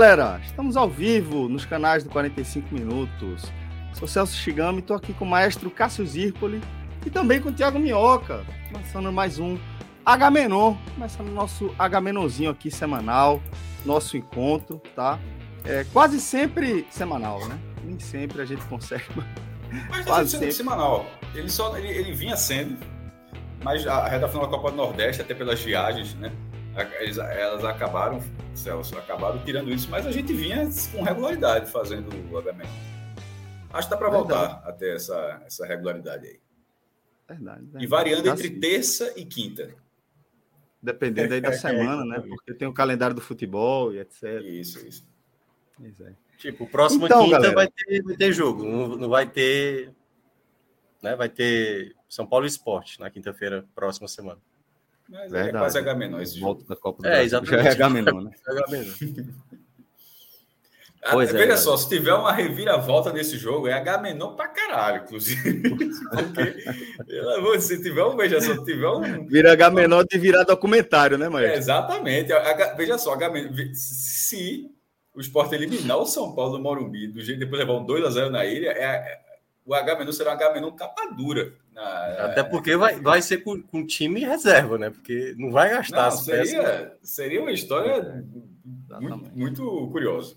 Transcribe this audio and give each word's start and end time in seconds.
Galera, 0.00 0.40
estamos 0.42 0.78
ao 0.78 0.88
vivo 0.88 1.46
nos 1.46 1.66
canais 1.66 2.02
do 2.02 2.08
45 2.08 2.72
Minutos. 2.72 3.52
Sou 3.92 4.08
Celso 4.08 4.34
Shigami 4.34 4.78
e 4.78 4.80
estou 4.80 4.96
aqui 4.96 5.12
com 5.12 5.26
o 5.26 5.28
maestro 5.28 5.70
Cássio 5.70 6.06
Zirpoli 6.06 6.62
e 7.04 7.10
também 7.10 7.38
com 7.38 7.50
o 7.50 7.52
Thiago 7.52 7.78
Minhoca, 7.78 8.42
começando 8.72 9.12
mais 9.12 9.38
um 9.38 9.58
Agamenon, 10.02 10.74
começando 10.94 11.28
o 11.28 11.34
nosso 11.34 11.74
Agamenonzinho 11.78 12.50
aqui 12.50 12.70
semanal, 12.70 13.42
nosso 13.84 14.16
encontro, 14.16 14.80
tá? 14.96 15.18
É 15.66 15.84
quase 15.92 16.18
sempre 16.18 16.86
semanal, 16.90 17.46
né? 17.46 17.58
Nem 17.84 17.98
sempre 17.98 18.40
a 18.40 18.46
gente 18.46 18.64
consegue. 18.64 19.04
Mas 19.90 20.06
quase 20.06 20.30
sempre 20.30 20.50
semanal. 20.50 21.04
Ele 21.34 21.50
só 21.50 21.76
ele, 21.76 21.88
ele 21.88 22.14
vinha 22.14 22.38
sendo, 22.38 22.78
mas 23.62 23.86
a 23.86 24.08
reta 24.08 24.26
final 24.28 24.46
da 24.46 24.50
Copa 24.50 24.70
do 24.70 24.78
Nordeste, 24.78 25.20
até 25.20 25.34
pelas 25.34 25.60
viagens, 25.60 26.14
né? 26.14 26.32
Eles, 27.00 27.18
elas 27.18 27.64
acabaram, 27.64 28.20
Celso, 28.54 28.96
acabaram 28.96 29.42
tirando 29.44 29.70
isso, 29.70 29.90
mas 29.90 30.06
a 30.06 30.12
gente 30.12 30.32
vinha 30.32 30.68
com 30.92 31.02
regularidade 31.02 31.70
fazendo 31.70 32.08
o 32.32 32.38
Agamenon. 32.38 32.68
Acho 33.72 33.88
que 33.88 33.94
dá 33.94 33.96
para 33.96 34.10
voltar 34.10 34.62
a 34.64 34.72
ter 34.72 34.96
essa, 34.96 35.42
essa 35.46 35.66
regularidade 35.66 36.26
aí. 36.26 36.40
Verdade, 37.28 37.60
verdade. 37.62 37.84
E 37.84 37.86
variando 37.86 38.24
tá 38.24 38.30
entre 38.30 38.48
assim. 38.48 38.60
terça 38.60 39.14
e 39.16 39.24
quinta. 39.24 39.74
Dependendo 40.82 41.34
aí 41.34 41.40
da 41.40 41.52
semana, 41.54 42.04
né? 42.04 42.20
Porque 42.26 42.54
tem 42.54 42.66
o 42.66 42.74
calendário 42.74 43.14
do 43.14 43.20
futebol 43.20 43.92
e 43.94 44.00
etc. 44.00 44.42
Isso, 44.42 44.86
isso. 44.86 45.08
É. 46.02 46.12
Tipo, 46.36 46.66
próxima 46.66 47.06
então, 47.06 47.24
quinta 47.24 47.52
vai 47.52 47.68
ter, 47.68 48.02
vai 48.02 48.16
ter 48.16 48.32
jogo. 48.32 48.64
Não, 48.64 48.88
não 48.96 49.08
vai 49.08 49.28
ter. 49.28 49.94
Né? 51.02 51.14
Vai 51.14 51.28
ter 51.28 51.94
São 52.08 52.26
Paulo 52.26 52.46
Esporte 52.46 52.98
na 52.98 53.10
quinta-feira, 53.10 53.66
próxima 53.74 54.08
semana. 54.08 54.40
Mas 55.10 55.22
é 55.22 55.28
Verdade. 55.28 55.48
é 55.48 55.58
quase 55.58 55.78
H 55.78 55.94
menor 55.94 56.22
esse 56.22 56.34
jogo. 56.38 56.54
Volta 56.54 56.64
da 56.68 56.76
Copa 56.76 57.02
do 57.02 57.08
é, 57.08 57.10
Brasil. 57.10 57.26
exatamente. 57.26 57.64
Já 57.64 57.68
é 57.68 57.72
H 57.72 57.90
menor, 57.90 58.22
né? 58.22 58.30
H 58.46 58.66
menor. 58.70 58.94
Ah, 61.02 61.12
pois 61.12 61.30
é, 61.30 61.32
Veja 61.32 61.52
é, 61.54 61.56
só, 61.56 61.76
se 61.78 61.88
tiver 61.88 62.12
uma 62.12 62.30
reviravolta 62.30 63.10
nesse 63.10 63.38
jogo, 63.38 63.66
é 63.66 63.72
H 63.72 63.98
menor 63.98 64.36
pra 64.36 64.48
caralho, 64.48 65.02
inclusive. 65.02 65.60
Porque, 66.10 67.60
se 67.60 67.82
tiver 67.82 68.04
um, 68.04 68.16
veja 68.16 68.40
só, 68.40 68.54
se 68.54 68.64
tiver 68.64 68.88
um. 68.88 69.26
Vira 69.26 69.52
H 69.54 69.70
menor 69.70 70.04
de 70.04 70.18
virar 70.18 70.44
documentário, 70.44 71.16
né, 71.16 71.28
Maestro? 71.28 71.54
É, 71.54 71.58
exatamente. 71.58 72.32
H, 72.32 72.74
veja 72.74 72.98
só, 72.98 73.14
H 73.14 73.30
menor, 73.30 73.50
se 73.72 74.70
o 75.14 75.20
esporte 75.20 75.54
eliminar 75.54 75.96
o 75.96 76.06
São 76.06 76.34
Paulo 76.34 76.58
do 76.58 76.62
Morumbi, 76.62 77.08
do 77.08 77.22
jeito 77.22 77.38
depois 77.38 77.58
levar 77.58 77.80
um 77.80 77.86
2x0 77.86 78.28
na 78.28 78.44
ilha, 78.44 78.68
é, 78.68 78.84
é, 78.84 79.20
o 79.64 79.74
H 79.74 79.96
menor 79.96 80.12
será 80.12 80.32
um 80.32 80.34
H 80.34 80.52
menor 80.52 80.72
capa 80.72 81.06
dura. 81.16 81.50
Na, 81.72 82.26
Até 82.26 82.42
porque 82.42 82.76
vai, 82.76 83.00
vai 83.00 83.22
ser 83.22 83.38
com, 83.38 83.62
com 83.62 83.86
time 83.86 84.20
reserva, 84.20 84.76
né? 84.76 84.90
Porque 84.90 85.34
não 85.38 85.50
vai 85.50 85.70
gastar 85.70 86.10
não, 86.10 86.16
seria, 86.16 86.96
seria 87.02 87.40
uma 87.40 87.52
história 87.52 88.24
muito, 89.00 89.30
muito 89.36 89.88
curiosa. 89.90 90.36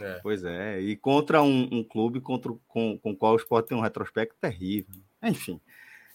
É. 0.00 0.20
Pois 0.22 0.44
é, 0.44 0.80
e 0.80 0.96
contra 0.96 1.42
um, 1.42 1.68
um 1.72 1.82
clube 1.82 2.20
contra, 2.20 2.52
com, 2.68 2.96
com 2.98 3.10
o 3.10 3.16
qual 3.16 3.32
o 3.32 3.36
esporte 3.36 3.68
tem 3.68 3.76
um 3.76 3.80
retrospecto 3.82 4.36
terrível. 4.40 4.94
Enfim, 5.20 5.60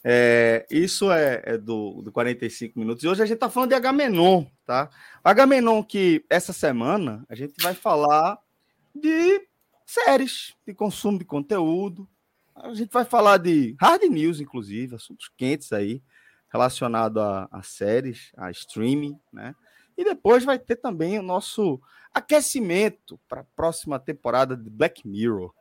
é, 0.03 0.65
isso 0.69 1.11
é, 1.11 1.41
é, 1.45 1.57
do, 1.57 2.01
do 2.01 2.11
45 2.11 2.77
minutos. 2.77 3.03
E 3.03 3.07
hoje 3.07 3.21
a 3.21 3.25
gente 3.25 3.35
está 3.35 3.49
falando 3.49 3.69
de 3.69 3.75
Agamenon, 3.75 4.45
tá? 4.65 4.89
Agamenon 5.23 5.81
que 5.81 6.25
essa 6.29 6.51
semana 6.51 7.25
a 7.29 7.35
gente 7.35 7.53
vai 7.61 7.73
falar 7.73 8.37
de 8.93 9.47
séries, 9.85 10.55
de 10.67 10.73
consumo 10.73 11.17
de 11.17 11.25
conteúdo. 11.25 12.07
A 12.63 12.73
gente 12.73 12.93
vai 12.93 13.03
falar 13.03 13.39
de 13.39 13.75
hard 13.77 14.03
news, 14.03 14.39
inclusive, 14.39 14.95
assuntos 14.95 15.29
quentes 15.35 15.73
aí, 15.73 16.01
relacionado 16.47 17.19
a, 17.19 17.45
a 17.51 17.61
séries, 17.61 18.31
a 18.37 18.49
streaming, 18.51 19.19
né? 19.33 19.53
E 19.97 20.05
depois 20.05 20.45
vai 20.45 20.57
ter 20.57 20.77
também 20.77 21.19
o 21.19 21.21
nosso 21.21 21.81
aquecimento 22.13 23.19
para 23.27 23.41
a 23.41 23.45
próxima 23.53 23.99
temporada 23.99 24.55
de 24.55 24.69
Black 24.69 25.05
Mirror. 25.05 25.53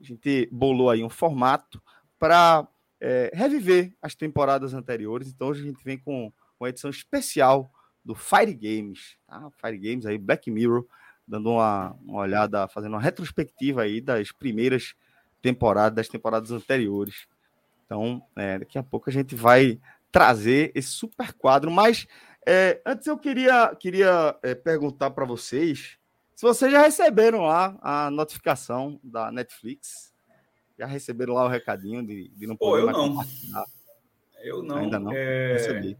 A 0.00 0.02
gente 0.02 0.48
bolou 0.50 0.90
aí 0.90 1.04
um 1.04 1.08
formato 1.08 1.80
para 2.18 2.66
é, 3.00 3.30
reviver 3.32 3.94
as 4.02 4.16
temporadas 4.16 4.74
anteriores. 4.74 5.28
Então 5.28 5.50
hoje 5.50 5.62
a 5.62 5.66
gente 5.66 5.84
vem 5.84 5.96
com 5.96 6.32
uma 6.58 6.68
edição 6.68 6.90
especial 6.90 7.70
do 8.04 8.16
Fire 8.16 8.52
Games, 8.52 9.16
tá? 9.28 9.48
Fire 9.60 9.78
Games 9.78 10.06
aí, 10.06 10.18
Black 10.18 10.50
Mirror, 10.50 10.84
dando 11.26 11.50
uma, 11.50 11.96
uma 12.02 12.18
olhada, 12.18 12.66
fazendo 12.66 12.94
uma 12.94 13.00
retrospectiva 13.00 13.82
aí 13.82 14.00
das 14.00 14.32
primeiras 14.32 14.96
temporadas, 15.42 15.96
das 15.96 16.08
temporadas 16.08 16.50
anteriores. 16.50 17.26
Então, 17.84 18.22
é, 18.36 18.58
daqui 18.58 18.78
a 18.78 18.82
pouco 18.82 19.08
a 19.08 19.12
gente 19.12 19.34
vai 19.34 19.80
trazer 20.10 20.72
esse 20.74 20.88
super 20.88 21.32
quadro, 21.32 21.70
mas 21.70 22.06
é, 22.46 22.80
antes 22.84 23.06
eu 23.06 23.18
queria, 23.18 23.74
queria 23.76 24.38
é, 24.42 24.54
perguntar 24.54 25.10
para 25.10 25.24
vocês 25.24 25.98
se 26.38 26.42
vocês 26.42 26.70
já 26.70 26.82
receberam 26.82 27.40
lá 27.40 27.76
a 27.82 28.12
notificação 28.12 29.00
da 29.02 29.32
Netflix. 29.32 30.14
Já 30.78 30.86
receberam 30.86 31.34
lá 31.34 31.44
o 31.44 31.48
recadinho 31.48 32.06
de, 32.06 32.28
de 32.28 32.46
não 32.46 32.56
poder 32.56 32.82
Pô, 32.82 32.88
eu 32.88 32.92
não. 32.92 33.24
Eu 34.40 34.62
não. 34.62 34.76
Ainda 34.76 35.00
não. 35.00 35.10
É... 35.12 35.96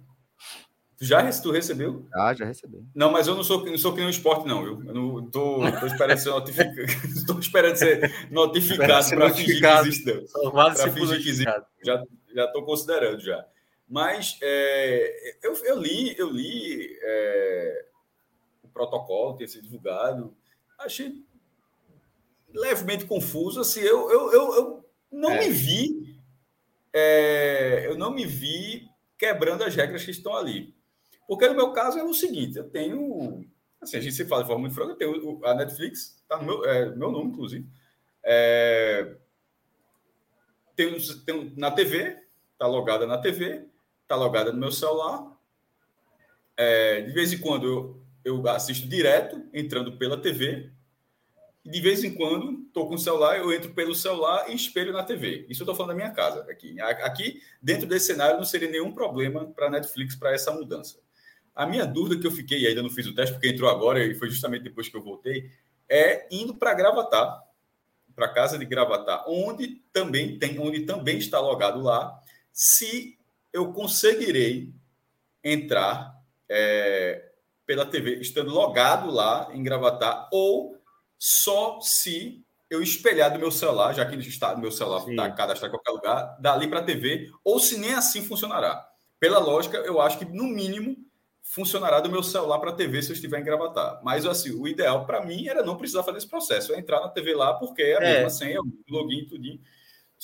Já 1.01 1.31
tu 1.41 1.53
recebeu? 1.53 2.07
Ah, 2.13 2.35
já 2.35 2.45
recebi. 2.45 2.85
Não, 2.93 3.13
mas 3.13 3.29
eu 3.29 3.37
não 3.37 3.45
sou, 3.45 3.65
não 3.65 3.79
sou 3.79 3.95
que 3.95 4.01
nem 4.01 4.11
esporte, 4.11 4.49
não. 4.49 4.65
Eu, 4.67 4.85
eu 4.85 4.95
não 4.95 5.31
tô, 5.31 5.59
tô 5.79 5.87
esperando 5.87 6.19
ser 6.19 6.31
notificado. 6.31 6.81
Estou 6.81 7.39
esperando 7.41 7.77
ser 7.77 8.31
notificado 8.31 9.09
para 9.11 9.31
fingir 9.31 9.61
que 9.61 9.67
existe. 9.67 10.25
Para 10.53 10.93
fingir 10.93 11.23
que 11.23 11.29
existe. 11.29 11.63
Já 11.85 12.45
estou 12.45 12.65
considerando 12.65 13.21
já. 13.21 13.47
Mas 13.89 14.39
é, 14.43 15.39
eu, 15.43 15.55
eu, 15.65 15.81
li, 15.81 16.15
eu 16.19 16.31
li 16.31 16.99
é, 17.01 17.87
o 18.63 18.69
protocolo 18.69 19.37
ter 19.37 19.49
sido 19.49 19.63
divulgado, 19.63 20.37
achei 20.79 21.25
levemente 22.53 23.07
confuso. 23.07 23.61
Assim, 23.61 23.81
eu, 23.81 24.11
eu, 24.11 24.33
eu, 24.33 24.55
eu 24.55 24.91
não 25.11 25.31
é. 25.31 25.41
me 25.41 25.49
vi, 25.49 26.21
é, 26.93 27.87
eu 27.87 27.97
não 27.97 28.11
me 28.11 28.27
vi 28.27 28.89
quebrando 29.17 29.65
as 29.65 29.75
regras 29.75 30.05
que 30.05 30.11
estão 30.11 30.37
ali. 30.37 30.77
Porque 31.29 31.49
no 31.49 31.55
meu 31.55 31.73
caso 31.73 31.97
é 31.97 32.03
o 32.03 32.13
seguinte: 32.13 32.59
eu 32.59 32.69
tenho. 32.69 33.47
Assim, 33.81 33.99
a 33.99 34.01
gente 34.01 34.17
se 34.17 34.25
fala 34.25 34.43
de 34.43 34.49
forma 34.49 34.63
muito 34.63 34.75
franca, 34.75 34.93
eu 34.93 34.97
tenho 34.97 35.45
a 35.45 35.55
Netflix, 35.55 36.21
tá 36.29 36.39
no 36.39 36.45
meu, 36.45 36.65
é, 36.65 36.97
meu 36.97 37.13
nome, 37.13 37.31
inclusive. 37.31 37.65
É, 38.25 39.15
tenho, 40.75 41.25
tenho 41.25 41.53
na 41.57 41.71
TV, 41.71 42.17
tá 42.59 42.67
logada 42.67 43.07
na 43.07 43.19
TV 43.19 43.69
está 44.09 44.17
logada 44.17 44.51
no 44.51 44.59
meu 44.59 44.73
celular. 44.73 45.39
É, 46.57 47.03
de 47.03 47.13
vez 47.13 47.31
em 47.31 47.39
quando 47.39 47.67
eu, 47.67 48.03
eu 48.25 48.49
assisto 48.49 48.89
direto, 48.89 49.47
entrando 49.53 49.99
pela 49.99 50.17
TV. 50.17 50.73
De 51.63 51.81
vez 51.83 52.03
em 52.03 52.15
quando, 52.15 52.67
estou 52.67 52.89
com 52.89 52.95
o 52.95 52.99
celular, 52.99 53.37
eu 53.37 53.53
entro 53.53 53.75
pelo 53.75 53.95
celular 53.95 54.49
e 54.49 54.55
espelho 54.55 54.93
na 54.93 55.05
TV. 55.05 55.45
Isso 55.51 55.61
eu 55.61 55.65
estou 55.65 55.75
falando 55.75 55.91
da 55.91 55.97
minha 55.97 56.11
casa. 56.11 56.41
Aqui, 56.51 56.81
aqui, 56.81 57.43
dentro 57.61 57.87
desse 57.87 58.07
cenário, 58.07 58.39
não 58.39 58.45
seria 58.45 58.71
nenhum 58.71 58.93
problema 58.93 59.47
para 59.55 59.67
a 59.67 59.71
Netflix 59.71 60.17
para 60.17 60.33
essa 60.33 60.51
mudança. 60.51 60.99
A 61.59 61.67
minha 61.67 61.85
dúvida 61.85 62.21
que 62.21 62.25
eu 62.25 62.31
fiquei, 62.31 62.61
e 62.61 62.67
ainda 62.69 62.85
não 62.85 62.89
fiz 62.89 63.05
o 63.05 63.13
teste, 63.13 63.35
porque 63.35 63.49
entrou 63.49 63.69
agora 63.69 64.01
e 64.01 64.15
foi 64.15 64.31
justamente 64.31 64.63
depois 64.63 64.89
que 64.89 64.97
eu 64.97 65.03
voltei, 65.03 65.51
é 65.89 66.29
indo 66.31 66.55
para 66.55 66.73
Gravatar, 66.73 67.43
para 68.15 68.29
casa 68.29 68.57
de 68.57 68.65
Gravatar, 68.65 69.25
onde 69.27 69.83
também 69.93 70.39
tem, 70.39 70.57
onde 70.61 70.87
também 70.87 71.19
está 71.19 71.41
logado 71.41 71.81
lá, 71.83 72.17
se 72.53 73.19
eu 73.53 73.73
conseguirei 73.73 74.73
entrar 75.43 76.15
é, 76.49 77.29
pela 77.67 77.85
TV 77.85 78.21
estando 78.21 78.53
logado 78.53 79.11
lá 79.11 79.51
em 79.53 79.61
Gravatar 79.61 80.29
ou 80.31 80.81
só 81.19 81.81
se 81.81 82.41
eu 82.71 82.81
espelhar 82.81 83.33
do 83.33 83.41
meu 83.41 83.51
celular, 83.51 83.93
já 83.95 84.07
que 84.07 84.15
está 84.15 84.55
no 84.55 84.61
meu 84.61 84.71
celular 84.71 85.09
está 85.11 85.29
cadastrado 85.33 85.75
em 85.75 85.77
qualquer 85.77 85.91
lugar, 85.91 86.39
dali 86.41 86.69
para 86.69 86.79
a 86.79 86.85
TV, 86.85 87.33
ou 87.43 87.59
se 87.59 87.77
nem 87.79 87.95
assim 87.95 88.23
funcionará. 88.23 88.89
pela 89.19 89.41
lógica, 89.41 89.79
eu 89.79 90.01
acho 90.01 90.21
que 90.21 90.25
no 90.25 90.45
mínimo 90.45 91.08
funcionará 91.49 91.99
do 92.01 92.11
meu 92.11 92.23
celular 92.23 92.59
para 92.59 92.71
a 92.71 92.75
TV 92.75 93.03
se 93.03 93.11
eu 93.11 93.15
estiver 93.15 93.41
em 93.41 93.45
Gravatar. 93.45 94.01
Mas 94.05 94.27
assim, 94.27 94.51
o 94.51 94.69
ideal 94.69 95.07
para 95.07 95.25
mim 95.25 95.49
era 95.49 95.65
não 95.65 95.77
precisar 95.77 96.03
fazer 96.03 96.19
esse 96.19 96.29
processo, 96.29 96.75
é 96.75 96.79
entrar 96.79 97.01
na 97.01 97.09
TV 97.09 97.35
lá 97.35 97.55
porque 97.55 97.83
é 97.83 97.97
a 97.97 98.03
é. 98.03 98.15
mesma 98.15 98.31
senha, 98.31 98.61
o 98.61 98.73
login, 98.89 99.25
tudinho. 99.25 99.61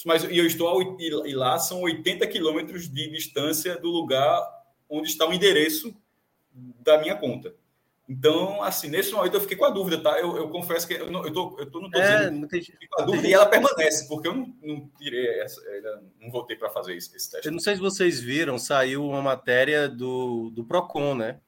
Mas 0.04 0.24
e 0.24 0.36
eu 0.36 0.46
estou 0.46 0.98
e 1.00 1.34
lá 1.34 1.58
são 1.58 1.80
80 1.80 2.26
quilômetros 2.26 2.88
de 2.88 3.08
distância 3.08 3.76
do 3.76 3.88
lugar 3.88 4.42
onde 4.88 5.08
está 5.08 5.26
o 5.26 5.32
endereço 5.32 5.96
da 6.52 6.98
minha 6.98 7.14
conta. 7.14 7.54
Então, 8.06 8.62
assim, 8.62 8.88
nesse 8.88 9.12
momento 9.12 9.34
eu 9.34 9.40
fiquei 9.40 9.56
com 9.56 9.64
a 9.64 9.70
dúvida, 9.70 10.02
tá? 10.02 10.20
Eu, 10.20 10.36
eu 10.36 10.50
confesso 10.50 10.86
que 10.86 10.92
eu, 10.92 11.10
não, 11.10 11.24
eu, 11.24 11.32
tô, 11.32 11.56
eu 11.58 11.70
tô, 11.70 11.80
não 11.80 11.90
tô 11.90 11.98
é, 11.98 12.28
dizendo 12.28 12.48
com 12.90 13.02
a 13.02 13.04
dúvida 13.04 13.28
e 13.28 13.32
ela 13.32 13.46
permanece, 13.46 14.06
porque 14.06 14.28
eu 14.28 14.34
não, 14.34 14.54
não 14.62 14.90
tirei 14.98 15.40
essa, 15.40 15.58
não 16.20 16.30
voltei 16.30 16.54
para 16.54 16.68
fazer 16.68 16.94
esse, 16.94 17.16
esse, 17.16 17.30
teste. 17.30 17.46
Eu 17.46 17.52
não 17.52 17.60
sei 17.60 17.76
se 17.76 17.80
vocês 17.80 18.20
viram, 18.20 18.58
saiu 18.58 19.06
uma 19.06 19.22
matéria 19.22 19.88
do, 19.88 20.50
do 20.50 20.64
PROCON, 20.64 21.14
né? 21.14 21.40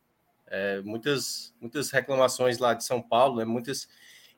É, 0.46 0.80
muitas, 0.80 1.54
muitas 1.60 1.90
reclamações 1.90 2.56
lá 2.56 2.72
de 2.72 2.84
São 2.84 3.02
Paulo, 3.02 3.36
né? 3.36 3.44
Muitas. 3.44 3.86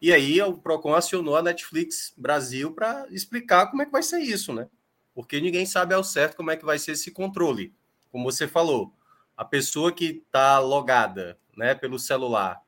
E 0.03 0.12
aí 0.12 0.43
o 0.43 0.59
PROCON 0.59 0.94
acionou 0.94 1.37
a 1.37 1.43
Netflix 1.43 2.12
Brasil 2.17 2.73
para 2.73 3.06
explicar 3.11 3.69
como 3.69 3.82
é 3.82 3.87
que 3.87 3.93
vai 3.93 4.03
ser 4.03 4.19
isso, 4.19 4.53
né? 4.53 4.69
Porque 5.14 5.41
ninguém 5.41 5.67
sabe 5.67 5.94
ao 5.94 6.03
certo 6.03 6.37
como 6.37 6.50
é 6.50 6.56
que 6.56 6.64
vai 6.64 6.81
ser 6.81 6.93
esse 6.93 7.12
controle. 7.12 7.73
Como 8.11 8.25
você 8.25 8.49
falou, 8.49 8.93
a 9.37 9.44
pessoa 9.44 9.93
que 9.93 10.23
está 10.26 10.59
logada 10.59 11.38
né, 11.58 11.75
pelo 11.75 11.99
celular, 11.99 12.62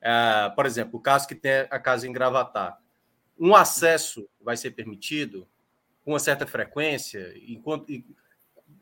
é, 0.00 0.50
por 0.56 0.66
exemplo, 0.66 0.98
o 0.98 1.02
caso 1.02 1.28
que 1.28 1.34
tem 1.34 1.66
a 1.70 1.78
casa 1.78 2.08
em 2.08 2.12
Gravatar, 2.12 2.78
um 3.38 3.54
acesso 3.54 4.28
vai 4.40 4.56
ser 4.56 4.70
permitido 4.70 5.46
com 6.04 6.12
uma 6.12 6.18
certa 6.18 6.46
frequência, 6.46 7.32
enquanto, 7.46 7.86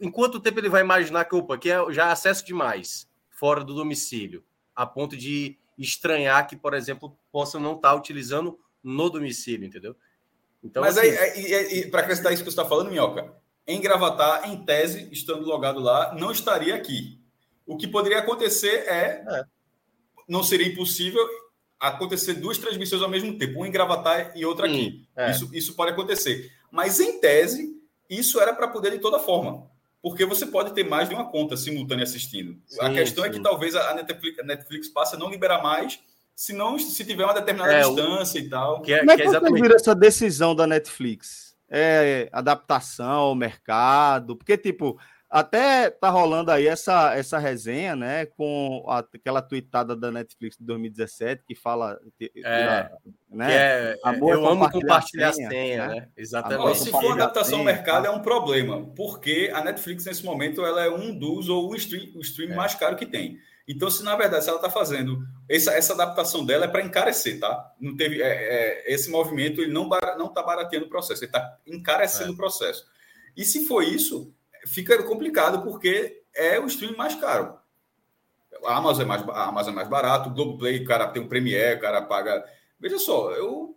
enquanto 0.01 0.41
tempo 0.41 0.59
ele 0.59 0.69
vai 0.69 0.83
imaginar 0.83 1.25
que, 1.25 1.35
opa, 1.35 1.55
aqui 1.55 1.71
é 1.71 1.93
já 1.93 2.11
acesso 2.11 2.45
demais, 2.45 3.09
fora 3.31 3.65
do 3.65 3.75
domicílio, 3.75 4.45
a 4.75 4.87
ponto 4.87 5.17
de 5.17 5.59
estranhar 5.79 6.47
que, 6.47 6.57
por 6.57 6.75
exemplo, 6.75 7.17
possa 7.31 7.59
não 7.59 7.75
estar 7.75 7.91
tá 7.91 7.95
utilizando 7.95 8.59
no 8.83 9.09
domicílio, 9.09 9.67
entendeu? 9.67 9.97
Então, 10.63 10.83
Mas 10.83 10.99
assim, 10.99 11.09
aí, 11.09 11.91
para 11.91 12.03
acrescentar 12.03 12.33
isso 12.33 12.43
que 12.43 12.51
você 12.51 12.61
está 12.61 12.69
falando, 12.69 12.91
Minhoca, 12.91 13.33
em 13.67 13.81
Gravatar, 13.81 14.51
em 14.51 14.65
tese, 14.65 15.09
estando 15.13 15.45
logado 15.45 15.81
lá, 15.81 16.15
não 16.15 16.31
estaria 16.31 16.75
aqui. 16.75 17.22
O 17.67 17.77
que 17.77 17.87
poderia 17.87 18.19
acontecer 18.19 18.85
é, 18.89 19.25
é. 19.27 19.45
não 20.29 20.43
seria 20.43 20.67
impossível 20.67 21.27
acontecer 21.79 22.35
duas 22.35 22.59
transmissões 22.59 23.03
ao 23.03 23.09
mesmo 23.09 23.37
tempo, 23.37 23.59
uma 23.59 23.69
em 23.69 23.73
Gravatar 23.73 24.33
e 24.37 24.45
outra 24.45 24.67
aqui. 24.67 25.07
é. 25.17 25.31
isso, 25.31 25.51
isso 25.53 25.75
pode 25.75 25.93
acontecer. 25.93 26.53
Mas, 26.71 27.01
em 27.01 27.21
tese, 27.21 27.77
isso 28.09 28.41
era 28.41 28.55
para 28.55 28.69
poder 28.69 28.93
de 28.93 28.99
toda 28.99 29.19
forma. 29.19 29.71
Porque 30.01 30.25
você 30.25 30.47
pode 30.47 30.73
ter 30.73 30.85
mais 30.85 31.09
de 31.09 31.15
uma 31.15 31.31
conta 31.31 31.57
simultânea 31.57 32.05
assistindo. 32.05 32.61
Sim, 32.67 32.81
a 32.81 32.93
questão 32.93 33.25
sim. 33.25 33.31
é 33.31 33.33
que 33.33 33.41
talvez 33.41 33.75
a 33.75 33.95
Netflix, 33.95 34.39
a 34.39 34.43
Netflix 34.43 34.89
passe 34.89 35.15
a 35.15 35.19
não 35.19 35.31
liberar 35.31 35.63
mais 35.63 36.01
se 36.35 36.53
não 36.53 36.79
se 36.79 37.05
tiver 37.05 37.25
uma 37.25 37.35
determinada 37.35 37.73
é, 37.73 37.83
distância 37.83 38.39
e 38.39 38.49
tal. 38.49 38.83
Que 38.83 38.93
é, 38.93 38.99
Como 38.99 39.11
é 39.13 39.17
que, 39.17 39.23
é 39.23 39.27
exatamente... 39.27 39.75
essa 39.75 39.95
decisão 39.95 40.55
da 40.55 40.67
Netflix? 40.67 41.55
É 41.69 42.29
adaptação 42.33 43.21
ao 43.21 43.35
mercado? 43.35 44.37
Porque, 44.37 44.59
tipo, 44.59 44.99
até 45.33 45.89
tá 45.89 46.11
rolando 46.11 46.51
aí 46.51 46.67
essa, 46.67 47.15
essa 47.15 47.39
resenha, 47.39 47.97
né, 47.97 48.27
com 48.27 48.85
a, 48.87 48.99
aquela 48.99 49.41
tweetada 49.41 49.97
da 49.97 50.13
Netflix 50.13 50.59
de 50.59 50.67
2017 50.67 51.43
que 51.49 51.55
fala, 51.55 51.99
é, 52.45 52.91
né, 53.31 53.55
é, 53.55 53.99
amor 54.05 54.35
eu 54.35 54.47
amo 54.47 54.71
compartilhar 54.71 55.31
a 55.31 55.33
senha, 55.33 55.49
senha 55.49 55.89
né? 55.89 55.95
né? 55.95 56.09
Exatamente. 56.15 56.81
se 56.81 56.91
for 56.91 57.13
adaptação 57.13 57.61
ao 57.61 57.65
mercado 57.65 58.03
tá? 58.03 58.11
é 58.11 58.13
um 58.13 58.21
problema, 58.21 58.85
porque 58.95 59.51
a 59.55 59.65
Netflix 59.65 60.05
nesse 60.05 60.23
momento 60.23 60.67
ela 60.67 60.85
é 60.85 60.91
um 60.91 61.19
dos 61.19 61.49
ou 61.49 61.71
o 61.71 61.75
stream, 61.77 62.15
o 62.15 62.21
stream 62.21 62.53
é. 62.53 62.55
mais 62.55 62.75
caro 62.75 62.95
que 62.95 63.07
tem. 63.07 63.39
Então, 63.67 63.91
se 63.91 64.05
na 64.05 64.15
verdade 64.15 64.45
se 64.45 64.51
ela 64.51 64.59
está 64.59 64.69
fazendo 64.69 65.27
essa, 65.49 65.73
essa 65.73 65.95
adaptação 65.95 66.45
dela 66.45 66.67
é 66.67 66.69
para 66.69 66.85
encarecer, 66.85 67.41
tá? 67.41 67.73
Não 67.81 67.97
teve 67.97 68.21
é, 68.21 68.27
é, 68.27 68.93
esse 68.93 69.11
movimento 69.11 69.63
ele 69.63 69.73
não 69.73 69.89
não 69.89 70.27
está 70.27 70.43
barateando 70.43 70.85
o 70.85 70.91
processo, 70.91 71.25
ele 71.25 71.31
está 71.31 71.57
encarecendo 71.67 72.33
é. 72.33 72.35
o 72.35 72.37
processo. 72.37 72.85
E 73.35 73.47
se 73.47 73.67
for 73.67 73.83
isso 73.83 74.35
fica 74.67 75.03
complicado 75.03 75.63
porque 75.63 76.23
é 76.35 76.59
o 76.59 76.67
streaming 76.67 76.97
mais 76.97 77.15
caro. 77.15 77.59
A 78.65 78.77
Amazon 78.77 79.03
é 79.03 79.07
mais, 79.07 79.29
a 79.29 79.45
Amazon 79.49 79.73
é 79.73 79.77
mais 79.77 79.89
barato, 79.89 80.29
o 80.29 80.33
Globoplay, 80.33 80.83
o 80.83 80.85
cara 80.85 81.09
tem 81.09 81.23
o 81.23 81.29
Premiere, 81.29 81.79
o 81.79 81.81
cara 81.81 82.03
paga. 82.03 82.45
Veja 82.79 82.99
só, 82.99 83.31
eu. 83.33 83.77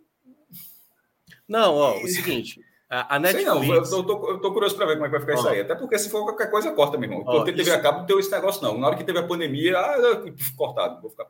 Não, 1.48 1.74
ó, 1.74 1.98
o 2.02 2.08
seguinte. 2.08 2.60
A, 2.88 3.18
Netflix. 3.18 3.50
Sei 3.50 3.60
não, 3.60 3.74
eu 3.74 4.06
tô, 4.06 4.30
eu 4.30 4.40
tô 4.40 4.52
curioso 4.52 4.76
para 4.76 4.86
ver 4.86 4.94
como 4.94 5.06
é 5.06 5.08
que 5.08 5.16
vai 5.16 5.20
ficar 5.20 5.34
isso 5.34 5.48
aí. 5.48 5.60
Até 5.60 5.74
porque 5.74 5.98
se 5.98 6.08
for 6.08 6.22
qualquer 6.22 6.48
coisa, 6.48 6.70
corta, 6.70 6.96
meu 6.96 7.10
irmão. 7.10 7.24
Quando 7.24 7.44
TV 7.44 7.62
isso... 7.62 7.72
a 7.72 7.80
cabo, 7.80 7.98
não 7.98 8.06
tem 8.06 8.16
esse 8.16 8.30
negócio, 8.30 8.62
não. 8.62 8.78
Na 8.78 8.86
hora 8.86 8.96
que 8.96 9.02
teve 9.02 9.18
a 9.18 9.26
pandemia, 9.26 9.76
ah, 9.76 10.22
cortado, 10.56 11.02
vou 11.02 11.10
ficar. 11.10 11.26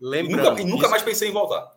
Lembrando, 0.00 0.50
nunca, 0.50 0.64
nunca 0.64 0.82
isso... 0.82 0.90
mais 0.90 1.02
pensei 1.02 1.28
em 1.28 1.32
voltar. 1.32 1.72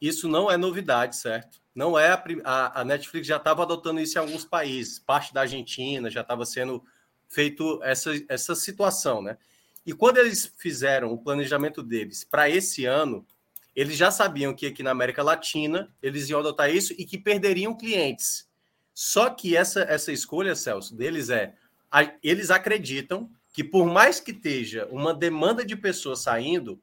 Isso 0.00 0.28
não 0.28 0.50
é 0.50 0.56
novidade, 0.56 1.14
certo? 1.14 1.60
Não 1.76 1.98
é 1.98 2.08
a, 2.08 2.24
a, 2.42 2.80
a 2.80 2.84
Netflix 2.84 3.26
já 3.26 3.36
estava 3.36 3.62
adotando 3.62 4.00
isso 4.00 4.16
em 4.16 4.20
alguns 4.22 4.46
países, 4.46 4.98
parte 4.98 5.34
da 5.34 5.42
Argentina 5.42 6.10
já 6.10 6.22
estava 6.22 6.46
sendo 6.46 6.82
feito 7.28 7.78
essa, 7.82 8.10
essa 8.30 8.54
situação, 8.54 9.20
né? 9.20 9.36
E 9.84 9.92
quando 9.92 10.16
eles 10.16 10.50
fizeram 10.56 11.12
o 11.12 11.18
planejamento 11.18 11.82
deles 11.82 12.24
para 12.24 12.48
esse 12.48 12.86
ano, 12.86 13.26
eles 13.74 13.94
já 13.94 14.10
sabiam 14.10 14.54
que 14.54 14.66
aqui 14.66 14.82
na 14.82 14.90
América 14.90 15.22
Latina 15.22 15.94
eles 16.02 16.30
iam 16.30 16.40
adotar 16.40 16.74
isso 16.74 16.94
e 16.96 17.04
que 17.04 17.18
perderiam 17.18 17.76
clientes. 17.76 18.48
Só 18.94 19.28
que 19.28 19.54
essa, 19.54 19.82
essa 19.82 20.10
escolha, 20.10 20.56
Celso, 20.56 20.96
deles 20.96 21.28
é 21.28 21.54
a, 21.92 22.10
eles 22.22 22.50
acreditam 22.50 23.30
que 23.52 23.62
por 23.62 23.84
mais 23.84 24.18
que 24.18 24.30
esteja 24.30 24.88
uma 24.90 25.12
demanda 25.12 25.62
de 25.62 25.76
pessoas 25.76 26.22
saindo, 26.22 26.80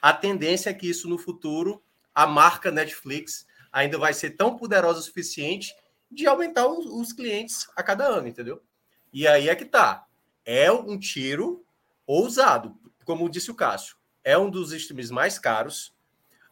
a 0.00 0.14
tendência 0.14 0.70
é 0.70 0.74
que 0.74 0.88
isso 0.88 1.06
no 1.10 1.18
futuro 1.18 1.82
a 2.14 2.26
marca 2.26 2.70
Netflix 2.70 3.46
ainda 3.72 3.98
vai 3.98 4.12
ser 4.12 4.30
tão 4.30 4.56
poderosa 4.56 5.00
o 5.00 5.02
suficiente 5.02 5.74
de 6.10 6.26
aumentar 6.26 6.66
os, 6.66 6.86
os 6.86 7.12
clientes 7.12 7.68
a 7.76 7.82
cada 7.82 8.04
ano, 8.04 8.26
entendeu? 8.26 8.62
E 9.12 9.26
aí 9.26 9.48
é 9.48 9.54
que 9.54 9.64
tá. 9.64 10.06
É 10.44 10.70
um 10.70 10.98
tiro 10.98 11.64
ousado, 12.06 12.76
como 13.04 13.28
disse 13.28 13.50
o 13.50 13.54
Cássio. 13.54 13.96
É 14.24 14.36
um 14.36 14.50
dos 14.50 14.72
streams 14.72 15.12
mais 15.12 15.38
caros. 15.38 15.94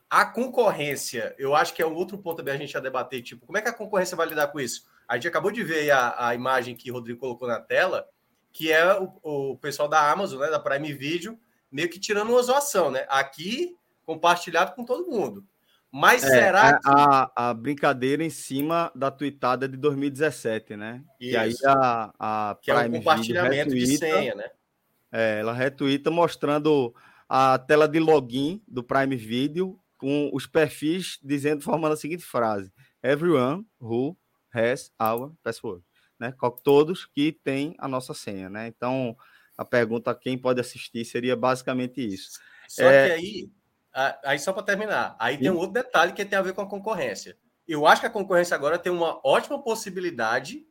A 0.08 0.24
concorrência, 0.24 1.34
eu 1.38 1.54
acho 1.54 1.74
que 1.74 1.82
é 1.82 1.86
um 1.86 1.94
outro 1.94 2.16
ponto 2.18 2.38
também 2.38 2.54
a 2.54 2.56
gente 2.56 2.76
a 2.76 2.80
debater, 2.80 3.22
tipo, 3.22 3.44
como 3.44 3.58
é 3.58 3.62
que 3.62 3.68
a 3.68 3.74
concorrência 3.74 4.16
vai 4.16 4.26
lidar 4.26 4.48
com 4.48 4.58
isso? 4.58 4.86
A 5.06 5.14
gente 5.16 5.28
acabou 5.28 5.50
de 5.50 5.62
ver 5.62 5.90
a, 5.90 6.28
a 6.28 6.34
imagem 6.34 6.74
que 6.74 6.90
o 6.90 6.94
Rodrigo 6.94 7.20
colocou 7.20 7.46
na 7.46 7.60
tela, 7.60 8.08
que 8.52 8.72
é 8.72 8.98
o, 8.98 9.12
o 9.22 9.58
pessoal 9.58 9.88
da 9.88 10.10
Amazon, 10.10 10.40
né, 10.40 10.50
da 10.50 10.58
Prime 10.58 10.92
Video, 10.94 11.38
meio 11.70 11.90
que 11.90 12.00
tirando 12.00 12.30
uma 12.30 12.42
zoação, 12.42 12.90
né? 12.90 13.04
Aqui, 13.08 13.76
compartilhado 14.06 14.74
com 14.74 14.84
todo 14.84 15.10
mundo. 15.10 15.44
Mas 15.90 16.22
é, 16.22 16.28
será 16.28 16.78
que... 16.78 16.88
a, 16.88 17.30
a, 17.34 17.54
brincadeira 17.54 18.22
em 18.22 18.30
cima 18.30 18.92
da 18.94 19.10
tweetada 19.10 19.66
de 19.66 19.76
2017, 19.76 20.76
né? 20.76 21.02
Isso. 21.18 21.32
E 21.32 21.36
aí 21.36 21.54
a, 21.64 22.12
a 22.18 22.58
que 22.60 22.72
Prime 22.72 22.96
é 22.96 22.98
um 22.98 23.02
compartilhamento 23.02 23.74
retuita, 23.74 23.86
de 23.86 23.96
senha, 23.96 24.34
né? 24.34 24.50
É, 25.10 25.40
ela 25.40 25.54
retuita 25.54 26.10
mostrando 26.10 26.94
a 27.28 27.58
tela 27.58 27.88
de 27.88 27.98
login 27.98 28.62
do 28.68 28.82
Prime 28.82 29.16
Video 29.16 29.80
com 29.96 30.30
os 30.32 30.46
perfis 30.46 31.18
dizendo, 31.22 31.62
formando 31.62 31.94
a 31.94 31.96
seguinte 31.96 32.24
frase: 32.24 32.70
Everyone 33.02 33.66
who 33.80 34.16
has 34.52 34.92
our 35.00 35.32
password. 35.42 35.82
Né? 36.18 36.34
Todos 36.62 37.06
que 37.06 37.32
têm 37.32 37.74
a 37.78 37.88
nossa 37.88 38.12
senha, 38.12 38.50
né? 38.50 38.66
Então, 38.66 39.16
a 39.56 39.64
pergunta 39.64 40.14
quem 40.14 40.36
pode 40.36 40.60
assistir 40.60 41.04
seria 41.04 41.36
basicamente 41.36 42.00
isso. 42.00 42.38
Só 42.68 42.84
é... 42.84 43.06
que 43.06 43.12
aí 43.14 43.50
Aí, 44.22 44.38
só 44.38 44.52
para 44.52 44.62
terminar, 44.62 45.16
aí 45.18 45.38
tem 45.38 45.50
um 45.50 45.56
outro 45.56 45.72
detalhe 45.72 46.12
que 46.12 46.24
tem 46.24 46.38
a 46.38 46.42
ver 46.42 46.52
com 46.52 46.60
a 46.60 46.68
concorrência. 46.68 47.36
Eu 47.66 47.86
acho 47.86 48.00
que 48.00 48.06
a 48.06 48.10
concorrência 48.10 48.54
agora 48.54 48.78
tem 48.78 48.92
uma 48.92 49.20
ótima 49.24 49.60
possibilidade 49.60 50.66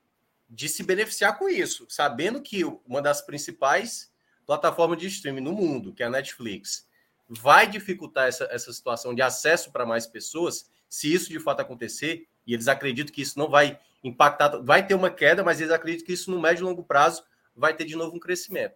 de 0.50 0.70
se 0.70 0.84
beneficiar 0.84 1.38
com 1.38 1.50
isso, 1.50 1.86
sabendo 1.90 2.42
que 2.42 2.64
uma 2.86 3.02
das 3.02 3.22
principais 3.22 4.12
plataformas 4.46 4.98
de 4.98 5.08
streaming 5.08 5.42
no 5.42 5.52
mundo, 5.52 5.94
que 5.94 6.02
é 6.02 6.06
a 6.06 6.10
Netflix, 6.10 6.88
vai 7.28 7.68
dificultar 7.68 8.28
essa, 8.28 8.46
essa 8.46 8.72
situação 8.72 9.14
de 9.14 9.22
acesso 9.22 9.72
para 9.72 9.86
mais 9.86 10.08
pessoas, 10.08 10.70
se 10.88 11.14
isso 11.14 11.30
de 11.30 11.40
fato 11.40 11.60
acontecer, 11.60 12.28
e 12.46 12.54
eles 12.54 12.70
acreditam 12.70 13.14
que 13.14 13.22
isso 13.22 13.38
não 13.38 13.50
vai 13.50 13.78
impactar, 14.02 14.58
vai 14.62 14.86
ter 14.86 14.94
uma 14.94 15.10
queda, 15.10 15.44
mas 15.44 15.60
eles 15.60 15.74
acreditam 15.74 16.06
que 16.06 16.14
isso 16.14 16.32
no 16.32 16.40
médio 16.40 16.64
e 16.64 16.66
longo 16.66 16.84
prazo 16.84 17.24
vai 17.54 17.74
ter 17.74 17.84
de 17.84 17.96
novo 17.96 18.16
um 18.16 18.20
crescimento. 18.20 18.76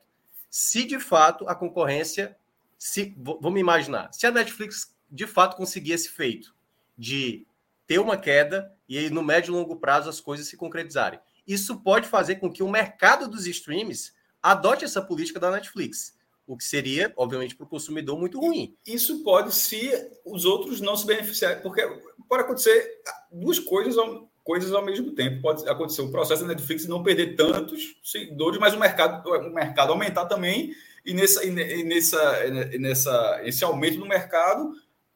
Se 0.49 0.83
de 0.83 0.99
fato 0.99 1.47
a 1.47 1.55
concorrência 1.55 2.37
se 2.81 3.13
vamos 3.15 3.59
imaginar, 3.59 4.11
se 4.11 4.25
a 4.25 4.31
Netflix 4.31 4.91
de 5.07 5.27
fato 5.27 5.55
conseguir 5.55 5.91
esse 5.91 6.09
feito 6.09 6.55
de 6.97 7.45
ter 7.85 7.99
uma 7.99 8.17
queda 8.17 8.75
e 8.89 8.97
aí 8.97 9.07
no 9.11 9.21
médio 9.21 9.51
e 9.51 9.55
longo 9.55 9.75
prazo 9.75 10.09
as 10.09 10.19
coisas 10.19 10.47
se 10.47 10.57
concretizarem, 10.57 11.19
isso 11.45 11.79
pode 11.81 12.07
fazer 12.07 12.37
com 12.37 12.51
que 12.51 12.63
o 12.63 12.71
mercado 12.71 13.27
dos 13.27 13.45
streams 13.45 14.13
adote 14.41 14.83
essa 14.83 14.99
política 14.99 15.39
da 15.39 15.51
Netflix, 15.51 16.17
o 16.47 16.57
que 16.57 16.63
seria, 16.63 17.13
obviamente, 17.15 17.55
para 17.55 17.65
o 17.65 17.69
consumidor 17.69 18.17
muito 18.17 18.39
ruim. 18.39 18.75
Isso 18.83 19.23
pode 19.23 19.53
se 19.53 19.91
os 20.25 20.43
outros 20.43 20.81
não 20.81 20.97
se 20.97 21.05
beneficiarem, 21.05 21.61
porque 21.61 21.87
pode 22.27 22.41
acontecer 22.41 22.99
duas 23.31 23.59
coisas 23.59 23.95
coisas 24.43 24.73
ao 24.73 24.83
mesmo 24.83 25.11
tempo. 25.11 25.39
Pode 25.39 25.69
acontecer 25.69 26.01
o 26.01 26.09
processo 26.09 26.41
da 26.41 26.47
Netflix 26.47 26.87
não 26.87 27.03
perder 27.03 27.35
tantos 27.35 27.95
seguidores, 28.03 28.59
mas 28.59 28.73
o 28.73 28.79
mercado, 28.79 29.29
o 29.29 29.53
mercado 29.53 29.91
aumentar 29.91 30.25
também. 30.25 30.73
E, 31.05 31.13
nessa, 31.13 31.43
e 31.45 31.83
nessa, 31.83 32.45
e 32.71 32.77
nessa, 32.77 33.41
esse 33.43 33.63
aumento 33.63 33.99
no 33.99 34.07
mercado, 34.07 34.71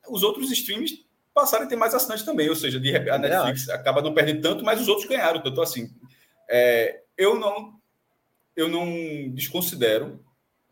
os 0.10 0.24
outros 0.24 0.52
streams 0.52 1.06
passarem 1.34 1.66
a 1.66 1.70
ter 1.70 1.76
mais 1.76 1.94
assinantes 1.94 2.26
também. 2.26 2.50
Ou 2.50 2.56
seja, 2.56 2.80
de, 2.80 2.96
a 2.96 3.18
Netflix 3.18 3.70
acaba 3.70 4.02
não 4.02 4.14
perdendo 4.14 4.42
tanto, 4.42 4.64
mas 4.64 4.82
os 4.82 4.88
outros 4.88 5.08
ganharam. 5.08 5.42
Então, 5.46 5.64
assim, 5.64 5.90
é, 6.50 7.02
eu 7.18 7.38
não 7.38 7.76
eu 8.56 8.70
não 8.70 8.88
desconsidero 9.34 10.24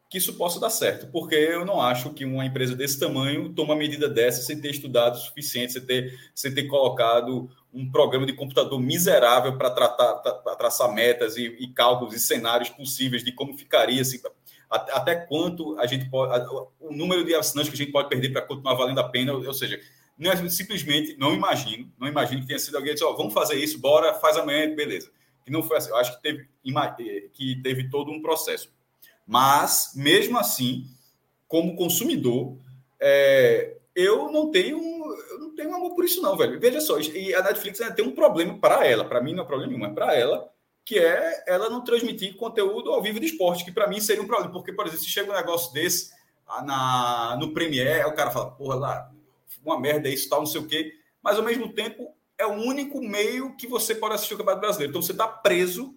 que 0.09 0.19
isso 0.19 0.35
possa 0.35 0.59
dar 0.59 0.69
certo, 0.69 1.07
porque 1.07 1.33
eu 1.33 1.65
não 1.65 1.81
acho 1.81 2.11
que 2.11 2.23
uma 2.23 2.45
empresa 2.45 2.75
desse 2.75 2.99
tamanho 2.99 3.49
toma 3.49 3.73
uma 3.73 3.79
medida 3.79 4.07
dessa 4.07 4.43
sem 4.43 4.61
ter 4.61 4.69
estudado 4.69 5.15
o 5.15 5.19
suficiente, 5.19 5.73
sem 5.73 5.81
ter, 5.81 6.17
sem 6.35 6.53
ter 6.53 6.67
colocado 6.67 7.49
um 7.73 7.89
programa 7.89 8.25
de 8.25 8.33
computador 8.33 8.79
miserável 8.79 9.57
para 9.57 9.71
tratar, 9.71 10.13
para 10.13 10.55
traçar 10.55 10.93
metas 10.93 11.35
e, 11.35 11.45
e, 11.59 11.67
cálculos 11.67 12.13
e 12.13 12.19
cenários 12.19 12.69
possíveis 12.69 13.23
de 13.23 13.31
como 13.31 13.57
ficaria, 13.57 14.03
assim, 14.03 14.19
até 14.69 15.15
quanto 15.15 15.77
a 15.79 15.85
gente 15.85 16.09
pode, 16.09 16.45
o 16.79 16.91
número 16.91 17.23
de 17.23 17.35
assinantes 17.35 17.69
que 17.69 17.75
a 17.75 17.83
gente 17.83 17.91
pode 17.91 18.09
perder 18.09 18.29
para 18.29 18.41
continuar 18.41 18.73
valendo 18.73 18.99
a 18.99 19.09
pena, 19.09 19.33
ou 19.33 19.53
seja, 19.53 19.79
não 20.17 20.31
é 20.31 20.49
simplesmente, 20.49 21.15
não 21.17 21.33
imagino, 21.33 21.91
não 21.99 22.07
imagino 22.07 22.41
que 22.41 22.47
tenha 22.47 22.59
sido 22.59 22.75
alguém 22.75 22.89
que 22.89 22.95
disse, 22.95 23.05
oh, 23.05 23.15
vamos 23.15 23.33
fazer 23.33 23.55
isso, 23.55 23.79
bora, 23.79 24.13
faz 24.15 24.37
amanhã, 24.37 24.73
beleza. 24.75 25.11
Que 25.43 25.51
não 25.51 25.61
foi 25.61 25.77
assim, 25.77 25.89
eu 25.89 25.97
acho 25.97 26.15
que 26.15 26.21
teve, 26.21 26.47
que 27.33 27.61
teve 27.61 27.89
todo 27.89 28.11
um 28.11 28.21
processo. 28.21 28.71
Mas, 29.27 29.93
mesmo 29.95 30.37
assim, 30.37 30.85
como 31.47 31.75
consumidor, 31.75 32.57
é, 32.99 33.75
eu 33.95 34.31
não 34.31 34.49
tenho 34.49 34.79
eu 35.29 35.39
não 35.39 35.55
tenho 35.55 35.73
amor 35.73 35.93
por 35.93 36.05
isso, 36.05 36.21
não, 36.21 36.37
velho. 36.37 36.59
Veja 36.59 36.79
só, 36.81 36.99
e 36.99 37.33
a 37.33 37.43
Netflix 37.43 37.81
ainda 37.81 37.95
tem 37.95 38.05
um 38.05 38.15
problema 38.15 38.57
para 38.57 38.87
ela, 38.87 39.05
para 39.05 39.21
mim 39.21 39.33
não 39.33 39.43
é 39.43 39.47
problema 39.47 39.71
nenhum, 39.71 39.85
é 39.85 39.93
para 39.93 40.15
ela, 40.15 40.49
que 40.85 40.99
é 40.99 41.43
ela 41.47 41.69
não 41.69 41.83
transmitir 41.83 42.35
conteúdo 42.35 42.91
ao 42.91 43.01
vivo 43.01 43.19
de 43.19 43.27
esporte, 43.27 43.63
que 43.63 43.71
para 43.71 43.87
mim 43.87 44.01
seria 44.01 44.21
um 44.21 44.27
problema, 44.27 44.51
porque, 44.51 44.73
por 44.73 44.85
exemplo, 44.85 45.03
se 45.03 45.09
chega 45.09 45.31
um 45.31 45.35
negócio 45.35 45.71
desse 45.73 46.11
ah, 46.47 46.61
na, 46.61 47.37
no 47.39 47.53
Premiere, 47.53 48.05
o 48.05 48.13
cara 48.13 48.31
fala, 48.31 48.51
porra, 48.51 48.75
lá, 48.75 49.11
uma 49.63 49.79
merda 49.79 50.09
isso, 50.09 50.29
tal, 50.29 50.39
não 50.39 50.45
sei 50.45 50.61
o 50.61 50.67
quê, 50.67 50.93
mas 51.21 51.37
ao 51.37 51.43
mesmo 51.43 51.71
tempo 51.73 52.13
é 52.37 52.45
o 52.45 52.53
único 52.53 53.01
meio 53.01 53.55
que 53.55 53.67
você 53.67 53.95
pode 53.95 54.15
assistir 54.15 54.33
o 54.33 54.37
Campeonato 54.37 54.61
Brasileiro. 54.61 54.91
Então 54.91 55.01
você 55.01 55.13
está 55.13 55.27
preso 55.27 55.95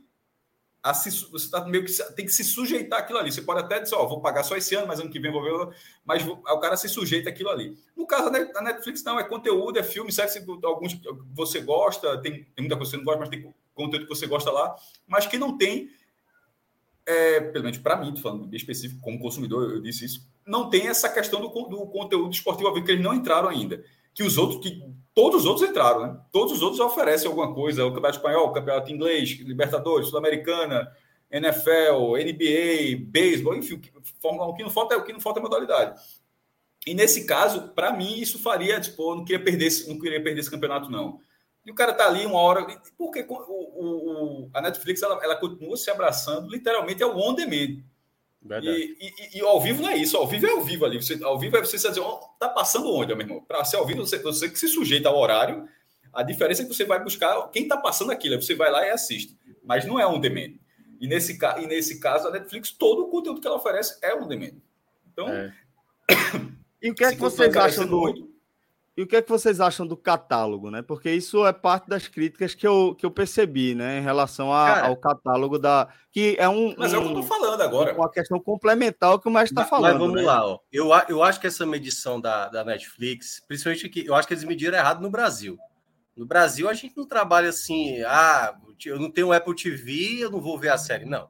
a 0.83 0.95
se, 0.95 1.11
você 1.31 1.51
tá 1.51 1.65
meio 1.65 1.85
que 1.85 1.93
tem 2.15 2.25
que 2.25 2.33
se 2.33 2.45
sujeitar 2.45 3.01
aquilo 3.01 3.19
ali. 3.19 3.33
Você 3.33 3.43
pode 3.43 3.61
até 3.61 3.81
dizer, 3.81 3.97
ó, 3.97 4.07
vou 4.07 4.21
pagar 4.21 4.45
só 4.45 4.57
esse 4.57 4.75
ano, 4.77 4.87
mas 4.87 5.01
ano 5.01 5.11
que 5.11 5.19
vem 5.19 5.33
vou 5.33 5.43
ver, 5.43 5.77
mas 6.05 6.25
o 6.25 6.59
cara 6.61 6.77
se 6.77 6.89
sujeita 6.89 7.29
aquilo 7.29 7.51
ali. 7.51 7.77
No 7.97 8.07
caso 8.07 8.31
da 8.31 8.63
Netflix, 8.63 9.03
não, 9.03 9.19
é 9.19 9.25
conteúdo, 9.25 9.79
é 9.79 9.83
filme, 9.83 10.13
se 10.13 10.23
alguns 10.63 10.97
você 11.35 11.61
gosta, 11.61 12.21
tem, 12.23 12.45
tem 12.45 12.59
muita 12.59 12.77
coisa 12.77 12.91
que 12.93 12.97
você 12.97 12.97
não 12.99 13.05
gosta, 13.05 13.19
mas 13.19 13.29
tem 13.29 13.53
conteúdo 13.77 14.07
que 14.07 14.15
você 14.15 14.27
gosta 14.27 14.51
lá, 14.51 14.75
mas 15.07 15.27
que 15.27 15.39
não 15.39 15.57
tem, 15.57 15.89
é, 17.07 17.41
pelo 17.41 17.65
menos 17.65 17.79
para 17.79 17.97
mim, 17.97 18.17
falando 18.17 18.47
bem 18.47 18.57
específico, 18.57 19.01
como 19.01 19.21
consumidor, 19.21 19.71
eu 19.71 19.81
disse 19.81 20.07
isso, 20.07 20.29
não 20.45 20.69
tem 20.69 20.89
essa 20.89 21.09
questão 21.09 21.41
do, 21.41 21.49
do 21.49 21.87
conteúdo 21.87 22.33
esportivo 22.33 22.69
ao 22.69 22.75
vivo, 22.75 22.87
que 22.87 22.93
eles 22.93 23.05
não 23.05 23.15
entraram 23.15 23.49
ainda. 23.49 23.85
Que 24.15 24.23
os 24.23 24.39
outros, 24.39 24.61
que 24.61 24.83
todos 25.15 25.43
os 25.43 25.47
outros 25.47 25.69
entraram, 25.69 26.01
né? 26.01 26.21
Todos 26.33 26.55
os 26.55 26.63
outros 26.63 26.81
oferecem 26.81 27.29
alguma 27.29 27.53
coisa, 27.53 27.85
o 27.85 27.91
Campeonato 27.91 28.17
Espanhol, 28.17 28.47
o 28.47 28.53
Campeonato 28.53 28.91
Inglês, 28.91 29.31
Libertadores, 29.41 30.09
Sul-Americana, 30.09 30.91
NFL, 31.31 32.17
NBA, 32.17 33.07
beisebol, 33.09 33.57
enfim, 33.57 33.81
Fórmula 34.21 34.47
1, 34.47 34.51
o 34.51 34.55
que 34.55 34.63
não 34.63 34.71
falta 34.71 34.95
é 34.95 34.97
o 34.97 35.05
que 35.05 35.13
não 35.13 35.21
falta 35.21 35.41
é 35.41 35.43
modalidade. 35.43 36.01
E 36.87 36.95
nesse 36.95 37.27
caso, 37.27 37.69
para 37.75 37.93
mim, 37.93 38.19
isso 38.19 38.39
faria, 38.39 38.81
tipo, 38.81 39.11
eu 39.11 39.17
não 39.17 39.25
queria 39.25 39.45
perder, 39.45 39.69
não 39.89 39.99
queria 39.99 40.23
perder 40.23 40.41
esse 40.41 40.51
campeonato, 40.51 40.89
não. 40.89 41.21
E 41.67 41.71
o 41.71 41.75
cara 41.75 41.93
tá 41.93 42.07
ali 42.07 42.25
uma 42.25 42.39
hora. 42.39 42.65
Porque 42.97 43.27
o, 43.29 43.35
o, 43.35 44.51
a 44.55 44.63
Netflix 44.63 45.03
ela, 45.03 45.19
ela 45.23 45.35
continua 45.35 45.77
se 45.77 45.91
abraçando 45.91 46.49
literalmente 46.49 47.03
ao 47.03 47.19
on 47.19 47.35
demand. 47.35 47.83
E, 48.63 48.97
e, 49.01 49.39
e, 49.39 49.41
ao 49.41 49.61
vivo 49.61 49.83
não 49.83 49.89
é 49.89 49.97
isso, 49.97 50.17
ao 50.17 50.29
vivo 50.29 50.47
é 50.47 50.51
ao 50.51 50.63
vivo 50.63 50.85
ali. 50.85 51.03
Você, 51.03 51.19
ao 51.25 51.37
vivo 51.37 51.57
é 51.57 51.61
você 51.61 51.77
dizer, 51.77 51.99
oh, 51.99 52.21
tá 52.39 52.49
passando 52.49 52.89
onde, 52.95 53.13
meu 53.13 53.27
irmão? 53.27 53.43
Para 53.43 53.65
ser 53.65 53.77
ao 53.77 53.85
vivo, 53.85 54.07
você, 54.07 54.19
você 54.19 54.49
que 54.49 54.57
se 54.57 54.69
sujeita 54.69 55.09
ao 55.09 55.19
horário, 55.19 55.69
a 56.13 56.23
diferença 56.23 56.63
é 56.63 56.65
que 56.65 56.73
você 56.73 56.85
vai 56.85 57.03
buscar 57.03 57.49
quem 57.49 57.65
está 57.65 57.77
passando 57.77 58.13
aquilo, 58.13 58.41
você 58.41 58.55
vai 58.55 58.71
lá 58.71 58.87
e 58.87 58.91
assiste. 58.91 59.37
Mas 59.65 59.85
não 59.85 59.99
é 59.99 60.07
on 60.07 60.21
demand. 60.21 60.55
E 61.01 61.09
nesse, 61.09 61.37
e 61.61 61.67
nesse 61.67 61.99
caso, 61.99 62.29
a 62.29 62.31
Netflix, 62.31 62.71
todo 62.71 63.07
o 63.07 63.09
conteúdo 63.09 63.41
que 63.41 63.47
ela 63.49 63.57
oferece 63.57 63.99
é 64.01 64.15
on 64.15 64.29
demand. 64.29 64.55
Então. 65.13 65.29
É. 65.29 65.53
E 66.83 66.91
o 66.91 66.95
que 66.95 67.03
é 67.03 67.11
que 67.11 67.17
vocês 67.17 67.57
acham 67.57 67.87
do. 67.87 67.99
Muito, 67.99 68.36
e 68.97 69.03
o 69.03 69.07
que 69.07 69.15
é 69.15 69.21
que 69.21 69.29
vocês 69.29 69.61
acham 69.61 69.87
do 69.87 69.95
catálogo, 69.95 70.71
né? 70.71 70.81
Porque 70.81 71.11
isso 71.11 71.45
é 71.47 71.53
parte 71.53 71.87
das 71.87 72.09
críticas 72.09 72.55
que 72.55 72.67
eu, 72.67 72.95
que 72.95 73.05
eu 73.05 73.11
percebi, 73.11 73.75
né? 73.75 73.99
Em 73.99 74.03
relação 74.03 74.51
a, 74.51 74.67
Cara, 74.67 74.87
ao 74.89 74.97
catálogo 74.97 75.59
da. 75.59 75.89
Que 76.11 76.35
é 76.39 76.49
um. 76.49 76.75
Mas 76.79 76.95
é 76.95 76.99
o 76.99 77.03
que 77.03 77.09
eu 77.09 77.15
tô 77.17 77.23
falando 77.23 77.61
agora. 77.61 77.95
Uma 77.95 78.11
questão 78.11 78.41
complementar 78.41 79.11
ao 79.11 79.21
que 79.21 79.29
o 79.29 79.31
mestre 79.31 79.53
está 79.53 79.67
falando. 79.67 79.93
Mas 79.93 80.01
vamos 80.01 80.17
né? 80.17 80.23
lá, 80.23 80.47
ó. 80.47 80.59
Eu, 80.73 80.89
eu 81.11 81.23
acho 81.23 81.39
que 81.39 81.47
essa 81.47 81.67
medição 81.67 82.19
da, 82.19 82.49
da 82.49 82.65
Netflix, 82.65 83.43
principalmente 83.47 83.87
que 83.91 84.07
eu 84.07 84.15
acho 84.15 84.27
que 84.27 84.33
eles 84.33 84.45
mediram 84.45 84.79
errado 84.79 85.03
no 85.03 85.11
Brasil. 85.11 85.59
No 86.17 86.25
Brasil, 86.25 86.67
a 86.67 86.73
gente 86.73 86.97
não 86.97 87.07
trabalha 87.07 87.51
assim, 87.51 88.03
ah, 88.05 88.57
eu 88.87 88.99
não 88.99 89.11
tenho 89.11 89.31
Apple 89.31 89.55
TV, 89.55 90.21
eu 90.21 90.31
não 90.31 90.41
vou 90.41 90.59
ver 90.59 90.71
a 90.71 90.79
série. 90.79 91.05
Não. 91.05 91.29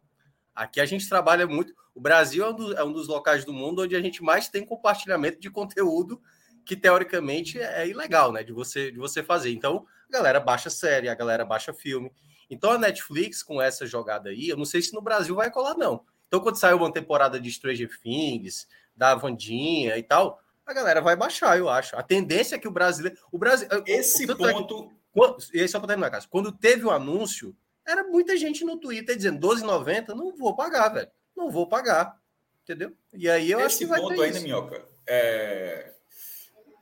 Aqui 0.55 0.81
a 0.81 0.87
gente 0.87 1.09
trabalha 1.09 1.49
muito. 1.49 1.75
O 1.93 2.01
Brasil 2.01 2.45
é 2.45 2.49
um, 2.49 2.55
do, 2.55 2.77
é 2.77 2.85
um 2.85 2.93
dos 2.93 3.09
locais 3.09 3.45
do 3.45 3.53
mundo 3.53 3.83
onde 3.83 3.97
a 3.97 4.01
gente 4.01 4.23
mais 4.23 4.49
tem 4.49 4.65
compartilhamento 4.65 5.41
de 5.41 5.51
conteúdo 5.51 6.21
que 6.67 6.77
teoricamente 6.77 7.61
é 7.61 7.87
ilegal, 7.87 8.33
né? 8.33 8.43
De 8.43 8.53
você, 8.53 8.91
de 8.91 8.99
você 8.99 9.23
fazer. 9.23 9.53
Então, 9.53 9.87
a 10.09 10.13
galera 10.13 10.41
baixa 10.41 10.69
série, 10.69 11.09
a 11.09 11.15
galera 11.15 11.45
baixa 11.45 11.73
filme. 11.73 12.13
Então, 12.51 12.73
a 12.73 12.79
Netflix, 12.79 13.43
com 13.43 13.63
essa 13.63 13.87
jogada 13.87 14.31
aí, 14.31 14.49
eu 14.49 14.57
não 14.57 14.65
sei 14.65 14.83
se 14.83 14.93
no 14.93 15.01
Brasil 15.01 15.37
vai 15.37 15.51
colar, 15.51 15.77
não. 15.77 16.05
Então, 16.27 16.41
quando 16.41 16.59
sair 16.59 16.75
uma 16.75 16.93
temporada 16.93 17.41
de 17.41 17.51
Stranger 17.51 17.89
Things, 18.03 18.67
da 18.97 19.15
Vandinha 19.15 19.97
e 19.97 20.03
tal, 20.03 20.41
a 20.67 20.75
galera 20.75 21.01
vai 21.01 21.15
baixar, 21.15 21.57
eu 21.57 21.69
acho. 21.69 21.97
A 21.97 22.03
tendência 22.03 22.57
é 22.57 22.59
que 22.59 22.67
o 22.67 22.73
brasileiro. 22.73 23.17
O 23.31 23.39
Brasil, 23.39 23.69
esse 23.87 24.25
o 24.25 24.37
ponto. 24.37 24.91
É 25.15 25.39
que, 25.39 25.57
e 25.57 25.61
aí, 25.61 25.69
só 25.69 25.79
para 25.79 25.89
terminar, 25.89 26.11
casa. 26.11 26.27
Quando 26.29 26.51
teve 26.51 26.85
o 26.85 26.91
anúncio, 26.91 27.57
era 27.87 28.03
muita 28.03 28.37
gente 28.37 28.65
no 28.65 28.77
Twitter 28.77 29.17
dizendo 29.17 29.47
12,90, 29.47 30.09
não 30.09 30.37
vou 30.37 30.57
pagar, 30.57 30.89
velho. 30.89 31.11
Não 31.37 31.49
vou 31.49 31.69
pagar. 31.69 32.19
Entendeu? 32.65 32.93
E 33.15 33.31
aí 33.31 33.53
eu 33.53 33.61
esse 33.61 33.67
acho 33.67 33.79
que 33.79 33.87
vai 33.87 34.01
ponto 34.01 34.21
ainda, 34.21 34.41
Minhoca, 34.41 34.85
é 35.07 35.93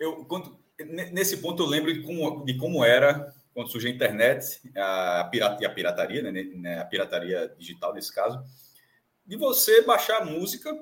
eu, 0.04 0.25
quando, 0.25 0.58
nesse 1.12 1.38
ponto 1.38 1.62
eu 1.62 1.66
lembro 1.66 1.92
de 1.92 2.02
como, 2.02 2.44
de 2.44 2.56
como 2.56 2.84
era 2.84 3.32
quando 3.54 3.70
surgiu 3.70 3.90
a 3.90 3.94
internet, 3.94 4.61
a, 4.76 5.28
pirata, 5.30 5.64
a 5.64 5.70
pirataria, 5.70 6.23
né, 6.23 6.32
né, 6.32 6.80
a 6.80 6.84
pirataria 6.84 7.54
digital 7.56 7.94
nesse 7.94 8.12
caso, 8.12 8.42
de 9.25 9.37
você 9.37 9.82
baixar 9.82 10.23
a 10.23 10.25
música, 10.25 10.76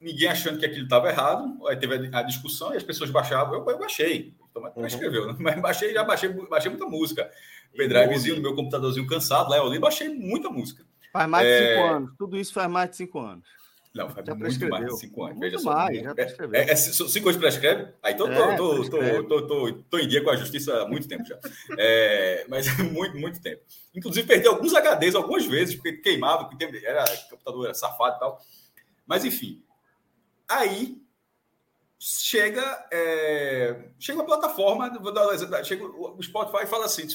ninguém 0.00 0.28
achando 0.28 0.58
que 0.58 0.64
aquilo 0.64 0.84
estava 0.84 1.10
errado, 1.10 1.68
aí 1.68 1.76
teve 1.76 2.08
a, 2.10 2.22
discussão 2.22 2.72
e 2.72 2.78
as 2.78 2.82
pessoas 2.82 3.10
baixavam, 3.10 3.54
eu, 3.54 3.68
eu 3.68 3.78
baixei, 3.78 4.34
então, 4.50 4.72
uhum. 4.74 4.86
escreveu, 4.86 5.26
né? 5.26 5.36
mas 5.38 5.60
baixei, 5.60 5.92
já 5.92 6.02
baixei, 6.02 6.30
baixei 6.30 6.70
muita 6.70 6.86
música, 6.86 7.30
pendrivezinho 7.76 8.36
no 8.36 8.42
meu 8.42 8.54
computadorzinho 8.54 9.06
cansado, 9.06 9.50
lá 9.50 9.58
eu 9.58 9.68
li, 9.68 9.78
baixei 9.78 10.08
muita 10.08 10.48
música. 10.48 10.84
Faz 11.12 11.28
mais 11.28 11.46
de 11.46 11.58
cinco 11.58 11.80
é, 11.80 11.88
anos, 11.90 12.14
tudo 12.18 12.38
isso 12.38 12.54
faz 12.54 12.70
mais 12.70 12.90
de 12.90 12.96
cinco 12.96 13.18
anos. 13.20 13.61
Não, 13.94 14.08
faz 14.08 14.26
já 14.26 14.34
muito 14.34 14.68
mais 14.68 14.86
de 14.86 14.98
cinco 14.98 15.24
anos. 15.24 15.38
Muito 15.38 15.64
mais, 15.64 16.00
já 16.00 16.14
prescreveu. 16.14 16.60
É, 16.60 16.70
é, 16.70 16.76
cinco 16.76 17.28
anos 17.28 17.40
prescreve? 17.40 17.92
Aí 18.02 18.14
então 18.14 18.26
é, 18.26 18.56
tô, 18.56 18.88
tô, 18.88 19.24
tô, 19.24 19.46
tô, 19.46 19.72
tô, 19.72 19.98
em 19.98 20.08
dia 20.08 20.24
com 20.24 20.30
a 20.30 20.36
justiça 20.36 20.82
há 20.82 20.88
muito 20.88 21.06
tempo 21.06 21.24
já. 21.24 21.38
É, 21.78 22.46
mas 22.48 22.74
muito, 22.90 23.18
muito 23.18 23.40
tempo. 23.42 23.62
Inclusive, 23.94 24.26
perdi 24.26 24.48
alguns 24.48 24.72
HDs 24.72 25.14
algumas 25.14 25.44
vezes, 25.44 25.74
porque 25.74 25.92
queimava, 25.98 26.46
porque 26.46 26.64
era, 26.84 27.04
computador 27.28 27.66
era 27.66 27.74
safado 27.74 28.16
e 28.16 28.18
tal. 28.18 28.40
Mas, 29.06 29.26
enfim. 29.26 29.62
Aí 30.48 30.98
chega, 31.98 32.88
é, 32.90 33.90
chega 33.98 34.18
uma 34.18 34.26
plataforma, 34.26 34.90
vou 34.98 35.12
dar 35.12 35.32
exemplo, 35.34 35.62
chega 35.64 35.84
o 35.84 36.22
Spotify 36.22 36.64
e 36.64 36.66
fala 36.66 36.86
assim: 36.86 37.06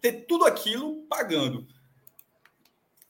ter 0.00 0.26
tudo 0.26 0.44
aquilo 0.44 1.06
pagando. 1.08 1.66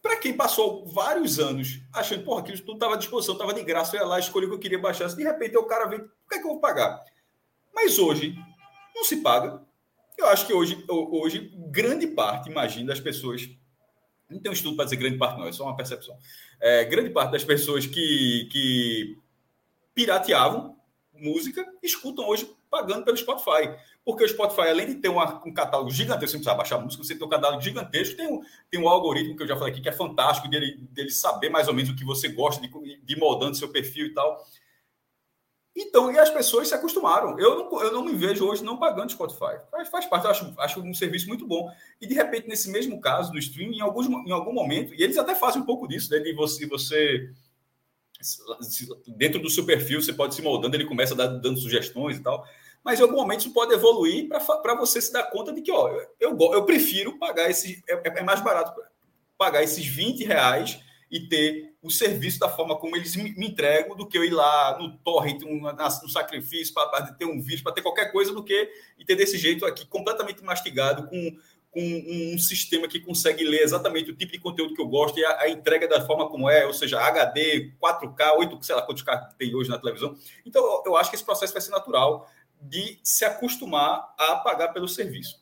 Para 0.09 0.17
quem 0.17 0.33
passou 0.33 0.87
vários 0.87 1.39
anos 1.39 1.83
achando, 1.93 2.25
porra, 2.25 2.41
aquilo 2.41 2.57
tudo 2.61 2.77
estava 2.77 2.95
à 2.95 2.97
disposição, 2.97 3.35
estava 3.35 3.53
de 3.53 3.63
graça, 3.63 3.95
eu 3.95 4.01
ia 4.01 4.07
lá, 4.07 4.19
escolhi 4.19 4.47
o 4.47 4.49
que 4.49 4.55
eu 4.55 4.59
queria 4.59 4.79
baixar. 4.79 5.07
De 5.09 5.23
repente 5.23 5.55
o 5.55 5.65
cara 5.65 5.85
vem, 5.85 5.99
por 5.99 6.29
que, 6.31 6.37
é 6.37 6.39
que 6.39 6.45
eu 6.47 6.53
vou 6.53 6.61
pagar? 6.61 7.05
Mas 7.75 7.99
hoje 7.99 8.35
não 8.97 9.05
se 9.05 9.19
paga. 9.19 9.63
Eu 10.17 10.27
acho 10.29 10.47
que 10.47 10.55
hoje, 10.55 10.83
hoje 10.89 11.53
grande 11.71 12.07
parte, 12.07 12.49
imagina, 12.49 12.87
das 12.87 13.01
pessoas. 13.01 13.51
Não 14.31 14.41
tem 14.41 14.51
um 14.51 14.55
estudo 14.55 14.77
para 14.77 14.87
dizer 14.87 14.97
grande 14.97 15.19
parte, 15.19 15.39
não, 15.39 15.47
é 15.47 15.53
só 15.53 15.65
uma 15.65 15.77
percepção. 15.77 16.17
É, 16.59 16.87
grande 16.87 17.11
parte 17.11 17.33
das 17.33 17.45
pessoas 17.45 17.85
que, 17.85 18.49
que 18.51 19.19
pirateavam 19.95 20.75
música 21.13 21.71
escutam 21.83 22.27
hoje 22.27 22.51
pagando 22.71 23.05
pelo 23.05 23.17
Spotify. 23.17 23.75
Porque 24.05 24.25
o 24.25 24.29
Spotify, 24.29 24.69
além 24.69 24.87
de 24.87 24.95
ter 24.97 25.09
uma, 25.09 25.43
um 25.45 25.53
catálogo 25.53 25.91
gigantesco, 25.91 26.31
você 26.31 26.39
precisa 26.39 26.55
baixar 26.55 26.79
música, 26.79 27.03
você 27.03 27.15
tem 27.15 27.27
um 27.27 27.31
catálogo 27.31 27.63
gigantesco, 27.63 28.17
tem 28.17 28.27
um, 28.27 28.41
tem 28.71 28.81
um 28.81 28.89
algoritmo 28.89 29.37
que 29.37 29.43
eu 29.43 29.47
já 29.47 29.57
falei 29.57 29.73
aqui, 29.73 29.83
que 29.83 29.89
é 29.89 29.93
fantástico, 29.93 30.49
dele, 30.49 30.77
dele 30.91 31.11
saber 31.11 31.51
mais 31.51 31.69
ou 31.69 31.75
menos 31.75 31.91
o 31.91 31.97
que 31.97 32.05
você 32.05 32.29
gosta, 32.29 32.61
de, 32.61 33.01
de 33.03 33.17
moldando 33.17 33.57
seu 33.57 33.69
perfil 33.71 34.07
e 34.07 34.15
tal. 34.15 34.45
Então, 35.81 36.11
e 36.11 36.19
as 36.19 36.29
pessoas 36.29 36.67
se 36.67 36.75
acostumaram. 36.75 37.39
Eu 37.39 37.57
não, 37.57 37.83
eu 37.83 37.93
não 37.93 38.05
me 38.05 38.13
vejo 38.13 38.45
hoje 38.45 38.65
não 38.65 38.79
pagando 38.79 39.13
Spotify. 39.13 39.61
Faz, 39.71 39.89
faz 39.89 40.07
parte, 40.07 40.25
eu 40.25 40.31
acho, 40.31 40.55
acho 40.59 40.81
um 40.81 40.93
serviço 40.93 41.29
muito 41.29 41.47
bom. 41.47 41.71
E, 42.01 42.07
de 42.07 42.15
repente, 42.15 42.49
nesse 42.49 42.69
mesmo 42.69 43.01
caso 43.01 43.31
do 43.31 43.39
streaming, 43.39 43.77
em, 43.77 43.81
alguns, 43.81 44.09
em 44.09 44.33
algum 44.33 44.53
momento, 44.53 44.93
e 44.93 45.03
eles 45.03 45.17
até 45.17 45.37
fazem 45.37 45.63
um 45.63 45.65
pouco 45.65 45.87
disso, 45.87 46.11
né, 46.11 46.19
de 46.19 46.33
você, 46.33 46.67
você 46.67 47.31
dentro 49.07 49.41
do 49.41 49.51
seu 49.51 49.65
perfil, 49.65 50.03
você 50.03 50.13
pode 50.13 50.35
se 50.35 50.43
moldando, 50.43 50.77
ele 50.77 50.87
começa 50.87 51.15
dando, 51.15 51.41
dando 51.41 51.61
sugestões 51.61 52.17
e 52.17 52.23
tal. 52.23 52.45
Mas 52.85 52.99
em 52.99 53.03
algum 53.03 53.17
momento 53.17 53.41
isso 53.41 53.53
pode 53.53 53.73
evoluir 53.73 54.29
para 54.29 54.75
você 54.75 55.01
se 55.01 55.13
dar 55.13 55.25
conta 55.25 55.53
de 55.53 55.63
que, 55.63 55.71
ó, 55.71 55.89
eu, 56.21 56.37
eu 56.39 56.65
prefiro 56.65 57.19
pagar 57.19 57.51
esse. 57.51 57.83
É, 57.89 58.21
é 58.21 58.23
mais 58.23 58.41
barato 58.41 58.73
pagar 59.39 59.63
esses 59.63 59.87
20 59.87 60.25
reais 60.25 60.81
e 61.11 61.29
ter 61.29 61.75
o 61.81 61.91
serviço 61.91 62.39
da 62.39 62.49
forma 62.49 62.77
como 62.77 62.97
eles 62.97 63.15
me, 63.17 63.31
entregam 63.39 63.97
do 63.97 64.07
que 64.07 64.19
eu 64.19 64.25
ir 64.25 64.31
lá 64.31 64.77
no 64.79 64.99
torrent, 64.99 65.43
um, 65.45 65.61
no 65.61 66.09
sacrifício, 66.09 66.75
para 66.75 67.13
ter 67.13 67.25
um 67.25 67.41
vídeo, 67.41 67.63
para 67.63 67.73
ter 67.73 67.83
qualquer 67.83 68.11
coisa, 68.11 68.33
do 68.35 68.43
que 68.43 68.71
e 68.99 69.05
ter 69.05 69.15
desse 69.15 69.39
jeito 69.39 69.65
aqui, 69.65 69.87
completamente 69.87 70.43
mastigado, 70.43 71.09
com, 71.09 71.39
com 71.71 71.81
um 71.81 72.39
sistema 72.39 72.89
que 72.89 73.01
consegue 73.01 73.45
ler 73.45 73.63
exatamente 73.63 74.11
o 74.11 74.17
tipo 74.17 74.33
de 74.33 74.39
conteúdo 74.39 74.75
que 74.75 74.81
eu 74.81 74.89
gosto 74.89 75.19
e 75.19 75.25
a, 75.25 75.43
a 75.43 75.49
entrega 75.49 75.87
da 75.87 76.05
forma 76.05 76.29
como 76.29 76.49
é, 76.49 76.67
ou 76.67 76.73
seja, 76.73 77.01
HD, 77.01 77.73
4K, 77.81 78.37
8, 78.39 78.63
sei 78.63 78.75
lá 78.75 78.83
quantos 78.83 79.03
K 79.03 79.17
tem 79.39 79.55
hoje 79.55 79.69
na 79.69 79.79
televisão. 79.79 80.17
Então, 80.45 80.83
eu, 80.85 80.97
acho 80.97 81.11
que 81.11 81.17
esse 81.17 81.25
processo 81.25 81.53
vai 81.53 81.63
ser 81.63 81.71
natural 81.71 82.29
de 82.61 82.99
se 83.03 83.25
acostumar 83.25 84.15
a 84.19 84.37
pagar 84.37 84.69
pelo 84.69 84.89
serviço. 84.89 85.41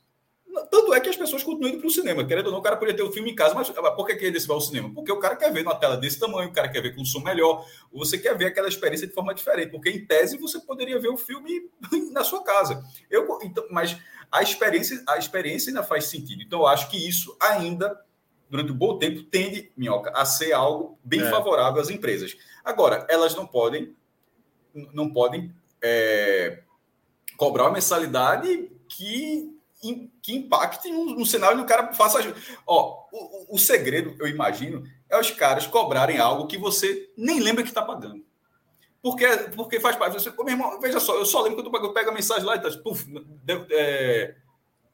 Tanto 0.70 0.94
é 0.94 1.00
que 1.00 1.08
as 1.08 1.16
pessoas 1.16 1.42
continuam 1.42 1.70
indo 1.70 1.78
para 1.78 1.88
o 1.88 1.90
cinema. 1.90 2.25
Querendo 2.25 2.46
ou 2.46 2.52
não, 2.52 2.58
o 2.60 2.62
cara 2.62 2.76
poderia 2.76 2.96
ter 2.96 3.02
o 3.02 3.08
um 3.08 3.12
filme 3.12 3.30
em 3.30 3.34
casa, 3.34 3.54
mas 3.54 3.68
por 3.68 4.06
que, 4.06 4.12
ele 4.12 4.38
vai 4.38 4.54
ao 4.54 4.60
cinema? 4.60 4.92
Porque 4.94 5.12
o 5.12 5.18
cara 5.18 5.36
quer 5.36 5.52
ver 5.52 5.62
numa 5.62 5.75
tela 5.75 5.96
desse 5.96 6.18
tamanho, 6.18 6.48
o 6.48 6.52
cara 6.52 6.68
quer 6.68 6.80
ver 6.80 6.94
com 6.94 7.04
som 7.04 7.20
melhor, 7.20 7.64
você 7.92 8.18
quer 8.18 8.36
ver 8.36 8.46
aquela 8.46 8.68
experiência 8.68 9.06
de 9.06 9.12
forma 9.12 9.34
diferente. 9.34 9.70
Porque, 9.70 9.90
em 9.90 10.04
tese, 10.04 10.38
você 10.38 10.58
poderia 10.60 10.98
ver 10.98 11.08
o 11.08 11.16
filme 11.16 11.70
na 12.12 12.25
sua 12.25 12.42
casa. 12.42 12.82
Eu, 13.10 13.26
então, 13.42 13.66
mas 13.70 13.96
a 14.30 14.42
experiência, 14.42 15.02
a 15.08 15.18
experiência 15.18 15.70
ainda 15.70 15.82
faz 15.82 16.06
sentido. 16.06 16.42
Então, 16.42 16.60
eu 16.60 16.66
acho 16.66 16.88
que 16.90 16.96
isso 16.96 17.36
ainda, 17.40 18.00
durante 18.48 18.72
um 18.72 18.76
bom 18.76 18.98
tempo, 18.98 19.22
tende, 19.25 19.72
Minhoca, 19.76 20.10
a 20.14 20.25
ser 20.25 20.52
algo 20.52 20.98
bem 21.04 21.20
é. 21.20 21.30
favorável 21.30 21.80
às 21.80 21.90
empresas. 21.90 22.36
Agora, 22.64 23.06
elas 23.08 23.34
não 23.34 23.46
podem, 23.46 23.94
não 24.92 25.12
podem 25.12 25.54
é, 25.82 26.62
cobrar 27.36 27.64
uma 27.64 27.72
mensalidade 27.72 28.70
que 28.88 29.55
que 30.23 30.35
impacte 30.35 30.90
no, 30.90 31.16
no 31.16 31.26
cenário 31.26 31.57
do 31.57 31.64
cara 31.64 31.93
faça. 31.93 32.19
Ó, 32.66 33.05
o, 33.12 33.55
o, 33.55 33.59
segredo, 33.59 34.14
eu 34.19 34.26
imagino, 34.26 34.85
é 35.09 35.19
os 35.19 35.31
caras 35.31 35.66
cobrarem 35.66 36.19
algo 36.19 36.47
que 36.47 36.59
você 36.59 37.11
nem 37.16 37.40
lembra 37.40 37.62
que 37.62 37.69
está 37.69 37.83
pagando. 37.83 38.25
Porque, 39.02 39.26
porque 39.55 39.81
faz 39.81 39.97
parte. 39.97 40.14
Você, 40.14 40.31
meu 40.31 40.49
irmão, 40.49 40.81
veja 40.81 40.99
só, 40.99 41.14
eu 41.14 41.25
só 41.25 41.43
lembro 41.43 41.62
que 41.62 41.69
eu, 41.69 41.83
eu 41.83 41.93
pego 41.93 42.11
a 42.11 42.14
mensagem 42.14 42.45
lá 42.45 42.57
e 42.57 42.61
tá, 42.61 42.71
puf, 42.83 43.07
é, 43.71 44.35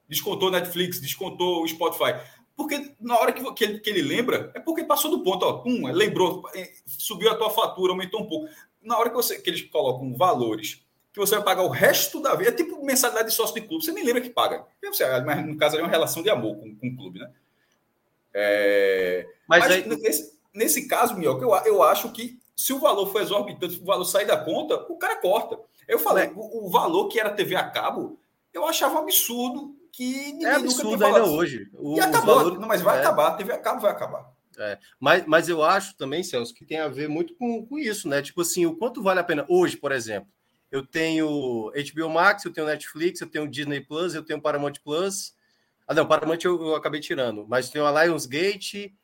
descontou 0.08 0.50
Netflix, 0.50 1.00
descontou 1.00 1.62
o 1.62 1.68
Spotify. 1.68 2.20
Porque 2.54 2.94
na 3.00 3.18
hora 3.18 3.32
que, 3.32 3.52
que, 3.54 3.64
ele, 3.64 3.80
que 3.80 3.90
ele 3.90 4.02
lembra, 4.02 4.52
é 4.54 4.60
porque 4.60 4.84
passou 4.84 5.10
do 5.10 5.22
ponto, 5.22 5.44
ó, 5.44 5.54
pum, 5.54 5.86
lembrou, 5.86 6.42
é, 6.54 6.70
subiu 6.86 7.30
a 7.30 7.34
tua 7.34 7.50
fatura, 7.50 7.92
aumentou 7.92 8.20
um 8.20 8.28
pouco. 8.28 8.48
Na 8.82 8.98
hora 8.98 9.08
que, 9.08 9.16
você, 9.16 9.40
que 9.40 9.48
eles 9.48 9.62
colocam 9.62 10.14
valores 10.14 10.84
que 11.12 11.20
você 11.20 11.34
vai 11.34 11.44
pagar 11.44 11.62
o 11.62 11.68
resto 11.68 12.20
da 12.20 12.34
vida. 12.34 12.50
É 12.50 12.54
tipo 12.54 12.82
mensalidade 12.84 13.28
de 13.28 13.34
sócio 13.34 13.54
de 13.54 13.60
clube. 13.60 13.84
Você 13.84 13.92
nem 13.92 14.04
lembra 14.04 14.22
que 14.22 14.30
paga. 14.30 14.64
Você, 14.82 15.04
mas 15.20 15.46
no 15.46 15.56
caso, 15.56 15.76
é 15.76 15.82
uma 15.82 15.88
relação 15.88 16.22
de 16.22 16.30
amor 16.30 16.56
com, 16.56 16.74
com 16.74 16.88
o 16.88 16.96
clube, 16.96 17.18
né? 17.18 17.30
É... 18.32 19.26
Mas, 19.46 19.60
mas 19.60 19.72
aí... 19.72 19.86
nesse, 19.86 20.38
nesse 20.54 20.88
caso, 20.88 21.14
Mioca, 21.16 21.44
eu, 21.44 21.50
eu 21.74 21.82
acho 21.82 22.10
que 22.12 22.40
se 22.56 22.72
o 22.72 22.78
valor 22.78 23.12
for 23.12 23.20
exorbitante, 23.20 23.74
se 23.74 23.82
o 23.82 23.84
valor 23.84 24.04
sair 24.06 24.26
da 24.26 24.38
conta, 24.38 24.74
o 24.88 24.96
cara 24.96 25.16
corta. 25.16 25.58
Eu 25.86 25.98
falei, 25.98 26.26
é. 26.26 26.32
o, 26.34 26.66
o, 26.66 26.70
valor 26.70 27.08
que 27.08 27.20
era 27.20 27.30
TV 27.30 27.56
a 27.56 27.68
cabo, 27.68 28.18
eu 28.54 28.64
achava 28.64 28.98
absurdo 29.00 29.76
que 29.92 30.32
ninguém 30.32 30.46
é 30.46 30.54
absurdo 30.54 31.04
ainda 31.04 31.24
hoje. 31.24 31.68
O, 31.74 31.96
e 31.96 32.00
acabou. 32.00 32.36
Valor... 32.36 32.58
Não, 32.58 32.68
mas 32.68 32.80
vai 32.80 32.96
é. 32.96 33.00
acabar. 33.00 33.28
A 33.28 33.34
TV 33.34 33.52
a 33.52 33.58
cabo 33.58 33.82
vai 33.82 33.90
acabar. 33.90 34.32
É, 34.58 34.78
mas, 34.98 35.26
mas 35.26 35.48
eu 35.48 35.62
acho 35.62 35.94
também, 35.96 36.22
Celso, 36.22 36.54
que 36.54 36.64
tem 36.64 36.78
a 36.78 36.88
ver 36.88 37.08
muito 37.08 37.34
com, 37.34 37.66
com 37.66 37.78
isso, 37.78 38.08
né? 38.08 38.22
Tipo 38.22 38.40
assim, 38.40 38.64
o 38.64 38.76
quanto 38.76 39.02
vale 39.02 39.20
a 39.20 39.24
pena 39.24 39.44
hoje, 39.48 39.76
por 39.76 39.92
exemplo 39.92 40.30
eu 40.72 40.84
tenho 40.84 41.70
HBO 41.70 42.08
Max, 42.08 42.46
eu 42.46 42.52
tenho 42.52 42.66
Netflix, 42.66 43.20
eu 43.20 43.28
tenho 43.28 43.46
Disney 43.46 43.82
Plus, 43.82 44.14
eu 44.14 44.24
tenho 44.24 44.40
Paramount 44.40 44.72
Plus. 44.82 45.34
Ah, 45.86 45.92
não, 45.92 46.06
Paramount 46.06 46.38
eu, 46.42 46.68
eu 46.68 46.74
acabei 46.74 46.98
tirando, 46.98 47.46
mas 47.46 47.68
tenho 47.68 47.84
a 47.84 48.02
Lionsgate. 48.02 48.96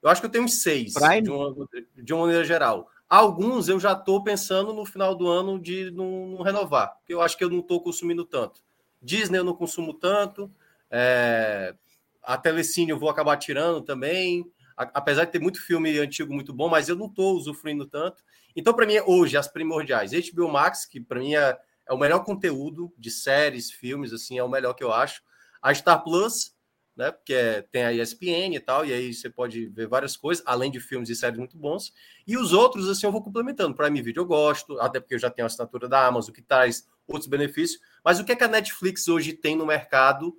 Eu 0.00 0.08
acho 0.08 0.20
que 0.20 0.26
eu 0.28 0.30
tenho 0.30 0.44
uns 0.44 0.62
seis, 0.62 0.92
de 0.92 1.30
uma, 1.30 1.68
de 1.96 2.14
uma, 2.14 2.26
maneira 2.26 2.44
geral. 2.44 2.88
Alguns 3.08 3.68
eu 3.68 3.80
já 3.80 3.92
estou 3.92 4.22
pensando 4.22 4.72
no 4.72 4.86
final 4.86 5.16
do 5.16 5.26
ano 5.26 5.58
de 5.58 5.90
não, 5.90 6.28
não, 6.28 6.42
renovar, 6.42 6.94
porque 6.98 7.12
eu 7.12 7.20
acho 7.20 7.36
que 7.36 7.42
eu 7.42 7.50
não 7.50 7.58
estou 7.58 7.80
consumindo 7.80 8.24
tanto. 8.24 8.62
Disney 9.02 9.38
eu 9.38 9.44
não 9.44 9.54
consumo 9.54 9.94
tanto, 9.94 10.48
é, 10.88 11.74
a 12.22 12.38
Telecine 12.38 12.90
eu 12.90 12.98
vou 12.98 13.08
acabar 13.08 13.36
tirando 13.36 13.80
também, 13.80 14.48
a, 14.76 14.84
apesar 14.94 15.24
de 15.24 15.32
ter 15.32 15.40
muito 15.40 15.60
filme 15.60 15.98
antigo 15.98 16.32
muito 16.32 16.52
bom, 16.52 16.68
mas 16.68 16.88
eu 16.88 16.94
não 16.94 17.06
estou 17.06 17.34
usufruindo 17.36 17.84
tanto. 17.84 18.22
Então, 18.56 18.72
para 18.72 18.86
mim, 18.86 18.94
hoje, 19.06 19.36
as 19.36 19.46
primordiais. 19.46 20.12
HBO 20.12 20.48
Max, 20.48 20.86
que 20.86 20.98
para 20.98 21.20
mim 21.20 21.34
é, 21.34 21.56
é, 21.86 21.92
o 21.92 21.98
melhor 21.98 22.24
conteúdo 22.24 22.92
de 22.96 23.10
séries, 23.10 23.70
filmes, 23.70 24.12
assim, 24.12 24.38
é 24.38 24.42
o 24.42 24.48
melhor 24.48 24.72
que 24.72 24.82
eu 24.82 24.92
acho. 24.92 25.22
A 25.60 25.74
Star 25.74 26.02
Plus, 26.02 26.56
né? 26.96 27.12
Porque 27.12 27.34
é, 27.34 27.60
tem 27.60 27.84
a 27.84 27.92
ESPN 27.92 28.54
e 28.54 28.60
tal, 28.60 28.86
e 28.86 28.92
aí 28.92 29.12
você 29.12 29.28
pode 29.28 29.66
ver 29.66 29.86
várias 29.86 30.16
coisas, 30.16 30.42
além 30.46 30.70
de 30.70 30.80
filmes 30.80 31.10
e 31.10 31.14
séries 31.14 31.38
muito 31.38 31.58
bons. 31.58 31.92
E 32.26 32.38
os 32.38 32.54
outros, 32.54 32.88
assim, 32.88 33.06
eu 33.06 33.12
vou 33.12 33.22
complementando. 33.22 33.74
Prime 33.74 34.00
Video 34.00 34.22
eu 34.22 34.26
gosto, 34.26 34.80
até 34.80 34.98
porque 34.98 35.14
eu 35.14 35.18
já 35.18 35.30
tenho 35.30 35.44
a 35.44 35.48
assinatura 35.48 35.86
da 35.86 36.06
Amazon, 36.06 36.34
que 36.34 36.42
traz 36.42 36.88
outros 37.06 37.28
benefícios. 37.28 37.78
Mas 38.02 38.18
o 38.18 38.24
que 38.24 38.32
é 38.32 38.36
que 38.36 38.44
a 38.44 38.48
Netflix 38.48 39.06
hoje 39.06 39.34
tem 39.34 39.54
no 39.54 39.66
mercado 39.66 40.34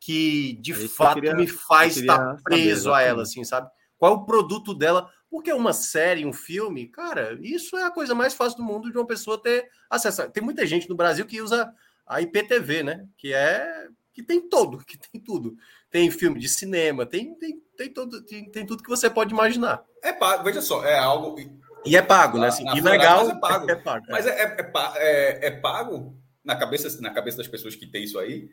que, 0.00 0.54
de 0.54 0.72
é 0.72 0.88
fato, 0.88 1.16
queria, 1.16 1.34
me 1.34 1.46
faz 1.46 1.96
estar 1.96 2.36
preso 2.42 2.92
a 2.92 3.02
ela, 3.02 3.22
assim, 3.22 3.44
sabe? 3.44 3.70
Qual 3.98 4.12
é 4.12 4.16
o 4.16 4.24
produto 4.24 4.74
dela? 4.74 5.10
Porque 5.30 5.52
uma 5.52 5.72
série, 5.72 6.24
um 6.24 6.32
filme, 6.32 6.88
cara, 6.88 7.38
isso 7.42 7.76
é 7.76 7.84
a 7.84 7.90
coisa 7.90 8.14
mais 8.14 8.34
fácil 8.34 8.58
do 8.58 8.64
mundo 8.64 8.90
de 8.90 8.96
uma 8.96 9.06
pessoa 9.06 9.40
ter 9.40 9.68
acesso. 9.90 10.28
Tem 10.30 10.42
muita 10.42 10.66
gente 10.66 10.88
no 10.88 10.96
Brasil 10.96 11.26
que 11.26 11.42
usa 11.42 11.72
a 12.06 12.22
IPTV, 12.22 12.82
né? 12.82 13.06
Que 13.16 13.34
é 13.34 13.88
que 14.14 14.22
tem 14.22 14.40
todo, 14.40 14.78
que 14.84 14.98
tem 14.98 15.20
tudo. 15.20 15.56
Tem 15.90 16.10
filme 16.10 16.40
de 16.40 16.48
cinema, 16.48 17.06
tem, 17.06 17.34
tem, 17.36 17.62
tem, 17.76 17.92
todo, 17.92 18.22
tem, 18.24 18.50
tem 18.50 18.66
tudo 18.66 18.82
que 18.82 18.88
você 18.88 19.08
pode 19.08 19.32
imaginar. 19.32 19.84
É 20.02 20.12
pago, 20.12 20.44
veja 20.44 20.60
só, 20.60 20.84
é 20.84 20.98
algo. 20.98 21.36
E 21.84 21.96
é 21.96 22.02
pago, 22.02 22.38
né? 22.38 22.48
Assim, 22.48 22.64
na, 22.64 22.74
legal, 22.74 23.26
mas 23.26 23.30
é 23.30 23.40
pago. 23.40 23.70
É, 23.70 23.72
é 23.72 23.76
pago 23.76 24.06
é. 24.08 24.12
Mas 24.12 24.26
é, 24.26 24.42
é, 24.42 24.72
é, 24.96 25.46
é, 25.46 25.50
pago 25.50 26.18
na 26.44 26.56
cabeça, 26.56 27.00
na 27.00 27.10
cabeça 27.10 27.36
das 27.38 27.48
pessoas 27.48 27.76
que 27.76 27.86
tem 27.86 28.04
isso 28.04 28.18
aí. 28.18 28.48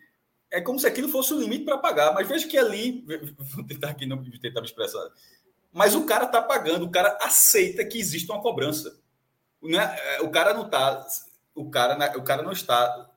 É 0.51 0.61
como 0.61 0.79
se 0.79 0.85
aquilo 0.85 1.09
fosse 1.09 1.33
o 1.33 1.39
limite 1.39 1.65
para 1.65 1.77
pagar. 1.77 2.13
Mas 2.13 2.27
veja 2.27 2.47
que 2.47 2.57
ali. 2.57 3.03
Vou 3.55 3.65
tentar 3.65 3.89
aqui 3.89 4.05
não 4.05 4.23
tentar 4.23 4.61
me 4.61 4.67
expressar 4.67 5.03
mas 5.75 5.93
o 5.93 6.05
cara 6.05 6.23
está 6.23 6.41
pagando, 6.41 6.85
o 6.85 6.89
cara 6.89 7.17
aceita 7.21 7.83
que 7.83 7.99
existe 7.99 8.31
uma 8.31 8.41
cobrança. 8.41 8.97
É, 9.61 10.21
o 10.21 10.29
cara 10.29 10.53
não 10.53 10.67
está, 10.67 11.05
o 11.53 11.69
cara, 11.69 12.17
o 12.17 12.23
cara 12.23 12.41
não 12.41 12.53
está 12.53 13.11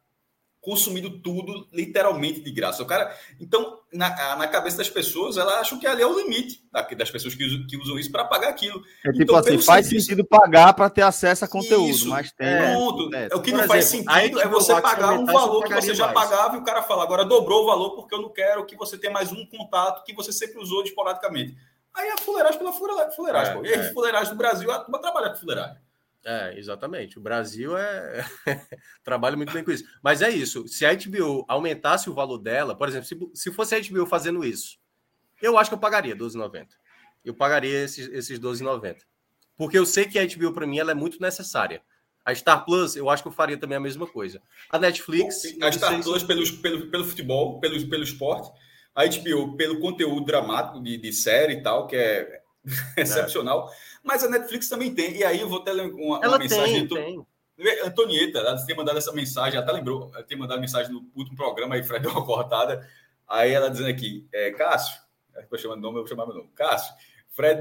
consumindo 0.61 1.21
tudo 1.21 1.69
literalmente 1.73 2.41
de 2.41 2.51
graça. 2.51 2.83
O 2.83 2.87
cara, 2.87 3.17
então, 3.39 3.79
na, 3.93 4.35
na 4.35 4.49
cabeça 4.49 4.77
das 4.77 4.91
pessoas, 4.91 5.37
elas 5.37 5.55
acham 5.55 5.79
que 5.79 5.87
ali 5.87 6.03
é 6.03 6.07
o 6.07 6.19
limite 6.19 6.61
das 6.97 7.09
pessoas 7.13 7.37
que 7.37 7.45
usam, 7.45 7.65
que 7.65 7.77
usam 7.77 7.97
isso 7.97 8.11
para 8.11 8.25
pagar 8.25 8.49
aquilo. 8.49 8.83
É 9.07 9.13
tipo 9.13 9.23
então, 9.23 9.37
assim, 9.37 9.59
faz 9.61 9.87
serviço... 9.87 10.09
sentido 10.09 10.27
pagar 10.27 10.73
para 10.73 10.91
ter 10.91 11.03
acesso 11.03 11.45
a 11.45 11.49
conteúdo, 11.49 11.91
isso, 11.91 12.09
mas 12.09 12.33
tem. 12.33 12.57
Pronto. 12.57 13.15
É, 13.15 13.29
o 13.37 13.41
que 13.41 13.53
não 13.53 13.61
exemplo, 13.61 13.69
faz 13.69 13.85
sentido 13.85 14.41
é 14.41 14.49
você 14.49 14.81
pagar 14.81 15.13
um 15.13 15.25
valor 15.25 15.63
que 15.63 15.75
você 15.75 15.95
já 15.95 16.13
mais. 16.13 16.29
pagava 16.29 16.57
e 16.57 16.59
o 16.59 16.65
cara 16.65 16.83
fala, 16.83 17.05
agora 17.05 17.25
dobrou 17.25 17.63
o 17.63 17.67
valor 17.67 17.95
porque 17.95 18.17
eu 18.17 18.21
não 18.21 18.31
quero 18.31 18.67
que 18.67 18.75
você 18.75 18.99
tenha 18.99 19.13
mais 19.13 19.31
um 19.31 19.47
contato 19.47 20.03
que 20.03 20.13
você 20.13 20.33
sempre 20.33 20.59
usou 20.61 20.83
esporadicamente. 20.83 21.57
Aí 21.95 22.11
a 22.11 22.19
fuleiragem 22.19 22.59
pela 22.59 22.73
fuleiragem. 22.73 23.59
É, 23.59 23.69
e 23.69 23.75
aí, 23.75 23.81
é. 23.81 23.93
fuleiragem 23.93 24.33
do 24.33 24.39
Brasil, 24.39 24.71
a 24.71 24.81
turma 24.81 25.01
trabalha 25.01 25.31
com 25.31 25.37
fuleiragem. 25.37 25.77
É, 26.25 26.59
exatamente. 26.59 27.19
O 27.19 27.21
Brasil 27.21 27.77
é 27.77 28.25
trabalha 29.03 29.37
muito 29.37 29.53
bem 29.53 29.65
com 29.65 29.71
isso. 29.71 29.85
Mas 30.03 30.21
é 30.21 30.31
isso. 30.31 30.67
Se 30.69 30.85
a 30.85 30.95
HBO 30.95 31.45
aumentasse 31.49 32.11
o 32.11 32.15
valor 32.15 32.39
dela, 32.39 32.77
por 32.77 32.89
exemplo, 32.89 33.07
se, 33.07 33.17
se 33.35 33.53
fosse 33.53 33.75
a 33.75 33.81
HBO 33.81 34.07
fazendo 34.07 34.45
isso, 34.45 34.79
eu 35.41 35.57
acho 35.57 35.71
que 35.71 35.75
eu 35.75 35.81
pagaria 35.81 36.17
12,90. 36.17 36.69
Eu 37.25 37.35
pagaria 37.35 37.85
esses, 37.85 38.09
esses 38.09 38.39
12,90. 38.39 38.99
Porque 39.57 39.79
eu 39.79 39.87
sei 39.87 40.05
que 40.05 40.19
a 40.19 40.27
HBO, 40.27 40.53
para 40.53 40.67
mim, 40.67 40.79
ela 40.79 40.93
é 40.93 40.95
muito 40.95 41.21
necessária. 41.21 41.83
A 42.25 42.35
Star 42.35 42.65
Plus, 42.65 42.95
eu 42.95 43.09
acho 43.09 43.23
que 43.23 43.29
eu 43.29 43.33
faria 43.33 43.57
também 43.57 43.77
a 43.77 43.81
mesma 43.81 44.07
coisa. 44.07 44.43
A 44.71 44.79
Netflix. 44.79 45.43
A 45.63 45.73
Star 45.73 46.03
Plus, 46.03 46.21
se... 46.21 46.27
pelo, 46.27 46.57
pelo, 46.59 46.91
pelo 46.91 47.05
futebol, 47.05 47.59
pelo, 47.59 47.89
pelo 47.89 48.03
esporte 48.03 48.53
a 48.95 49.05
HBO 49.07 49.57
pelo 49.57 49.81
conteúdo 49.81 50.25
dramático 50.25 50.83
de, 50.83 50.97
de 50.97 51.13
série 51.13 51.55
e 51.55 51.63
tal, 51.63 51.87
que 51.87 51.97
é, 51.97 52.41
é 52.97 53.03
excepcional. 53.03 53.71
Mas 54.03 54.25
a 54.25 54.29
Netflix 54.29 54.69
também 54.69 54.95
tem. 54.95 55.17
E 55.17 55.25
aí 55.25 55.41
eu 55.41 55.49
vou 55.49 55.61
ter 55.61 55.73
uma, 55.73 56.19
uma 56.19 56.39
mensagem. 56.39 56.87
Tem, 56.87 57.05
tem. 57.05 57.27
Antonieta, 57.85 58.39
ela 58.39 58.65
tem 58.65 58.77
mandado 58.77 58.99
essa 58.99 59.13
mensagem, 59.13 59.59
até 59.59 59.73
lembrou, 59.73 60.13
ela 60.15 60.23
tem 60.23 60.39
mandado 60.39 60.61
mensagem 60.61 60.93
no 60.93 61.11
último 61.17 61.37
programa, 61.37 61.75
aí 61.75 61.83
Fred 61.83 62.03
deu 62.07 62.13
uma 62.13 62.25
cortada. 62.25 62.89
Aí 63.27 63.53
ela 63.53 63.69
dizendo 63.69 63.91
aqui, 63.91 64.27
é, 64.33 64.53
Cássio, 64.53 64.99
estou 65.37 65.59
chamando 65.59 65.83
nome, 65.83 65.99
eu 65.99 66.03
vou 66.03 66.09
chamar 66.09 66.27
meu 66.27 66.37
nome. 66.37 66.51
Cássio, 66.55 66.95
Fred 67.31 67.61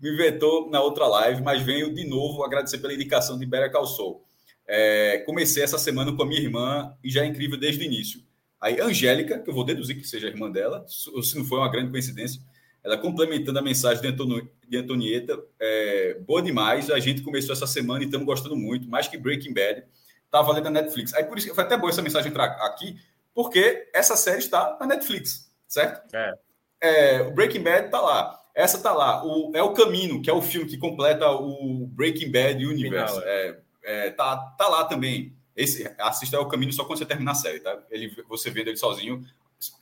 me, 0.00 0.16
vetou 0.16 0.68
na 0.70 0.80
outra 0.80 1.06
live, 1.06 1.42
mas 1.42 1.62
venho 1.62 1.94
de 1.94 2.04
novo 2.06 2.44
agradecer 2.44 2.78
pela 2.78 2.92
indicação 2.92 3.38
de 3.38 3.46
Better 3.46 3.70
Call 3.70 3.86
Saul. 3.86 4.24
É, 4.68 5.18
comecei 5.24 5.62
essa 5.62 5.78
semana 5.78 6.14
com 6.14 6.22
a 6.22 6.26
minha 6.26 6.40
irmã 6.40 6.96
e 7.02 7.08
já 7.08 7.22
é 7.22 7.26
incrível 7.26 7.58
desde 7.58 7.82
o 7.82 7.86
início. 7.86 8.20
Aí, 8.66 8.80
Angélica, 8.80 9.38
que 9.38 9.48
eu 9.48 9.54
vou 9.54 9.62
deduzir 9.62 9.96
que 9.96 10.04
seja 10.04 10.26
a 10.26 10.30
irmã 10.30 10.50
dela, 10.50 10.84
se 10.88 11.38
não 11.38 11.44
foi 11.44 11.58
uma 11.58 11.70
grande 11.70 11.88
coincidência, 11.88 12.42
ela 12.82 12.98
complementando 12.98 13.56
a 13.60 13.62
mensagem 13.62 14.02
de, 14.02 14.48
de 14.68 14.76
Antonieta, 14.76 15.40
é, 15.60 16.14
boa 16.26 16.42
demais. 16.42 16.90
A 16.90 16.98
gente 16.98 17.22
começou 17.22 17.52
essa 17.52 17.66
semana 17.68 18.02
e 18.02 18.06
estamos 18.06 18.26
gostando 18.26 18.56
muito, 18.56 18.88
mais 18.88 19.06
que 19.06 19.16
Breaking 19.16 19.54
Bad. 19.54 19.84
Tá 20.32 20.42
valendo 20.42 20.64
na 20.64 20.82
Netflix. 20.82 21.14
Aí 21.14 21.22
por 21.22 21.38
isso 21.38 21.54
foi 21.54 21.62
até 21.62 21.76
boa 21.76 21.90
essa 21.90 22.02
mensagem 22.02 22.28
entrar 22.28 22.46
aqui, 22.66 22.96
porque 23.32 23.88
essa 23.94 24.16
série 24.16 24.38
está 24.38 24.76
na 24.80 24.86
Netflix, 24.86 25.48
certo? 25.68 26.12
É. 26.12 26.34
é 26.80 27.22
o 27.22 27.30
Breaking 27.30 27.62
Bad 27.62 27.86
está 27.86 28.00
lá. 28.00 28.36
Essa 28.52 28.82
tá 28.82 28.92
lá. 28.92 29.24
O, 29.24 29.52
é 29.54 29.62
o 29.62 29.74
Caminho, 29.74 30.20
que 30.20 30.28
é 30.28 30.32
o 30.32 30.42
filme 30.42 30.68
que 30.68 30.76
completa 30.76 31.30
o 31.30 31.86
Breaking 31.86 32.32
Bad 32.32 32.66
Universe. 32.66 33.14
Final, 33.14 33.28
é. 33.28 33.58
É, 33.84 34.06
é, 34.08 34.10
tá, 34.10 34.36
tá 34.58 34.66
lá 34.66 34.84
também. 34.86 35.35
Esse, 35.56 35.90
assista 35.98 36.36
ao 36.36 36.48
Caminho 36.48 36.72
só 36.72 36.84
quando 36.84 36.98
você 36.98 37.06
terminar 37.06 37.32
a 37.32 37.36
série, 37.36 37.60
tá? 37.60 37.82
Ele, 37.90 38.14
você 38.28 38.50
vendo 38.50 38.68
ele 38.68 38.76
sozinho. 38.76 39.24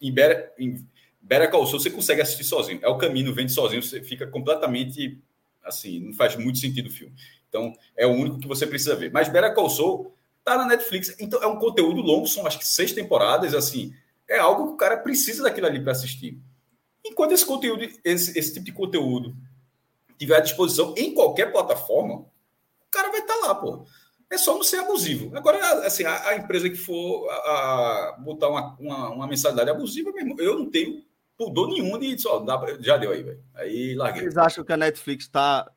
Em 0.01 0.13
Better, 0.13 0.53
em 0.59 0.87
Better 1.21 1.51
Call 1.51 1.67
Saul, 1.67 1.81
você 1.81 1.91
consegue 1.91 2.23
assistir 2.23 2.45
sozinho. 2.45 2.79
É 2.83 2.89
o 2.89 2.97
Caminho, 2.97 3.35
vende 3.35 3.53
sozinho, 3.53 3.83
você 3.83 4.03
fica 4.03 4.27
completamente 4.27 5.21
assim, 5.65 5.99
não 6.01 6.13
faz 6.13 6.37
muito 6.37 6.59
sentido 6.59 6.87
o 6.87 6.93
filme. 6.93 7.15
Então, 7.49 7.75
é 7.97 8.07
o 8.07 8.11
único 8.11 8.39
que 8.39 8.47
você 8.47 8.67
precisa 8.67 8.95
ver. 8.95 9.11
Mas 9.11 9.29
Better 9.29 9.55
Call 9.55 9.71
Saul 9.71 10.15
tá 10.45 10.59
na 10.59 10.67
Netflix, 10.67 11.17
então 11.19 11.43
é 11.43 11.47
um 11.47 11.59
conteúdo 11.59 12.01
longo, 12.01 12.27
são 12.27 12.47
acho 12.47 12.59
que 12.59 12.67
seis 12.67 12.93
temporadas, 12.93 13.55
assim, 13.55 13.95
é 14.29 14.39
algo 14.39 14.69
que 14.69 14.73
o 14.75 14.77
cara 14.77 14.99
precisa 14.99 15.43
daquilo 15.43 15.67
ali 15.67 15.81
para 15.83 15.93
assistir. 15.93 16.39
Enquanto 17.05 17.33
esse 17.33 17.47
conteúdo, 17.47 17.89
esse, 18.05 18.39
esse 18.39 18.53
tipo 18.53 18.67
de 18.67 18.73
conteúdo 18.73 19.35
tiver 20.19 20.37
à 20.37 20.41
disposição 20.41 20.95
em 20.97 21.15
qualquer 21.15 21.51
plataforma, 21.53 22.17
o 22.17 22.91
cara 22.91 23.11
vai 23.11 23.21
estar 23.21 23.35
tá 23.35 23.47
lá, 23.47 23.55
pô. 23.55 23.87
É 24.31 24.39
só 24.39 24.55
não 24.55 24.63
ser 24.63 24.79
abusivo. 24.79 25.37
Agora, 25.37 25.87
assim, 25.87 26.05
a, 26.05 26.29
a 26.29 26.37
empresa 26.37 26.69
que 26.69 26.77
for 26.77 27.29
a, 27.31 27.35
a 27.35 28.17
botar 28.19 28.49
uma, 28.49 28.77
uma, 28.79 29.11
uma, 29.11 29.27
mensalidade 29.27 29.71
abusiva, 29.71 30.11
mesmo, 30.13 30.41
eu 30.41 30.59
não 30.59 30.71
tenho 30.71 31.05
pudor 31.37 31.69
nenhum 31.69 31.99
de 31.99 32.19
só, 32.19 32.39
dá, 32.39 32.61
já 32.81 32.97
deu 32.97 33.11
aí, 33.11 33.23
velho. 33.23 33.45
Aí 33.55 33.95
larguei. 33.95 34.23
Vocês 34.23 34.37
acham 34.37 34.65
que 34.65 34.73
a 34.73 34.77
Netflix 34.77 35.25
está. 35.25 35.71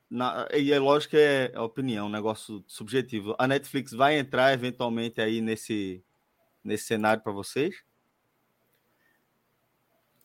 E 0.53 0.71
é 0.71 0.79
lógico 0.79 1.11
que 1.11 1.17
é 1.17 1.59
opinião, 1.59 2.07
um 2.07 2.11
negócio 2.11 2.63
subjetivo. 2.67 3.35
A 3.37 3.47
Netflix 3.47 3.91
vai 3.91 4.17
entrar 4.17 4.53
eventualmente 4.53 5.19
aí 5.19 5.41
nesse, 5.41 6.03
nesse 6.63 6.85
cenário 6.85 7.23
para 7.23 7.31
vocês? 7.31 7.75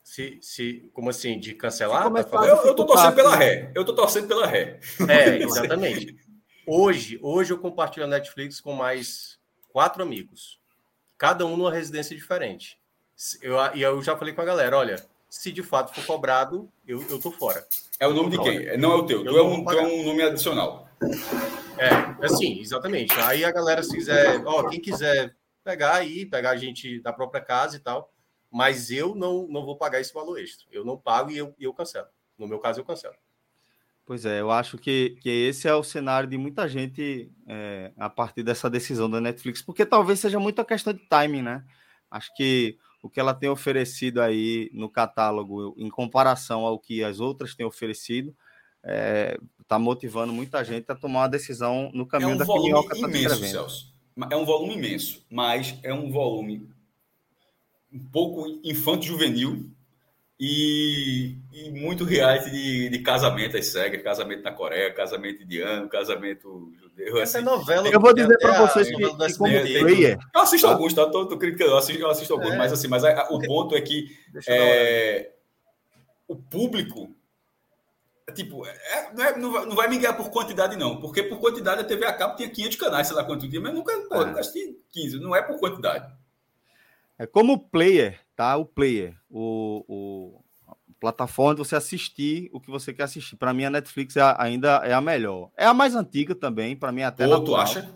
Se, 0.02 0.38
se, 0.42 0.90
como 0.92 1.11
assim, 1.11 1.38
de 1.38 1.54
cancelar? 1.54 2.12
Tá 2.24 2.46
eu, 2.46 2.56
eu 2.56 2.74
tô 2.74 2.85
torcendo 2.85 3.14
pela 3.14 3.37
ré. 3.37 3.70
Eu 3.74 3.85
tô 3.85 3.94
torcendo 3.94 4.28
pela 4.28 4.46
ré. 4.46 4.80
É, 5.08 5.37
exatamente. 5.42 6.16
Hoje, 6.66 7.18
hoje 7.22 7.53
eu 7.53 7.59
compartilho 7.59 8.07
a 8.07 8.09
Netflix 8.09 8.61
com 8.61 8.72
mais 8.72 9.38
quatro 9.68 10.03
amigos. 10.03 10.61
Cada 11.18 11.44
um 11.44 11.57
numa 11.57 11.72
residência 11.72 12.16
diferente. 12.16 12.79
Eu, 13.40 13.57
e 13.75 13.83
eu 13.83 14.03
já 14.03 14.16
falei 14.16 14.35
com 14.35 14.40
a 14.40 14.44
galera: 14.44 14.77
olha, 14.77 15.05
se 15.29 15.51
de 15.51 15.62
fato 15.62 15.94
for 15.94 16.05
cobrado, 16.07 16.70
eu, 16.87 17.03
eu 17.09 17.20
tô 17.20 17.31
fora. 17.31 17.66
É 17.98 18.07
o 18.07 18.14
nome 18.14 18.31
de 18.31 18.38
quem? 18.42 18.77
Não 18.79 18.92
é 18.92 18.96
o 18.96 19.07
teu. 19.07 19.25
Tu 19.25 19.37
é, 19.37 19.42
um, 19.42 19.64
tu 19.64 19.72
é 19.72 19.83
um 19.83 20.05
nome 20.05 20.22
adicional. 20.22 20.88
É, 21.79 22.25
assim, 22.25 22.61
exatamente. 22.61 23.12
Aí 23.20 23.44
a 23.44 23.51
galera, 23.51 23.83
se 23.83 23.94
quiser, 23.94 24.42
ó, 24.46 24.68
quem 24.68 24.81
quiser 24.81 25.35
pegar 25.64 25.94
aí, 25.94 26.27
pegar 26.27 26.51
a 26.51 26.57
gente 26.57 27.01
da 27.01 27.12
própria 27.12 27.40
casa 27.40 27.77
e 27.77 27.81
tal, 27.81 28.12
mas 28.51 28.90
eu 28.90 29.14
não, 29.14 29.46
não 29.48 29.64
vou 29.64 29.77
pagar 29.77 30.01
esse 30.01 30.12
valor 30.12 30.38
extra. 30.38 30.66
Eu 30.70 30.85
não 30.85 30.96
pago 30.96 31.31
e 31.31 31.38
eu, 31.38 31.55
eu 31.59 31.72
cancelo. 31.72 32.09
No 32.38 32.46
meu 32.46 32.59
caso, 32.59 32.81
eu 32.81 32.85
cancelo. 32.85 33.14
Pois 34.12 34.27
é, 34.27 34.42
eu 34.42 34.51
acho 34.51 34.77
que, 34.77 35.16
que 35.22 35.31
esse 35.31 35.66
é 35.66 35.75
o 35.75 35.83
cenário 35.83 36.29
de 36.29 36.37
muita 36.37 36.68
gente 36.68 37.33
é, 37.48 37.92
a 37.96 38.11
partir 38.11 38.42
dessa 38.42 38.68
decisão 38.68 39.09
da 39.09 39.22
Netflix, 39.22 39.62
porque 39.62 39.87
talvez 39.87 40.20
seja 40.20 40.38
muita 40.38 40.62
questão 40.66 40.92
de 40.92 41.01
timing, 41.09 41.40
né? 41.40 41.64
Acho 42.11 42.31
que 42.35 42.77
o 43.03 43.09
que 43.09 43.18
ela 43.18 43.33
tem 43.33 43.48
oferecido 43.48 44.20
aí 44.20 44.70
no 44.75 44.90
catálogo, 44.90 45.75
em 45.79 45.88
comparação 45.88 46.66
ao 46.66 46.79
que 46.79 47.03
as 47.03 47.20
outras 47.20 47.55
têm 47.55 47.64
oferecido, 47.64 48.37
está 48.83 48.92
é, 48.92 49.38
tá 49.66 49.79
motivando 49.79 50.31
muita 50.31 50.62
gente 50.62 50.92
a 50.92 50.94
tomar 50.94 51.20
uma 51.20 51.29
decisão 51.29 51.90
no 51.94 52.05
caminho 52.05 52.33
é 52.33 52.35
um 52.35 52.37
da 52.37 52.44
volume 52.44 52.88
que 52.90 52.98
imenso, 52.98 53.44
Celso. 53.46 53.94
É 54.31 54.37
um 54.37 54.44
volume 54.44 54.75
imenso, 54.75 55.25
mas 55.31 55.75
é 55.83 55.94
um 55.94 56.11
volume 56.11 56.68
um 57.90 58.05
pouco 58.11 58.61
infanto-juvenil 58.62 59.70
e, 60.44 61.37
e, 61.52 61.70
muito 61.70 62.02
reality 62.02 62.50
de, 62.50 62.88
de 62.88 62.98
casamento 62.98 63.57
aí 63.57 63.62
segue, 63.62 63.98
casamento 63.98 64.42
na 64.42 64.50
Coreia, 64.50 64.92
casamento 64.92 65.40
indiano, 65.40 65.88
casamento 65.88 66.72
judeu. 66.81 67.18
Essa 67.18 67.38
assim. 67.38 67.46
é 67.46 67.48
novela. 67.48 67.88
Eu 67.88 68.00
vou 68.00 68.12
dizer 68.12 68.37
para 68.38 68.66
vocês 68.66 68.88
que, 68.88 68.96
que 68.96 69.38
como 69.38 69.52
player... 69.52 70.18
Eu 70.35 70.40
assisto 70.40 70.66
tá? 70.66 70.72
alguns, 70.72 70.94
tá? 70.94 71.09
Tô, 71.09 71.26
tô 71.26 71.38
criticando, 71.38 71.70
eu 71.70 71.76
assisto, 71.76 72.02
eu 72.02 72.11
assisto 72.11 72.35
alguns, 72.35 72.55
é. 72.55 72.57
mas 72.57 72.72
assim, 72.72 72.88
mas 72.88 73.05
a, 73.05 73.28
o 73.31 73.38
ponto 73.38 73.76
é 73.76 73.81
que 73.81 74.18
é, 74.48 75.31
o 76.26 76.35
público 76.35 77.14
tipo, 78.35 78.66
é, 78.66 79.11
não, 79.14 79.24
é, 79.24 79.38
não, 79.38 79.52
vai, 79.52 79.66
não 79.66 79.76
vai 79.76 79.88
me 79.88 79.98
ganhar 79.98 80.14
por 80.14 80.28
quantidade, 80.31 80.74
não. 80.74 81.00
Porque 81.00 81.22
por 81.22 81.38
quantidade 81.38 81.83
a 81.83 81.85
TV 81.85 82.05
a 82.05 82.12
cabo 82.12 82.35
tinha 82.35 82.48
500 82.48 82.76
canais, 82.78 83.07
sei 83.07 83.14
lá 83.14 83.22
quanto 83.22 83.46
dia, 83.46 83.61
mas 83.61 83.72
nunca, 83.72 83.96
pô, 84.09 84.22
é. 84.22 84.24
nunca 84.24 84.40
assisti 84.40 84.76
15. 84.90 85.20
Não 85.20 85.37
é 85.37 85.42
por 85.42 85.57
quantidade. 85.61 86.12
É 87.16 87.26
como 87.26 87.61
player, 87.68 88.18
tá? 88.42 88.57
O 88.57 88.66
player, 88.66 89.14
o, 89.31 89.85
o 89.87 90.44
plataforma 90.98 91.55
de 91.55 91.59
você 91.61 91.76
assistir 91.76 92.50
o 92.52 92.61
que 92.61 92.70
você 92.70 92.92
quer 92.92 93.05
assistir. 93.05 93.37
Para 93.37 93.55
mim, 93.55 93.64
a 93.64 93.70
Netflix 93.70 94.16
é, 94.16 94.35
ainda 94.37 94.83
é 94.85 94.92
a 94.92 95.00
melhor. 95.00 95.50
É 95.57 95.64
a 95.64 95.72
mais 95.72 95.94
antiga 95.94 96.35
também, 96.35 96.76
para 96.76 96.90
mim 96.90 97.02
até. 97.02 97.26
Ou 97.26 97.44
tu 97.44 97.55
acha? 97.55 97.88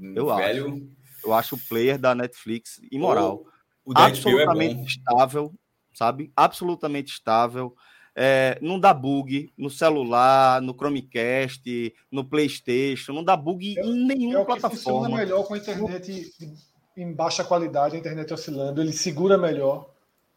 Eu 0.00 0.34
Velho... 0.36 0.68
acho. 0.68 1.00
Eu 1.22 1.34
acho 1.34 1.54
o 1.56 1.58
player 1.58 1.98
da 1.98 2.14
Netflix 2.14 2.80
imoral. 2.90 3.44
O, 3.84 3.92
o 3.92 3.98
é 3.98 4.06
Absolutamente 4.06 4.80
é 4.80 4.84
estável, 4.84 5.52
sabe? 5.92 6.32
Absolutamente 6.36 7.12
estável. 7.12 7.74
É, 8.14 8.58
não 8.62 8.78
dá 8.78 8.94
bug 8.94 9.52
no 9.56 9.70
celular, 9.70 10.62
no 10.62 10.72
Chromecast, 10.72 11.94
no 12.10 12.24
PlayStation, 12.24 13.12
não 13.12 13.24
dá 13.24 13.36
bug 13.36 13.78
é, 13.78 13.82
em 13.84 14.06
nenhuma 14.06 14.40
é 14.40 14.44
plataforma. 14.44 15.08
Funciona 15.08 15.16
melhor 15.16 15.44
com 15.44 15.54
a 15.54 15.58
internet 15.58 16.32
em 17.02 17.12
baixa 17.12 17.42
qualidade, 17.42 17.96
a 17.96 17.98
internet 17.98 18.32
oscilando, 18.32 18.80
ele 18.80 18.92
segura 18.92 19.38
melhor. 19.38 19.90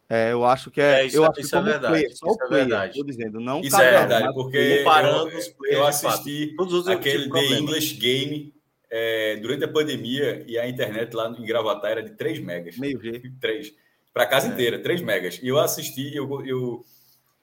É, 0.10 0.32
eu 0.32 0.46
acho 0.46 0.70
que 0.70 0.80
é. 0.80 1.02
é 1.02 1.06
isso, 1.06 1.18
eu 1.18 1.26
acho 1.26 1.42
isso 1.42 1.56
é 1.56 1.62
verdade. 1.62 1.94
Player, 1.94 2.12
isso 2.12 2.26
é 2.26 2.48
player, 2.48 2.52
é 2.52 2.68
verdade. 2.68 3.00
Tô 3.00 3.06
dizendo, 3.06 3.40
não 3.40 3.62
isso 3.62 3.76
é 3.76 4.00
verdade, 4.00 4.34
porque 4.34 4.78
comparando 4.80 5.30
eu, 5.30 5.38
os 5.38 5.48
players, 5.48 5.78
eu 5.78 5.86
assisti 5.86 6.54
todos 6.56 6.88
aquele 6.88 7.30
The 7.30 7.46
English 7.58 7.96
Game 7.96 8.54
é, 8.90 9.38
durante 9.38 9.64
a 9.64 9.68
pandemia 9.68 10.44
e 10.48 10.58
a 10.58 10.70
internet 10.70 11.16
lá 11.16 11.30
em 11.30 11.44
Gravatar 11.44 11.92
era 11.92 12.04
de 12.04 12.12
3 12.12 12.40
megas. 12.42 12.78
Meio 12.78 13.02
G. 13.02 13.32
3. 13.42 13.74
Para 14.14 14.24
a 14.24 14.28
casa 14.28 14.48
é. 14.48 14.52
inteira, 14.52 14.78
3 14.78 15.02
megas. 15.02 15.40
E 15.42 15.48
eu 15.48 15.58
assisti, 15.58 16.16
eu, 16.16 16.46
eu, 16.46 16.86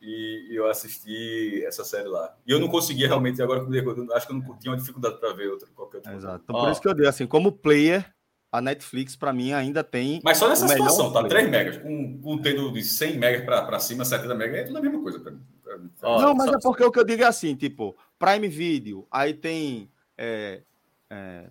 e 0.00 0.50
eu 0.52 0.68
assisti 0.68 1.64
essa 1.66 1.84
série 1.84 2.08
lá. 2.08 2.36
E 2.46 2.52
eu 2.52 2.60
não 2.60 2.68
conseguia 2.68 3.08
realmente, 3.08 3.42
agora 3.42 3.66
acho 4.14 4.26
que 4.28 4.32
eu 4.32 4.38
não 4.38 4.58
tinha 4.58 4.70
uma 4.70 4.78
dificuldade 4.78 5.18
para 5.18 5.32
ver 5.32 5.48
outra, 5.48 5.68
qualquer 5.74 5.96
outra. 5.96 6.14
Exato. 6.14 6.44
Então, 6.44 6.60
por 6.60 6.70
isso 6.70 6.80
que 6.80 6.88
eu 6.88 6.94
dei 6.94 7.08
assim, 7.08 7.26
como 7.26 7.50
player, 7.50 8.08
a 8.52 8.60
Netflix, 8.60 9.14
para 9.14 9.32
mim, 9.32 9.52
ainda 9.52 9.84
tem. 9.84 10.20
Mas 10.24 10.38
só 10.38 10.48
nessa 10.48 10.66
situação, 10.66 11.12
tá? 11.12 11.22
3 11.24 11.48
megas. 11.48 11.78
Com, 11.78 12.20
com 12.20 12.38
tendo 12.38 12.72
de 12.72 12.82
100 12.82 13.18
megas 13.18 13.44
para 13.44 13.78
cima, 13.78 14.04
70 14.04 14.34
megas, 14.34 14.58
é 14.58 14.64
tudo 14.64 14.78
a 14.78 14.82
mesma 14.82 15.00
coisa 15.00 15.20
para 15.20 15.32
mim. 15.32 15.40
não, 16.02 16.34
mas 16.34 16.50
só, 16.50 16.56
é 16.56 16.60
porque 16.60 16.84
o 16.84 16.90
que 16.90 16.98
eu 16.98 17.04
digo 17.04 17.22
é 17.22 17.26
assim, 17.26 17.54
tipo, 17.54 17.96
Prime 18.18 18.48
Video, 18.48 19.06
aí 19.10 19.34
tem 19.34 19.88
é, 20.18 20.62
é, 21.08 21.44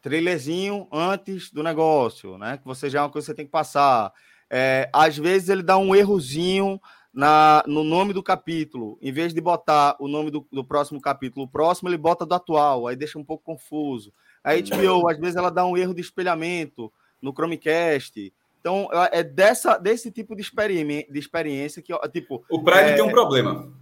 trailerzinho 0.00 0.88
antes 0.90 1.50
do 1.50 1.62
negócio, 1.62 2.38
né? 2.38 2.56
Que 2.56 2.64
você 2.64 2.88
já 2.88 3.00
é 3.00 3.02
uma 3.02 3.10
coisa 3.10 3.26
que 3.26 3.32
você 3.32 3.36
tem 3.36 3.46
que 3.46 3.52
passar. 3.52 4.12
É, 4.48 4.88
às 4.92 5.18
vezes 5.18 5.50
ele 5.50 5.62
dá 5.62 5.76
um 5.76 5.94
errozinho 5.94 6.80
na, 7.12 7.62
no 7.66 7.84
nome 7.84 8.14
do 8.14 8.22
capítulo. 8.22 8.98
Em 9.02 9.12
vez 9.12 9.34
de 9.34 9.40
botar 9.40 9.96
o 9.98 10.08
nome 10.08 10.30
do, 10.30 10.46
do 10.50 10.64
próximo 10.64 11.00
capítulo, 11.00 11.44
o 11.44 11.48
próximo 11.48 11.88
ele 11.88 11.98
bota 11.98 12.24
do 12.24 12.34
atual, 12.34 12.86
aí 12.86 12.96
deixa 12.96 13.18
um 13.18 13.24
pouco 13.24 13.44
confuso. 13.44 14.12
A 14.46 14.54
HBO, 14.54 15.08
às 15.08 15.18
vezes, 15.18 15.34
ela 15.34 15.50
dá 15.50 15.66
um 15.66 15.76
erro 15.76 15.92
de 15.92 16.00
espelhamento 16.00 16.92
no 17.20 17.32
Chromecast. 17.32 18.32
Então, 18.60 18.88
é 19.10 19.22
dessa, 19.22 19.76
desse 19.76 20.10
tipo 20.10 20.36
de, 20.36 20.42
experi 20.42 20.84
de 21.10 21.18
experiência 21.18 21.82
que, 21.82 21.92
tipo. 22.10 22.44
O 22.48 22.62
Prime 22.62 22.90
é... 22.90 22.94
tem 22.94 23.02
um 23.02 23.10
problema. 23.10 23.72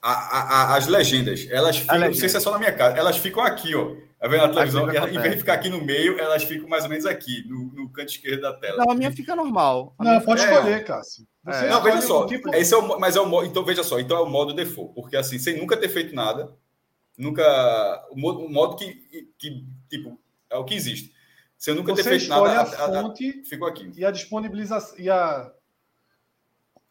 A, 0.00 0.10
a, 0.10 0.76
as 0.76 0.88
legendas, 0.88 1.46
elas 1.48 1.76
ficam, 1.76 1.94
legenda. 1.94 2.10
não 2.10 2.18
sei 2.18 2.28
se 2.28 2.36
é 2.36 2.40
só 2.40 2.50
na 2.50 2.58
minha 2.58 2.72
casa, 2.72 2.96
elas 2.96 3.16
ficam 3.18 3.40
aqui, 3.40 3.72
ó. 3.76 3.94
Tá 4.18 4.28
vendo 4.28 4.44
a 4.44 4.48
televisão? 4.48 4.92
E 4.92 4.96
ela, 4.96 5.08
em 5.08 5.20
vez 5.20 5.34
de 5.34 5.38
ficar 5.38 5.54
aqui 5.54 5.68
no 5.68 5.84
meio, 5.84 6.18
elas 6.18 6.42
ficam 6.44 6.68
mais 6.68 6.84
ou 6.84 6.90
menos 6.90 7.06
aqui, 7.06 7.44
no, 7.48 7.72
no 7.72 7.88
canto 7.88 8.10
esquerdo 8.10 8.40
da 8.40 8.52
tela. 8.52 8.78
Não, 8.78 8.90
a 8.90 8.94
minha 8.96 9.12
fica 9.12 9.34
normal. 9.36 9.94
A 9.98 10.04
não, 10.04 10.20
pode 10.20 10.40
fica... 10.40 10.54
escolher, 10.54 10.84
Cássio. 10.84 11.26
É. 11.46 11.68
Não, 11.68 11.82
veja 11.82 12.00
só. 12.02 12.26
Tipo... 12.26 12.54
Esse 12.54 12.72
é 12.74 12.76
o, 12.76 13.00
mas 13.00 13.16
é 13.16 13.20
o 13.20 13.26
modo. 13.26 13.46
Então, 13.46 13.64
veja 13.64 13.82
só. 13.82 13.98
Então 13.98 14.16
é 14.16 14.20
o 14.20 14.28
modo 14.28 14.54
default. 14.54 14.94
Porque 14.94 15.16
assim, 15.16 15.38
sem 15.38 15.58
nunca 15.58 15.76
ter 15.76 15.88
feito 15.88 16.14
nada, 16.14 16.52
nunca. 17.16 18.06
O 18.10 18.18
modo, 18.18 18.40
o 18.40 18.50
modo 18.50 18.76
que, 18.76 18.94
que, 19.38 19.66
tipo, 19.88 20.18
é 20.50 20.56
o 20.56 20.64
que 20.64 20.74
existe. 20.74 21.12
Se 21.56 21.70
eu 21.70 21.74
nunca 21.74 21.94
você 21.94 22.02
ter 22.02 22.18
feito 22.18 22.28
nada, 22.28 22.62
a 22.62 22.66
fonte 22.66 23.42
a, 23.44 23.48
ficou 23.48 23.68
aqui. 23.68 23.90
E 23.96 24.04
a 24.04 24.10
disponibilização. 24.10 24.98
E 24.98 25.08
a... 25.08 25.52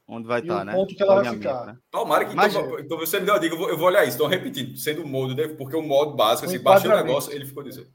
Onde 0.07 0.27
vai 0.27 0.41
estar, 0.41 0.59
tá, 0.59 0.65
né? 0.65 0.73
ponto 0.73 0.95
que 0.95 1.03
ela 1.03 1.21
vai 1.21 1.33
ficar. 1.33 1.65
Né? 1.65 1.77
Tomara 1.89 2.25
que. 2.25 2.35
Mas, 2.35 2.55
então, 2.55 2.79
então, 2.79 2.97
você 2.97 3.19
me 3.19 3.25
deu 3.25 3.35
a 3.35 3.39
dica, 3.39 3.53
eu 3.53 3.59
vou, 3.59 3.69
eu 3.69 3.77
vou 3.77 3.87
olhar 3.87 4.05
isso. 4.05 4.15
Então, 4.15 4.27
repetindo, 4.27 4.77
sendo 4.77 5.03
o 5.03 5.07
modo, 5.07 5.35
porque 5.57 5.75
o 5.75 5.81
modo 5.81 6.15
básico, 6.15 6.47
assim, 6.47 6.59
baixou 6.59 6.91
o 6.91 6.95
negócio, 6.95 7.31
ele 7.31 7.45
ficou 7.45 7.63
dizendo. 7.63 7.89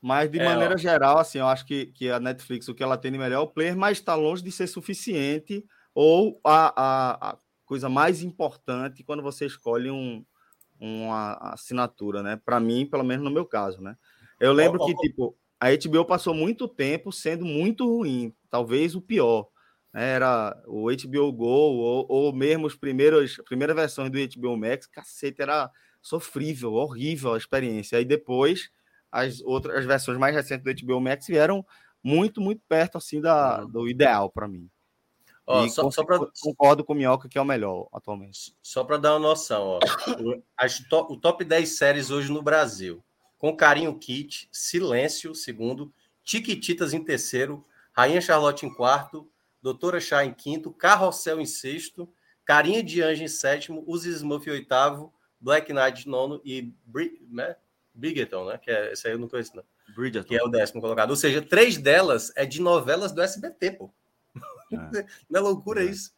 Mas, 0.00 0.30
de 0.30 0.40
é, 0.40 0.44
maneira 0.44 0.74
ó. 0.74 0.76
geral, 0.76 1.18
assim, 1.18 1.38
eu 1.38 1.46
acho 1.46 1.64
que, 1.64 1.86
que 1.86 2.10
a 2.10 2.18
Netflix, 2.18 2.68
o 2.68 2.74
que 2.74 2.82
ela 2.82 2.98
tem 2.98 3.12
de 3.12 3.18
melhor 3.18 3.36
é 3.36 3.38
o 3.38 3.46
player, 3.46 3.76
mas 3.76 3.98
está 3.98 4.14
longe 4.14 4.42
de 4.42 4.50
ser 4.50 4.66
suficiente 4.66 5.64
ou 5.94 6.40
a, 6.42 6.72
a, 6.74 7.30
a, 7.30 7.38
coisa 7.64 7.88
mais 7.88 8.22
importante 8.22 9.04
quando 9.04 9.22
você 9.22 9.46
escolhe 9.46 9.90
um, 9.90 10.24
uma 10.82 11.34
assinatura, 11.52 12.22
né? 12.22 12.40
Para 12.44 12.58
mim, 12.58 12.84
pelo 12.84 13.04
menos 13.04 13.24
no 13.24 13.30
meu 13.30 13.46
caso, 13.46 13.80
né? 13.80 13.96
Eu 14.40 14.52
lembro 14.52 14.82
ó, 14.82 14.86
que, 14.86 14.92
ó, 14.92 15.00
tipo, 15.00 15.38
a 15.60 15.68
HBO 15.70 16.04
passou 16.04 16.34
muito 16.34 16.66
tempo 16.66 17.12
sendo 17.12 17.44
muito 17.44 17.86
ruim, 17.86 18.34
talvez 18.50 18.96
o 18.96 19.00
pior. 19.00 19.46
Né? 19.94 20.14
Era 20.14 20.60
o 20.66 20.88
HBO 20.90 21.32
Go 21.32 21.46
ou, 21.46 22.06
ou 22.08 22.32
mesmo 22.32 22.66
os 22.66 22.74
primeiros, 22.74 23.36
primeiras 23.46 23.76
versões 23.76 24.10
do 24.10 24.18
HBO 24.18 24.56
Max, 24.56 24.86
cacete, 24.86 25.40
era 25.40 25.70
sofrível, 26.00 26.72
horrível 26.72 27.34
a 27.34 27.38
experiência. 27.38 27.98
Aí 27.98 28.04
depois 28.04 28.70
as 29.10 29.40
outras 29.42 29.76
as 29.76 29.84
versões 29.84 30.18
mais 30.18 30.34
recentes 30.34 30.64
do 30.64 30.86
HBO 30.86 31.00
Max 31.00 31.26
vieram 31.28 31.64
muito, 32.02 32.40
muito 32.40 32.62
perto 32.68 32.98
assim 32.98 33.20
da, 33.20 33.62
uhum. 33.62 33.70
do 33.70 33.88
ideal 33.88 34.30
para 34.30 34.48
mim. 34.48 34.68
Ó, 35.46 35.66
só, 35.68 35.90
só 35.90 36.04
pra... 36.04 36.20
Concordo 36.40 36.84
com 36.84 36.92
o 36.92 36.96
Minhoca 36.96 37.28
que 37.28 37.36
é 37.36 37.40
o 37.40 37.44
melhor 37.44 37.88
atualmente. 37.92 38.54
Só 38.62 38.84
para 38.84 38.96
dar 38.96 39.14
uma 39.14 39.28
noção, 39.28 39.62
ó, 39.62 39.80
o, 40.20 41.12
o 41.12 41.16
top 41.16 41.44
10 41.44 41.76
séries 41.76 42.10
hoje 42.10 42.30
no 42.30 42.42
Brasil. 42.42 43.02
Com 43.38 43.56
Carinho 43.56 43.98
Kit, 43.98 44.48
Silêncio, 44.52 45.34
segundo, 45.34 45.92
Tiquititas 46.22 46.94
em 46.94 47.02
terceiro, 47.02 47.64
Rainha 47.92 48.20
Charlotte 48.20 48.64
em 48.64 48.72
quarto, 48.72 49.28
Doutora 49.60 50.00
Chá 50.00 50.24
em 50.24 50.32
quinto, 50.32 50.72
Carrossel 50.72 51.40
em 51.40 51.46
sexto, 51.46 52.08
Carinha 52.44 52.82
de 52.82 53.02
Anjo 53.02 53.24
em 53.24 53.28
sétimo, 53.28 53.84
Os 53.86 54.04
Smurf 54.04 54.48
em 54.48 54.52
oitavo, 54.52 55.12
Black 55.40 55.72
Knight 55.72 56.08
nono 56.08 56.40
e 56.44 56.72
Bri 56.86 57.20
né? 57.28 57.56
Bridgerton, 57.94 58.46
né? 58.46 58.58
Que 58.58 58.70
é, 58.70 58.92
esse 58.92 59.06
aí 59.06 59.14
eu 59.14 59.18
não 59.18 59.28
conheço, 59.28 59.54
não. 59.54 59.64
Bridgerton. 59.94 60.28
Que 60.28 60.36
é 60.36 60.42
o 60.42 60.48
décimo 60.48 60.80
colocado. 60.80 61.10
Ou 61.10 61.16
seja, 61.16 61.42
três 61.42 61.76
delas 61.76 62.32
é 62.36 62.46
de 62.46 62.60
novelas 62.60 63.12
do 63.12 63.20
SBT, 63.20 63.72
pô. 63.72 63.90
É. 64.76 65.06
não 65.28 65.40
é 65.40 65.42
loucura 65.42 65.82
é. 65.82 65.86
isso? 65.86 66.12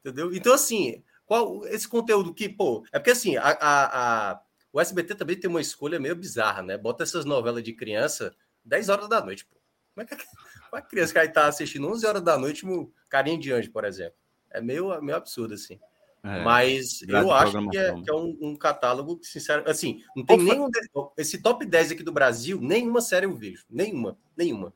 Entendeu? 0.00 0.34
Então, 0.34 0.52
assim, 0.52 1.02
qual 1.26 1.66
esse 1.66 1.88
conteúdo 1.88 2.34
que, 2.34 2.48
pô, 2.48 2.84
é 2.92 2.98
porque 2.98 3.10
assim, 3.10 3.36
a, 3.36 3.50
a, 3.50 4.30
a, 4.30 4.40
o 4.72 4.80
SBT 4.80 5.14
também 5.14 5.36
tem 5.36 5.50
uma 5.50 5.60
escolha 5.60 6.00
meio 6.00 6.16
bizarra, 6.16 6.62
né? 6.62 6.78
Bota 6.78 7.02
essas 7.02 7.24
novelas 7.24 7.62
de 7.62 7.72
criança 7.72 8.34
10 8.64 8.88
horas 8.88 9.08
da 9.08 9.24
noite, 9.24 9.44
pô. 9.44 9.56
Como 9.94 10.04
é 10.04 10.06
que 10.06 10.14
a, 10.14 10.18
a 10.78 10.82
criança 10.82 11.12
que 11.12 11.18
aí 11.18 11.28
tá 11.28 11.46
assistindo 11.46 11.88
11 11.88 12.06
horas 12.06 12.22
da 12.22 12.38
noite, 12.38 12.66
um 12.66 12.90
carinha 13.08 13.38
de 13.38 13.52
anjo, 13.52 13.70
por 13.70 13.84
exemplo? 13.84 14.16
É 14.50 14.60
meio, 14.60 15.00
meio 15.02 15.16
absurdo, 15.16 15.54
assim. 15.54 15.78
É, 16.22 16.42
Mas 16.42 17.00
eu 17.08 17.32
acho 17.32 17.70
que 17.70 17.78
é, 17.78 17.94
que 17.94 18.10
é 18.10 18.14
um, 18.14 18.36
um, 18.42 18.56
catálogo 18.56 19.16
que, 19.16 19.26
sinceramente, 19.26 19.70
assim, 19.70 20.02
não 20.14 20.24
tem 20.24 20.36
nenhum. 20.36 20.68
Esse 21.16 21.40
top 21.40 21.64
10 21.64 21.92
aqui 21.92 22.02
do 22.02 22.12
Brasil, 22.12 22.60
nenhuma 22.60 23.00
série 23.00 23.24
eu 23.24 23.34
vejo. 23.34 23.64
Nenhuma, 23.70 24.18
nenhuma. 24.36 24.74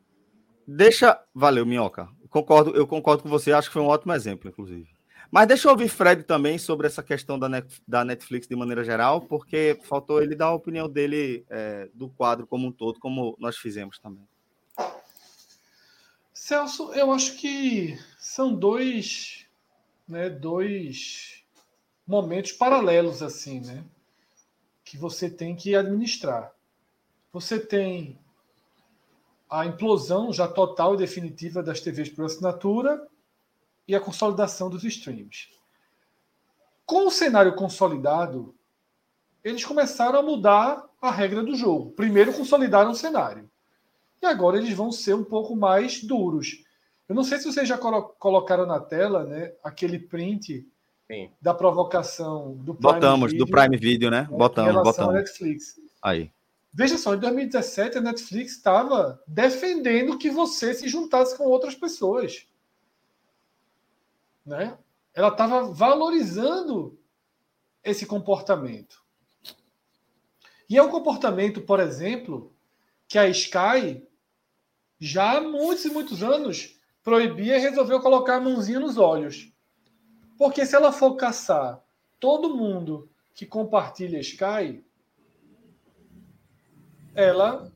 Deixa. 0.67 1.23
Valeu, 1.35 1.67
Minhoca. 1.67 2.09
Concordo, 2.35 2.75
eu 2.75 2.85
concordo 2.85 3.23
com 3.23 3.29
você, 3.29 3.53
acho 3.53 3.69
que 3.69 3.75
foi 3.75 3.83
um 3.83 3.87
ótimo 3.87 4.13
exemplo, 4.13 4.51
inclusive. 4.51 4.89
Mas 5.31 5.47
deixa 5.47 5.69
eu 5.69 5.71
ouvir 5.71 5.89
Fred 5.89 6.25
também 6.25 6.59
sobre 6.59 6.85
essa 6.89 7.01
questão 7.01 7.39
da, 7.39 7.47
da 7.87 8.05
Netflix 8.05 8.49
de 8.49 8.57
maneira 8.57 8.83
geral, 8.83 9.21
porque 9.21 9.79
faltou 9.85 10.21
ele 10.21 10.35
dar 10.35 10.47
a 10.47 10.55
opinião 10.55 10.89
dele 10.89 11.47
é, 11.49 11.89
do 11.95 12.09
quadro 12.09 12.45
como 12.45 12.67
um 12.67 12.73
todo, 12.73 12.99
como 12.99 13.37
nós 13.39 13.57
fizemos 13.57 14.01
também. 14.01 14.27
Celso, 16.33 16.93
eu 16.95 17.13
acho 17.13 17.37
que 17.37 17.97
são 18.19 18.53
dois, 18.53 19.47
né, 20.09 20.29
dois 20.29 21.45
momentos 22.05 22.51
paralelos 22.51 23.23
assim, 23.23 23.61
né? 23.61 23.85
Que 24.85 24.99
você 24.99 25.31
tem 25.31 25.55
que 25.55 25.77
administrar. 25.77 26.53
Você 27.33 27.61
tem 27.61 28.19
a 29.55 29.67
implosão 29.67 30.33
já 30.33 30.49
total 30.49 30.95
e 30.95 30.99
definitiva 30.99 31.63
das 31.63 31.81
TVs 31.81 32.09
por 32.09 32.25
assinatura 32.25 33.07
e 33.87 33.95
a 33.95 34.01
consolidação 34.01 34.69
dos 34.69 34.83
streams. 34.83 35.49
Com 36.85 37.07
o 37.07 37.11
cenário 37.11 37.55
consolidado, 37.55 38.53
eles 39.45 39.65
começaram 39.65 40.19
a 40.19 40.23
mudar 40.23 40.85
a 41.01 41.09
regra 41.09 41.41
do 41.41 41.55
jogo. 41.55 41.93
Primeiro 41.93 42.33
consolidaram 42.33 42.91
o 42.91 42.97
cenário. 42.97 43.49
E 44.21 44.27
agora 44.27 44.57
eles 44.57 44.75
vão 44.75 44.91
ser 44.91 45.15
um 45.15 45.25
pouco 45.25 45.55
mais 45.55 46.03
duros. 46.03 46.65
Eu 47.09 47.15
não 47.15 47.23
sei 47.23 47.39
se 47.39 47.45
vocês 47.45 47.69
já 47.69 47.79
colocaram 47.79 48.67
na 48.67 48.81
tela 48.81 49.23
né, 49.25 49.53
aquele 49.63 50.01
print 50.01 50.67
Sim. 51.07 51.31
da 51.41 51.55
provocação 51.55 52.57
do 52.57 52.75
Prime 52.75 52.95
Botamos, 52.95 53.31
Video, 53.31 53.47
do 53.47 53.53
Prime 53.53 53.77
Video, 53.77 54.11
né? 54.11 54.27
Botamos, 54.29 54.83
botamos. 54.83 55.15
Netflix. 55.15 55.79
Aí. 56.03 56.34
Veja 56.77 56.99
só, 56.99 57.15
em 57.15 57.21
2017 57.21 57.99
a 57.99 58.01
Netflix 58.01 58.57
estava 58.57 59.23
defendendo 59.29 60.19
que 60.19 60.29
você 60.29 60.75
se 60.75 60.89
juntasse 60.89 61.39
com 61.39 61.45
outras 61.45 61.77
pessoas. 61.77 62.49
Né? 64.45 64.77
Ela 65.15 65.29
estava 65.29 65.73
valorizando 65.73 66.99
esse 67.85 68.05
comportamento. 68.05 69.05
E 70.69 70.77
é 70.77 70.83
um 70.83 70.89
comportamento, 70.89 71.61
por 71.61 71.79
exemplo, 71.79 72.53
que 73.07 73.19
a 73.19 73.29
Sky 73.29 74.05
já 74.99 75.37
há 75.37 75.41
muitos 75.41 75.85
e 75.85 75.91
muitos 75.91 76.25
anos 76.25 76.81
proibia 77.05 77.57
e 77.57 77.61
resolveu 77.61 78.01
colocar 78.01 78.37
a 78.37 78.41
mãozinha 78.41 78.81
nos 78.81 78.99
olhos. 78.99 79.53
Porque 80.37 80.67
se 80.67 80.75
ela 80.75 80.91
for 80.91 81.15
caçar 81.15 81.81
todo 82.19 82.57
mundo 82.57 83.09
que 83.33 83.47
compartilha 83.47 84.19
Sky, 84.19 84.85
ela 87.15 87.71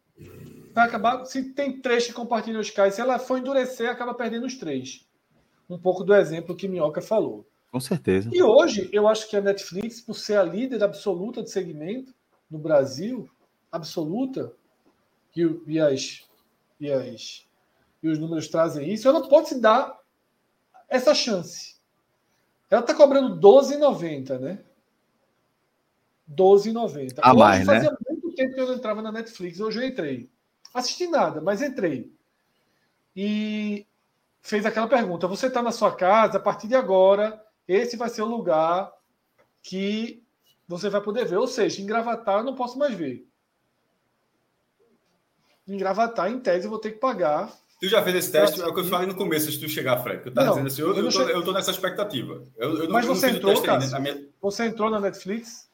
vai 0.75 0.87
acabar. 0.87 1.25
Se 1.25 1.53
tem 1.53 1.81
três 1.81 2.07
que 2.07 2.13
compartilham 2.13 2.61
Sky, 2.61 2.91
se 2.91 3.01
ela 3.01 3.19
for 3.19 3.39
endurecer, 3.39 3.91
acaba 3.91 4.15
perdendo 4.15 4.47
os 4.47 4.57
três. 4.57 5.07
Um 5.69 5.79
pouco 5.79 6.05
do 6.05 6.15
exemplo 6.15 6.57
que 6.57 6.69
Minhoca 6.69 7.01
falou. 7.01 7.47
Com 7.71 7.81
certeza. 7.81 8.31
E 8.33 8.43
hoje, 8.43 8.89
eu 8.93 9.07
acho 9.07 9.29
que 9.29 9.37
a 9.37 9.41
Netflix, 9.41 10.01
por 10.01 10.15
ser 10.15 10.39
a 10.39 10.43
líder 10.43 10.83
absoluta 10.83 11.43
de 11.43 11.51
segmento 11.51 12.15
no 12.51 12.59
Brasil, 12.59 13.29
absoluta, 13.71 14.53
e, 15.37 15.61
e, 15.67 15.79
as, 15.79 16.27
e, 16.81 16.91
as, 16.91 17.47
e 18.03 18.09
os 18.09 18.19
números 18.19 18.49
trazem 18.49 18.91
isso, 18.91 19.07
ela 19.07 19.29
pode 19.29 19.51
se 19.51 19.61
dar 19.61 19.99
essa 20.89 21.15
chance. 21.15 21.77
Ela 22.71 22.81
está 22.81 22.95
cobrando 22.95 23.39
12,90, 23.39 24.39
né? 24.39 24.59
12,90. 26.31 27.19
A 27.23 27.35
mais, 27.35 27.67
né? 27.67 27.75
Fazia 27.75 27.97
tempo 28.39 28.55
que 28.55 28.61
eu 28.61 28.67
não 28.67 28.75
entrava 28.75 29.03
na 29.03 29.13
Netflix. 29.13 29.61
Hoje 29.61 29.81
eu 29.81 29.87
entrei. 29.87 30.31
Assisti 30.73 31.07
nada, 31.07 31.41
mas 31.41 31.61
entrei. 31.63 32.13
E 33.15 33.87
fez 34.41 34.65
aquela 34.65 34.89
pergunta: 34.89 35.27
você 35.27 35.49
está 35.49 35.63
na 35.63 35.73
sua 35.73 35.95
casa, 35.95 36.39
a 36.39 36.41
partir 36.41 36.69
de 36.69 36.75
agora, 36.75 37.43
esse 37.67 37.97
vai 37.97 38.09
ser 38.09 38.23
o 38.23 38.27
lugar 38.27 38.93
que 39.63 40.23
você 40.67 40.89
vai 40.89 41.01
poder 41.01 41.27
ver. 41.27 41.37
Ou 41.37 41.47
seja, 41.47 41.83
em 41.83 41.87
Gravatar 41.87 42.39
eu 42.39 42.45
não 42.45 42.55
posso 42.55 42.79
mais 42.79 42.95
ver. 42.95 43.27
Em 45.67 45.77
Gravatar, 45.77 46.31
em 46.31 46.41
tese, 46.41 46.67
eu 46.67 46.71
vou 46.71 46.79
ter 46.79 46.93
que 46.93 46.99
pagar 46.99 47.53
Tu 47.81 47.89
já 47.89 48.03
fez 48.03 48.17
esse 48.17 48.33
teste? 48.33 48.61
É 48.61 48.67
o 48.67 48.75
que 48.75 48.81
eu 48.81 48.85
falei 48.85 49.07
no 49.07 49.15
começo, 49.15 49.51
se 49.51 49.61
tu 49.61 49.69
chegar, 49.69 50.03
Fred. 50.03 50.23
Eu, 50.27 50.35
não, 50.35 50.49
dizendo 50.49 50.67
assim, 50.67 50.83
eu, 50.83 50.97
eu, 50.97 51.05
eu, 51.05 51.13
tô, 51.13 51.23
eu, 51.23 51.45
tô, 51.45 51.53
nessa 51.53 51.71
expectativa. 51.71 52.43
Eu, 52.57 52.91
Mas 52.91 53.07
você 53.07 53.31
entrou, 53.31 53.63
cara, 53.63 53.87
né? 53.87 54.01
minha... 54.01 54.29
Você 54.41 54.65
entrou 54.65 54.91
na 54.91 54.99
Netflix? 54.99 55.68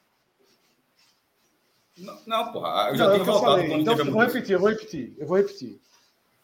Não, 1.98 2.18
não 2.26 2.52
porra. 2.52 2.88
Eu 2.90 2.96
já 2.96 3.04
não, 3.04 3.12
tenho 3.12 3.24
voltado 3.24 3.66
quando 3.66 3.80
então, 3.80 3.98
eu 3.98 4.12
vou 4.12 4.22
repetir, 4.22 4.52
eu 4.52 4.60
vou 4.60 4.68
repetir. 4.70 5.14
Eu 5.18 5.26
vou 5.26 5.36
repetir. 5.36 5.80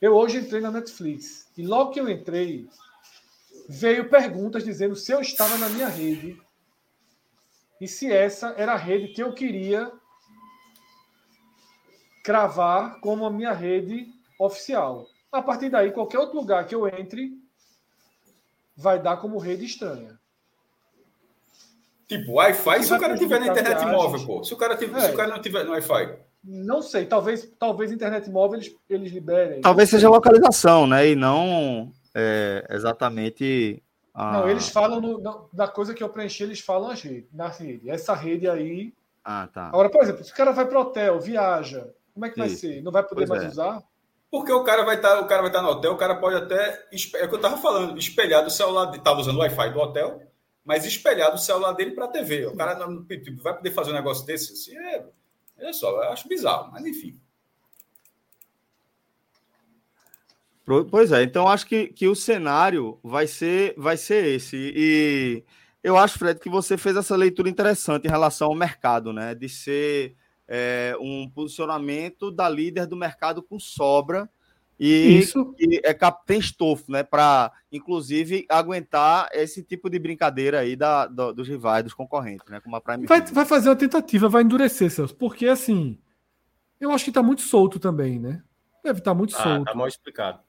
Eu 0.00 0.14
hoje 0.14 0.38
entrei 0.38 0.60
na 0.60 0.70
Netflix. 0.70 1.50
E 1.56 1.66
logo 1.66 1.90
que 1.90 2.00
eu 2.00 2.08
entrei, 2.08 2.68
veio 3.68 4.08
perguntas 4.08 4.64
dizendo 4.64 4.94
se 4.94 5.12
eu 5.12 5.20
estava 5.20 5.58
na 5.58 5.68
minha 5.68 5.88
rede 5.88 6.40
e 7.80 7.88
se 7.88 8.12
essa 8.12 8.54
era 8.56 8.72
a 8.72 8.76
rede 8.76 9.08
que 9.08 9.22
eu 9.22 9.32
queria 9.32 9.90
cravar 12.22 13.00
como 13.00 13.24
a 13.24 13.30
minha 13.30 13.52
rede 13.52 14.06
oficial. 14.38 15.08
A 15.32 15.40
partir 15.40 15.70
daí, 15.70 15.90
qualquer 15.90 16.18
outro 16.18 16.36
lugar 16.36 16.66
que 16.66 16.74
eu 16.74 16.86
entre 16.86 17.32
vai 18.76 19.00
dar 19.00 19.16
como 19.16 19.38
rede 19.38 19.64
estranha. 19.64 20.19
Tipo, 22.10 22.32
Wi-Fi 22.32 22.82
se 22.82 22.92
o 22.92 22.98
cara 22.98 23.16
tiver 23.16 23.38
na 23.38 23.46
internet 23.46 23.86
móvel, 23.86 24.26
pô. 24.26 24.42
Se 24.42 24.52
o 24.52 24.56
cara, 24.56 24.76
tiver, 24.76 24.98
é. 24.98 25.02
se 25.02 25.10
o 25.12 25.16
cara 25.16 25.30
não 25.30 25.40
tiver 25.40 25.62
no 25.62 25.70
Wi-Fi. 25.70 26.16
Não 26.42 26.82
sei, 26.82 27.06
talvez, 27.06 27.48
talvez 27.56 27.92
internet 27.92 28.28
móvel 28.28 28.58
eles, 28.58 28.74
eles 28.88 29.12
liberem. 29.12 29.60
Talvez 29.60 29.88
seja 29.88 30.08
localização, 30.08 30.88
né? 30.88 31.06
E 31.06 31.14
não 31.14 31.92
é, 32.12 32.66
exatamente. 32.70 33.80
A... 34.12 34.32
Não, 34.32 34.50
eles 34.50 34.68
falam 34.70 35.00
no, 35.00 35.48
na, 35.54 35.68
coisa 35.68 35.94
que 35.94 36.02
eu 36.02 36.08
preenchi, 36.08 36.42
eles 36.42 36.58
falam 36.58 36.92
rede, 36.96 37.28
na 37.32 37.46
rede. 37.46 37.88
Essa 37.88 38.12
rede 38.12 38.48
aí. 38.48 38.92
Ah, 39.24 39.48
tá. 39.52 39.68
Agora, 39.68 39.88
por 39.88 40.02
exemplo, 40.02 40.24
se 40.24 40.32
o 40.32 40.34
cara 40.34 40.50
vai 40.50 40.66
para 40.66 40.80
hotel, 40.80 41.20
viaja, 41.20 41.94
como 42.12 42.26
é 42.26 42.28
que 42.28 42.40
Isso. 42.40 42.48
vai 42.48 42.74
ser? 42.74 42.82
Não 42.82 42.90
vai 42.90 43.04
poder 43.04 43.28
pois 43.28 43.28
mais 43.28 43.44
é. 43.44 43.48
usar? 43.48 43.84
Porque 44.32 44.52
o 44.52 44.64
cara 44.64 44.84
vai 44.84 44.96
estar, 44.96 45.14
tá, 45.14 45.20
o 45.20 45.28
cara 45.28 45.42
vai 45.42 45.50
estar 45.50 45.60
tá 45.60 45.64
no 45.64 45.70
hotel, 45.70 45.92
o 45.92 45.96
cara 45.96 46.16
pode 46.16 46.34
até, 46.34 46.88
é 46.92 47.24
o 47.24 47.28
que 47.28 47.34
eu 47.34 47.36
estava 47.36 47.56
falando, 47.58 47.96
espelhar 47.96 48.42
do 48.42 48.50
celular, 48.50 48.92
estava 48.96 49.20
usando 49.20 49.36
o 49.36 49.40
Wi-Fi 49.40 49.70
do 49.70 49.78
hotel, 49.78 50.20
mas 50.64 50.84
espelhar 50.84 51.32
do 51.32 51.38
celular 51.38 51.72
dele 51.72 51.92
para 51.92 52.04
a 52.04 52.08
TV. 52.08 52.46
O 52.46 52.56
cara 52.56 52.74
não, 52.74 53.04
tipo, 53.04 53.42
vai 53.42 53.54
poder 53.54 53.70
fazer 53.72 53.90
um 53.90 53.94
negócio 53.94 54.26
desse 54.26 54.52
assim, 54.52 54.76
é, 54.76 55.06
olha 55.58 55.72
só, 55.72 55.90
eu 55.90 56.10
acho 56.10 56.28
bizarro, 56.28 56.70
mas 56.72 56.84
enfim. 56.84 57.20
Pois 60.88 61.10
é, 61.10 61.24
então 61.24 61.48
acho 61.48 61.66
que, 61.66 61.88
que 61.88 62.06
o 62.06 62.14
cenário 62.14 63.00
vai 63.02 63.26
ser, 63.26 63.74
vai 63.76 63.96
ser 63.96 64.24
esse. 64.24 64.56
E 64.56 65.42
eu 65.82 65.96
acho, 65.96 66.16
Fred, 66.16 66.38
que 66.38 66.48
você 66.48 66.76
fez 66.76 66.96
essa 66.96 67.16
leitura 67.16 67.48
interessante 67.48 68.06
em 68.06 68.10
relação 68.10 68.48
ao 68.48 68.54
mercado, 68.54 69.12
né? 69.12 69.34
De 69.34 69.48
ser 69.48 70.14
é, 70.46 70.94
um 71.00 71.28
posicionamento 71.28 72.30
da 72.30 72.48
líder 72.48 72.86
do 72.86 72.96
mercado 72.96 73.42
com 73.42 73.58
sobra 73.58 74.30
e, 74.80 75.18
Isso. 75.18 75.54
e 75.58 75.78
é, 75.84 75.94
tem 76.24 76.38
estofo, 76.38 76.90
né? 76.90 77.02
Para, 77.02 77.52
inclusive, 77.70 78.46
aguentar 78.48 79.28
esse 79.34 79.62
tipo 79.62 79.90
de 79.90 79.98
brincadeira 79.98 80.60
aí 80.60 80.74
da, 80.74 81.06
do, 81.06 81.34
dos 81.34 81.46
rivais, 81.46 81.84
dos 81.84 81.92
concorrentes, 81.92 82.48
né? 82.48 82.60
Como 82.60 82.74
a 82.74 82.80
Prime 82.80 83.06
vai, 83.06 83.20
vai 83.20 83.44
fazer 83.44 83.68
uma 83.68 83.76
tentativa, 83.76 84.26
vai 84.26 84.42
endurecer, 84.42 84.90
Celso, 84.90 85.14
porque 85.14 85.46
assim, 85.46 85.98
eu 86.80 86.90
acho 86.92 87.04
que 87.04 87.10
está 87.10 87.22
muito 87.22 87.42
solto 87.42 87.78
também, 87.78 88.18
né? 88.18 88.42
Deve 88.82 89.00
estar 89.00 89.10
tá 89.10 89.14
muito 89.14 89.36
ah, 89.36 89.42
solto. 89.42 89.64
Tá 89.66 89.74
mal 89.74 89.86
explicado. 89.86 90.40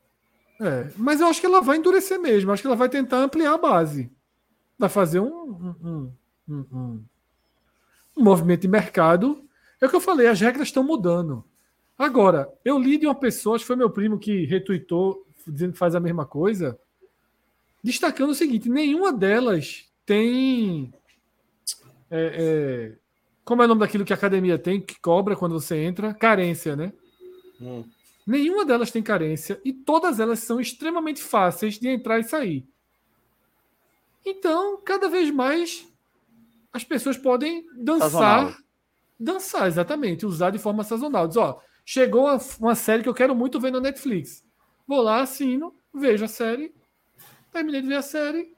É, 0.61 0.89
mas 0.95 1.19
eu 1.19 1.27
acho 1.27 1.41
que 1.41 1.45
ela 1.45 1.59
vai 1.59 1.75
endurecer 1.75 2.17
mesmo. 2.17 2.53
Acho 2.53 2.61
que 2.61 2.67
ela 2.67 2.75
vai 2.77 2.87
tentar 2.87 3.17
ampliar 3.17 3.55
a 3.55 3.57
base. 3.57 4.09
Vai 4.79 4.87
fazer 4.87 5.19
um, 5.19 5.27
um, 5.27 6.13
um, 6.47 6.55
um, 6.71 7.05
um 8.15 8.23
movimento 8.23 8.61
de 8.61 8.69
mercado. 8.69 9.43
É 9.81 9.87
o 9.87 9.89
que 9.89 9.95
eu 9.95 9.99
falei, 9.99 10.27
as 10.27 10.39
regras 10.39 10.69
estão 10.69 10.83
mudando. 10.83 11.43
Agora, 12.01 12.51
eu 12.65 12.79
li 12.79 12.97
de 12.97 13.05
uma 13.05 13.13
pessoa, 13.13 13.55
acho 13.55 13.63
que 13.63 13.67
foi 13.67 13.75
meu 13.75 13.91
primo 13.91 14.17
que 14.17 14.43
retuitou, 14.47 15.23
dizendo 15.47 15.73
que 15.73 15.77
faz 15.77 15.93
a 15.93 15.99
mesma 15.99 16.25
coisa, 16.25 16.75
destacando 17.83 18.31
o 18.31 18.35
seguinte: 18.35 18.67
nenhuma 18.67 19.13
delas 19.13 19.87
tem. 20.03 20.91
É, 22.09 22.89
é, 22.89 22.97
como 23.45 23.61
é 23.61 23.65
o 23.65 23.67
nome 23.67 23.81
daquilo 23.81 24.03
que 24.03 24.13
a 24.13 24.15
academia 24.15 24.57
tem, 24.57 24.81
que 24.81 24.99
cobra 24.99 25.35
quando 25.35 25.53
você 25.53 25.77
entra? 25.77 26.11
Carência, 26.11 26.75
né? 26.75 26.91
Hum. 27.61 27.83
Nenhuma 28.25 28.65
delas 28.65 28.89
tem 28.89 29.03
carência 29.03 29.61
e 29.63 29.71
todas 29.71 30.19
elas 30.19 30.39
são 30.39 30.59
extremamente 30.59 31.21
fáceis 31.21 31.77
de 31.77 31.87
entrar 31.87 32.17
e 32.17 32.23
sair. 32.23 32.67
Então, 34.25 34.81
cada 34.83 35.07
vez 35.07 35.29
mais 35.29 35.87
as 36.73 36.83
pessoas 36.83 37.15
podem 37.15 37.63
dançar. 37.75 38.09
Sazonal. 38.09 38.55
Dançar, 39.19 39.67
exatamente, 39.67 40.25
usar 40.25 40.49
de 40.49 40.57
forma 40.57 40.83
sazonal. 40.83 41.27
Diz, 41.27 41.37
ó, 41.37 41.61
chegou 41.85 42.25
uma, 42.25 42.39
uma, 42.59 42.75
série 42.75 43.03
que 43.03 43.09
eu 43.09 43.13
quero 43.13 43.35
muito 43.35 43.59
ver 43.59 43.71
na 43.71 43.79
Netflix. 43.79 44.43
Vou 44.87 45.01
lá, 45.01 45.21
assino, 45.21 45.73
vejo 45.93 46.25
a 46.25 46.27
série, 46.27 46.73
terminei 47.51 47.81
de 47.81 47.87
ver 47.87 47.95
a 47.95 48.01
série. 48.01 48.53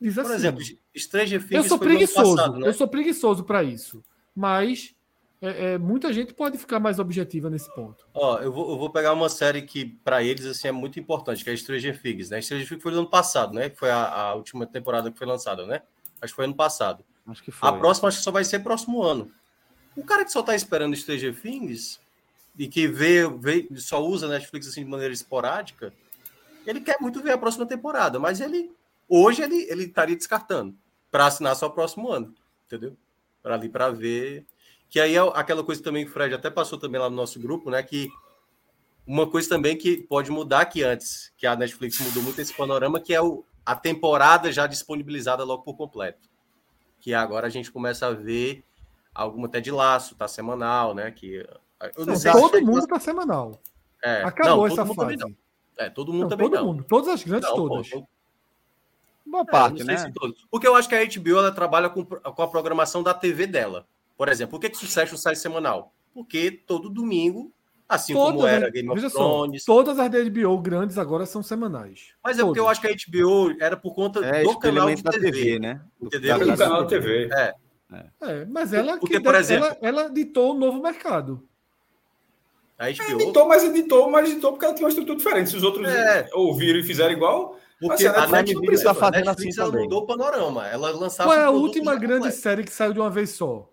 Diz 0.00 0.14
Por 0.14 0.24
assim. 0.24 0.34
exemplo, 0.34 0.62
Stranger 0.96 1.40
Things. 1.40 1.52
Eu 1.52 1.64
sou 1.64 1.78
preguiçoso, 1.78 2.36
passado, 2.36 2.58
né? 2.58 2.68
eu 2.68 2.74
sou 2.74 2.88
preguiçoso 2.88 3.44
para 3.44 3.62
isso. 3.62 4.02
Mas 4.34 4.94
é, 5.40 5.72
é, 5.72 5.78
muita 5.78 6.12
gente 6.12 6.34
pode 6.34 6.56
ficar 6.58 6.80
mais 6.80 6.98
objetiva 6.98 7.50
nesse 7.50 7.72
ponto. 7.74 8.06
Ó, 8.14 8.38
eu 8.38 8.50
vou, 8.50 8.70
eu 8.70 8.78
vou 8.78 8.90
pegar 8.90 9.12
uma 9.12 9.28
série 9.28 9.62
que 9.62 9.84
para 9.84 10.22
eles 10.22 10.46
assim 10.46 10.68
é 10.68 10.72
muito 10.72 10.98
importante, 10.98 11.44
que 11.44 11.50
é 11.50 11.56
Stranger 11.56 12.00
Things, 12.00 12.30
né? 12.30 12.40
Stranger 12.40 12.68
Things 12.68 12.82
foi 12.82 12.92
no 12.92 12.98
ano 12.98 13.10
passado, 13.10 13.54
né? 13.54 13.70
Foi 13.70 13.90
a, 13.90 14.06
a, 14.06 14.34
última 14.34 14.66
temporada 14.66 15.10
que 15.10 15.18
foi 15.18 15.26
lançada, 15.26 15.66
né? 15.66 15.82
Acho 16.20 16.32
que 16.32 16.36
foi 16.36 16.44
ano 16.46 16.54
passado. 16.54 17.04
Acho 17.26 17.42
que 17.42 17.50
foi. 17.50 17.68
A 17.68 17.72
próxima 17.72 18.08
acho 18.08 18.18
que 18.18 18.24
só 18.24 18.30
vai 18.30 18.44
ser 18.44 18.60
próximo 18.60 19.02
ano. 19.02 19.30
O 19.94 20.04
cara 20.04 20.24
que 20.24 20.32
só 20.32 20.42
tá 20.42 20.54
esperando 20.54 20.96
Stranger 20.96 21.38
Things 21.38 22.00
e 22.58 22.66
que 22.68 22.88
vê, 22.88 23.28
vê 23.28 23.68
só 23.76 24.02
usa 24.04 24.28
Netflix 24.28 24.68
assim 24.68 24.84
de 24.84 24.90
maneira 24.90 25.12
esporádica, 25.12 25.92
ele 26.66 26.80
quer 26.80 26.96
muito 27.00 27.22
ver 27.22 27.32
a 27.32 27.38
próxima 27.38 27.66
temporada, 27.66 28.18
mas 28.18 28.40
ele 28.40 28.70
hoje 29.08 29.42
ele 29.42 29.66
ele 29.70 29.84
estaria 29.84 30.16
descartando 30.16 30.76
para 31.10 31.26
assinar 31.26 31.54
só 31.54 31.66
o 31.66 31.72
próximo 31.72 32.10
ano, 32.10 32.34
entendeu? 32.66 32.96
Para 33.42 33.54
ali 33.54 33.68
para 33.68 33.90
ver 33.90 34.46
que 34.88 35.00
aí 35.00 35.16
é 35.16 35.20
aquela 35.34 35.64
coisa 35.64 35.82
também 35.82 36.04
que 36.04 36.10
o 36.10 36.12
Fred 36.12 36.34
até 36.34 36.50
passou 36.50 36.78
também 36.78 37.00
lá 37.00 37.10
no 37.10 37.16
nosso 37.16 37.40
grupo, 37.40 37.70
né? 37.70 37.82
Que 37.82 38.08
uma 39.06 39.28
coisa 39.28 39.48
também 39.48 39.76
que 39.76 39.96
pode 39.96 40.30
mudar 40.30 40.66
que 40.66 40.82
antes, 40.82 41.32
que 41.36 41.46
a 41.46 41.56
Netflix 41.56 42.00
mudou 42.00 42.22
muito 42.22 42.40
esse 42.40 42.54
panorama, 42.54 43.00
que 43.00 43.14
é 43.14 43.20
o, 43.20 43.44
a 43.64 43.74
temporada 43.74 44.50
já 44.52 44.66
disponibilizada 44.66 45.44
logo 45.44 45.62
por 45.62 45.76
completo. 45.76 46.28
Que 47.00 47.14
agora 47.14 47.46
a 47.46 47.50
gente 47.50 47.70
começa 47.70 48.06
a 48.06 48.12
ver 48.12 48.64
alguma 49.14 49.46
até 49.46 49.60
de 49.60 49.70
laço, 49.70 50.14
tá 50.14 50.28
semanal, 50.28 50.94
né? 50.94 51.10
Que 51.10 51.46
não, 51.98 52.06
não 52.06 52.16
sei 52.16 52.32
todo 52.32 52.62
mundo 52.62 52.82
se... 52.82 52.88
tá 52.88 52.98
semanal. 52.98 53.60
É, 54.02 54.22
Acabou 54.22 54.56
não, 54.56 54.66
essa 54.66 54.86
fase. 54.86 55.16
Não. 55.16 55.34
É, 55.78 55.90
todo 55.90 56.12
mundo 56.12 56.22
não, 56.22 56.28
também 56.28 56.50
todo 56.50 56.58
não. 56.58 56.66
Mundo, 56.66 56.84
todas 56.88 57.08
as 57.08 57.22
grandes 57.22 57.48
todas. 57.50 57.90
Pô, 57.90 58.06
Boa 59.26 59.44
parte, 59.44 59.82
é, 59.82 59.84
né? 59.84 59.96
Se 59.98 60.12
Porque 60.50 60.66
eu 60.66 60.76
acho 60.76 60.88
que 60.88 60.94
a 60.94 61.04
HBO 61.04 61.38
ela 61.38 61.52
trabalha 61.52 61.90
com, 61.90 62.04
com 62.04 62.42
a 62.42 62.48
programação 62.48 63.02
da 63.02 63.12
TV 63.12 63.46
dela. 63.46 63.86
Por 64.16 64.28
exemplo, 64.28 64.52
por 64.52 64.60
que, 64.60 64.70
que 64.70 64.78
Succession 64.78 65.16
sai 65.16 65.34
semanal? 65.34 65.92
Porque 66.14 66.50
todo 66.50 66.88
domingo, 66.88 67.52
assim 67.88 68.14
todas, 68.14 68.34
como 68.34 68.46
era 68.46 68.70
Game 68.70 68.88
of 68.88 69.10
Thrones. 69.10 69.64
Só, 69.64 69.74
todas 69.74 69.98
as 69.98 70.10
da 70.10 70.22
HBO 70.22 70.58
grandes 70.58 70.96
agora 70.96 71.26
são 71.26 71.42
semanais. 71.42 72.14
Mas 72.24 72.38
é 72.38 72.42
porque 72.42 72.60
eu 72.60 72.68
acho 72.68 72.80
que 72.80 72.86
a 72.86 72.92
HBO 72.92 73.54
era 73.60 73.76
por 73.76 73.94
conta 73.94 74.24
é, 74.24 74.44
do 74.44 74.58
canal 74.58 74.94
de 74.94 75.02
TV, 75.02 75.20
TV 75.20 75.58
né? 75.58 75.80
Do, 76.00 76.08
do 76.08 76.56
canal 76.56 76.84
de 76.84 76.88
TV. 76.88 77.28
É. 77.32 77.54
É. 77.92 78.06
é. 78.22 78.44
mas 78.46 78.72
ela, 78.72 78.96
porque, 78.98 79.20
por 79.20 79.34
exemplo, 79.34 79.66
ela, 79.66 79.78
ela 79.82 80.10
ditou 80.10 80.54
o 80.54 80.58
novo 80.58 80.80
mercado. 80.80 81.46
A 82.78 82.90
HBO... 82.90 83.02
É, 83.02 83.12
editou, 83.12 83.48
mas 83.48 83.64
editou, 83.64 84.10
mas 84.10 84.30
editou 84.30 84.52
porque 84.52 84.64
ela 84.64 84.74
tinha 84.74 84.84
uma 84.84 84.90
estrutura 84.90 85.16
diferente. 85.16 85.50
Se 85.50 85.56
os 85.56 85.62
outros 85.62 85.88
é. 85.88 86.28
ouviram 86.34 86.78
e 86.78 86.82
fizeram 86.82 87.12
igual. 87.12 87.58
Porque 87.80 88.06
a 88.06 88.26
Netflix 88.26 88.78
está 88.78 88.94
fazendo 88.94 89.28
assim 89.28 89.50
ela 89.56 89.70
também. 89.70 89.84
mudou 89.84 90.02
o 90.02 90.06
panorama. 90.06 90.66
Ela 90.66 90.90
lançava. 90.90 91.30
Qual 91.30 91.38
é 91.38 91.44
a 91.44 91.50
última 91.50 91.94
grande 91.94 92.32
série 92.32 92.64
que 92.64 92.72
saiu 92.72 92.92
de 92.92 93.00
uma 93.00 93.10
vez 93.10 93.30
só? 93.30 93.70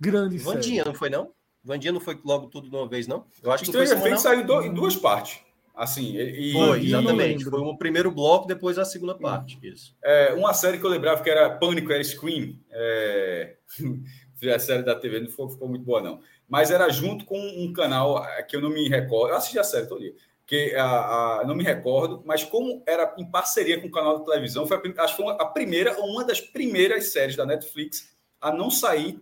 Grande 0.00 0.38
Vandinha, 0.38 0.82
série. 0.82 0.88
não 0.88 0.94
foi, 0.94 1.10
não? 1.10 1.30
Vandinha 1.62 1.92
não 1.92 2.00
foi 2.00 2.18
logo 2.24 2.46
tudo 2.48 2.68
de 2.68 2.76
uma 2.76 2.86
vez, 2.88 3.06
não? 3.06 3.24
Eu 3.42 3.50
acho 3.50 3.64
que 3.64 3.70
Stranger 3.70 4.02
Things 4.02 4.20
saiu 4.20 4.44
do, 4.44 4.62
em 4.62 4.74
duas 4.74 4.96
partes. 4.96 5.40
Assim, 5.74 6.16
e, 6.16 6.52
foi, 6.52 6.84
exatamente. 6.84 7.44
Foi 7.44 7.60
o 7.60 7.76
primeiro 7.76 8.10
bloco, 8.10 8.46
depois 8.46 8.78
a 8.78 8.84
segunda 8.84 9.14
parte. 9.14 9.58
Isso. 9.60 9.96
É, 10.02 10.32
uma 10.34 10.54
série 10.54 10.78
que 10.78 10.84
eu 10.84 10.90
lembrava 10.90 11.22
que 11.22 11.28
era 11.28 11.50
Pânico, 11.50 11.90
era 11.90 12.04
Scream. 12.04 12.56
É... 12.70 13.56
a 14.54 14.58
série 14.58 14.82
da 14.82 14.94
TV 14.94 15.20
não 15.20 15.28
ficou, 15.28 15.48
ficou, 15.48 15.68
muito 15.68 15.84
boa, 15.84 16.00
não. 16.02 16.20
Mas 16.48 16.70
era 16.70 16.88
junto 16.90 17.24
com 17.24 17.38
um 17.38 17.72
canal 17.72 18.24
é, 18.24 18.42
que 18.42 18.56
eu 18.56 18.60
não 18.60 18.70
me 18.70 18.88
recordo. 18.88 19.32
Eu 19.32 19.36
assisti 19.36 19.58
a 19.58 19.64
série 19.64 19.86
todo 19.86 20.00
dia. 20.00 20.14
Que 20.46 20.74
a, 20.74 21.40
a, 21.40 21.44
não 21.46 21.54
me 21.54 21.64
recordo, 21.64 22.22
mas 22.24 22.44
como 22.44 22.82
era 22.86 23.14
em 23.16 23.24
parceria 23.30 23.80
com 23.80 23.86
o 23.86 23.90
canal 23.90 24.18
de 24.18 24.26
televisão, 24.26 24.66
foi 24.66 24.76
a, 24.76 25.02
acho 25.02 25.16
que 25.16 25.22
foi 25.22 25.32
a 25.38 25.46
primeira, 25.46 25.98
ou 25.98 26.10
uma 26.10 26.24
das 26.24 26.40
primeiras 26.40 27.12
séries 27.12 27.34
da 27.34 27.46
Netflix 27.46 28.14
a 28.40 28.52
não 28.52 28.70
sair 28.70 29.18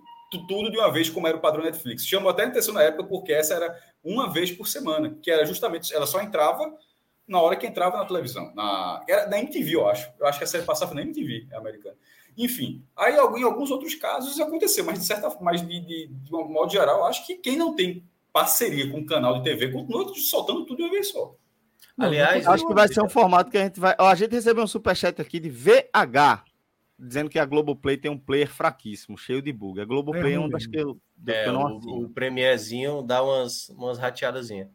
tudo 0.49 0.71
de 0.71 0.79
uma 0.79 0.91
vez, 0.91 1.11
como 1.11 1.29
era 1.29 1.37
o 1.37 1.41
padrão 1.41 1.63
Netflix. 1.63 2.07
Chamou 2.07 2.31
até 2.31 2.45
a 2.45 2.47
atenção 2.49 2.75
na 2.75 2.83
época, 2.83 3.05
porque 3.05 3.33
essa 3.33 3.55
era 3.55 3.79
uma 4.03 4.33
vez 4.33 4.51
por 4.51 4.67
semana, 4.67 5.17
que 5.23 5.31
era 5.31 5.45
justamente, 5.45 5.95
ela 5.95 6.07
só 6.07 6.21
entrava 6.21 6.73
na 7.27 7.41
hora 7.41 7.57
que 7.57 7.67
entrava 7.67 7.99
na 7.99 8.05
televisão. 8.05 8.53
Na, 8.55 9.03
era 9.09 9.29
na 9.29 9.39
MTV, 9.39 9.75
eu 9.75 9.89
acho. 9.89 10.11
Eu 10.19 10.27
acho 10.27 10.39
que 10.39 10.45
a 10.45 10.47
série 10.47 10.65
passava 10.65 10.95
na 10.95 11.03
MTV, 11.03 11.49
americana. 11.55 11.97
Enfim, 12.37 12.83
aí 12.97 13.15
em 13.15 13.43
alguns 13.43 13.71
outros 13.71 13.95
casos 13.95 14.41
aconteceu, 14.41 14.85
mas 14.85 14.99
de 14.99 15.05
certa 15.05 15.31
forma, 15.31 15.53
de, 15.53 15.81
de, 15.81 16.07
de 16.09 16.35
um 16.35 16.49
modo 16.49 16.73
geral, 16.73 17.05
acho 17.05 17.27
que 17.27 17.37
quem 17.37 17.57
não 17.57 17.75
tem 17.75 18.03
parceria 18.33 18.91
com 18.91 19.01
o 19.01 19.07
canal 19.07 19.39
de 19.39 19.45
TV 19.45 19.71
continua 19.71 20.11
soltando 20.15 20.65
tudo 20.65 20.79
de 20.79 20.83
uma 20.85 20.91
vez 20.91 21.09
só. 21.09 21.35
Aliás, 21.99 22.47
acho 22.47 22.67
que 22.67 22.75
vai 22.75 22.89
ser 22.89 23.03
um 23.03 23.09
formato 23.09 23.51
que 23.51 23.59
a 23.59 23.65
gente 23.65 23.79
vai. 23.79 23.95
a 23.99 24.15
gente 24.15 24.33
recebeu 24.33 24.65
um 24.65 24.67
superchat 24.67 25.21
aqui 25.21 25.39
de 25.39 25.51
VH 25.51 26.45
dizendo 26.99 27.29
que 27.29 27.39
a 27.39 27.45
Globoplay 27.45 27.97
tem 27.97 28.11
um 28.11 28.19
player 28.19 28.49
fraquíssimo, 28.49 29.19
cheio 29.19 29.43
de 29.43 29.53
bug. 29.53 29.81
A 29.81 29.85
Globoplay 29.85 30.33
é, 30.33 30.37
é 30.37 30.39
uma 30.39 30.49
das 30.49 30.67
que 30.67 30.77
eu, 30.77 30.99
é, 31.27 31.43
que 31.43 31.49
eu 31.49 31.53
não 31.53 31.79
o, 31.79 32.05
o 32.05 32.09
Premierzinho 32.09 33.03
dá 33.03 33.23
umas, 33.23 33.69
umas 33.71 33.99
rateadazinhas. 33.99 34.69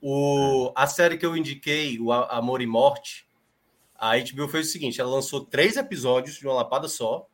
O, 0.00 0.70
a 0.76 0.86
série 0.86 1.16
que 1.16 1.24
eu 1.24 1.34
indiquei, 1.34 1.98
o 1.98 2.12
Amor 2.12 2.60
e 2.60 2.66
Morte, 2.66 3.26
a 3.94 4.16
HBO 4.18 4.48
fez 4.48 4.68
o 4.68 4.70
seguinte: 4.70 5.00
ela 5.00 5.10
lançou 5.10 5.44
três 5.44 5.76
episódios 5.76 6.36
de 6.36 6.46
uma 6.46 6.54
lapada 6.54 6.88
só. 6.88 7.26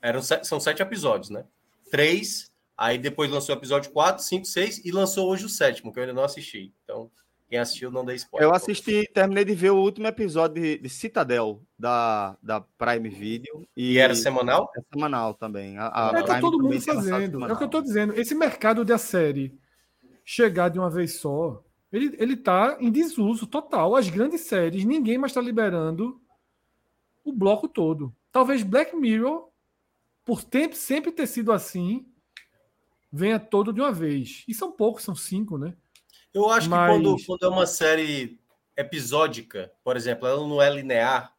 Eram, 0.00 0.20
são 0.22 0.58
sete 0.58 0.82
episódios, 0.82 1.30
né? 1.30 1.44
Três, 1.90 2.50
aí 2.76 2.98
depois 2.98 3.30
lançou 3.30 3.54
o 3.54 3.58
episódio 3.58 3.92
4, 3.92 4.22
5, 4.22 4.44
6 4.44 4.84
e 4.84 4.90
lançou 4.90 5.28
hoje 5.28 5.44
o 5.44 5.48
sétimo, 5.48 5.92
que 5.92 5.98
eu 5.98 6.02
ainda 6.02 6.14
não 6.14 6.24
assisti. 6.24 6.72
Então, 6.82 7.10
quem 7.52 7.58
assistiu, 7.58 7.90
não 7.90 8.02
dê 8.02 8.14
spoiler. 8.14 8.48
Eu 8.48 8.54
assisti, 8.54 9.06
terminei 9.12 9.44
de 9.44 9.54
ver 9.54 9.70
o 9.70 9.76
último 9.76 10.06
episódio 10.06 10.62
de, 10.62 10.78
de 10.78 10.88
Citadel 10.88 11.62
da, 11.78 12.34
da 12.42 12.62
Prime 12.62 13.10
Video. 13.10 13.68
E, 13.76 13.92
e 13.92 13.98
era 13.98 14.14
semanal? 14.14 14.72
É 14.74 14.80
semanal 14.90 15.34
também. 15.34 15.76
A, 15.76 16.10
a 16.10 16.18
é 16.18 16.22
o 16.22 16.24
que 16.24 16.40
todo 16.40 16.62
mundo 16.62 16.80
fazendo. 16.80 17.44
É 17.44 17.52
o 17.52 17.56
que 17.56 17.62
eu 17.62 17.66
estou 17.66 17.82
dizendo. 17.82 18.18
Esse 18.18 18.34
mercado 18.34 18.86
da 18.86 18.96
série 18.96 19.54
chegar 20.24 20.70
de 20.70 20.78
uma 20.78 20.88
vez 20.88 21.16
só, 21.20 21.62
ele, 21.92 22.16
ele 22.18 22.36
tá 22.36 22.78
em 22.80 22.90
desuso 22.90 23.46
total. 23.46 23.94
As 23.94 24.08
grandes 24.08 24.40
séries, 24.42 24.84
ninguém 24.84 25.18
mais 25.18 25.32
está 25.32 25.40
liberando 25.40 26.20
o 27.22 27.32
bloco 27.32 27.68
todo. 27.68 28.14
Talvez 28.32 28.62
Black 28.62 28.96
Mirror, 28.96 29.48
por 30.24 30.42
tempo 30.42 30.74
sempre 30.74 31.12
ter 31.12 31.26
sido 31.26 31.52
assim, 31.52 32.06
venha 33.12 33.38
todo 33.38 33.72
de 33.72 33.80
uma 33.80 33.92
vez. 33.92 34.42
E 34.48 34.54
são 34.54 34.72
poucos, 34.72 35.04
são 35.04 35.14
cinco, 35.14 35.58
né? 35.58 35.76
Eu 36.32 36.48
acho 36.48 36.70
Mas... 36.70 36.96
que 36.96 37.02
quando, 37.02 37.26
quando 37.26 37.44
é 37.44 37.48
uma 37.48 37.66
série 37.66 38.40
episódica, 38.74 39.70
por 39.84 39.96
exemplo, 39.96 40.26
ela 40.26 40.48
não 40.48 40.62
é 40.62 40.70
linear, 40.70 41.36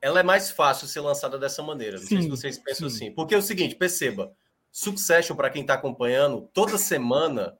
ela 0.00 0.20
é 0.20 0.22
mais 0.24 0.50
fácil 0.50 0.88
ser 0.88 1.00
lançada 1.00 1.38
dessa 1.38 1.62
maneira. 1.62 1.98
Não 1.98 2.06
sim, 2.06 2.16
sei 2.16 2.22
se 2.22 2.28
vocês 2.28 2.58
pensam 2.58 2.90
sim. 2.90 2.96
assim. 2.96 3.14
Porque 3.14 3.34
é 3.34 3.38
o 3.38 3.42
seguinte, 3.42 3.76
perceba, 3.76 4.34
Succession, 4.72 5.36
para 5.36 5.50
quem 5.50 5.62
está 5.62 5.74
acompanhando, 5.74 6.50
toda 6.52 6.76
semana 6.76 7.56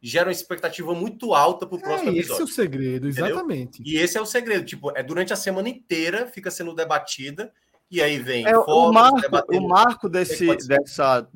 gera 0.00 0.28
uma 0.28 0.32
expectativa 0.32 0.94
muito 0.94 1.34
alta 1.34 1.66
para 1.66 1.76
o 1.76 1.80
próximo 1.80 2.10
é, 2.10 2.12
episódio. 2.14 2.32
Esse 2.32 2.40
é 2.40 2.44
o 2.44 2.54
segredo, 2.54 3.08
exatamente. 3.08 3.80
Entendeu? 3.80 4.00
E 4.00 4.04
esse 4.04 4.16
é 4.16 4.20
o 4.20 4.26
segredo. 4.26 4.64
Tipo, 4.64 4.96
é 4.96 5.02
durante 5.02 5.32
a 5.32 5.36
semana 5.36 5.68
inteira 5.68 6.26
fica 6.26 6.50
sendo 6.50 6.74
debatida 6.74 7.52
e 7.90 8.02
aí 8.02 8.18
vem 8.18 8.46
é, 8.46 8.56
o 8.56 8.92
marco, 8.92 9.56
o 9.56 9.66
marco 9.66 10.08
desse, 10.10 10.54
dessa, 10.66 11.26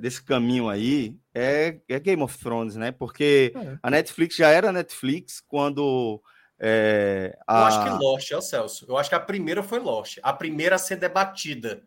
desse 0.00 0.22
caminho 0.22 0.68
aí 0.68 1.16
é, 1.32 1.78
é, 1.88 2.00
Game 2.00 2.22
of 2.22 2.36
Thrones, 2.38 2.74
né? 2.74 2.90
Porque 2.90 3.52
é. 3.54 3.78
a 3.82 3.90
Netflix 3.90 4.36
já 4.36 4.48
era 4.48 4.72
Netflix 4.72 5.40
quando. 5.40 6.20
É, 6.58 7.36
a... 7.46 7.60
Eu 7.60 7.64
acho 7.66 7.84
que 7.84 8.04
Lost, 8.04 8.30
é 8.30 8.36
o 8.36 8.42
Celso. 8.42 8.86
Eu 8.88 8.96
acho 8.96 9.08
que 9.08 9.14
a 9.14 9.20
primeira 9.20 9.62
foi 9.62 9.78
Lost. 9.78 10.18
A 10.22 10.32
primeira 10.32 10.74
a 10.76 10.78
ser 10.78 10.96
debatida 10.96 11.82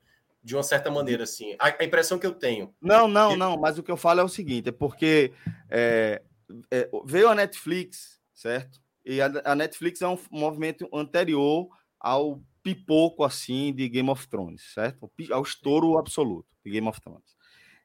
de 0.45 0.55
uma 0.55 0.61
certa 0.61 0.91
maneira, 0.91 1.23
assim. 1.23 1.55
A, 1.57 1.75
a 1.81 1.83
impressão 1.83 2.19
que 2.19 2.27
eu 2.27 2.33
tenho. 2.33 2.71
Não, 2.79 3.07
não, 3.07 3.35
não. 3.35 3.57
Mas 3.57 3.79
o 3.79 3.83
que 3.83 3.89
eu 3.91 3.97
falo 3.97 4.19
é 4.19 4.23
o 4.23 4.29
seguinte: 4.29 4.69
é 4.69 4.71
porque 4.71 5.33
é, 5.71 6.21
é, 6.69 6.87
veio 7.03 7.27
a 7.29 7.33
Netflix, 7.33 8.21
certo? 8.31 8.79
E 9.03 9.19
a, 9.19 9.31
a 9.43 9.55
Netflix 9.55 10.03
é 10.03 10.07
um 10.07 10.19
movimento 10.29 10.87
anterior 10.93 11.67
ao 11.99 12.39
pipoco 12.61 13.23
assim 13.23 13.73
de 13.73 13.89
Game 13.89 14.09
of 14.09 14.27
Thrones, 14.27 14.61
certo? 14.71 15.11
Ao 15.31 15.41
estouro 15.41 15.97
absoluto 15.97 16.47
de 16.63 16.69
Game 16.69 16.87
of 16.87 17.01
Thrones. 17.01 17.35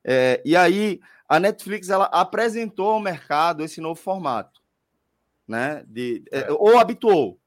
É, 0.05 0.43
e 0.45 0.55
aí 0.55 1.01
a 1.27 1.41
Netflix 1.41 1.89
ela 1.89 2.07
apresentou 2.07 2.91
ao 2.91 3.01
mercado 3.01 3.65
esse 3.65 3.81
novo 3.81 3.99
formato, 3.99 4.61
né? 5.49 5.83
De, 5.89 6.23
é. 6.31 6.41
É, 6.41 6.53
ou 6.53 6.79
habituou, 6.79 7.41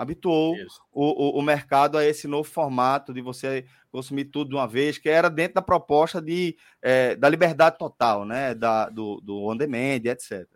habituou 0.00 0.56
o, 0.90 1.04
o, 1.04 1.38
o, 1.38 1.42
mercado 1.42 1.98
a 1.98 2.04
esse 2.06 2.26
novo 2.26 2.48
formato 2.48 3.12
de 3.12 3.20
você 3.20 3.66
consumir 3.92 4.24
tudo 4.24 4.48
de 4.48 4.54
uma 4.56 4.66
vez, 4.66 4.96
que 4.96 5.10
era 5.10 5.28
dentro 5.28 5.56
da 5.56 5.62
proposta 5.62 6.22
de, 6.22 6.56
é, 6.80 7.14
da 7.16 7.28
liberdade 7.28 7.76
total, 7.76 8.24
né? 8.24 8.54
Da, 8.54 8.88
do, 8.88 9.20
do 9.20 9.46
on 9.46 9.54
demand, 9.54 10.00
etc. 10.06 10.48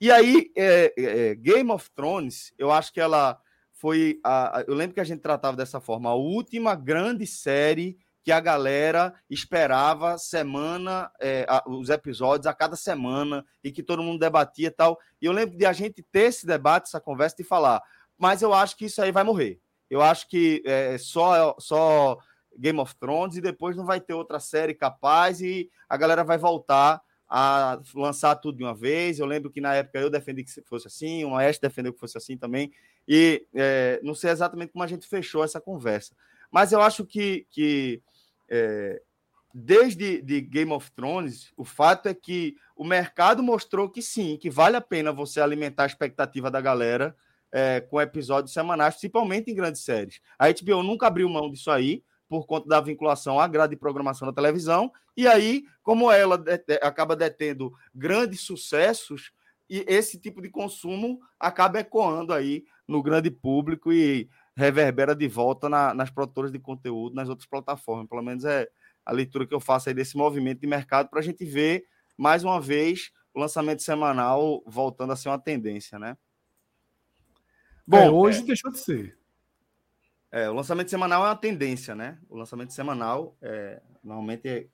E 0.00 0.10
aí, 0.10 0.50
é, 0.56 0.92
é, 0.98 1.34
Game 1.36 1.70
of 1.70 1.88
Thrones, 1.92 2.52
eu 2.58 2.72
acho 2.72 2.92
que 2.92 3.00
ela 3.00 3.38
foi 3.70 4.18
a, 4.24 4.64
eu 4.66 4.74
lembro 4.74 4.94
que 4.94 5.00
a 5.00 5.04
gente 5.04 5.20
tratava 5.20 5.56
dessa 5.56 5.80
forma, 5.80 6.10
a 6.10 6.16
última 6.16 6.74
grande 6.74 7.24
série 7.24 7.96
que 8.24 8.32
a 8.32 8.40
galera 8.40 9.14
esperava 9.30 10.18
semana, 10.18 11.08
é, 11.20 11.46
a, 11.48 11.62
os 11.68 11.88
episódios 11.88 12.48
a 12.48 12.54
cada 12.54 12.74
semana 12.74 13.44
e 13.62 13.70
que 13.70 13.82
todo 13.82 14.02
mundo 14.02 14.18
debatia 14.18 14.66
e 14.66 14.70
tal. 14.72 14.98
E 15.20 15.26
eu 15.26 15.32
lembro 15.32 15.56
de 15.56 15.66
a 15.66 15.72
gente 15.72 16.02
ter 16.02 16.22
esse 16.22 16.44
debate, 16.44 16.88
essa 16.88 17.00
conversa 17.00 17.36
e 17.38 17.44
falar, 17.44 17.80
mas 18.22 18.40
eu 18.40 18.54
acho 18.54 18.76
que 18.76 18.84
isso 18.84 19.02
aí 19.02 19.10
vai 19.10 19.24
morrer. 19.24 19.58
Eu 19.90 20.00
acho 20.00 20.28
que 20.28 20.62
é, 20.64 20.96
só 20.96 21.56
só 21.58 22.16
Game 22.56 22.78
of 22.78 22.94
Thrones 22.94 23.36
e 23.36 23.40
depois 23.40 23.76
não 23.76 23.84
vai 23.84 24.00
ter 24.00 24.14
outra 24.14 24.38
série 24.38 24.74
capaz 24.74 25.40
e 25.40 25.68
a 25.88 25.96
galera 25.96 26.22
vai 26.22 26.38
voltar 26.38 27.02
a 27.28 27.80
lançar 27.96 28.36
tudo 28.36 28.58
de 28.58 28.62
uma 28.62 28.76
vez. 28.76 29.18
Eu 29.18 29.26
lembro 29.26 29.50
que 29.50 29.60
na 29.60 29.74
época 29.74 29.98
eu 29.98 30.08
defendi 30.08 30.44
que 30.44 30.52
fosse 30.62 30.86
assim, 30.86 31.24
o 31.24 31.30
Maestro 31.30 31.68
defendeu 31.68 31.92
que 31.92 31.98
fosse 31.98 32.16
assim 32.16 32.36
também. 32.36 32.70
E 33.08 33.44
é, 33.52 33.98
não 34.04 34.14
sei 34.14 34.30
exatamente 34.30 34.70
como 34.70 34.84
a 34.84 34.86
gente 34.86 35.08
fechou 35.08 35.42
essa 35.42 35.60
conversa. 35.60 36.14
Mas 36.48 36.70
eu 36.70 36.80
acho 36.80 37.04
que, 37.04 37.44
que 37.50 38.00
é, 38.48 39.02
desde 39.52 40.22
de 40.22 40.40
Game 40.42 40.70
of 40.70 40.92
Thrones, 40.92 41.52
o 41.56 41.64
fato 41.64 42.08
é 42.08 42.14
que 42.14 42.54
o 42.76 42.84
mercado 42.84 43.42
mostrou 43.42 43.90
que 43.90 44.00
sim, 44.00 44.36
que 44.36 44.48
vale 44.48 44.76
a 44.76 44.80
pena 44.80 45.10
você 45.10 45.40
alimentar 45.40 45.82
a 45.82 45.86
expectativa 45.86 46.52
da 46.52 46.60
galera 46.60 47.16
é, 47.52 47.80
com 47.80 48.00
episódios 48.00 48.52
semanais, 48.52 48.94
principalmente 48.94 49.50
em 49.50 49.54
grandes 49.54 49.84
séries. 49.84 50.20
A 50.38 50.48
HBO 50.48 50.82
nunca 50.82 51.06
abriu 51.06 51.28
mão 51.28 51.50
disso 51.50 51.70
aí, 51.70 52.02
por 52.28 52.46
conta 52.46 52.66
da 52.66 52.80
vinculação 52.80 53.38
à 53.38 53.46
grade 53.46 53.74
de 53.74 53.76
programação 53.78 54.26
da 54.26 54.32
televisão, 54.32 54.90
e 55.14 55.28
aí, 55.28 55.64
como 55.82 56.10
ela 56.10 56.42
acaba 56.80 57.14
detendo 57.14 57.72
grandes 57.94 58.40
sucessos, 58.40 59.32
e 59.68 59.84
esse 59.86 60.18
tipo 60.18 60.40
de 60.40 60.48
consumo 60.48 61.20
acaba 61.38 61.80
ecoando 61.80 62.32
aí 62.32 62.64
no 62.88 63.02
grande 63.02 63.30
público 63.30 63.92
e 63.92 64.28
reverbera 64.56 65.14
de 65.14 65.28
volta 65.28 65.68
na, 65.68 65.94
nas 65.94 66.10
produtoras 66.10 66.50
de 66.50 66.58
conteúdo, 66.58 67.14
nas 67.14 67.28
outras 67.28 67.48
plataformas. 67.48 68.08
Pelo 68.08 68.22
menos 68.22 68.44
é 68.44 68.68
a 69.04 69.12
leitura 69.12 69.46
que 69.46 69.54
eu 69.54 69.60
faço 69.60 69.88
aí 69.88 69.94
desse 69.94 70.16
movimento 70.16 70.60
de 70.60 70.66
mercado 70.66 71.08
para 71.08 71.20
a 71.20 71.22
gente 71.22 71.44
ver, 71.44 71.84
mais 72.16 72.44
uma 72.44 72.60
vez, 72.60 73.10
o 73.34 73.40
lançamento 73.40 73.82
semanal 73.82 74.62
voltando 74.66 75.12
a 75.12 75.16
ser 75.16 75.28
uma 75.28 75.38
tendência, 75.38 75.98
né? 75.98 76.16
Bom, 77.86 77.98
é, 77.98 78.10
hoje 78.10 78.40
é... 78.40 78.44
deixou 78.44 78.70
de 78.70 78.78
ser. 78.78 79.18
É, 80.30 80.48
o 80.48 80.54
lançamento 80.54 80.90
semanal 80.90 81.24
é 81.24 81.28
uma 81.28 81.36
tendência, 81.36 81.94
né? 81.94 82.18
O 82.28 82.36
lançamento 82.36 82.72
semanal 82.72 83.36
é, 83.42 83.82
normalmente 84.02 84.48
é 84.48 84.66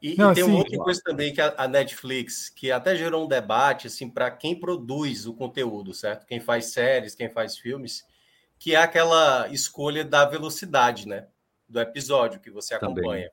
e, 0.00 0.16
Não, 0.16 0.30
e 0.30 0.34
tem 0.34 0.44
assim, 0.44 0.52
uma 0.52 0.58
outra 0.58 0.78
coisa 0.78 1.00
também 1.04 1.32
que 1.32 1.40
a, 1.40 1.54
a, 1.56 1.68
Netflix, 1.68 2.48
que 2.48 2.70
até 2.70 2.94
gerou 2.94 3.24
um 3.24 3.28
debate 3.28 3.86
assim 3.86 4.08
para 4.08 4.30
quem 4.30 4.58
produz 4.58 5.26
o 5.26 5.34
conteúdo, 5.34 5.92
certo? 5.92 6.26
Quem 6.26 6.40
faz 6.40 6.66
séries, 6.66 7.14
quem 7.14 7.28
faz 7.28 7.58
filmes, 7.58 8.04
que 8.58 8.74
é 8.74 8.78
aquela 8.78 9.48
escolha 9.48 10.04
da 10.04 10.24
velocidade, 10.24 11.06
né? 11.08 11.26
Do 11.68 11.80
episódio 11.80 12.40
que 12.40 12.50
você 12.50 12.74
acompanha. 12.74 13.28
Também. 13.28 13.30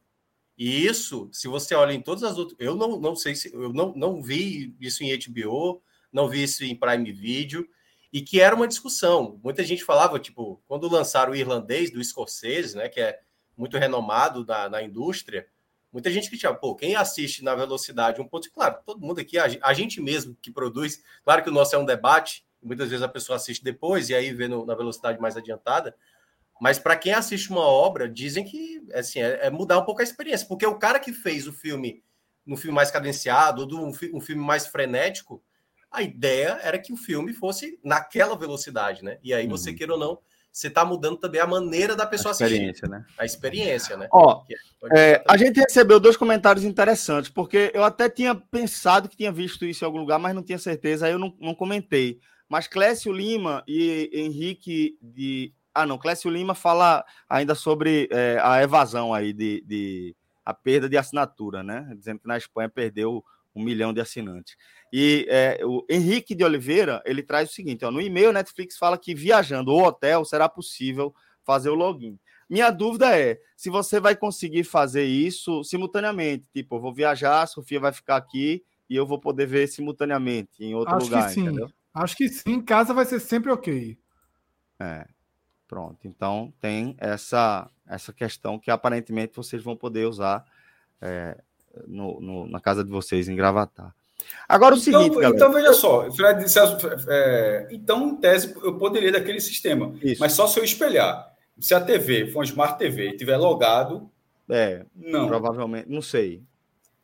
E 0.58 0.86
isso, 0.86 1.30
se 1.32 1.48
você 1.48 1.76
olha 1.76 1.94
em 1.94 2.02
todas 2.02 2.24
as 2.24 2.38
outras, 2.38 2.58
eu 2.60 2.76
não, 2.76 3.00
não 3.00 3.16
sei 3.16 3.36
se 3.36 3.54
eu 3.54 3.74
não, 3.74 3.94
não 3.96 4.22
vi 4.22 4.76
isso 4.80 5.04
em 5.04 5.18
HBO, 5.18 5.82
não 6.12 6.30
vi 6.30 6.44
isso 6.44 6.64
em 6.64 6.76
Prime 6.76 7.12
Video, 7.12 7.68
e 8.16 8.22
que 8.22 8.40
era 8.40 8.56
uma 8.56 8.66
discussão. 8.66 9.38
Muita 9.44 9.62
gente 9.62 9.84
falava, 9.84 10.18
tipo, 10.18 10.62
quando 10.70 10.88
lançaram 10.88 11.34
o 11.34 11.36
irlandês 11.36 11.92
do 11.92 12.02
Scorsese, 12.02 12.78
né, 12.78 12.88
que 12.88 13.02
é 13.02 13.20
muito 13.58 13.78
renomado 13.78 14.46
na, 14.46 14.70
na 14.70 14.82
indústria, 14.82 15.46
Muita 15.92 16.12
gente 16.12 16.30
que 16.30 16.38
tinha, 16.38 16.54
pô, 16.54 16.76
quem 16.76 16.94
assiste 16.94 17.42
na 17.42 17.56
velocidade 17.56 18.20
um 18.20 18.28
ponto, 18.28 18.52
claro, 18.52 18.80
todo 18.86 19.00
mundo 19.00 19.22
aqui, 19.22 19.38
a 19.40 19.74
gente 19.74 20.02
mesmo 20.02 20.36
que 20.42 20.52
produz, 20.52 21.02
claro 21.24 21.42
que 21.42 21.50
o 21.50 21.54
nosso 21.54 21.74
é 21.74 21.80
um 21.80 21.86
debate, 21.86 22.46
muitas 22.62 22.90
vezes 22.90 23.02
a 23.02 23.08
pessoa 23.08 23.38
assiste 23.38 23.64
depois 23.64 24.10
e 24.10 24.14
aí 24.14 24.34
vê 24.34 24.46
no, 24.50 24.66
na 24.66 24.76
velocidade 24.76 25.22
mais 25.22 25.38
adiantada, 25.38 25.96
mas 26.60 26.78
para 26.78 26.98
quem 26.98 27.14
assiste 27.14 27.50
uma 27.50 27.62
obra, 27.62 28.10
dizem 28.10 28.44
que 28.44 28.86
assim, 28.94 29.22
é, 29.22 29.48
é, 29.48 29.50
mudar 29.50 29.80
um 29.80 29.86
pouco 29.86 30.02
a 30.02 30.04
experiência, 30.04 30.46
porque 30.46 30.66
o 30.66 30.78
cara 30.78 31.00
que 31.00 31.14
fez 31.14 31.48
o 31.48 31.54
filme 31.54 32.04
no 32.46 32.58
filme 32.58 32.76
mais 32.76 32.92
cadenciado, 32.92 33.62
ou 33.62 33.88
um, 33.88 33.94
um 34.14 34.20
filme 34.20 34.44
mais 34.44 34.68
frenético, 34.68 35.42
a 35.96 36.02
ideia 36.02 36.60
era 36.62 36.78
que 36.78 36.94
o 36.94 36.98
filme 36.98 37.34
fosse 37.34 37.80
naquela 37.84 38.36
velocidade, 38.36 39.04
né? 39.04 39.18
E 39.24 39.34
aí, 39.34 39.48
você 39.48 39.72
uhum. 39.72 39.76
queira 39.76 39.94
ou 39.94 40.00
não, 40.00 40.20
você 40.56 40.68
está 40.68 40.86
mudando 40.86 41.18
também 41.18 41.42
a 41.42 41.48
maneira 41.48 41.98
da 41.98 42.06
pessoa 42.06 42.32
a 42.32 42.34
experiência, 42.34 42.70
assistir. 42.70 42.90
Né? 42.90 43.06
A 43.18 43.26
experiência, 43.26 43.98
né? 43.98 44.08
Ó, 44.10 44.42
é, 44.96 45.22
a 45.28 45.36
gente 45.36 45.60
recebeu 45.60 46.00
dois 46.00 46.16
comentários 46.16 46.64
interessantes, 46.64 47.30
porque 47.30 47.72
eu 47.74 47.84
até 47.84 48.10
tinha 48.10 48.34
pensado 48.34 49.10
que 49.10 49.18
tinha 49.18 49.34
visto 49.34 49.66
isso 49.66 49.84
em 49.84 49.88
algum 49.88 50.00
lugar, 50.00 50.18
mas 50.18 50.34
não 50.34 50.42
tinha 50.42 50.58
certeza, 50.58 51.08
aí 51.08 51.12
eu 51.12 51.20
não, 51.20 51.36
não 51.42 51.54
comentei. 51.54 52.20
Mas 52.48 52.68
Clécio 52.68 53.12
Lima 53.12 53.64
e 53.68 54.10
Henrique 54.14 54.98
de. 55.02 55.54
Ah, 55.74 55.86
não, 55.86 55.98
Clécio 55.98 56.32
Lima 56.32 56.56
fala 56.56 57.04
ainda 57.28 57.54
sobre 57.54 58.08
é, 58.10 58.40
a 58.42 58.64
evasão 58.64 59.14
aí 59.14 59.34
de, 59.34 59.62
de 59.68 60.16
a 60.46 60.54
perda 60.54 60.88
de 60.88 60.98
assinatura, 60.98 61.64
né? 61.64 61.92
Dizendo 61.98 62.20
que 62.20 62.28
na 62.28 62.38
Espanha 62.38 62.70
perdeu 62.70 63.22
um 63.56 63.64
milhão 63.64 63.94
de 63.94 64.02
assinantes. 64.02 64.56
E 64.92 65.26
é, 65.30 65.60
o 65.64 65.86
Henrique 65.90 66.36
de 66.36 66.44
Oliveira, 66.44 67.02
ele 67.06 67.24
traz 67.24 67.50
o 67.50 67.54
seguinte, 67.54 67.86
ó, 67.86 67.92
no 67.92 68.02
e-mail 68.02 68.32
Netflix 68.32 68.78
fala 68.78 68.98
que 68.98 69.16
viajando 69.16 69.72
ou 69.72 69.84
hotel 69.84 70.26
será 70.26 70.50
possível 70.50 71.14
fazer 71.44 71.70
o 71.70 71.76
login. 71.76 72.20
Minha 72.50 72.70
dúvida 72.70 73.18
é 73.18 73.40
se 73.56 73.70
você 73.70 74.00
vai 74.00 74.16
conseguir 74.16 74.64
fazer 74.64 75.06
isso 75.06 75.64
simultaneamente, 75.64 76.48
tipo, 76.54 76.76
eu 76.76 76.82
vou 76.82 76.94
viajar, 76.94 77.42
a 77.42 77.48
Sofia 77.48 77.80
vai 77.80 77.92
ficar 77.92 78.18
aqui 78.18 78.64
e 78.90 78.96
eu 78.96 79.06
vou 79.06 79.20
poder 79.20 79.48
ver 79.48 79.68
simultaneamente 79.68 80.64
em 80.64 80.76
outro 80.76 80.96
Acho 80.96 81.06
lugar, 81.06 81.28
que 81.28 81.34
sim. 81.34 81.42
Entendeu? 81.42 81.70
Acho 81.94 82.16
que 82.16 82.30
sim, 82.30 82.52
em 82.52 82.62
casa 82.62 82.94
vai 82.94 83.06
ser 83.06 83.20
sempre 83.20 83.52
ok. 83.52 83.98
É. 84.80 85.08
Pronto. 85.68 86.08
Então 86.08 86.54
tem 86.60 86.96
essa 87.00 87.70
essa 87.88 88.12
questão 88.12 88.58
que 88.58 88.72
aparentemente 88.72 89.36
vocês 89.36 89.64
vão 89.64 89.76
poder 89.76 90.08
usar 90.08 90.44
é, 91.02 91.40
no, 91.88 92.20
no, 92.20 92.48
na 92.48 92.60
casa 92.60 92.84
de 92.84 92.90
vocês 92.90 93.28
em 93.28 93.36
Gravatar. 93.36 93.94
Agora 94.48 94.76
o 94.76 94.78
então, 94.78 95.02
seguinte, 95.02 95.16
galera. 95.16 95.36
Então 95.36 95.52
veja 95.52 95.74
só, 95.74 96.12
Fred, 96.12 96.46
é, 97.08 97.68
então 97.72 98.08
em 98.08 98.16
tese 98.16 98.56
eu 98.64 98.78
poderia 98.78 99.12
daquele 99.12 99.40
sistema, 99.40 99.94
Isso. 100.02 100.20
mas 100.20 100.34
só 100.34 100.48
se 100.48 100.60
eu 100.60 100.64
espelhar. 100.64 101.34
Se 101.60 101.74
a 101.74 101.80
TV 101.80 102.28
for 102.28 102.40
uma 102.40 102.46
Smart 102.46 102.78
TV 102.78 103.10
e 103.10 103.18
tiver 103.18 103.38
logado, 103.38 104.12
é, 104.50 104.86
não. 104.96 105.28
Provavelmente, 105.28 105.90
não 105.90 106.02
sei. 106.02 106.44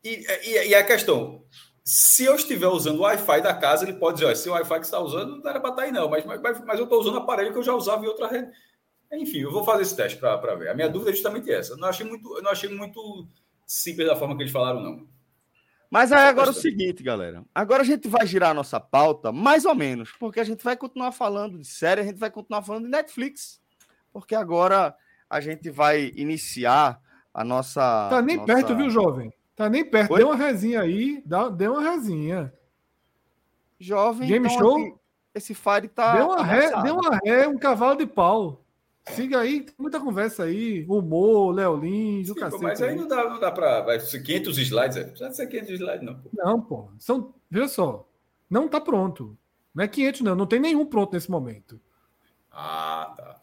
E, 0.04 0.26
e, 0.44 0.68
e, 0.70 0.76
a 0.76 0.84
questão, 0.84 1.44
se 1.84 2.26
eu 2.26 2.36
estiver 2.36 2.68
usando 2.68 3.00
o 3.00 3.02
Wi-Fi 3.02 3.42
da 3.42 3.54
casa, 3.54 3.84
ele 3.84 3.98
pode 3.98 4.16
dizer, 4.16 4.28
ó, 4.28 4.32
esse 4.32 4.50
Wi-Fi 4.50 4.80
que 4.80 4.86
está 4.86 5.00
usando 5.00 5.38
não 5.38 5.50
era 5.50 5.60
para 5.60 5.72
estar 5.72 5.82
tá 5.82 5.88
aí 5.88 5.92
não, 5.92 6.10
mas, 6.10 6.26
mas, 6.26 6.42
mas 6.42 6.80
eu 6.80 6.84
estou 6.84 7.00
usando 7.00 7.18
aparelho 7.18 7.52
que 7.52 7.58
eu 7.58 7.64
já 7.64 7.74
usava 7.74 8.04
em 8.04 8.08
outra 8.08 8.28
rede. 8.28 8.52
Enfim, 9.14 9.40
eu 9.40 9.52
vou 9.52 9.64
fazer 9.64 9.82
esse 9.82 9.96
teste 9.96 10.18
para 10.18 10.56
ver. 10.56 10.70
A 10.70 10.74
minha 10.74 10.88
dúvida 10.88 11.12
é 11.12 11.14
justamente 11.14 11.52
essa. 11.52 11.74
Eu 11.74 11.78
não 11.78 11.90
achei 11.90 12.06
muito, 12.06 12.38
eu 12.38 12.42
não 12.42 12.52
achei 12.52 12.70
muito 12.70 13.28
simples 13.72 14.08
da 14.08 14.16
forma 14.16 14.36
que 14.36 14.44
eles 14.44 14.52
falaram, 14.52 14.82
não. 14.82 15.08
Mas 15.90 16.12
aí 16.12 16.28
agora 16.28 16.50
é 16.50 16.52
o 16.52 16.54
seguinte, 16.54 17.02
galera. 17.04 17.44
Agora 17.54 17.82
a 17.82 17.86
gente 17.86 18.08
vai 18.08 18.26
girar 18.26 18.52
a 18.52 18.54
nossa 18.54 18.80
pauta, 18.80 19.32
mais 19.32 19.66
ou 19.66 19.76
menos, 19.76 20.12
porque 20.20 20.40
a 20.40 20.44
gente 20.44 20.64
vai 20.64 20.76
continuar 20.76 21.12
falando 21.12 21.58
de 21.58 21.68
série, 21.68 22.02
a 22.02 22.04
gente 22.04 22.20
vai 22.20 22.30
continuar 22.30 22.62
falando 22.62 22.86
de 22.86 22.90
Netflix. 22.92 23.62
Porque 24.12 24.36
agora 24.36 24.96
a 25.30 25.40
gente 25.40 25.70
vai 25.70 26.12
iniciar 26.16 27.00
a 27.34 27.44
nossa. 27.44 28.10
Tá 28.10 28.22
nem 28.22 28.38
nossa... 28.38 28.54
perto, 28.54 28.76
viu, 28.76 28.90
jovem? 28.90 29.34
Tá 29.56 29.70
nem 29.70 29.90
perto. 29.90 30.16
Dê 30.16 30.24
uma 30.24 30.36
resinha 30.36 30.82
aí, 30.82 31.22
dá, 31.26 31.50
dê 31.50 31.68
uma 31.68 31.82
resinha. 31.82 32.54
Jovem. 33.80 34.28
Game 34.28 34.48
então, 34.48 34.60
show? 34.60 34.78
Assim, 34.78 34.96
esse 35.34 35.54
Fire 35.54 35.88
tá. 35.88 36.16
Deu 36.18 36.28
uma, 36.28 36.44
ré, 36.44 36.82
deu 36.84 36.96
uma 36.96 37.20
ré, 37.24 37.48
um 37.48 37.58
cavalo 37.58 37.98
de 37.98 38.06
pau. 38.06 38.61
Siga 39.10 39.40
aí, 39.40 39.66
muita 39.78 40.00
conversa 40.00 40.44
aí. 40.44 40.86
Humor, 40.88 41.54
Léo 41.56 41.76
Lins, 41.76 42.30
o 42.30 42.36
cacete. 42.36 42.64
Mas 42.64 42.82
aí 42.82 42.96
não 42.96 43.08
dá, 43.08 43.30
não 43.30 43.40
dá 43.40 43.52
para. 43.52 43.82
Vai 43.82 44.00
ser 44.00 44.22
500 44.22 44.58
slides, 44.60 44.98
é? 44.98 45.04
Precisa 45.06 45.32
ser 45.32 45.48
500 45.48 45.70
slides, 45.72 46.04
não. 46.04 46.16
Pô. 46.16 46.30
Não, 46.34 46.62
pô. 46.62 46.90
São, 47.00 47.34
veja 47.50 47.68
só. 47.68 48.08
Não 48.50 48.68
tá 48.68 48.80
pronto. 48.80 49.38
Não 49.74 49.84
é 49.84 49.88
500, 49.88 50.22
não. 50.22 50.36
Não 50.36 50.46
tem 50.46 50.60
nenhum 50.60 50.86
pronto 50.86 51.14
nesse 51.14 51.32
momento. 51.32 51.82
Ah, 52.52 53.14
tá. 53.18 53.42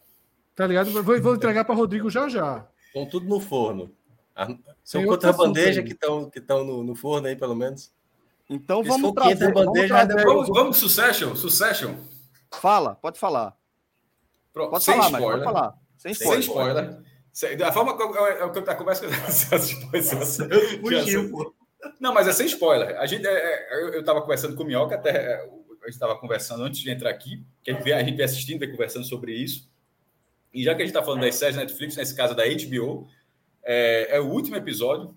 Tá 0.54 0.66
ligado? 0.66 0.90
Vou, 0.90 1.20
vou 1.20 1.34
entregar 1.34 1.64
para 1.64 1.74
Rodrigo 1.74 2.08
já 2.08 2.28
já. 2.28 2.66
Estão 2.86 3.06
tudo 3.06 3.26
no 3.26 3.40
forno. 3.40 3.90
São 4.84 5.04
quantas 5.04 5.36
bandejas 5.36 5.84
que 5.84 5.92
estão 5.92 6.30
que 6.30 6.40
no, 6.40 6.84
no 6.84 6.94
forno 6.94 7.26
aí, 7.26 7.36
pelo 7.36 7.54
menos? 7.54 7.92
Então 8.48 8.82
vamos 8.82 9.12
trazer, 9.12 9.52
bandeja, 9.52 9.94
vamos, 9.94 10.14
trazer 10.14 10.24
vamos, 10.24 10.48
vamos, 10.48 10.76
Succession, 10.78 11.34
Succession. 11.34 11.94
Fala, 12.54 12.94
pode 12.94 13.18
falar. 13.18 13.57
Pronto, 14.52 14.70
pode 14.70 14.84
sem 14.84 14.94
falar, 14.94 15.06
spoiler. 15.06 15.44
pode 15.44 15.44
falar. 15.44 15.74
Sem 15.96 16.12
spoiler. 16.12 16.42
Sem 16.42 16.50
spoiler. 16.50 17.02
Sem, 17.32 17.56
da 17.56 17.72
forma 17.72 17.96
que 17.96 18.02
eu, 18.02 18.14
eu, 18.14 18.52
eu, 18.54 18.76
conversa 18.76 19.06
Fugiu, 20.80 21.54
Não, 22.00 22.12
mas 22.12 22.26
é 22.26 22.32
sem 22.32 22.46
spoiler. 22.46 22.98
A 22.98 23.06
gente, 23.06 23.26
é, 23.26 23.30
é 23.30 23.96
eu 23.96 24.00
estava 24.00 24.20
conversando 24.20 24.56
com 24.56 24.62
o 24.62 24.66
Minhoca, 24.66 24.94
até 24.94 25.10
é, 25.10 25.34
a 25.36 25.86
gente 25.86 25.94
estava 25.94 26.18
conversando 26.18 26.64
antes 26.64 26.80
de 26.80 26.90
entrar 26.90 27.10
aqui, 27.10 27.44
que 27.62 27.70
a 27.70 27.74
gente, 27.74 27.82
vem, 27.84 27.92
a 27.92 28.24
assistindo, 28.24 28.58
vem 28.58 28.70
conversando 28.70 29.04
sobre 29.04 29.32
isso. 29.32 29.68
E 30.52 30.62
já 30.62 30.74
que 30.74 30.82
a 30.82 30.84
gente 30.84 30.94
está 30.94 31.04
falando 31.04 31.20
das 31.20 31.34
séries 31.34 31.56
Netflix, 31.56 31.96
nesse 31.96 32.14
caso 32.14 32.34
da 32.34 32.44
HBO, 32.44 33.08
é, 33.62 34.16
é, 34.16 34.20
o 34.20 34.26
último 34.30 34.56
episódio, 34.56 35.14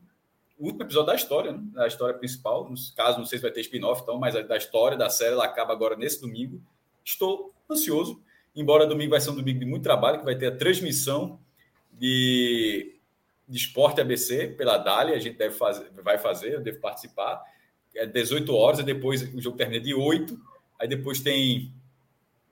o 0.57 0.65
último 0.65 0.83
episódio 0.83 1.07
da 1.07 1.15
história, 1.15 1.51
né? 1.53 1.59
da 1.73 1.87
história 1.87 2.17
principal. 2.17 2.69
No 2.69 2.75
caso, 2.95 3.17
não 3.17 3.25
sei 3.25 3.37
se 3.37 3.41
vai 3.41 3.51
ter 3.51 3.61
spin-off, 3.61 4.01
então, 4.03 4.19
mas 4.19 4.33
da 4.47 4.57
história 4.57 4.97
da 4.97 5.09
série, 5.09 5.33
ela 5.33 5.45
acaba 5.45 5.73
agora 5.73 5.95
nesse 5.95 6.21
domingo. 6.21 6.61
Estou 7.03 7.53
ansioso, 7.69 8.21
embora 8.55 8.85
domingo 8.85 9.11
vai 9.11 9.21
ser 9.21 9.31
um 9.31 9.35
domingo 9.35 9.59
de 9.59 9.65
muito 9.65 9.83
trabalho, 9.83 10.19
que 10.19 10.25
vai 10.25 10.35
ter 10.35 10.47
a 10.47 10.55
transmissão 10.55 11.39
de, 11.91 12.95
de 13.47 13.57
esporte 13.57 14.01
ABC 14.01 14.47
pela 14.47 14.77
Dália, 14.77 15.15
a 15.15 15.19
gente 15.19 15.37
deve 15.37 15.55
fazer, 15.55 15.89
vai 16.03 16.17
fazer, 16.17 16.53
eu 16.53 16.61
devo 16.61 16.79
participar. 16.79 17.41
É 17.95 18.05
18 18.05 18.53
horas, 18.55 18.79
e 18.79 18.83
depois 18.83 19.21
o 19.33 19.41
jogo 19.41 19.57
termina 19.57 19.83
de 19.83 19.93
8, 19.93 20.39
aí 20.79 20.87
depois 20.87 21.19
tem 21.19 21.73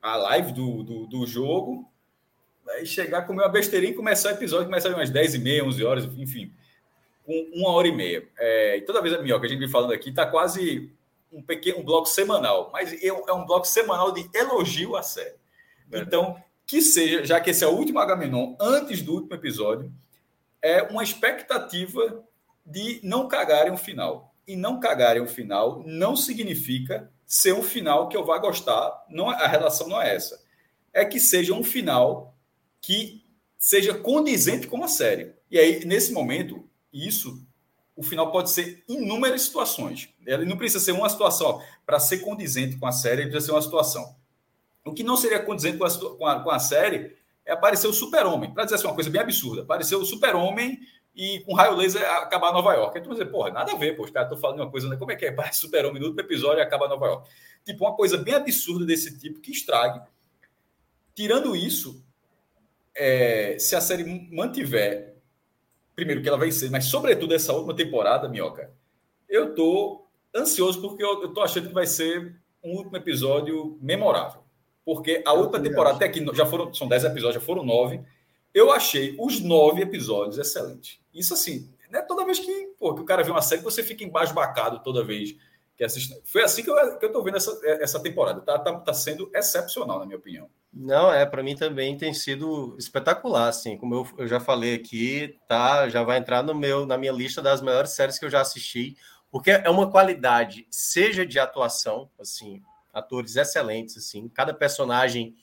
a 0.01 0.15
live 0.15 0.51
do, 0.51 0.83
do, 0.83 1.07
do 1.07 1.25
jogo, 1.25 1.89
aí 2.69 2.85
chegar, 2.85 3.23
comer 3.23 3.43
uma 3.43 3.49
besteirinha 3.49 3.93
e 3.93 3.95
começar 3.95 4.29
o 4.29 4.35
episódio, 4.35 4.65
começar 4.65 4.89
umas 4.89 5.09
10 5.09 5.35
e 5.35 5.39
meia, 5.39 5.65
11 5.65 5.83
horas, 5.83 6.05
enfim, 6.17 6.53
com 7.25 7.33
uma 7.53 7.69
hora 7.69 7.87
e 7.87 7.91
meia. 7.91 8.27
É, 8.37 8.77
e 8.77 8.81
toda 8.81 9.01
vez, 9.01 9.13
a 9.13 9.21
minha, 9.21 9.39
que 9.39 9.45
a 9.45 9.49
gente 9.49 9.59
vem 9.59 9.69
falando 9.69 9.93
aqui, 9.93 10.09
está 10.09 10.25
quase 10.25 10.91
um 11.31 11.41
pequeno 11.41 11.79
um 11.79 11.83
bloco 11.83 12.07
semanal, 12.07 12.69
mas 12.73 12.91
é 13.03 13.33
um 13.33 13.45
bloco 13.45 13.65
semanal 13.65 14.11
de 14.11 14.29
elogio 14.33 14.95
à 14.95 15.03
série. 15.03 15.38
Então, 15.91 16.41
que 16.65 16.81
seja, 16.81 17.25
já 17.25 17.39
que 17.39 17.49
esse 17.49 17.63
é 17.63 17.67
o 17.67 17.75
último 17.75 17.99
Agamenon, 17.99 18.55
antes 18.59 19.01
do 19.01 19.13
último 19.13 19.33
episódio, 19.33 19.91
é 20.61 20.83
uma 20.83 21.03
expectativa 21.03 22.23
de 22.65 22.99
não 23.03 23.27
cagarem 23.27 23.73
o 23.73 23.77
final. 23.77 24.35
E 24.47 24.55
não 24.55 24.79
cagarem 24.79 25.21
o 25.21 25.27
final 25.27 25.83
não 25.85 26.15
significa 26.15 27.11
ser 27.25 27.53
um 27.53 27.63
final 27.63 28.07
que 28.09 28.17
eu 28.17 28.25
vá 28.25 28.37
gostar. 28.37 29.05
Não, 29.09 29.29
a 29.29 29.47
relação 29.47 29.87
não 29.87 30.01
é 30.01 30.15
essa. 30.15 30.43
É 30.93 31.05
que 31.05 31.19
seja 31.19 31.53
um 31.53 31.63
final 31.63 32.35
que 32.81 33.23
seja 33.57 33.93
condizente 33.93 34.67
com 34.67 34.83
a 34.83 34.87
série. 34.87 35.33
E 35.51 35.59
aí, 35.59 35.85
nesse 35.85 36.11
momento, 36.11 36.67
isso, 36.91 37.45
o 37.95 38.01
final 38.01 38.31
pode 38.31 38.49
ser 38.49 38.83
inúmeras 38.87 39.43
situações. 39.43 40.09
Ele 40.25 40.45
não 40.45 40.57
precisa 40.57 40.83
ser 40.83 40.91
uma 40.91 41.09
situação. 41.09 41.61
Para 41.85 41.99
ser 41.99 42.19
condizente 42.19 42.77
com 42.77 42.87
a 42.87 42.91
série, 42.91 43.21
ele 43.21 43.31
precisa 43.31 43.47
ser 43.47 43.51
uma 43.51 43.61
situação. 43.61 44.15
O 44.85 44.93
que 44.93 45.03
não 45.03 45.17
seria 45.17 45.43
condizente 45.43 45.77
com 45.77 45.85
a, 45.85 46.17
com 46.17 46.25
a, 46.25 46.39
com 46.43 46.49
a 46.51 46.59
série 46.59 47.17
é 47.45 47.51
aparecer 47.51 47.87
o 47.87 47.93
super-homem. 47.93 48.53
Para 48.53 48.63
dizer 48.63 48.75
assim, 48.75 48.87
uma 48.87 48.95
coisa 48.95 49.09
bem 49.09 49.21
absurda. 49.21 49.63
Aparecer 49.63 49.95
o 49.95 50.05
super-homem 50.05 50.79
e 51.15 51.39
com 51.41 51.53
raio 51.53 51.75
laser 51.75 52.01
acabar 52.17 52.53
Nova 52.53 52.73
York. 52.73 52.97
Então, 52.97 53.11
dizer, 53.11 53.25
porra, 53.25 53.51
nada 53.51 53.73
a 53.73 53.75
ver, 53.75 53.95
pô, 53.95 54.03
os 54.03 54.11
caras 54.11 54.27
estão 54.27 54.39
falando 54.39 54.61
uma 54.61 54.71
coisa, 54.71 54.87
né? 54.87 54.95
como 54.95 55.11
é 55.11 55.15
que 55.15 55.25
é? 55.25 55.31
Parece 55.33 55.59
super-homem 55.59 55.99
no 55.99 56.07
último 56.07 56.21
episódio 56.21 56.59
e 56.59 56.61
acaba 56.61 56.87
Nova 56.87 57.05
York. 57.05 57.29
Tipo, 57.65 57.85
uma 57.85 57.95
coisa 57.95 58.17
bem 58.17 58.35
absurda 58.35 58.85
desse 58.85 59.17
tipo 59.19 59.39
que 59.39 59.51
estrague. 59.51 60.01
Tirando 61.13 61.55
isso, 61.55 62.03
é, 62.95 63.57
se 63.59 63.75
a 63.75 63.81
série 63.81 64.03
mantiver, 64.31 65.15
primeiro 65.95 66.21
que 66.21 66.29
ela 66.29 66.37
vai 66.37 66.51
ser, 66.51 66.69
mas 66.69 66.85
sobretudo 66.85 67.33
essa 67.33 67.51
última 67.51 67.75
temporada, 67.75 68.29
Minhoca, 68.29 68.71
eu 69.27 69.53
tô 69.53 70.05
ansioso 70.33 70.79
porque 70.81 71.03
eu, 71.03 71.21
eu 71.23 71.33
tô 71.33 71.41
achando 71.41 71.67
que 71.67 71.73
vai 71.73 71.85
ser 71.85 72.39
um 72.63 72.75
último 72.77 72.95
episódio 72.95 73.77
memorável. 73.81 74.43
Porque 74.89 75.21
a 75.23 75.33
eu 75.33 75.41
última 75.41 75.59
temporada, 75.59 75.97
acho. 75.97 76.03
até 76.03 76.09
que 76.09 76.35
já 76.35 76.47
foram, 76.47 76.73
são 76.73 76.87
dez 76.87 77.03
episódios, 77.03 77.35
já 77.35 77.45
foram 77.45 77.63
nove, 77.63 78.01
eu 78.51 78.71
achei 78.71 79.15
os 79.19 79.39
nove 79.39 79.83
episódios 79.83 80.39
excelentes. 80.39 80.99
Isso 81.13 81.35
assim, 81.35 81.69
não 81.91 81.99
é 81.99 82.01
toda 82.01 82.25
vez 82.25 82.39
que, 82.39 82.73
pô, 82.79 82.95
que 82.95 83.01
o 83.01 83.05
cara 83.05 83.21
vê 83.21 83.29
uma 83.29 83.43
série, 83.43 83.61
você 83.61 83.83
fica 83.83 84.03
embasbacado 84.03 84.79
toda 84.79 85.03
vez 85.03 85.35
que 85.77 85.83
assiste. 85.83 86.19
Foi 86.25 86.41
assim 86.41 86.63
que 86.63 86.71
eu, 86.71 86.97
que 86.97 87.05
eu 87.05 87.11
tô 87.11 87.21
vendo 87.21 87.37
essa, 87.37 87.55
essa 87.63 87.99
temporada. 87.99 88.41
Tá, 88.41 88.57
tá, 88.57 88.79
tá 88.79 88.91
sendo 88.91 89.29
excepcional, 89.31 89.99
na 89.99 90.07
minha 90.07 90.17
opinião. 90.17 90.49
Não, 90.73 91.13
é, 91.13 91.23
para 91.23 91.43
mim 91.43 91.55
também 91.55 91.95
tem 91.95 92.11
sido 92.11 92.75
espetacular, 92.79 93.47
assim, 93.47 93.77
como 93.77 93.93
eu, 93.93 94.07
eu 94.17 94.27
já 94.27 94.39
falei 94.39 94.73
aqui, 94.73 95.37
tá, 95.47 95.87
já 95.87 96.01
vai 96.01 96.17
entrar 96.17 96.41
no 96.41 96.55
meu, 96.55 96.87
na 96.87 96.97
minha 96.97 97.11
lista 97.11 97.43
das 97.43 97.61
melhores 97.61 97.91
séries 97.91 98.17
que 98.17 98.25
eu 98.25 98.29
já 98.31 98.41
assisti, 98.41 98.97
porque 99.29 99.51
é 99.51 99.69
uma 99.69 99.91
qualidade, 99.91 100.65
seja 100.71 101.23
de 101.27 101.37
atuação, 101.37 102.09
assim, 102.19 102.63
atores 102.99 103.35
excelentes, 103.35 103.97
assim, 103.97 104.29
cada 104.29 104.53
personagem 104.53 105.35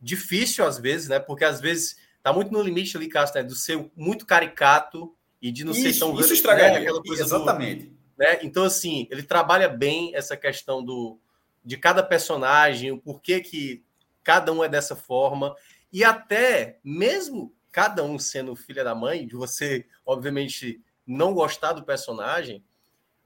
difícil 0.00 0.66
às 0.66 0.78
vezes, 0.78 1.08
né, 1.08 1.18
porque 1.18 1.44
às 1.44 1.60
vezes 1.60 1.96
tá 2.22 2.32
muito 2.32 2.52
no 2.52 2.62
limite 2.62 2.96
ali, 2.96 3.08
Castro, 3.08 3.40
né, 3.40 3.46
do 3.46 3.54
ser 3.54 3.90
muito 3.96 4.26
caricato 4.26 5.14
e 5.40 5.52
de 5.52 5.64
não 5.64 5.72
isso, 5.72 5.92
ser 5.92 5.98
tão... 5.98 6.18
Isso 6.18 6.32
estragaria, 6.32 6.72
né, 6.74 6.80
aquela 6.80 7.02
coisa 7.02 7.22
exatamente. 7.22 7.86
Do, 7.86 7.96
né, 8.18 8.40
então, 8.42 8.64
assim, 8.64 9.06
ele 9.10 9.22
trabalha 9.22 9.68
bem 9.68 10.14
essa 10.14 10.36
questão 10.36 10.84
do 10.84 11.18
de 11.64 11.78
cada 11.78 12.02
personagem, 12.02 12.92
o 12.92 12.98
porquê 12.98 13.40
que 13.40 13.82
cada 14.22 14.52
um 14.52 14.62
é 14.62 14.68
dessa 14.68 14.94
forma, 14.94 15.56
e 15.90 16.04
até 16.04 16.78
mesmo 16.84 17.54
cada 17.72 18.04
um 18.04 18.18
sendo 18.18 18.54
filha 18.54 18.84
da 18.84 18.94
mãe, 18.94 19.26
de 19.26 19.34
você, 19.34 19.86
obviamente, 20.04 20.82
não 21.06 21.32
gostar 21.32 21.72
do 21.72 21.82
personagem, 21.82 22.62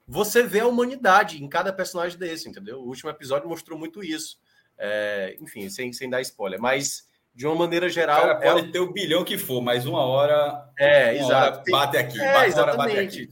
você 0.09 0.41
vê 0.41 0.61
a 0.61 0.67
humanidade 0.67 1.43
em 1.43 1.47
cada 1.47 1.71
personagem 1.71 2.17
desse, 2.17 2.49
entendeu? 2.49 2.79
O 2.79 2.87
último 2.87 3.11
episódio 3.11 3.47
mostrou 3.47 3.77
muito 3.77 4.03
isso. 4.03 4.39
É, 4.75 5.37
enfim, 5.39 5.69
sem, 5.69 5.93
sem 5.93 6.09
dar 6.09 6.19
spoiler, 6.21 6.59
mas 6.59 7.07
de 7.35 7.45
uma 7.45 7.55
maneira 7.55 7.87
geral. 7.87 8.21
Cara, 8.21 8.53
pode 8.53 8.69
é... 8.69 8.71
ter 8.71 8.79
o 8.79 8.91
bilhão 8.91 9.23
que 9.23 9.37
for, 9.37 9.61
mas 9.61 9.85
uma 9.85 10.01
hora. 10.01 10.67
É, 10.79 11.11
uma 11.11 11.25
exato. 11.25 11.59
Hora 11.59 11.63
bate 11.71 11.97
aqui, 11.97 12.19
é, 12.19 12.33
bate, 12.33 12.59
hora 12.59 12.75
bate 12.75 12.97
aqui. 12.97 13.29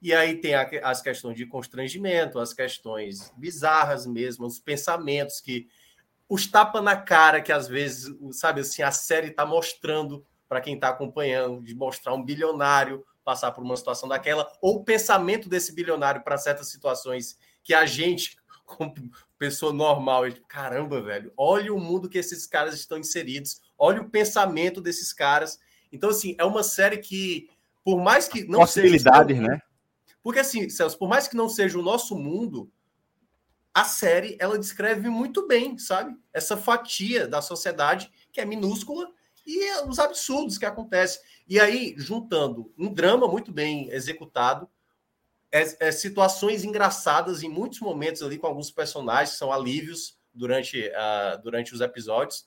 E 0.00 0.14
aí 0.14 0.36
tem 0.36 0.54
as 0.54 1.02
questões 1.02 1.36
de 1.36 1.46
constrangimento, 1.46 2.38
as 2.38 2.52
questões 2.52 3.32
bizarras 3.36 4.06
mesmo, 4.06 4.46
os 4.46 4.58
pensamentos 4.58 5.40
que 5.40 5.68
os 6.28 6.46
tapa 6.46 6.80
na 6.80 6.96
cara 6.96 7.40
que 7.40 7.52
às 7.52 7.68
vezes, 7.68 8.14
sabe 8.32 8.60
assim, 8.60 8.82
a 8.82 8.90
série 8.90 9.28
está 9.28 9.44
mostrando 9.44 10.24
para 10.48 10.60
quem 10.60 10.74
está 10.74 10.88
acompanhando, 10.88 11.62
de 11.62 11.74
mostrar 11.74 12.14
um 12.14 12.22
bilionário 12.22 13.04
passar 13.24 13.52
por 13.52 13.64
uma 13.64 13.76
situação 13.76 14.08
daquela, 14.08 14.50
ou 14.60 14.76
o 14.76 14.84
pensamento 14.84 15.48
desse 15.48 15.72
bilionário 15.72 16.22
para 16.22 16.36
certas 16.36 16.68
situações 16.68 17.38
que 17.62 17.72
a 17.72 17.86
gente, 17.86 18.36
como 18.64 18.94
pessoa 19.38 19.72
normal, 19.72 20.24
caramba, 20.46 21.00
velho, 21.00 21.32
olha 21.36 21.72
o 21.72 21.80
mundo 21.80 22.08
que 22.08 22.18
esses 22.18 22.46
caras 22.46 22.74
estão 22.74 22.98
inseridos, 22.98 23.60
olha 23.78 24.02
o 24.02 24.10
pensamento 24.10 24.80
desses 24.80 25.12
caras. 25.12 25.58
Então, 25.90 26.10
assim, 26.10 26.36
é 26.38 26.44
uma 26.44 26.62
série 26.62 26.98
que, 26.98 27.48
por 27.82 28.00
mais 28.00 28.28
que 28.28 28.44
não 28.44 28.60
Possibilidades, 28.60 29.36
seja. 29.36 29.48
né? 29.48 29.60
Porque, 30.22 30.40
assim, 30.40 30.68
Celso, 30.68 30.98
por 30.98 31.08
mais 31.08 31.28
que 31.28 31.36
não 31.36 31.48
seja 31.48 31.78
o 31.78 31.82
nosso 31.82 32.16
mundo, 32.16 32.70
a 33.74 33.84
série 33.84 34.36
ela 34.38 34.58
descreve 34.58 35.08
muito 35.08 35.46
bem, 35.46 35.76
sabe? 35.76 36.16
Essa 36.32 36.56
fatia 36.56 37.26
da 37.26 37.42
sociedade 37.42 38.10
que 38.32 38.40
é 38.40 38.44
minúscula 38.44 39.10
e 39.46 39.72
os 39.82 39.98
absurdos 39.98 40.58
que 40.58 40.64
acontecem. 40.64 41.20
E 41.46 41.60
aí, 41.60 41.94
juntando 41.96 42.72
um 42.78 42.92
drama 42.92 43.28
muito 43.28 43.52
bem 43.52 43.90
executado, 43.90 44.68
é, 45.52 45.86
é, 45.86 45.92
situações 45.92 46.64
engraçadas 46.64 47.42
em 47.42 47.48
muitos 47.48 47.80
momentos 47.80 48.22
ali 48.22 48.38
com 48.38 48.46
alguns 48.46 48.70
personagens 48.70 49.32
que 49.32 49.38
são 49.38 49.52
alívios 49.52 50.18
durante, 50.34 50.88
uh, 50.88 51.40
durante 51.42 51.72
os 51.72 51.80
episódios. 51.80 52.46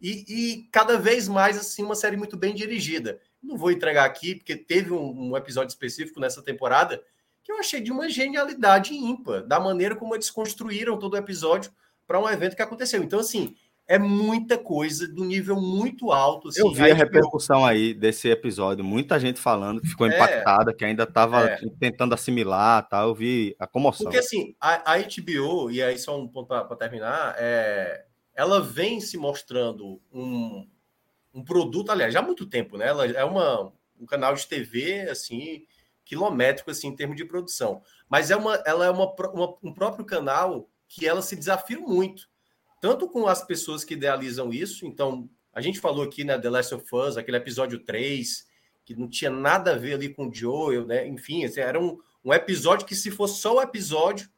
E, 0.00 0.24
e, 0.26 0.68
cada 0.72 0.98
vez 0.98 1.28
mais 1.28 1.58
assim 1.58 1.84
uma 1.84 1.94
série 1.94 2.16
muito 2.16 2.36
bem 2.36 2.54
dirigida. 2.54 3.20
Não 3.42 3.56
vou 3.56 3.70
entregar 3.70 4.04
aqui, 4.04 4.34
porque 4.34 4.56
teve 4.56 4.92
um, 4.92 5.30
um 5.30 5.36
episódio 5.36 5.68
específico 5.68 6.18
nessa 6.18 6.42
temporada 6.42 7.02
que 7.42 7.52
eu 7.52 7.58
achei 7.58 7.80
de 7.80 7.92
uma 7.92 8.08
genialidade 8.08 8.94
ímpar, 8.94 9.46
da 9.46 9.60
maneira 9.60 9.94
como 9.94 10.14
eles 10.14 10.30
construíram 10.30 10.98
todo 10.98 11.14
o 11.14 11.18
episódio 11.18 11.70
para 12.06 12.18
um 12.18 12.28
evento 12.28 12.56
que 12.56 12.62
aconteceu. 12.62 13.02
Então, 13.02 13.20
assim, 13.20 13.54
é 13.90 13.98
muita 13.98 14.56
coisa 14.56 15.08
do 15.08 15.24
nível 15.24 15.60
muito 15.60 16.12
alto. 16.12 16.46
Assim. 16.46 16.60
Eu 16.60 16.70
vi 16.70 16.88
a, 16.88 16.92
a 16.92 16.96
repercussão 16.96 17.66
aí 17.66 17.92
desse 17.92 18.28
episódio, 18.30 18.84
muita 18.84 19.18
gente 19.18 19.40
falando 19.40 19.80
que 19.80 19.88
ficou 19.88 20.06
é, 20.06 20.14
impactada, 20.14 20.72
que 20.72 20.84
ainda 20.84 21.02
estava 21.02 21.44
é. 21.44 21.60
tentando 21.80 22.14
assimilar, 22.14 22.88
tá? 22.88 23.02
Eu 23.02 23.16
vi 23.16 23.56
a 23.58 23.66
comoção. 23.66 24.04
Porque 24.04 24.18
assim, 24.18 24.54
a, 24.60 24.94
a 24.94 24.98
HBO, 24.98 25.72
e 25.72 25.82
aí 25.82 25.98
só 25.98 26.16
um 26.16 26.28
ponto 26.28 26.46
para 26.46 26.76
terminar, 26.76 27.34
é, 27.36 28.04
ela 28.32 28.60
vem 28.60 29.00
se 29.00 29.18
mostrando 29.18 30.00
um, 30.12 30.68
um 31.34 31.42
produto, 31.42 31.90
aliás, 31.90 32.14
já 32.14 32.20
há 32.20 32.22
muito 32.22 32.46
tempo, 32.46 32.78
né? 32.78 32.86
Ela 32.86 33.06
é 33.08 33.24
uma, 33.24 33.72
um 33.98 34.06
canal 34.06 34.36
de 34.36 34.46
TV, 34.46 35.08
assim, 35.10 35.64
quilométrico, 36.04 36.70
assim, 36.70 36.86
em 36.86 36.94
termos 36.94 37.16
de 37.16 37.24
produção. 37.24 37.82
Mas 38.08 38.30
é 38.30 38.36
uma, 38.36 38.54
ela 38.64 38.86
é 38.86 38.90
uma, 38.90 39.12
uma 39.34 39.56
um 39.64 39.74
próprio 39.74 40.04
canal 40.04 40.70
que 40.86 41.08
ela 41.08 41.22
se 41.22 41.34
desafia 41.34 41.80
muito 41.80 42.29
tanto 42.80 43.08
com 43.08 43.26
as 43.26 43.44
pessoas 43.44 43.84
que 43.84 43.94
idealizam 43.94 44.52
isso. 44.52 44.86
Então, 44.86 45.28
a 45.52 45.60
gente 45.60 45.78
falou 45.78 46.02
aqui, 46.02 46.24
né, 46.24 46.38
The 46.38 46.48
Last 46.48 46.74
of 46.74 46.86
Us, 46.92 47.16
aquele 47.16 47.36
episódio 47.36 47.80
3, 47.80 48.46
que 48.84 48.96
não 48.96 49.08
tinha 49.08 49.30
nada 49.30 49.72
a 49.72 49.76
ver 49.76 49.94
ali 49.94 50.08
com 50.08 50.28
o 50.28 50.34
Joel, 50.34 50.86
né? 50.86 51.06
Enfim, 51.06 51.44
assim, 51.44 51.60
era 51.60 51.78
um, 51.78 51.98
um 52.24 52.32
episódio 52.32 52.86
que, 52.86 52.94
se 52.94 53.10
fosse 53.10 53.40
só 53.40 53.56
o 53.56 53.62
episódio, 53.62 54.28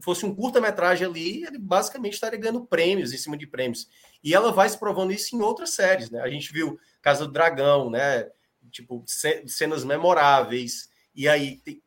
fosse 0.00 0.24
um 0.24 0.34
curta-metragem 0.34 1.06
ali, 1.06 1.44
ele 1.44 1.58
basicamente 1.58 2.14
estaria 2.14 2.38
ganhando 2.38 2.64
prêmios 2.64 3.12
em 3.12 3.18
cima 3.18 3.36
de 3.36 3.46
prêmios. 3.46 3.88
E 4.22 4.34
ela 4.34 4.52
vai 4.52 4.68
se 4.68 4.78
provando 4.78 5.12
isso 5.12 5.34
em 5.34 5.40
outras 5.40 5.70
séries, 5.70 6.10
né? 6.10 6.20
A 6.20 6.30
gente 6.30 6.52
viu 6.52 6.78
Casa 7.02 7.26
do 7.26 7.32
Dragão, 7.32 7.90
né? 7.90 8.28
Tipo, 8.70 9.02
cenas 9.06 9.84
memoráveis. 9.84 10.88
E 11.14 11.28
aí, 11.28 11.56
tem... 11.58 11.82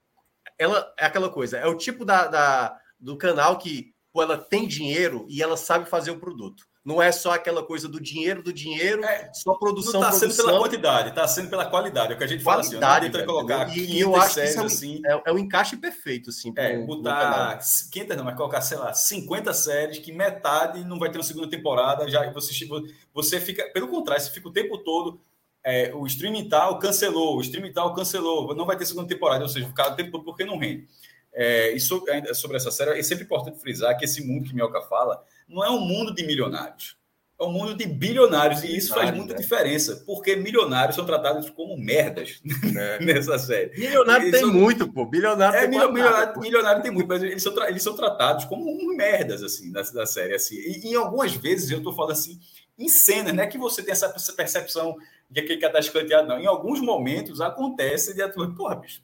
ela 0.57 0.93
é 0.97 1.05
aquela 1.05 1.29
coisa, 1.29 1.57
é 1.57 1.67
o 1.67 1.77
tipo 1.77 2.03
da, 2.03 2.27
da 2.27 2.77
do 2.99 3.17
canal 3.17 3.57
que 3.57 3.93
Pô, 4.13 4.21
ela 4.21 4.37
tem 4.37 4.67
dinheiro 4.67 5.25
e 5.29 5.41
ela 5.41 5.55
sabe 5.55 5.89
fazer 5.89 6.11
o 6.11 6.19
produto. 6.19 6.69
Não 6.83 6.99
é 6.99 7.11
só 7.11 7.33
aquela 7.33 7.63
coisa 7.63 7.87
do 7.87 8.01
dinheiro, 8.01 8.41
do 8.41 8.51
dinheiro, 8.51 9.03
é, 9.03 9.31
só 9.33 9.53
produção. 9.53 10.01
Não 10.01 10.09
está 10.09 10.19
sendo 10.19 10.35
pela 10.35 10.57
quantidade, 10.57 11.09
está 11.09 11.27
sendo 11.27 11.49
pela 11.49 11.69
qualidade. 11.69 12.11
É 12.11 12.15
o 12.15 12.17
que 12.17 12.23
a 12.23 12.27
gente 12.27 12.43
qualidade, 12.43 12.79
fala 12.79 12.97
assim. 12.97 13.17
Não 13.17 13.25
colocar 13.25 13.77
e, 13.77 13.99
eu 13.99 14.15
acho 14.15 14.33
séries, 14.33 14.53
que 14.53 14.57
é, 14.57 14.61
um, 14.61 14.65
assim. 14.65 15.01
É, 15.05 15.21
é, 15.27 15.31
um 15.31 15.37
encaixe 15.37 15.77
perfeito, 15.77 16.31
assim. 16.31 16.51
É, 16.57 16.79
botar 16.79 17.59
500, 17.91 18.17
não, 18.17 18.23
mas 18.23 18.35
colocar, 18.35 18.61
sei 18.61 18.77
lá, 18.77 18.93
50 18.93 19.53
séries, 19.53 19.99
que 19.99 20.11
metade 20.11 20.83
não 20.83 20.97
vai 20.97 21.11
ter 21.11 21.19
uma 21.19 21.23
segunda 21.23 21.47
temporada. 21.47 22.09
Já 22.09 22.31
você, 22.31 22.67
você 23.13 23.39
fica, 23.39 23.69
pelo 23.71 23.87
contrário, 23.87 24.23
você 24.23 24.31
fica 24.31 24.49
o 24.49 24.53
tempo 24.53 24.79
todo. 24.79 25.21
É, 25.63 25.93
o 25.93 26.07
streaming 26.07 26.49
tal 26.49 26.79
cancelou, 26.79 27.37
o 27.37 27.41
streaming 27.41 27.71
tal 27.71 27.93
cancelou, 27.93 28.55
não 28.55 28.65
vai 28.65 28.75
ter 28.75 28.85
segunda 28.85 29.07
temporada, 29.07 29.43
ou 29.43 29.49
seja, 29.49 29.67
ficar 29.67 29.91
o 29.91 29.95
tempo 29.95 30.09
todo 30.09 30.23
porque 30.23 30.43
não 30.43 30.57
rende. 30.57 30.87
É, 31.33 31.71
e 31.71 31.79
sobre, 31.79 32.33
sobre 32.33 32.57
essa 32.57 32.71
série, 32.71 32.99
é 32.99 33.03
sempre 33.03 33.23
importante 33.23 33.59
frisar 33.59 33.97
que 33.97 34.05
esse 34.05 34.25
mundo 34.25 34.47
que 34.47 34.53
Mioca 34.53 34.81
fala 34.81 35.23
não 35.47 35.63
é 35.63 35.69
um 35.69 35.79
mundo 35.79 36.13
de 36.13 36.25
milionários, 36.25 36.97
é 37.39 37.43
um 37.43 37.51
mundo 37.51 37.73
de 37.73 37.85
bilionários, 37.85 38.63
e 38.63 38.75
isso 38.75 38.93
faz 38.93 39.11
muita 39.11 39.33
né? 39.33 39.39
diferença, 39.39 40.03
porque 40.05 40.35
milionários 40.35 40.95
são 40.95 41.05
tratados 41.05 41.49
como 41.49 41.75
merdas 41.77 42.41
é. 42.77 43.03
nessa 43.03 43.39
série. 43.39 43.71
Milionário 43.79 44.25
eles 44.25 44.39
tem 44.39 44.41
são... 44.41 44.53
muito, 44.53 44.91
pô. 44.91 45.05
Bilionário 45.05 45.57
é, 45.57 45.61
tem 45.61 45.69
milionário, 45.69 46.39
milionário 46.39 46.83
tem 46.83 46.91
muito, 46.91 47.07
mas 47.07 47.23
eles 47.23 47.41
são, 47.41 47.67
eles 47.67 47.81
são 47.81 47.95
tratados 47.95 48.45
como 48.45 48.95
merdas, 48.95 49.41
assim, 49.41 49.71
da, 49.71 49.81
da 49.81 50.05
série. 50.05 50.35
Assim. 50.35 50.55
E, 50.55 50.91
e 50.91 50.95
algumas 50.95 51.33
vezes 51.33 51.71
eu 51.71 51.79
estou 51.79 51.93
falando 51.93 52.11
assim, 52.11 52.39
em 52.77 52.87
cena, 52.87 53.33
não 53.33 53.43
é 53.43 53.47
que 53.47 53.57
você 53.57 53.81
tem 53.81 53.91
essa 53.91 54.33
percepção 54.33 54.95
de 55.29 55.39
aquele 55.39 55.59
cara 55.59 55.79
está 55.79 55.79
escanteado, 55.79 56.27
não. 56.27 56.39
Em 56.39 56.45
alguns 56.45 56.79
momentos 56.79 57.41
acontece 57.41 58.13
de 58.13 58.21
atuar, 58.21 58.53
porra, 58.53 58.75
bicho 58.75 59.01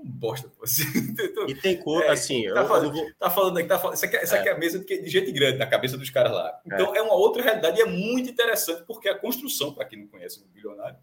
um 0.00 0.10
bosta. 0.10 0.48
Pô. 0.48 0.64
e 1.48 1.54
tem 1.54 1.76
cor, 1.76 2.02
é, 2.02 2.10
assim. 2.10 2.44
Tá, 2.44 2.60
eu, 2.60 2.68
falando, 2.68 2.92
vou... 2.92 3.06
tá 3.18 3.30
falando 3.30 3.58
aqui, 3.58 3.68
tá 3.68 3.78
falando, 3.78 3.96
isso 3.96 4.04
aqui, 4.04 4.16
isso 4.16 4.34
aqui 4.34 4.48
é. 4.48 4.52
é 4.52 4.54
a 4.54 4.58
mesa 4.58 4.78
de, 4.78 5.02
de 5.02 5.08
gente 5.08 5.32
grande 5.32 5.58
na 5.58 5.66
cabeça 5.66 5.96
dos 5.96 6.10
caras 6.10 6.32
lá. 6.32 6.60
Então 6.66 6.94
é. 6.94 6.98
é 6.98 7.02
uma 7.02 7.14
outra 7.14 7.42
realidade 7.42 7.78
e 7.78 7.82
é 7.82 7.86
muito 7.86 8.30
interessante, 8.30 8.84
porque 8.86 9.08
a 9.08 9.18
construção, 9.18 9.74
para 9.74 9.84
quem 9.84 10.00
não 10.00 10.06
conhece 10.08 10.40
o 10.40 10.46
bilionário, 10.46 10.98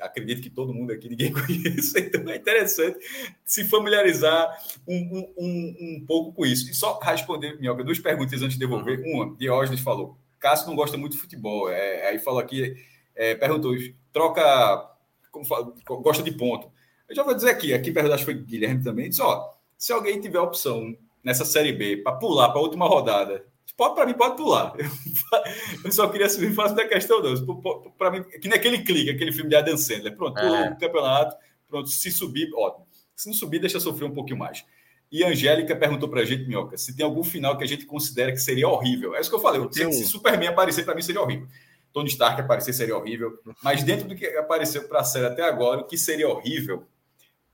acredito 0.00 0.42
que 0.42 0.50
todo 0.50 0.74
mundo 0.74 0.92
aqui 0.92 1.08
ninguém 1.08 1.32
conhece, 1.32 1.98
então 1.98 2.28
é 2.30 2.36
interessante 2.36 2.98
se 3.44 3.64
familiarizar 3.64 4.50
um, 4.86 4.96
um, 4.96 5.34
um, 5.38 5.76
um 5.80 6.06
pouco 6.06 6.32
com 6.32 6.44
isso. 6.44 6.70
E 6.70 6.74
só 6.74 6.98
responder, 6.98 7.58
Minhoca, 7.58 7.84
duas 7.84 7.98
perguntas 7.98 8.42
antes 8.42 8.54
de 8.54 8.60
devolver. 8.60 9.00
Uhum. 9.00 9.22
Uma, 9.22 9.36
Diógenes 9.36 9.80
falou, 9.80 10.18
Cássio 10.38 10.66
não 10.66 10.76
gosta 10.76 10.96
muito 10.96 11.12
de 11.12 11.18
futebol, 11.18 11.70
é, 11.70 12.08
aí 12.08 12.18
falou 12.18 12.40
aqui, 12.40 12.74
é, 13.14 13.34
perguntou, 13.34 13.74
troca, 14.12 14.90
como 15.30 15.44
fala, 15.44 15.72
gosta 15.86 16.22
de 16.22 16.32
ponto. 16.32 16.70
Eu 17.12 17.16
já 17.16 17.22
vou 17.24 17.34
dizer 17.34 17.50
aqui, 17.50 17.74
aqui 17.74 17.92
perto, 17.92 18.10
acho 18.10 18.24
que 18.24 18.32
foi 18.32 18.42
Guilherme 18.42 18.82
também, 18.82 19.10
disse, 19.10 19.20
ó, 19.20 19.50
se 19.76 19.92
alguém 19.92 20.18
tiver 20.18 20.40
opção 20.40 20.96
nessa 21.22 21.44
Série 21.44 21.70
B 21.70 21.98
para 21.98 22.16
pular 22.16 22.48
para 22.48 22.58
a 22.58 22.62
última 22.62 22.86
rodada, 22.86 23.44
pode 23.76 23.94
para 23.94 24.06
mim, 24.06 24.14
pode 24.14 24.38
pular. 24.38 24.72
Eu 25.84 25.92
só 25.92 26.08
queria 26.08 26.30
subir 26.30 26.54
fácil 26.54 26.74
da 26.74 26.88
questão, 26.88 27.22
não. 27.22 27.60
Para 27.98 28.10
mim, 28.10 28.22
que 28.22 28.48
naquele 28.48 28.82
clique, 28.82 29.10
aquele 29.10 29.30
filme 29.30 29.50
de 29.50 29.56
Adam 29.56 29.76
Sandler. 29.76 30.16
Pronto, 30.16 30.40
pulou 30.40 30.56
é. 30.56 30.70
o 30.70 30.78
campeonato, 30.78 31.36
pronto, 31.68 31.90
se 31.90 32.10
subir, 32.10 32.50
ótimo. 32.54 32.86
Se 33.14 33.26
não 33.26 33.34
subir, 33.34 33.58
deixa 33.58 33.78
sofrer 33.78 34.06
um 34.06 34.14
pouquinho 34.14 34.38
mais. 34.38 34.64
E 35.10 35.22
a 35.22 35.28
Angélica 35.28 35.76
perguntou 35.76 36.08
para 36.08 36.22
a 36.22 36.24
gente, 36.24 36.46
Minhoca, 36.46 36.78
se 36.78 36.96
tem 36.96 37.04
algum 37.04 37.22
final 37.22 37.58
que 37.58 37.64
a 37.64 37.68
gente 37.68 37.84
considera 37.84 38.32
que 38.32 38.38
seria 38.38 38.66
horrível. 38.66 39.14
É 39.14 39.20
isso 39.20 39.28
que 39.28 39.36
eu 39.36 39.40
falei. 39.40 39.60
Eu 39.60 39.88
um... 39.88 39.92
se 39.92 40.06
Superman 40.06 40.48
aparecer, 40.48 40.82
para 40.82 40.94
mim 40.94 41.02
seria 41.02 41.20
horrível. 41.20 41.46
Tony 41.92 42.08
Stark 42.08 42.40
aparecer 42.40 42.72
seria 42.72 42.96
horrível. 42.96 43.38
Mas 43.62 43.82
dentro 43.82 44.08
do 44.08 44.16
que 44.16 44.26
apareceu 44.28 44.88
para 44.88 45.00
a 45.00 45.04
série 45.04 45.26
até 45.26 45.42
agora, 45.42 45.82
o 45.82 45.84
que 45.84 45.98
seria 45.98 46.26
horrível 46.26 46.86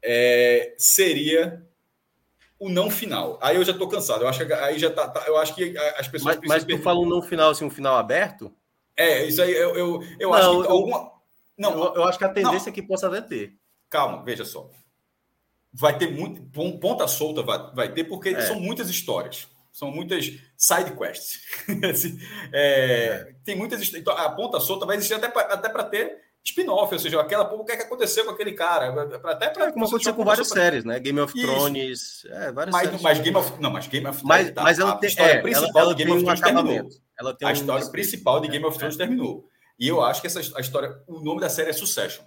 é, 0.02 0.74
seria 0.78 1.66
o 2.58 2.68
não 2.68 2.90
final. 2.90 3.38
Aí 3.40 3.56
eu 3.56 3.64
já 3.64 3.72
estou 3.72 3.88
cansado. 3.88 4.22
Eu 4.22 4.28
acho 4.28 4.44
que 4.44 4.52
aí 4.52 4.78
já 4.78 4.90
tá, 4.90 5.08
tá, 5.08 5.24
eu 5.26 5.36
acho 5.36 5.54
que 5.54 5.76
as 5.96 6.08
pessoas 6.08 6.36
Mas, 6.38 6.48
mas 6.48 6.64
tu 6.64 6.78
fala 6.82 6.98
um 6.98 7.08
não 7.08 7.22
final 7.22 7.50
assim, 7.50 7.64
um 7.64 7.70
final 7.70 7.96
aberto? 7.96 8.52
É, 8.96 9.24
isso 9.24 9.40
aí 9.40 9.52
eu, 9.52 9.76
eu, 9.76 10.02
eu 10.18 10.30
não, 10.30 10.34
acho 10.34 10.62
que 10.62 10.68
alguma 10.68 11.18
não, 11.58 11.72
eu, 11.72 11.94
eu, 11.96 12.04
acho 12.04 12.16
que 12.16 12.24
a 12.24 12.28
tendência 12.28 12.66
não. 12.66 12.68
é 12.68 12.72
que 12.72 12.82
possa 12.82 13.08
até 13.08 13.20
ter. 13.20 13.54
Calma, 13.90 14.22
veja 14.22 14.44
só. 14.44 14.70
Vai 15.72 15.98
ter 15.98 16.10
muito 16.10 16.40
ponta 16.78 17.06
solta 17.08 17.42
vai, 17.42 17.74
vai 17.74 17.92
ter 17.92 18.04
porque 18.04 18.30
é. 18.30 18.40
são 18.42 18.60
muitas 18.60 18.88
histórias. 18.88 19.48
São 19.72 19.90
muitas 19.90 20.24
side 20.56 20.96
quests. 20.96 21.40
Assim, 21.90 22.18
é, 22.52 23.04
é. 23.30 23.34
Tem 23.44 23.56
muitas 23.56 23.92
então, 23.92 24.16
a 24.16 24.30
ponta 24.30 24.60
solta 24.60 24.86
vai 24.86 24.96
existir 24.96 25.14
até 25.14 25.28
para 25.28 25.84
ter 25.84 26.27
spin-off, 26.50 26.92
ou 26.92 26.98
seja, 26.98 27.20
aquela 27.20 27.44
o 27.52 27.64
que, 27.64 27.72
é 27.72 27.76
que 27.76 27.82
aconteceu 27.82 28.24
com 28.24 28.30
aquele 28.30 28.52
cara, 28.52 28.90
até 29.24 29.48
para 29.50 29.66
é, 29.66 29.72
como 29.72 29.84
aconteceu 29.84 30.14
com 30.14 30.24
várias 30.24 30.48
séries, 30.48 30.84
né? 30.84 30.98
Game 30.98 31.20
of 31.20 31.32
Thrones, 31.32 32.24
é, 32.26 32.52
várias 32.52 32.72
mas, 32.72 32.84
séries. 32.84 33.02
Mas 33.02 33.18
Game 33.20 33.36
of, 33.36 33.52
não, 33.60 33.70
mas 33.70 33.86
Game 33.86 34.06
of 34.06 34.18
Thrones, 34.18 34.44
mas, 34.46 34.54
tá, 34.54 34.62
mas 34.62 34.78
ela 34.78 34.92
a 34.92 34.96
tem, 34.96 35.08
história 35.08 35.32
é, 35.32 35.42
principal 35.42 35.70
ela, 35.70 35.80
ela 35.80 35.94
de 35.94 36.04
Game 36.04 36.16
of 36.16 36.24
Thrones 36.24 36.40
um 36.40 36.44
terminou. 36.44 36.88
Ela 37.18 37.34
tem 37.34 37.48
a 37.48 37.52
história 37.52 37.86
um 37.86 37.90
principal 37.90 38.40
de 38.40 38.48
Game 38.48 38.64
of 38.64 38.78
Thrones 38.78 38.94
é. 38.94 38.98
terminou. 38.98 39.48
E 39.78 39.88
eu 39.88 40.02
acho 40.02 40.20
que 40.20 40.26
essa 40.26 40.40
a 40.56 40.60
história, 40.60 40.96
o 41.06 41.20
nome 41.20 41.40
da 41.40 41.48
série 41.48 41.70
é 41.70 41.72
Succession. 41.72 42.24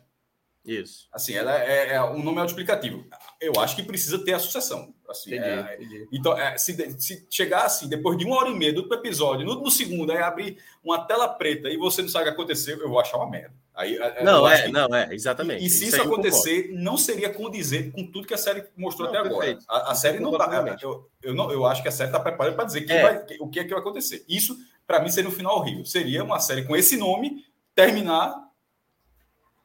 Isso. 0.64 1.08
Assim, 1.12 1.34
ela 1.34 1.60
é, 1.60 1.96
é 1.96 2.04
um 2.04 2.22
nome 2.22 2.40
autoexplicativo. 2.40 3.04
Eu 3.42 3.60
acho 3.60 3.76
que 3.76 3.82
precisa 3.82 4.24
ter 4.24 4.34
a 4.34 4.40
sucessão. 4.40 4.94
Assim, 5.10 5.36
entendi, 5.36 5.50
é, 5.50 5.76
entendi. 5.76 6.08
Então, 6.12 6.38
é, 6.38 6.58
se, 6.60 6.74
se, 7.02 7.28
chegar 7.28 7.66
assim, 7.66 7.90
depois 7.90 8.16
de 8.16 8.24
uma 8.24 8.38
hora 8.38 8.50
e 8.50 8.54
meia 8.54 8.72
do 8.72 8.94
episódio, 8.94 9.46
no, 9.46 9.56
no, 9.56 9.72
segundo, 9.72 10.12
aí 10.12 10.20
abrir 10.20 10.58
uma 10.84 11.06
tela 11.06 11.28
preta 11.28 11.68
e 11.68 11.76
você 11.76 12.04
não 12.04 12.10
sabe 12.10 12.26
o 12.26 12.28
que 12.28 12.34
aconteceu, 12.34 12.78
eu 12.80 12.88
vou 12.88 13.00
achar 13.00 13.18
uma 13.18 13.30
merda. 13.30 13.54
Aí, 13.74 13.98
não, 14.24 14.48
é, 14.48 14.62
que, 14.64 14.72
não, 14.72 14.96
é, 14.96 15.14
exatamente. 15.14 15.64
E, 15.64 15.66
e 15.66 15.70
se 15.72 15.86
isso, 15.86 15.96
isso 15.96 16.06
acontecer, 16.06 16.70
não 16.72 16.98
seria 16.98 17.34
condizer 17.34 17.92
com 17.92 18.06
tudo 18.06 18.28
que 18.28 18.34
a 18.34 18.38
série 18.38 18.64
mostrou 18.78 19.12
não, 19.12 19.20
até 19.20 19.28
perfeito. 19.28 19.66
agora. 19.68 19.86
A, 19.88 19.92
a 19.92 19.96
série 19.96 20.20
não 20.20 20.32
está. 20.32 20.78
Eu, 20.80 21.10
eu, 21.24 21.34
não, 21.34 21.52
eu 21.52 21.66
acho 21.66 21.82
que 21.82 21.88
a 21.88 21.92
série 21.92 22.10
está 22.10 22.20
preparada 22.20 22.56
para 22.56 22.66
dizer 22.66 22.90
é. 22.92 23.02
vai, 23.02 23.26
o 23.40 23.50
que 23.50 23.60
é 23.60 23.64
que 23.64 23.72
vai 23.72 23.80
acontecer. 23.80 24.24
Isso, 24.30 24.56
para 24.86 25.02
mim, 25.02 25.10
seria 25.10 25.30
um 25.30 25.34
final 25.34 25.58
horrível. 25.58 25.84
Seria 25.84 26.24
uma 26.24 26.40
série 26.40 26.64
com 26.64 26.76
esse 26.76 26.96
nome 26.96 27.44
terminar 27.74 28.36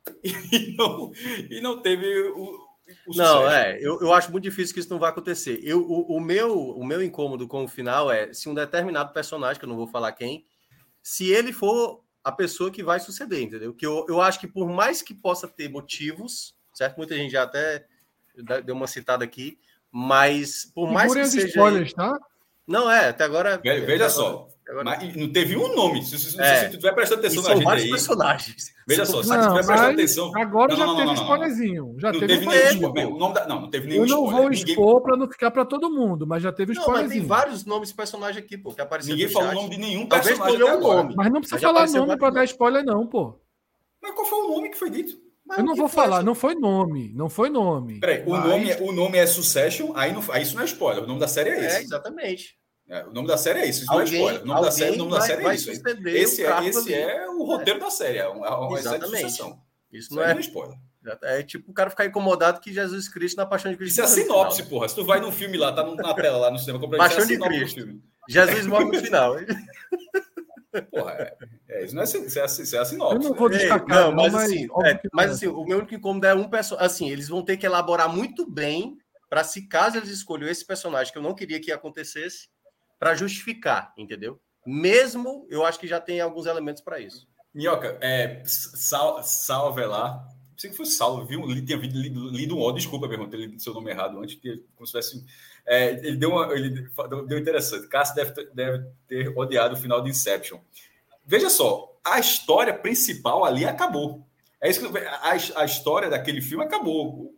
e 0.24 0.74
não, 0.78 1.12
e 1.50 1.60
não 1.60 1.82
teve 1.82 2.06
o. 2.30 2.65
o 3.06 3.16
não, 3.16 3.50
é, 3.50 3.78
eu, 3.80 4.00
eu 4.00 4.12
acho 4.12 4.30
muito 4.30 4.44
difícil 4.44 4.74
que 4.74 4.80
isso 4.80 4.90
não 4.90 4.98
vai 4.98 5.10
acontecer. 5.10 5.60
Eu, 5.62 5.80
o, 5.80 6.16
o, 6.16 6.20
meu, 6.20 6.70
o 6.70 6.84
meu 6.84 7.02
incômodo 7.02 7.48
com 7.48 7.64
o 7.64 7.68
final 7.68 8.10
é 8.10 8.32
se 8.32 8.48
um 8.48 8.54
determinado 8.54 9.12
personagem, 9.12 9.58
que 9.58 9.64
eu 9.64 9.68
não 9.68 9.76
vou 9.76 9.86
falar 9.86 10.12
quem, 10.12 10.46
se 11.02 11.30
ele 11.30 11.52
for 11.52 12.02
a 12.22 12.32
pessoa 12.32 12.70
que 12.70 12.82
vai 12.82 12.98
suceder, 12.98 13.42
entendeu? 13.42 13.72
Que 13.72 13.86
eu, 13.86 14.04
eu 14.08 14.20
acho 14.20 14.40
que 14.40 14.48
por 14.48 14.68
mais 14.68 15.02
que 15.02 15.14
possa 15.14 15.46
ter 15.46 15.68
motivos, 15.68 16.56
certo? 16.74 16.96
Muita 16.96 17.14
gente 17.14 17.30
já 17.30 17.42
até 17.44 17.86
deu 18.64 18.74
uma 18.74 18.86
citada 18.86 19.24
aqui, 19.24 19.58
mas 19.90 20.64
por 20.74 20.90
mais 20.90 21.12
que 21.12 21.24
seja. 21.26 21.46
Spoilers, 21.46 21.92
tá? 21.92 22.18
Não, 22.66 22.90
é, 22.90 23.08
até 23.08 23.24
agora. 23.24 23.58
Veja, 23.58 24.10
só. 24.10 24.48
Agora... 24.68 24.84
Mas 24.84 25.14
não 25.14 25.32
teve 25.32 25.56
um 25.56 25.74
nome. 25.74 26.02
Se, 26.02 26.18
se, 26.18 26.40
é. 26.40 26.56
se 26.56 26.64
tu 26.64 26.70
estiver 26.70 26.92
prestando 26.92 27.20
atenção 27.20 27.42
na 27.42 27.54
gente 27.54 27.68
aí. 27.68 27.90
personagens. 27.90 28.74
Veja 28.86 29.06
só, 29.06 29.22
se 29.22 29.28
não, 29.28 29.36
tu 29.36 29.42
estiver 29.42 29.66
prestando 29.66 29.92
atenção. 29.92 30.32
Agora 30.36 30.72
não, 30.72 30.76
já 30.76 30.86
não, 30.86 30.96
teve 30.96 31.06
não, 31.06 31.14
spoilerzinho. 31.14 31.96
Já 31.98 32.12
não 32.12 32.20
teve, 32.20 32.38
teve 32.38 32.46
nenhum. 32.46 33.32
Da, 33.32 33.46
não, 33.46 33.60
não 33.60 33.70
teve 33.70 33.86
nenhum. 33.86 34.02
Eu 34.02 34.08
não 34.08 34.26
vou 34.28 34.50
expor 34.50 35.00
para 35.02 35.16
não 35.16 35.28
ficar 35.28 35.52
para 35.52 35.64
todo 35.64 35.88
mundo, 35.88 36.26
mas 36.26 36.42
já 36.42 36.52
teve 36.52 36.72
spoilerzinho. 36.72 37.08
Mas 37.08 37.18
tem 37.18 37.26
vários 37.26 37.64
nomes 37.64 37.90
de 37.90 37.94
personagem 37.94 38.42
aqui, 38.42 38.58
pô, 38.58 38.74
que 38.74 38.80
apareceram. 38.80 39.16
Ninguém 39.16 39.32
falou 39.32 39.50
o 39.50 39.54
nome 39.54 39.70
de 39.70 39.78
nenhum 39.78 40.06
personagem. 40.06 40.58
Talvez 40.58 40.78
um 40.78 40.80
nome. 40.80 41.14
Mas 41.16 41.32
não 41.32 41.40
precisa 41.40 41.60
falar 41.60 41.86
nome 41.88 42.16
para 42.16 42.30
dar 42.30 42.44
spoiler, 42.44 42.84
não, 42.84 43.06
pô. 43.06 43.38
Mas 44.02 44.14
qual 44.14 44.26
foi 44.26 44.38
o 44.38 44.48
nome 44.48 44.70
que 44.70 44.76
foi 44.76 44.90
dito? 44.90 45.16
Mas 45.46 45.58
eu 45.58 45.64
não 45.64 45.76
vou 45.76 45.88
falar, 45.88 46.24
não 46.24 46.34
foi 46.34 46.56
nome, 46.56 47.12
não 47.14 47.28
foi 47.28 47.48
nome. 47.48 48.00
Peraí, 48.00 48.24
mas... 48.26 48.44
o, 48.44 48.48
nome, 48.48 48.70
é, 48.70 48.78
o 48.80 48.92
nome 48.92 49.16
é 49.16 49.26
Succession, 49.26 49.92
aí, 49.94 50.12
não, 50.12 50.20
aí 50.30 50.42
isso 50.42 50.56
não 50.56 50.62
é 50.62 50.64
spoiler, 50.64 51.04
o 51.04 51.06
nome 51.06 51.20
da 51.20 51.28
série 51.28 51.50
é 51.50 51.66
esse. 51.66 51.76
É, 51.76 51.82
exatamente. 51.82 52.58
É, 52.88 53.04
o 53.04 53.12
nome 53.12 53.26
da 53.26 53.36
série 53.36 53.60
é 53.60 53.66
isso, 53.66 53.82
isso 53.82 53.92
alguém, 53.92 54.20
não 54.20 54.28
é 54.28 54.32
spoiler. 54.32 54.42
O 54.42 54.46
nome 54.46 54.62
da 54.62 54.70
série, 54.70 54.94
o 54.94 54.98
nome 54.98 55.10
vai, 55.10 55.20
da 55.20 55.26
série 55.26 55.46
é 55.46 55.54
isso. 55.54 55.70
Esse, 55.70 56.44
é, 56.44 56.64
esse 56.66 56.94
é 56.94 57.28
o 57.28 57.44
roteiro 57.44 57.80
é. 57.80 57.82
da 57.82 57.90
série, 57.90 58.18
é 58.18 58.28
uma, 58.28 58.58
uma 58.60 58.78
Exatamente. 58.78 59.32
Série 59.32 59.54
Isso 59.92 60.14
não 60.14 60.22
é, 60.22 60.32
não 60.32 60.38
é 60.38 60.40
spoiler. 60.40 60.78
É 61.22 61.42
tipo 61.42 61.70
o 61.70 61.74
cara 61.74 61.90
ficar 61.90 62.06
incomodado 62.06 62.60
que 62.60 62.72
Jesus 62.72 63.08
Cristo 63.08 63.36
na 63.36 63.46
Paixão 63.46 63.70
de 63.70 63.76
Cristo. 63.76 63.92
Isso 63.92 64.00
é 64.00 64.04
a 64.04 64.08
sinopse, 64.08 64.56
final, 64.62 64.70
porra. 64.70 64.88
Se 64.88 64.94
tu 64.94 65.04
vai 65.04 65.20
num 65.20 65.32
filme 65.32 65.56
lá, 65.56 65.72
tá 65.72 65.84
na 65.84 66.14
tela 66.14 66.38
lá 66.38 66.50
no 66.50 66.58
cinema, 66.58 66.78
compra 66.78 66.98
Paixão 66.98 67.22
é 67.22 67.26
de 67.26 67.38
Cristo. 67.38 68.00
Jesus 68.28 68.66
morre 68.66 68.84
no 68.84 68.94
final. 69.02 69.36
Porra, 70.90 71.12
é, 71.12 71.36
é, 71.68 71.84
isso 71.84 71.94
não 71.94 72.02
é, 72.02 72.04
isso 72.04 72.16
é, 72.16 72.44
isso 72.44 72.76
é 72.76 72.78
a 72.78 72.84
sinopse. 72.84 73.16
Eu 73.16 73.30
não 73.30 73.34
vou 73.36 73.48
destacar, 73.48 73.88
não, 73.88 74.12
mas, 74.12 74.32
mas, 74.32 74.44
assim, 74.44 74.68
é, 74.84 75.00
mas 75.12 75.30
assim, 75.30 75.46
o 75.46 75.64
meu 75.64 75.78
único 75.78 75.94
incômodo 75.94 76.26
é 76.26 76.34
um 76.34 76.48
personagem. 76.48 76.86
Assim, 76.86 77.10
eles 77.10 77.28
vão 77.28 77.42
ter 77.42 77.56
que 77.56 77.66
elaborar 77.66 78.08
muito 78.08 78.48
bem 78.48 78.96
para 79.28 79.42
se 79.44 79.66
caso 79.68 79.96
eles 79.96 80.10
escolham 80.10 80.48
esse 80.48 80.64
personagem 80.64 81.12
que 81.12 81.18
eu 81.18 81.22
não 81.22 81.34
queria 81.34 81.60
que 81.60 81.72
acontecesse, 81.72 82.48
para 82.98 83.14
justificar, 83.14 83.92
entendeu? 83.96 84.40
Mesmo 84.66 85.46
eu 85.48 85.64
acho 85.64 85.78
que 85.78 85.86
já 85.86 86.00
tem 86.00 86.20
alguns 86.20 86.46
elementos 86.46 86.82
para 86.82 86.98
isso. 86.98 87.28
Minhoca, 87.54 87.96
é, 88.00 88.42
sal, 88.44 89.22
salve 89.22 89.84
lá. 89.84 90.28
Pensei 90.54 90.70
que 90.70 90.76
fosse 90.76 90.92
salve, 90.92 91.26
viu? 91.26 91.48
Ele 91.50 91.62
tinha 91.62 91.78
lido, 91.78 92.28
lido 92.30 92.56
um 92.56 92.62
ó, 92.62 92.72
desculpa, 92.72 93.06
meu 93.06 93.20
irmão, 93.20 93.58
seu 93.58 93.74
nome 93.74 93.90
errado 93.90 94.18
antes, 94.18 94.36
que 94.36 94.64
como 94.74 94.86
se 94.86 94.92
fosse. 94.92 95.24
É, 95.64 95.90
ele 95.90 96.16
deu 96.16 96.30
uma. 96.30 96.52
Ele 96.52 96.88
deu 97.26 97.38
interessante. 97.38 97.88
Cássio 97.88 98.14
deve, 98.14 98.32
ter, 98.32 98.50
deve 98.52 98.86
ter 99.06 99.38
odiado 99.38 99.74
o 99.74 99.78
final 99.78 100.02
de 100.02 100.10
Inception. 100.10 100.58
Veja 101.24 101.50
só, 101.50 101.94
a 102.04 102.18
história 102.18 102.72
principal 102.72 103.44
ali 103.44 103.64
acabou. 103.64 104.26
É 104.60 104.70
isso 104.70 104.80
que 104.80 104.98
a, 104.98 105.60
a 105.60 105.64
história 105.64 106.08
daquele 106.08 106.40
filme 106.40 106.64
acabou. 106.64 107.34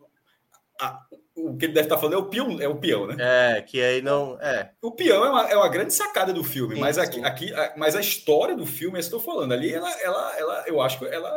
A, 0.79 1.05
o 1.45 1.57
que 1.57 1.65
ele 1.65 1.73
deve 1.73 1.85
estar 1.85 1.97
falando 1.97 2.15
é 2.15 2.17
o 2.17 2.25
peão, 2.25 2.61
é 2.61 2.67
o 2.67 2.75
peão, 2.75 3.07
né? 3.07 3.15
É, 3.19 3.61
que 3.61 3.81
aí 3.81 4.01
não. 4.01 4.39
É. 4.41 4.71
O 4.81 4.91
peão 4.91 5.25
é 5.25 5.29
uma, 5.29 5.49
é 5.49 5.55
uma 5.55 5.69
grande 5.69 5.93
sacada 5.93 6.33
do 6.33 6.43
filme, 6.43 6.75
sim, 6.75 6.81
mas 6.81 6.97
aqui, 6.97 7.23
aqui 7.23 7.53
a, 7.53 7.73
mas 7.77 7.95
a 7.95 7.99
história 7.99 8.55
do 8.55 8.65
filme, 8.65 8.97
é 8.97 8.99
isso 8.99 9.09
que 9.09 9.15
eu 9.15 9.19
estou 9.19 9.33
falando. 9.33 9.51
Ali, 9.51 9.73
ela, 9.73 9.91
ela, 10.01 10.37
ela, 10.37 10.63
eu 10.67 10.81
acho 10.81 10.99
que 10.99 11.05
ela. 11.05 11.31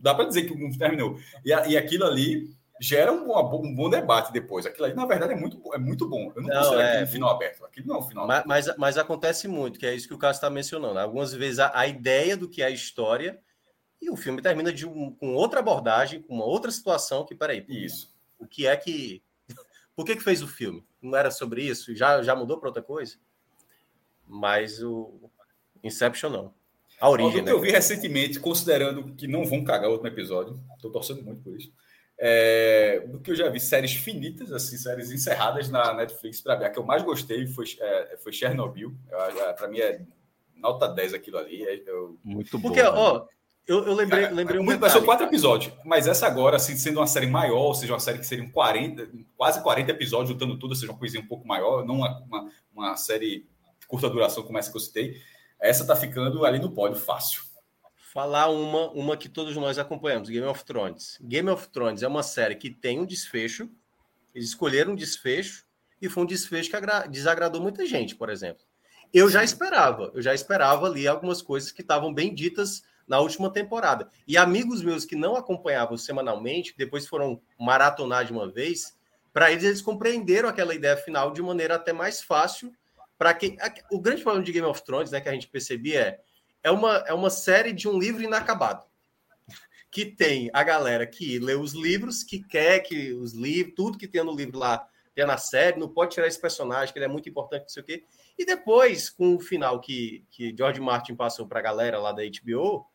Dá 0.00 0.14
para 0.14 0.24
dizer 0.24 0.42
que 0.42 0.54
não 0.54 0.70
terminou. 0.76 1.18
E, 1.44 1.52
a, 1.52 1.66
e 1.66 1.76
aquilo 1.76 2.04
ali 2.04 2.50
gera 2.80 3.12
um 3.12 3.26
bom, 3.26 3.66
um 3.66 3.74
bom 3.74 3.90
debate 3.90 4.32
depois. 4.32 4.64
Aquilo 4.66 4.86
ali, 4.86 4.94
na 4.94 5.06
verdade, 5.06 5.32
é 5.32 5.36
muito, 5.36 5.60
é 5.74 5.78
muito 5.78 6.08
bom. 6.08 6.32
Eu 6.34 6.42
não, 6.42 6.48
não 6.48 6.62
considero 6.62 7.02
é... 7.02 7.06
final 7.06 7.30
aberto. 7.30 7.64
Aquilo 7.64 7.88
não 7.88 7.96
é 7.96 7.98
um 7.98 8.02
final 8.02 8.26
mas, 8.26 8.36
aberto. 8.38 8.48
Mas, 8.48 8.76
mas 8.76 8.98
acontece 8.98 9.48
muito, 9.48 9.78
que 9.78 9.86
é 9.86 9.94
isso 9.94 10.08
que 10.08 10.14
o 10.14 10.18
Cássio 10.18 10.38
está 10.38 10.50
mencionando. 10.50 10.98
Algumas 10.98 11.32
vezes 11.32 11.58
a, 11.58 11.72
a, 11.74 11.86
ideia 11.86 12.36
do 12.36 12.48
que 12.48 12.62
é 12.62 12.66
a 12.66 12.70
história 12.70 13.38
e 14.00 14.10
o 14.10 14.16
filme 14.16 14.40
termina 14.40 14.72
de 14.72 14.86
um, 14.86 15.10
com 15.12 15.34
outra 15.34 15.60
abordagem, 15.60 16.22
com 16.22 16.34
uma 16.34 16.44
outra 16.44 16.70
situação 16.70 17.24
que, 17.24 17.34
peraí, 17.34 17.64
isso. 17.68 18.14
O 18.38 18.46
que 18.46 18.66
é 18.66 18.76
que 18.76 19.22
por 19.98 20.04
que, 20.04 20.14
que 20.14 20.22
fez 20.22 20.44
o 20.44 20.46
filme? 20.46 20.86
Não 21.02 21.18
era 21.18 21.28
sobre 21.28 21.60
isso? 21.60 21.92
Já, 21.92 22.22
já 22.22 22.32
mudou 22.32 22.56
para 22.56 22.68
outra 22.68 22.80
coisa? 22.80 23.16
Mas 24.24 24.80
o 24.80 25.28
Inception 25.82 26.30
não. 26.30 26.54
A 27.00 27.10
origem. 27.10 27.32
O 27.32 27.34
que 27.34 27.42
né? 27.42 27.50
eu 27.50 27.60
vi 27.60 27.72
recentemente, 27.72 28.38
considerando 28.38 29.12
que 29.16 29.26
não 29.26 29.44
vão 29.44 29.64
cagar 29.64 29.90
outro 29.90 30.06
episódio, 30.06 30.62
estou 30.76 30.92
torcendo 30.92 31.24
muito 31.24 31.42
por 31.42 31.56
isso. 31.56 31.72
É, 32.16 33.00
do 33.08 33.18
que 33.18 33.32
eu 33.32 33.34
já 33.34 33.48
vi, 33.48 33.58
séries 33.58 33.92
finitas, 33.92 34.52
assim, 34.52 34.76
séries 34.76 35.10
encerradas 35.10 35.68
na 35.68 35.92
Netflix, 35.92 36.40
para 36.40 36.56
mim, 36.56 36.66
a 36.66 36.70
que 36.70 36.78
eu 36.78 36.84
mais 36.84 37.02
gostei 37.02 37.48
foi, 37.48 37.64
é, 37.80 38.18
foi 38.18 38.32
Chernobyl. 38.32 38.94
Para 39.56 39.66
mim 39.66 39.80
é 39.80 40.06
nota 40.54 40.86
10 40.86 41.12
aquilo 41.12 41.38
ali. 41.38 41.60
É, 41.64 41.82
eu... 41.84 42.16
Muito 42.22 42.56
bom. 42.56 42.68
Porque, 42.68 42.82
ó, 42.82 43.26
eu, 43.68 43.86
eu 43.86 43.94
lembrei, 43.94 44.22
Cara, 44.22 44.34
lembrei 44.34 44.58
um 44.58 44.88
São 44.88 45.04
quatro 45.04 45.26
episódios, 45.26 45.74
mas 45.84 46.06
essa 46.06 46.26
agora, 46.26 46.56
assim, 46.56 46.74
sendo 46.74 47.00
uma 47.00 47.06
série 47.06 47.26
maior, 47.26 47.58
ou 47.58 47.74
seja, 47.74 47.92
uma 47.92 48.00
série 48.00 48.18
que 48.18 48.26
seria 48.26 48.48
40, 48.50 49.10
quase 49.36 49.62
40 49.62 49.90
episódios, 49.90 50.30
juntando 50.30 50.58
tudo, 50.58 50.70
ou 50.70 50.74
seja, 50.74 50.90
uma 50.90 50.98
coisinha 50.98 51.22
um 51.22 51.26
pouco 51.26 51.46
maior, 51.46 51.84
não 51.84 51.96
uma, 51.96 52.18
uma, 52.20 52.50
uma 52.74 52.96
série 52.96 53.46
de 53.78 53.86
curta 53.86 54.08
duração 54.08 54.42
como 54.42 54.56
essa 54.56 54.70
que 54.70 54.76
eu 54.78 54.80
citei, 54.80 55.20
essa 55.60 55.86
tá 55.86 55.94
ficando 55.94 56.46
ali 56.46 56.58
no 56.58 56.72
pódio 56.72 56.98
fácil. 56.98 57.42
Falar 57.94 58.48
uma, 58.48 58.90
uma 58.92 59.16
que 59.18 59.28
todos 59.28 59.54
nós 59.54 59.78
acompanhamos, 59.78 60.30
Game 60.30 60.46
of 60.46 60.64
Thrones. 60.64 61.18
Game 61.20 61.50
of 61.50 61.68
Thrones 61.68 62.02
é 62.02 62.08
uma 62.08 62.22
série 62.22 62.56
que 62.56 62.70
tem 62.70 62.98
um 62.98 63.04
desfecho, 63.04 63.68
eles 64.34 64.48
escolheram 64.48 64.92
um 64.92 64.96
desfecho, 64.96 65.66
e 66.00 66.08
foi 66.08 66.22
um 66.22 66.26
desfecho 66.26 66.70
que 66.70 67.08
desagradou 67.10 67.60
muita 67.60 67.84
gente, 67.84 68.16
por 68.16 68.30
exemplo. 68.30 68.64
Eu 69.12 69.28
já 69.28 69.44
esperava, 69.44 70.10
eu 70.14 70.22
já 70.22 70.32
esperava 70.32 70.86
ali 70.86 71.06
algumas 71.06 71.42
coisas 71.42 71.70
que 71.70 71.82
estavam 71.82 72.14
bem 72.14 72.34
ditas 72.34 72.82
na 73.08 73.18
última 73.20 73.50
temporada. 73.50 74.08
E 74.26 74.36
amigos 74.36 74.82
meus 74.82 75.04
que 75.04 75.16
não 75.16 75.34
acompanhavam 75.34 75.96
semanalmente, 75.96 76.74
depois 76.76 77.06
foram 77.06 77.40
maratonar 77.58 78.24
de 78.24 78.32
uma 78.32 78.50
vez, 78.50 78.96
para 79.32 79.50
eles 79.50 79.64
eles 79.64 79.82
compreenderam 79.82 80.48
aquela 80.48 80.74
ideia 80.74 80.96
final 80.96 81.32
de 81.32 81.40
maneira 81.40 81.76
até 81.76 81.92
mais 81.92 82.22
fácil. 82.22 82.72
Para 83.16 83.34
que 83.34 83.56
o 83.90 84.00
grande 84.00 84.22
problema 84.22 84.44
de 84.44 84.52
Game 84.52 84.66
of 84.66 84.84
Thrones, 84.84 85.10
né, 85.10 85.20
que 85.20 85.28
a 85.28 85.32
gente 85.32 85.48
percebia 85.48 86.00
é 86.00 86.20
é 86.62 86.70
uma, 86.70 86.96
é 87.06 87.14
uma 87.14 87.30
série 87.30 87.72
de 87.72 87.88
um 87.88 87.98
livro 87.98 88.22
inacabado. 88.22 88.84
Que 89.90 90.04
tem 90.04 90.50
a 90.52 90.62
galera 90.62 91.06
que 91.06 91.38
lê 91.38 91.54
os 91.54 91.72
livros, 91.72 92.22
que 92.22 92.42
quer 92.42 92.80
que 92.80 93.12
os 93.14 93.32
livros, 93.32 93.74
tudo 93.74 93.98
que 93.98 94.06
tem 94.06 94.22
no 94.22 94.34
livro 94.34 94.58
lá, 94.58 94.86
tenha 95.14 95.26
na 95.26 95.38
série, 95.38 95.80
não 95.80 95.88
pode 95.88 96.12
tirar 96.12 96.26
esse 96.26 96.40
personagem, 96.40 96.92
que 96.92 96.98
ele 96.98 97.06
é 97.06 97.08
muito 97.08 97.28
importante, 97.28 97.62
não 97.62 97.68
sei 97.68 97.82
o 97.82 97.86
quê. 97.86 98.04
E 98.38 98.44
depois, 98.44 99.08
com 99.08 99.34
o 99.34 99.40
final 99.40 99.80
que, 99.80 100.24
que 100.30 100.54
George 100.56 100.80
Martin 100.80 101.14
passou 101.14 101.46
para 101.46 101.58
a 101.58 101.62
galera 101.62 101.98
lá 101.98 102.12
da 102.12 102.22
HBO, 102.22 102.86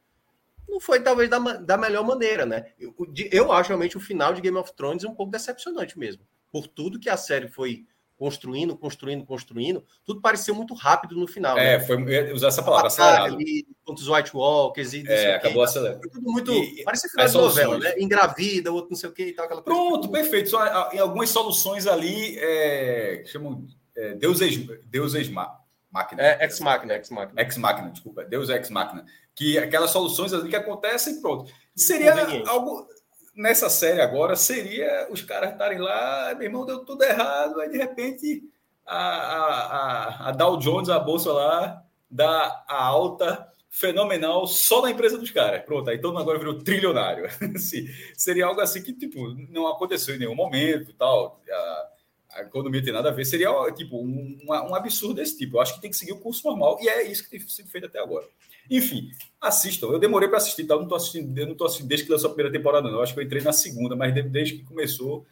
não 0.68 0.80
foi 0.80 1.01
talvez 1.01 1.30
da, 1.30 1.39
da 1.39 1.78
melhor 1.78 2.05
maneira, 2.05 2.45
né? 2.45 2.72
Eu, 2.80 2.95
eu 3.32 3.51
acho 3.51 3.70
realmente 3.70 3.97
o 3.97 4.01
final 4.01 4.34
de 4.34 4.41
Game 4.41 4.57
of 4.57 4.74
Thrones 4.76 5.03
um 5.03 5.14
pouco 5.14 5.32
decepcionante 5.32 5.97
mesmo. 5.97 6.24
Por 6.51 6.68
tudo 6.68 6.99
que 6.99 7.09
a 7.09 7.18
série 7.18 7.47
foi 7.47 7.86
construindo, 8.16 8.78
construindo, 8.78 9.26
construindo, 9.26 9.84
tudo 10.05 10.22
pareceu 10.22 10.55
muito 10.55 10.74
rápido 10.74 11.16
no 11.16 11.28
final. 11.28 11.57
É, 11.57 11.78
né? 11.78 11.84
foi 11.84 12.32
usar 12.32 12.47
essa 12.47 12.64
palavra, 12.64 12.88
acelerado. 12.88 13.38
Contra 13.84 14.01
os 14.01 14.09
White 14.09 14.32
Walkers 14.34 14.93
e 14.93 15.03
é, 15.05 15.36
acabou 15.36 15.61
acelerado. 15.61 15.99
Tudo 16.09 16.32
muito. 16.32 16.53
E, 16.53 16.84
parece 16.84 17.09
final 17.09 17.28
de 17.28 17.34
novela, 17.34 17.78
né? 17.80 17.95
Engravida, 17.99 18.72
outro 18.72 18.91
não 18.91 18.97
sei 18.97 19.09
o 19.09 19.14
que 19.14 19.26
e 19.26 19.34
tal. 19.34 19.45
Aquela 19.45 19.61
coisa 19.61 19.78
Pronto, 19.78 20.09
perfeito. 20.09 20.49
Só, 20.49 20.91
em 20.93 20.99
algumas 20.99 21.32
soluções 21.32 21.86
ali, 21.86 22.38
é, 22.39 23.24
chamam 23.26 23.68
é, 23.95 24.14
Deus 24.14 24.39
ex, 24.39 24.57
Deus 24.86 25.16
ex 25.16 25.30
máquina. 25.30 26.22
É, 26.22 26.45
ex 26.45 26.59
máquina, 26.61 26.93
ex 26.93 27.09
máquina. 27.09 27.41
Ex 27.41 27.57
máquina, 27.57 27.89
desculpa. 27.89 28.24
Deus 28.24 28.49
ex 28.49 28.70
máquina 28.70 29.05
que 29.36 29.57
aquelas 29.57 29.91
soluções 29.91 30.34
ali 30.34 30.49
que 30.49 30.55
acontecem, 30.55 31.21
pronto. 31.21 31.51
Seria 31.75 32.13
algo 32.47 32.88
nessa 33.36 33.69
série 33.69 34.01
agora, 34.01 34.36
seria 34.36 35.07
os 35.09 35.21
caras 35.21 35.51
estarem 35.51 35.79
lá, 35.79 36.34
meu 36.36 36.43
irmão, 36.43 36.65
deu 36.65 36.86
tudo 36.86 37.03
errado, 37.03 37.59
aí 37.59 37.69
de 37.69 37.77
repente 37.77 38.43
a, 38.86 38.97
a, 38.97 40.29
a, 40.29 40.31
Dow 40.31 40.57
Jones, 40.57 40.89
a 40.89 40.99
bolsa 40.99 41.31
lá, 41.31 41.84
dá 42.09 42.63
a 42.67 42.84
alta 42.84 43.47
fenomenal 43.69 44.45
só 44.45 44.84
na 44.84 44.91
empresa 44.91 45.17
dos 45.17 45.31
caras. 45.31 45.63
Pronto, 45.63 45.89
aí 45.89 45.99
todo 45.99 46.11
mundo 46.11 46.21
agora 46.21 46.38
virou 46.38 46.59
trilionário. 46.59 47.27
seria 48.15 48.45
algo 48.45 48.61
assim 48.61 48.84
que, 48.84 48.93
tipo, 48.93 49.29
não 49.49 49.67
aconteceu 49.67 50.15
em 50.15 50.19
nenhum 50.19 50.36
momento 50.36 50.93
tal. 50.93 51.41
A, 51.49 51.88
a 52.36 52.41
economia 52.41 52.84
tem 52.84 52.93
nada 52.93 53.09
a 53.09 53.11
ver. 53.11 53.25
Seria, 53.25 53.49
tipo, 53.75 53.97
um, 53.97 54.38
um 54.47 54.75
absurdo 54.75 55.15
desse 55.15 55.38
tipo. 55.38 55.57
Eu 55.57 55.61
acho 55.61 55.75
que 55.75 55.81
tem 55.81 55.89
que 55.89 55.97
seguir 55.97 56.13
o 56.13 56.19
curso 56.19 56.47
normal 56.47 56.77
e 56.81 56.89
é 56.89 57.09
isso 57.09 57.23
que 57.23 57.29
tem 57.29 57.39
sido 57.39 57.69
feito 57.69 57.88
até 57.88 57.99
agora. 57.99 58.25
Enfim, 58.69 59.11
assistam. 59.41 59.88
Eu 59.88 59.99
demorei 59.99 60.27
para 60.27 60.38
assistir, 60.38 60.63
tá? 60.63 60.73
Eu 60.73 60.81
não 60.81 60.88
tô 60.88 60.95
assistindo, 60.95 61.38
eu 61.38 61.47
não 61.47 61.55
tô 61.55 61.65
assistindo 61.65 61.88
desde 61.88 62.05
que 62.05 62.11
lançou 62.11 62.29
a 62.29 62.34
primeira 62.34 62.57
temporada, 62.57 62.88
não. 62.89 62.97
Eu 62.97 63.03
acho 63.03 63.13
que 63.13 63.19
eu 63.19 63.23
entrei 63.23 63.41
na 63.41 63.53
segunda, 63.53 63.95
mas 63.95 64.13
desde 64.31 64.57
que 64.57 64.63
começou, 64.63 65.25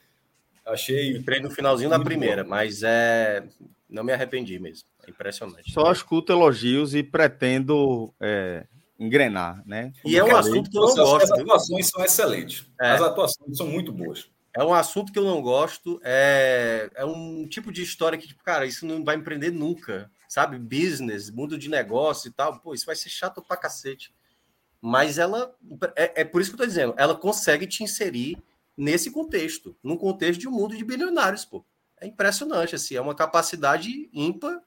achei. 0.65 1.15
Entrei 1.17 1.39
no 1.39 1.49
finalzinho 1.49 1.89
da 1.89 1.99
primeira, 1.99 2.43
bom. 2.43 2.49
mas 2.49 2.83
é. 2.83 3.43
Não 3.89 4.03
me 4.05 4.13
arrependi 4.13 4.57
mesmo. 4.57 4.87
É 5.05 5.09
impressionante. 5.09 5.71
Só 5.71 5.91
escuto 5.91 6.31
elogios 6.31 6.95
e 6.95 7.03
pretendo 7.03 8.13
é, 8.21 8.65
engrenar, 8.97 9.61
né? 9.65 9.91
Como 10.01 10.13
e 10.13 10.17
é 10.17 10.23
um 10.23 10.33
assunto 10.33 10.69
que 10.69 10.77
eu 10.77 10.81
não 10.81 10.95
gosto. 10.95 11.23
As 11.23 11.31
atuações 11.31 11.89
são 11.89 12.05
excelentes. 12.05 12.65
É. 12.79 12.91
As 12.91 13.01
atuações 13.01 13.57
são 13.57 13.67
muito 13.67 13.91
boas. 13.91 14.29
É 14.53 14.63
um 14.63 14.73
assunto 14.73 15.11
que 15.11 15.19
eu 15.19 15.23
não 15.23 15.41
gosto. 15.41 15.99
É, 16.03 16.89
é 16.95 17.05
um 17.05 17.47
tipo 17.47 17.71
de 17.71 17.81
história 17.81 18.17
que, 18.17 18.27
tipo, 18.27 18.43
cara, 18.43 18.65
isso 18.65 18.85
não 18.85 19.03
vai 19.03 19.15
empreender 19.15 19.51
nunca 19.51 20.09
sabe, 20.31 20.57
business, 20.57 21.29
mundo 21.29 21.57
de 21.57 21.69
negócio 21.69 22.29
e 22.29 22.31
tal, 22.31 22.57
pô, 22.61 22.73
isso 22.73 22.85
vai 22.85 22.95
ser 22.95 23.09
chato 23.09 23.41
pra 23.41 23.57
cacete. 23.57 24.15
Mas 24.79 25.17
ela, 25.17 25.53
é, 25.93 26.21
é 26.21 26.23
por 26.23 26.39
isso 26.39 26.51
que 26.51 26.55
eu 26.55 26.59
tô 26.59 26.65
dizendo, 26.65 26.93
ela 26.95 27.13
consegue 27.13 27.67
te 27.67 27.83
inserir 27.83 28.41
nesse 28.77 29.11
contexto, 29.11 29.75
num 29.83 29.97
contexto 29.97 30.39
de 30.39 30.47
um 30.47 30.51
mundo 30.51 30.77
de 30.77 30.85
bilionários, 30.85 31.43
pô. 31.43 31.65
É 31.99 32.07
impressionante, 32.07 32.75
assim, 32.75 32.95
é 32.95 33.01
uma 33.01 33.13
capacidade 33.13 34.09
ímpar. 34.13 34.61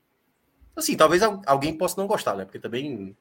Assim, 0.76 0.98
talvez 0.98 1.22
alguém 1.22 1.78
possa 1.78 1.98
não 1.98 2.06
gostar, 2.06 2.36
né? 2.36 2.44
Porque 2.44 2.58
também 2.58 3.16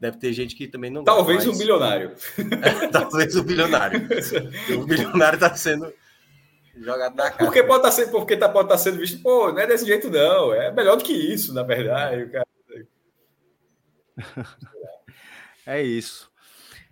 deve 0.00 0.18
ter 0.18 0.32
gente 0.32 0.54
que 0.54 0.66
também 0.66 0.90
não 0.90 1.04
Talvez 1.04 1.44
gosta, 1.44 1.50
mas... 1.50 1.56
um 1.56 1.58
bilionário. 1.58 2.12
É, 2.84 2.88
talvez 2.88 3.36
um 3.36 3.42
bilionário. 3.42 4.08
o 4.78 4.84
bilionário 4.86 5.36
está 5.36 5.54
sendo 5.54 5.92
Jogado 6.78 7.16
na 7.16 7.30
cara. 7.30 7.44
Porque 7.44 7.62
pode 7.62 7.78
estar 7.78 7.88
tá 7.88 7.90
sendo, 7.90 8.10
porque 8.10 8.36
tá, 8.36 8.48
pode 8.48 8.66
estar 8.66 8.76
tá 8.76 8.82
sendo 8.82 8.98
visto, 8.98 9.22
pô, 9.22 9.50
não 9.50 9.58
é 9.58 9.66
desse 9.66 9.86
jeito, 9.86 10.10
não. 10.10 10.52
É 10.52 10.70
melhor 10.70 10.96
do 10.96 11.04
que 11.04 11.12
isso, 11.12 11.54
na 11.54 11.62
verdade. 11.62 12.30
Cara. 12.30 12.46
É 15.68 15.82
isso. 15.82 16.30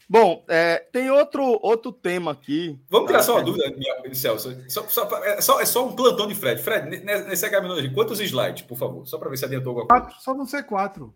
Bom, 0.09 0.44
é, 0.48 0.78
tem 0.78 1.09
outro, 1.09 1.61
outro 1.62 1.92
tema 1.92 2.32
aqui. 2.32 2.76
Vamos 2.90 3.07
tirar 3.07 3.20
tá? 3.20 3.24
só 3.24 3.36
uma 3.36 3.44
dúvida, 3.44 3.70
minha, 3.70 4.12
Celso. 4.12 4.52
Só, 4.68 4.88
só, 4.88 5.09
é, 5.24 5.40
só, 5.40 5.61
é 5.61 5.64
só 5.64 5.86
um 5.86 5.94
plantão 5.94 6.26
de 6.26 6.34
Fred. 6.34 6.61
Fred, 6.61 6.90
nesse 7.05 7.48
HM, 7.48 7.94
quantos 7.94 8.18
slides, 8.18 8.62
por 8.62 8.76
favor? 8.76 9.07
Só 9.07 9.16
para 9.16 9.30
ver 9.30 9.36
se 9.36 9.44
adiantou 9.44 9.70
alguma 9.70 9.86
coisa. 9.86 10.07
Quatro, 10.07 10.20
só 10.20 10.34
vão 10.34 10.44
ser 10.44 10.64
quatro. 10.64 11.14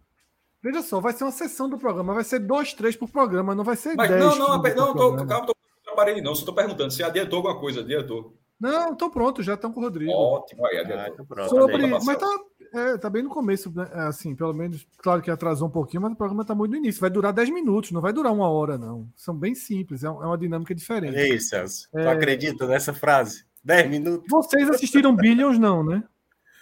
Veja 0.62 0.82
só, 0.82 1.00
vai 1.00 1.12
ser 1.12 1.24
uma 1.24 1.30
sessão 1.30 1.68
do 1.68 1.78
programa, 1.78 2.14
vai 2.14 2.24
ser 2.24 2.40
dois, 2.40 2.72
três 2.72 2.96
por 2.96 3.08
programa, 3.08 3.54
não 3.54 3.64
vai 3.64 3.76
ser 3.76 3.94
Mas 3.94 4.08
dez. 4.08 4.20
Não, 4.20 4.36
não, 4.36 4.48
não, 4.48 4.62
não 4.62 4.94
tô, 4.94 5.26
calma, 5.26 5.46
tô, 5.46 5.54
não 5.86 6.22
não, 6.22 6.34
só 6.34 6.40
estou 6.40 6.54
perguntando 6.54 6.90
se 6.90 7.02
adiantou 7.02 7.38
alguma 7.38 7.58
coisa, 7.58 7.80
adiantou. 7.80 8.36
Não, 8.60 8.92
estou 8.92 9.08
pronto, 9.08 9.42
já 9.42 9.54
estão 9.54 9.72
com 9.72 9.80
o 9.80 9.84
Rodrigo. 9.84 10.10
Ótimo, 10.10 10.66
aí 10.66 10.78
adiantou. 10.78 11.26
Ah, 11.36 11.48
Sobre, 11.48 11.86
mas 11.86 12.18
tá, 12.18 12.38
é, 12.74 12.98
tá 12.98 13.08
bem 13.08 13.22
no 13.22 13.30
começo, 13.30 13.72
né? 13.74 13.88
É, 13.92 14.00
assim, 14.02 14.34
pelo 14.34 14.52
menos, 14.52 14.86
claro 14.98 15.22
que 15.22 15.30
atrasou 15.30 15.68
um 15.68 15.70
pouquinho, 15.70 16.02
mas 16.02 16.12
o 16.12 16.16
programa 16.16 16.44
tá 16.44 16.54
muito 16.54 16.72
no 16.72 16.76
início. 16.76 17.00
Vai 17.00 17.10
durar 17.10 17.32
10 17.32 17.50
minutos, 17.50 17.92
não 17.92 18.00
vai 18.00 18.12
durar 18.12 18.32
uma 18.32 18.50
hora, 18.50 18.76
não. 18.76 19.08
São 19.14 19.34
bem 19.34 19.54
simples, 19.54 20.02
é, 20.02 20.08
é 20.08 20.10
uma 20.10 20.36
dinâmica 20.36 20.74
diferente. 20.74 21.14
E 21.14 21.18
aí, 21.18 21.40
Celso, 21.40 21.88
é... 21.94 22.02
tu 22.02 22.08
acredita 22.08 22.66
nessa 22.66 22.92
frase? 22.92 23.44
10 23.62 23.90
minutos? 23.90 24.26
Vocês 24.28 24.68
assistiram 24.70 25.14
Billions, 25.14 25.58
não, 25.58 25.84
né? 25.84 26.02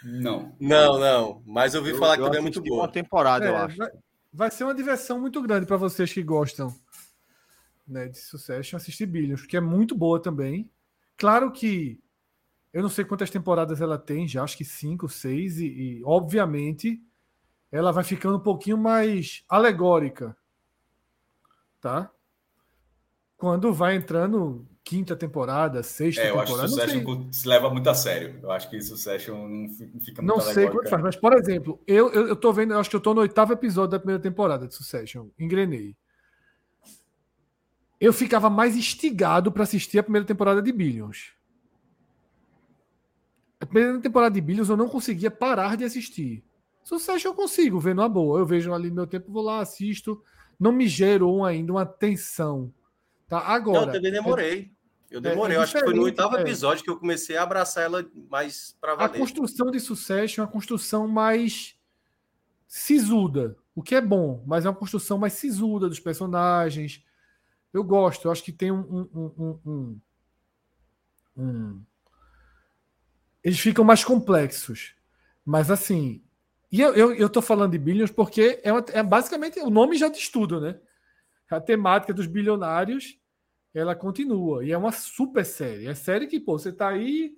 Não. 0.07 0.55
Não, 0.59 0.97
não. 0.97 1.43
Mas 1.45 1.73
eu 1.73 1.81
ouvi 1.81 1.91
eu, 1.91 1.99
falar 1.99 2.17
que 2.17 2.23
também 2.23 2.39
é 2.39 2.41
muito 2.41 2.61
boa. 2.61 2.83
uma 2.83 2.91
temporada, 2.91 3.45
eu 3.45 3.55
é, 3.55 3.57
acho. 3.57 3.77
Vai, 3.77 3.91
vai 4.31 4.51
ser 4.51 4.63
uma 4.63 4.73
diversão 4.73 5.19
muito 5.19 5.41
grande 5.41 5.65
para 5.65 5.75
vocês 5.75 6.13
que 6.13 6.23
gostam 6.23 6.73
né, 7.87 8.07
de 8.07 8.17
Succession 8.17 8.77
assistir 8.77 9.05
Billions, 9.05 9.45
que 9.45 9.57
é 9.57 9.61
muito 9.61 9.95
boa 9.95 10.21
também. 10.21 10.69
Claro 11.17 11.51
que 11.51 11.99
eu 12.71 12.81
não 12.81 12.89
sei 12.89 13.05
quantas 13.05 13.29
temporadas 13.29 13.81
ela 13.81 13.97
tem, 13.97 14.27
já 14.27 14.43
acho 14.43 14.57
que 14.57 14.65
cinco, 14.65 15.09
seis, 15.09 15.57
e, 15.57 15.67
e 15.67 16.01
obviamente 16.05 17.01
ela 17.71 17.91
vai 17.91 18.03
ficando 18.03 18.37
um 18.37 18.41
pouquinho 18.43 18.77
mais 18.77 19.43
alegórica, 19.49 20.37
tá? 21.81 22.11
Quando 23.35 23.73
vai 23.73 23.95
entrando 23.95 24.67
quinta 24.87 25.17
temporada, 25.17 25.83
sexta 25.83 26.21
é, 26.21 26.29
eu 26.29 26.37
temporada. 26.37 26.63
Acho 26.63 26.75
que 26.75 26.81
Succession 26.81 27.31
se 27.33 27.47
leva 27.47 27.69
muito 27.69 27.89
a 27.89 27.93
sério. 27.93 28.39
Eu 28.41 28.51
acho 28.51 28.69
que 28.69 28.81
Succession 28.81 29.35
não 29.35 29.69
fica 29.69 30.21
muito 30.21 30.23
Não 30.23 30.39
sei 30.39 30.69
quanto 30.69 30.89
faz, 30.89 31.03
mas, 31.03 31.15
por 31.17 31.33
exemplo, 31.33 31.77
eu, 31.85 32.09
eu, 32.13 32.27
eu 32.29 32.35
tô 32.37 32.53
vendo, 32.53 32.73
eu 32.73 32.79
acho 32.79 32.89
que 32.89 32.95
eu 32.95 33.01
tô 33.01 33.13
no 33.13 33.19
oitavo 33.19 33.51
episódio 33.51 33.91
da 33.91 33.99
primeira 33.99 34.21
temporada 34.21 34.65
de 34.65 34.73
Succession. 34.73 35.27
Engrenei. 35.37 35.93
Eu 37.99 38.13
ficava 38.13 38.49
mais 38.49 38.77
instigado 38.77 39.51
para 39.51 39.63
assistir 39.63 39.99
a 39.99 40.03
primeira 40.03 40.25
temporada 40.25 40.61
de 40.61 40.71
Billions. 40.71 41.33
A 43.59 43.65
primeira 43.65 43.99
temporada 43.99 44.33
de 44.33 44.39
Billions 44.39 44.69
eu 44.69 44.77
não 44.77 44.87
conseguia 44.87 45.29
parar 45.29 45.75
de 45.75 45.83
assistir. 45.83 46.45
Sucesso 46.81 47.27
eu 47.27 47.33
consigo 47.33 47.77
ver 47.77 47.93
numa 47.93 48.07
boa. 48.07 48.39
Eu 48.39 48.45
vejo 48.45 48.73
ali 48.73 48.87
no 48.87 48.95
meu 48.95 49.07
tempo, 49.07 49.31
vou 49.31 49.43
lá, 49.43 49.59
assisto. 49.59 50.23
Não 50.57 50.71
me 50.71 50.87
gerou 50.87 51.43
ainda 51.43 51.73
uma 51.73 51.85
tensão. 51.85 52.71
Tá? 53.27 53.39
Agora. 53.39 53.81
Não, 53.81 53.87
eu 53.87 53.93
também 53.93 54.11
demorei. 54.11 54.76
Eu 55.09 55.21
demorei. 55.21 55.55
É, 55.55 55.55
é 55.55 55.59
eu 55.59 55.63
acho 55.63 55.73
que 55.73 55.79
foi 55.79 55.93
no 55.93 56.03
oitavo 56.03 56.37
é. 56.37 56.41
episódio 56.41 56.83
que 56.83 56.89
eu 56.89 56.97
comecei 56.97 57.37
a 57.37 57.43
abraçar 57.43 57.83
ela 57.83 58.05
mais 58.29 58.75
para 58.79 58.95
valer. 58.95 59.15
A 59.15 59.19
construção 59.19 59.71
de 59.71 59.79
sucesso 59.79 60.39
é 60.39 60.43
uma 60.43 60.51
construção 60.51 61.07
mais 61.07 61.75
sisuda. 62.67 63.57
O 63.73 63.81
que 63.81 63.95
é 63.95 64.01
bom, 64.01 64.43
mas 64.45 64.65
é 64.65 64.69
uma 64.69 64.75
construção 64.75 65.17
mais 65.17 65.33
sisuda 65.33 65.87
dos 65.87 65.99
personagens. 65.99 67.03
Eu 67.73 67.83
gosto. 67.83 68.27
Eu 68.27 68.31
acho 68.31 68.43
que 68.43 68.51
tem 68.51 68.71
um, 68.71 69.09
um, 69.13 69.59
um, 69.65 70.01
um, 71.37 71.81
eles 73.43 73.59
ficam 73.59 73.85
mais 73.85 74.03
complexos. 74.03 74.93
Mas 75.45 75.71
assim. 75.71 76.21
E 76.69 76.81
eu, 76.81 76.93
eu, 76.93 77.13
eu 77.13 77.29
tô 77.29 77.41
falando 77.41 77.71
de 77.71 77.77
Billions 77.77 78.11
porque 78.11 78.59
é, 78.61 78.73
uma, 78.73 78.83
é 78.91 79.01
basicamente 79.01 79.57
o 79.59 79.69
nome 79.69 79.95
já 79.95 80.09
diz 80.09 80.27
tudo, 80.27 80.59
né? 80.59 80.77
A 81.49 81.61
temática 81.61 82.13
dos 82.13 82.27
bilionários 82.27 83.17
ela 83.77 83.95
continua. 83.95 84.65
E 84.65 84.71
é 84.71 84.77
uma 84.77 84.91
super 84.91 85.45
série. 85.45 85.87
É 85.87 85.95
série 85.95 86.27
que, 86.27 86.39
pô, 86.39 86.57
você 86.57 86.71
tá 86.71 86.89
aí, 86.89 87.37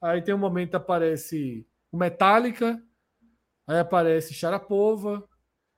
aí 0.00 0.22
tem 0.22 0.34
um 0.34 0.38
momento 0.38 0.70
que 0.70 0.76
aparece 0.76 1.66
o 1.90 1.96
Metallica, 1.96 2.82
aí 3.66 3.78
aparece 3.78 4.34
Sharapova, 4.34 5.28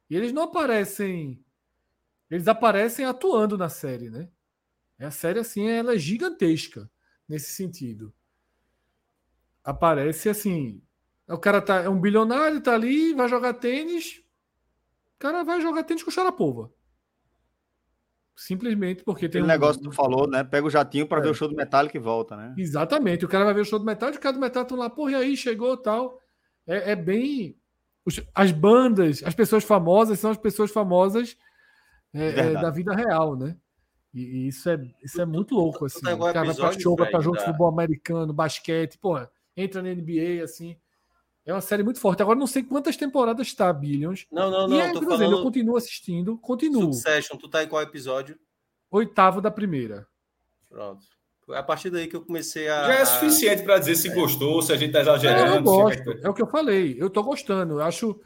e 0.08 0.16
eles 0.16 0.32
não 0.32 0.44
aparecem. 0.44 1.44
Eles 2.30 2.48
aparecem 2.48 3.04
atuando 3.04 3.56
na 3.58 3.68
série, 3.68 4.10
né? 4.10 4.28
A 4.98 5.10
série, 5.10 5.38
assim, 5.38 5.68
ela 5.68 5.94
é 5.94 5.98
gigantesca 5.98 6.90
nesse 7.28 7.52
sentido 7.52 8.12
aparece 9.66 10.28
assim. 10.28 10.80
O 11.28 11.36
cara 11.36 11.60
tá, 11.60 11.82
é 11.82 11.88
um 11.88 12.00
bilionário, 12.00 12.62
tá 12.62 12.72
ali, 12.72 13.12
vai 13.12 13.28
jogar 13.28 13.54
tênis. 13.54 14.22
O 15.16 15.18
cara 15.18 15.42
vai 15.42 15.60
jogar 15.60 15.82
tênis 15.82 16.04
com 16.04 16.10
Sharapova. 16.10 16.72
Simplesmente 18.36 19.02
porque 19.02 19.28
tem 19.28 19.40
Aquele 19.40 19.44
um 19.44 19.46
negócio 19.46 19.80
que 19.80 19.88
tu 19.88 19.94
falou, 19.94 20.28
né? 20.28 20.44
Pega 20.44 20.66
o 20.66 20.70
jatinho 20.70 21.06
para 21.06 21.20
é. 21.20 21.22
ver 21.22 21.30
o 21.30 21.34
show 21.34 21.48
do 21.48 21.56
Metallica 21.56 21.96
e 21.96 22.00
volta, 22.00 22.36
né? 22.36 22.54
Exatamente. 22.56 23.24
O 23.24 23.28
cara 23.28 23.44
vai 23.44 23.54
ver 23.54 23.62
o 23.62 23.64
show 23.64 23.78
do 23.78 23.84
Metallica, 23.84 24.18
o 24.18 24.22
cara 24.22 24.34
do 24.34 24.40
Metallica 24.40 24.74
estão 24.74 24.78
lá, 24.78 24.90
porra, 24.90 25.12
e 25.12 25.14
aí 25.14 25.36
chegou 25.36 25.76
tal. 25.76 26.20
É, 26.66 26.92
é 26.92 26.96
bem. 26.96 27.56
As 28.34 28.52
bandas, 28.52 29.22
as 29.24 29.34
pessoas 29.34 29.64
famosas 29.64 30.20
são 30.20 30.30
as 30.30 30.36
pessoas 30.36 30.70
famosas 30.70 31.36
é, 32.14 32.28
é, 32.28 32.52
da 32.52 32.70
vida 32.70 32.94
real, 32.94 33.34
né? 33.36 33.56
E, 34.12 34.20
e, 34.20 34.48
isso 34.48 34.68
é, 34.68 34.78
isso 35.02 35.20
é 35.20 35.24
muito 35.24 35.54
louco, 35.54 35.86
assim. 35.86 35.98
O 35.98 36.32
cara 36.32 36.44
vai 36.44 36.54
pra 36.54 36.72
show, 36.78 36.94
vai 36.94 37.10
pra 37.10 37.20
jogo 37.20 37.38
de 37.38 37.44
futebol 37.44 37.68
americano, 37.68 38.32
basquete, 38.32 38.98
porra 38.98 39.30
entra 39.56 39.82
na 39.82 39.88
NBA, 39.94 40.44
assim. 40.44 40.76
É 41.46 41.52
uma 41.52 41.60
série 41.60 41.84
muito 41.84 42.00
forte. 42.00 42.20
Agora 42.20 42.36
não 42.36 42.46
sei 42.46 42.64
quantas 42.64 42.96
temporadas 42.96 43.46
está, 43.46 43.72
Billions. 43.72 44.26
Não, 44.32 44.50
não, 44.50 44.66
não. 44.66 44.76
E 44.76 44.80
é, 44.80 44.92
tô 44.92 45.00
falando... 45.00 45.30
Eu 45.30 45.42
continuo 45.44 45.76
assistindo, 45.76 46.36
continuo. 46.36 46.92
Succession, 46.92 47.36
tu 47.36 47.48
tá 47.48 47.62
em 47.62 47.68
qual 47.68 47.80
episódio? 47.80 48.36
Oitavo 48.90 49.40
da 49.40 49.50
primeira. 49.50 50.08
Pronto. 50.68 51.04
Foi 51.46 51.56
a 51.56 51.62
partir 51.62 51.90
daí 51.90 52.08
que 52.08 52.16
eu 52.16 52.22
comecei 52.22 52.68
a. 52.68 52.88
Já 52.88 52.94
é 52.94 53.04
suficiente 53.04 53.62
para 53.62 53.78
dizer 53.78 53.94
se 53.94 54.08
é. 54.08 54.14
gostou, 54.14 54.60
se 54.60 54.72
a 54.72 54.76
gente 54.76 54.92
tá 54.92 55.00
exagerando. 55.00 55.54
eu 55.54 55.62
gosto. 55.62 56.10
É 56.20 56.28
o 56.28 56.34
que 56.34 56.42
eu 56.42 56.46
falei. 56.48 56.96
Eu 56.98 57.08
tô 57.08 57.22
gostando. 57.22 57.74
Eu 57.74 57.84
acho. 57.84 58.20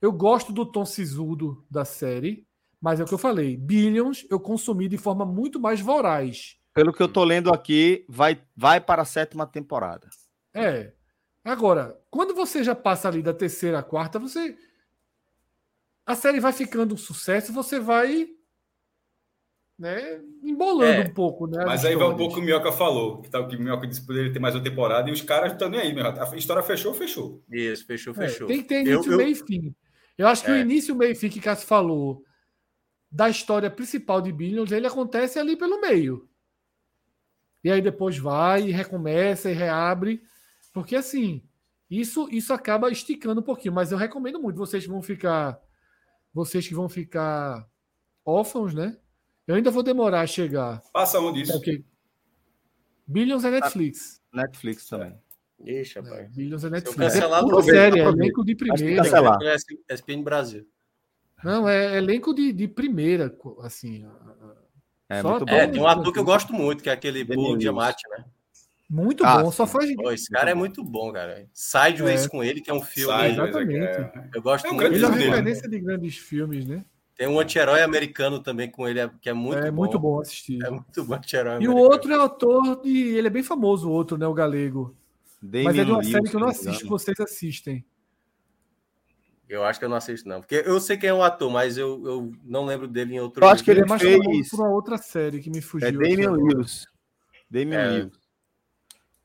Eu 0.00 0.12
gosto 0.12 0.52
do 0.52 0.64
tom 0.64 0.86
sisudo 0.86 1.64
da 1.68 1.84
série, 1.84 2.46
mas 2.80 3.00
é 3.00 3.02
o 3.02 3.06
que 3.06 3.12
eu 3.12 3.18
falei. 3.18 3.56
Billions 3.56 4.24
eu 4.30 4.38
consumi 4.38 4.86
de 4.86 4.96
forma 4.96 5.26
muito 5.26 5.58
mais 5.58 5.80
voraz. 5.80 6.56
Pelo 6.72 6.92
que 6.92 7.02
eu 7.02 7.08
tô 7.08 7.24
lendo 7.24 7.52
aqui, 7.52 8.06
vai, 8.08 8.40
vai 8.56 8.80
para 8.80 9.02
a 9.02 9.04
sétima 9.04 9.46
temporada. 9.46 10.08
É. 10.54 10.92
Agora, 11.44 11.98
quando 12.10 12.34
você 12.34 12.62
já 12.62 12.74
passa 12.74 13.08
ali 13.08 13.22
da 13.22 13.32
terceira 13.32 13.78
à 13.78 13.82
quarta, 13.82 14.18
você. 14.18 14.56
A 16.04 16.14
série 16.14 16.40
vai 16.40 16.52
ficando 16.52 16.94
um 16.94 16.98
sucesso, 16.98 17.52
você 17.52 17.78
vai. 17.78 18.28
Né, 19.78 20.20
embolando 20.42 21.00
é, 21.00 21.00
um 21.06 21.14
pouco, 21.14 21.46
né? 21.46 21.64
Mas 21.64 21.86
aí 21.86 21.96
vai 21.96 22.06
um 22.06 22.14
pouco 22.14 22.32
o 22.32 22.34
que 22.34 22.40
o 22.42 22.44
Minhoca 22.44 22.70
falou, 22.70 23.22
que, 23.22 23.30
tá, 23.30 23.42
que 23.46 23.56
o 23.56 23.58
Minhoca 23.58 23.86
disse 23.86 24.02
que 24.02 24.06
poderia 24.06 24.30
ter 24.30 24.38
mais 24.38 24.54
uma 24.54 24.62
temporada, 24.62 25.08
e 25.08 25.12
os 25.12 25.22
caras 25.22 25.52
estão 25.52 25.70
nem 25.70 25.80
aí, 25.80 25.94
meu. 25.94 26.06
A 26.06 26.36
história 26.36 26.62
fechou, 26.62 26.92
fechou. 26.92 27.42
Isso, 27.50 27.86
fechou, 27.86 28.12
é, 28.12 28.28
fechou. 28.28 28.46
É, 28.46 28.48
tem 28.48 28.62
que 28.62 28.68
ter 28.68 28.82
início, 28.82 29.12
eu, 29.12 29.16
meio 29.16 29.30
e 29.30 29.34
fim. 29.34 29.74
Eu 30.18 30.28
acho 30.28 30.44
que 30.44 30.50
é. 30.50 30.54
o 30.54 30.58
início, 30.58 30.94
meio 30.94 31.12
e 31.12 31.14
fim 31.14 31.30
que 31.30 31.40
Cássio 31.40 31.66
falou 31.66 32.22
da 33.10 33.30
história 33.30 33.70
principal 33.70 34.20
de 34.20 34.30
Billions, 34.30 34.70
ele 34.70 34.86
acontece 34.86 35.38
ali 35.38 35.56
pelo 35.56 35.80
meio. 35.80 36.28
E 37.64 37.70
aí 37.70 37.80
depois 37.80 38.18
vai 38.18 38.68
e 38.68 38.70
recomeça 38.70 39.50
e 39.50 39.54
reabre. 39.54 40.22
Porque 40.72 40.96
assim, 40.96 41.42
isso 41.90 42.28
isso 42.30 42.52
acaba 42.52 42.90
esticando 42.90 43.40
um 43.40 43.44
pouquinho, 43.44 43.74
mas 43.74 43.92
eu 43.92 43.98
recomendo 43.98 44.40
muito. 44.40 44.56
Vocês 44.56 44.86
vão 44.86 45.02
ficar 45.02 45.60
vocês 46.32 46.66
que 46.66 46.74
vão 46.74 46.88
ficar 46.88 47.68
órfãos, 48.24 48.72
né? 48.74 48.96
Eu 49.46 49.56
ainda 49.56 49.70
vou 49.70 49.82
demorar 49.82 50.20
a 50.20 50.26
chegar. 50.26 50.80
Passa 50.92 51.18
onde 51.18 51.42
isso? 51.42 51.56
Okay. 51.56 51.84
Billions 53.06 53.44
é 53.44 53.50
Netflix. 53.50 54.22
Ah, 54.32 54.42
Netflix 54.42 54.88
também. 54.88 55.18
Ixi, 55.64 55.98
rapaz. 55.98 56.20
É, 56.20 56.28
Billions 56.28 56.64
é 56.64 56.70
Netflix. 56.70 57.16
É 57.16 57.40
pura 57.40 57.62
série, 57.62 58.00
é 58.00 58.04
elenco 58.04 58.44
de 58.44 58.54
primeira. 58.54 59.02
É 59.88 59.94
SPN 59.94 60.22
Brasil. 60.22 60.66
Não, 61.42 61.68
é 61.68 61.96
elenco 61.96 62.32
de, 62.32 62.52
de 62.52 62.68
primeira, 62.68 63.36
assim. 63.60 64.06
É, 65.08 65.22
Só 65.22 65.38
é, 65.48 65.66
tem 65.66 65.80
um 65.80 65.86
ator 65.88 66.12
que 66.12 66.18
eu 66.18 66.24
gosto 66.24 66.52
muito, 66.52 66.82
que 66.82 66.88
é 66.88 66.92
aquele 66.92 67.24
Paul 67.24 67.56
Diamante, 67.56 68.08
né? 68.10 68.24
Muito 68.90 69.24
ah, 69.24 69.40
bom, 69.40 69.52
só 69.52 69.68
faz. 69.68 69.94
Pô, 69.94 70.10
esse 70.10 70.28
cara 70.28 70.50
é 70.50 70.54
muito 70.54 70.82
bom, 70.82 71.12
cara. 71.12 71.46
Sideways 71.52 72.24
é. 72.24 72.28
com 72.28 72.42
ele, 72.42 72.60
que 72.60 72.72
é 72.72 72.74
um 72.74 72.82
filme. 72.82 73.28
exatamente. 73.28 73.86
É... 73.86 74.30
Eu 74.34 74.42
gosto 74.42 74.66
é 74.66 74.70
um 74.70 74.74
muito. 74.74 74.92
Ele 74.92 75.04
é 75.04 75.06
uma 75.06 75.16
referência 75.16 75.68
de 75.68 75.78
grandes 75.78 76.18
filmes, 76.18 76.66
né? 76.66 76.84
Tem 77.14 77.28
um 77.28 77.38
anti-herói 77.38 77.82
americano 77.82 78.42
também 78.42 78.68
com 78.68 78.88
ele, 78.88 79.08
que 79.20 79.28
é 79.28 79.32
muito 79.32 79.64
é, 79.64 79.70
bom. 79.70 79.76
muito 79.76 79.96
bom 79.96 80.20
assistir. 80.20 80.58
É 80.64 80.70
muito 80.70 81.04
bom 81.04 81.14
anti-herói 81.14 81.62
E 81.62 81.68
o 81.68 81.76
outro 81.76 82.12
é 82.12 82.16
autor 82.16 82.82
de. 82.82 82.90
Ele 82.90 83.28
é 83.28 83.30
bem 83.30 83.44
famoso, 83.44 83.88
o 83.88 83.92
outro, 83.92 84.18
né? 84.18 84.26
O 84.26 84.34
galego. 84.34 84.96
Damien 85.40 85.64
Mas 85.66 85.78
é 85.78 85.84
de 85.84 85.92
uma 85.92 86.02
série 86.02 86.28
que 86.28 86.34
eu 86.34 86.40
não 86.40 86.48
assisto, 86.48 86.82
que 86.82 86.90
vocês 86.90 87.20
assistem. 87.20 87.84
Eu 89.48 89.64
acho 89.64 89.78
que 89.78 89.84
eu 89.84 89.88
não 89.88 89.96
assisto, 89.96 90.28
não. 90.28 90.40
Porque 90.40 90.62
eu 90.66 90.80
sei 90.80 90.96
quem 90.96 91.10
é 91.10 91.14
o 91.14 91.22
ator, 91.22 91.50
mas 91.50 91.78
eu, 91.78 92.02
eu 92.06 92.32
não 92.44 92.64
lembro 92.64 92.88
dele 92.88 93.14
em 93.14 93.20
outro. 93.20 93.44
Eu 93.44 93.48
acho 93.48 93.62
que 93.62 93.70
ele 93.70 93.82
é 93.82 93.86
mais 93.86 94.02
fez... 94.02 94.48
por 94.50 94.60
uma 94.60 94.70
outra 94.70 94.98
série 94.98 95.40
que 95.40 95.50
me 95.50 95.60
fugiu. 95.60 95.88
É 95.88 95.92
Damian 95.92 96.32
Lewis. 96.32 96.86
Damian 97.48 97.78
é, 97.78 97.88
Lewis. 97.88 98.19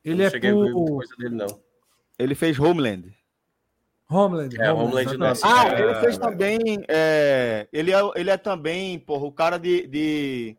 Ele 0.06 0.22
é 0.22 0.30
por... 0.30 0.72
coisa 0.72 1.16
dele, 1.18 1.34
não. 1.34 1.60
Ele 2.18 2.34
fez 2.34 2.58
Homeland. 2.58 3.12
Homeland. 4.08 4.56
É, 4.56 4.72
Homeland, 4.72 5.08
Homeland 5.08 5.40
Ah, 5.42 5.68
ele 5.78 5.94
fez 5.96 6.16
também. 6.16 6.58
É, 6.88 7.66
ele, 7.72 7.92
é, 7.92 7.98
ele 8.14 8.30
é 8.30 8.36
também, 8.36 8.98
porra, 9.00 9.26
o 9.26 9.32
cara 9.32 9.58
de. 9.58 9.86
de 9.88 10.56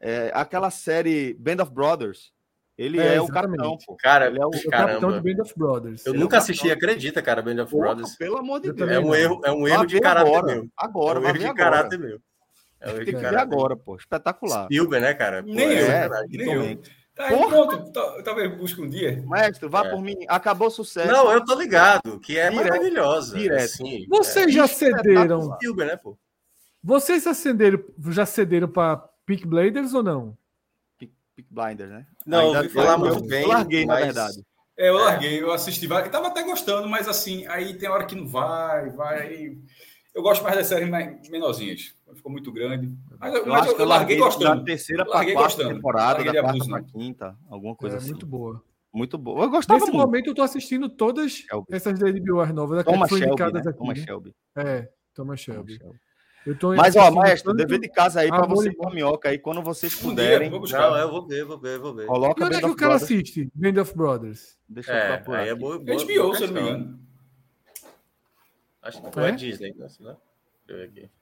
é, 0.00 0.30
aquela 0.34 0.70
série 0.70 1.34
Band 1.34 1.62
of 1.62 1.72
Brothers. 1.72 2.32
Ele 2.76 3.00
é, 3.00 3.16
é 3.16 3.20
o 3.20 3.26
capitão, 3.26 3.76
pô. 3.84 3.96
Cara, 3.96 4.26
ele 4.26 4.40
é 4.40 4.46
o, 4.46 4.50
o 4.50 4.70
capitão 4.70 5.20
de 5.20 5.20
Band 5.20 5.42
of 5.42 5.52
Brothers. 5.56 6.06
Eu 6.06 6.12
ele 6.12 6.22
nunca 6.22 6.36
é 6.36 6.38
assisti, 6.38 6.70
acredita, 6.70 7.20
cara, 7.22 7.42
Band 7.42 7.62
of 7.62 7.76
Brothers. 7.76 8.16
Pelo 8.16 8.38
amor 8.38 8.60
de 8.60 8.72
Deus. 8.72 8.90
É 8.90 9.00
um 9.00 9.14
erro, 9.14 9.40
é 9.44 9.52
um 9.52 9.66
erro 9.66 9.86
de 9.86 10.00
caráter 10.00 10.28
agora, 10.28 10.54
meu. 10.54 10.68
Agora, 10.76 11.18
é 11.18 11.22
um 11.22 11.26
erro 11.26 11.38
de 11.38 11.54
caráter 11.54 11.98
meu. 11.98 12.20
É 12.80 12.86
um 12.86 12.90
erro 12.90 12.98
de 13.00 13.04
Tem 13.06 13.14
que 13.14 13.20
ver 13.20 13.36
agora, 13.36 13.76
pô. 13.76 13.96
Espetacular. 13.96 14.64
Spielberg, 14.66 15.04
né, 15.04 15.14
cara? 15.14 15.42
Pô, 15.42 15.52
nem 15.52 15.68
eu, 15.72 15.86
é, 15.86 16.08
nem 16.28 16.52
eu. 16.52 16.80
Tá 17.18 17.26
aí, 17.26 17.36
pronto. 17.36 17.92
Talvez 18.22 18.56
busque 18.56 18.80
um 18.80 18.88
dia. 18.88 19.20
Mestre, 19.26 19.68
vá 19.68 19.84
é. 19.84 19.90
por 19.90 20.00
mim. 20.00 20.14
Acabou 20.28 20.68
o 20.68 20.70
sucesso. 20.70 21.10
Não, 21.10 21.32
eu 21.32 21.44
tô 21.44 21.56
ligado, 21.56 22.20
que 22.20 22.38
é 22.38 22.48
direto, 22.48 22.64
maravilhosa. 22.64 23.36
Direto. 23.36 23.64
Assim, 23.64 24.06
Vocês 24.08 24.46
é. 24.46 24.50
já 24.52 24.68
cederam. 24.68 25.58
Né, 25.76 25.96
pô? 25.96 26.16
Vocês 26.80 27.24
já 27.24 27.34
cederam, 27.34 27.82
já 28.10 28.24
cederam 28.24 28.68
para 28.68 28.98
Peak 29.26 29.44
Bladers 29.44 29.94
ou 29.94 30.02
não? 30.04 30.38
Peak 30.96 31.48
Blinders, 31.50 31.90
né? 31.90 32.06
Não, 32.24 32.46
Ainda 32.46 32.58
ouvi 32.58 32.68
falar 32.68 32.98
muito 32.98 33.24
bem. 33.24 33.42
Eu 33.42 33.48
larguei, 33.48 33.84
mas... 33.84 33.98
na 33.98 34.04
verdade. 34.04 34.46
É, 34.76 34.88
eu 34.88 34.94
larguei, 34.94 35.42
eu 35.42 35.52
assisti, 35.52 35.90
eu 35.90 36.10
tava 36.10 36.28
até 36.28 36.44
gostando, 36.44 36.88
mas 36.88 37.08
assim, 37.08 37.44
aí 37.48 37.74
tem 37.74 37.88
hora 37.88 38.06
que 38.06 38.14
não 38.14 38.28
vai, 38.28 38.90
vai. 38.90 39.58
Eu 40.14 40.22
gosto 40.22 40.44
mais 40.44 40.54
das 40.54 40.68
séries 40.68 40.88
menorzinhas. 41.28 41.97
Ficou 42.28 42.30
muito 42.30 42.52
grande. 42.52 42.94
Mas, 43.18 43.34
eu, 43.34 43.46
mas 43.46 43.66
eu, 43.66 43.78
eu, 43.78 43.84
larguei, 43.86 44.18
gostando. 44.18 44.58
Da 44.60 44.64
terceira 44.64 45.04
para 45.04 45.24
quarta 45.24 45.34
gostando. 45.34 45.74
temporada, 45.74 46.24
da 46.24 46.40
quarta 46.40 46.66
para 46.66 46.82
quinta, 46.82 47.36
alguma 47.48 47.74
coisa 47.74 47.96
é, 47.96 47.98
assim. 47.98 48.10
Muito 48.10 48.26
boa. 48.26 48.62
Muito 48.92 49.18
boa. 49.18 49.44
Eu 49.44 49.50
gostava 49.50 49.80
Nesse 49.80 49.92
muito. 49.92 50.06
momento 50.06 50.26
eu 50.28 50.34
tô 50.34 50.42
assistindo 50.42 50.88
todas 50.88 51.32
Shelby. 51.32 51.66
essas 51.70 51.98
da 51.98 52.10
HBO 52.10 52.46
novas. 52.52 52.84
Thomas 52.84 53.10
Shelby, 53.10 53.26
né? 53.26 53.60
aqui. 53.60 53.72
Thomas 53.78 53.98
Shelby. 53.98 54.34
É, 54.56 54.88
Thomas 55.14 55.40
Shelby. 55.40 55.78
Thomas 55.78 55.98
Shelby. 56.56 56.76
Mas, 56.76 56.96
ó, 56.96 57.10
maestro, 57.10 57.52
dever 57.52 57.78
de 57.78 57.88
casa 57.88 58.20
aí 58.20 58.28
para 58.28 58.46
você 58.46 58.74
com 58.74 58.88
a 58.88 58.94
minhoca 58.94 59.28
aí, 59.28 59.38
quando 59.38 59.62
vocês 59.62 59.94
puderem. 59.94 60.48
Vou 60.48 60.60
buscar. 60.60 60.90
Não, 60.90 60.96
eu 60.96 61.10
vou 61.10 61.26
ver, 61.26 61.44
vou 61.44 61.58
ver, 61.58 61.78
vou 61.78 61.94
ver. 61.94 62.06
Coloca 62.06 62.42
e 62.42 62.46
onde 62.46 62.56
é 62.56 62.58
que 62.60 62.66
o 62.66 62.76
cara 62.76 62.98
Brothers. 62.98 63.02
assiste? 63.02 63.50
Band 63.54 63.82
of 63.82 63.94
Brothers. 63.94 64.58
Deixa 64.68 64.92
é, 64.92 65.12
eu 65.12 65.16
procurar. 65.16 65.40
Aí 65.40 65.48
é 65.48 65.54
boa, 65.54 65.78
boa, 65.78 65.96
HBO, 65.96 66.34
se 66.34 66.44
eu 66.44 66.48
não 66.48 66.54
me 66.54 66.60
engano. 66.60 67.00
Acho 68.82 69.02
que 69.02 69.20
é, 69.20 69.28
é 69.28 69.32
Disney, 69.32 69.74
né? 70.00 70.16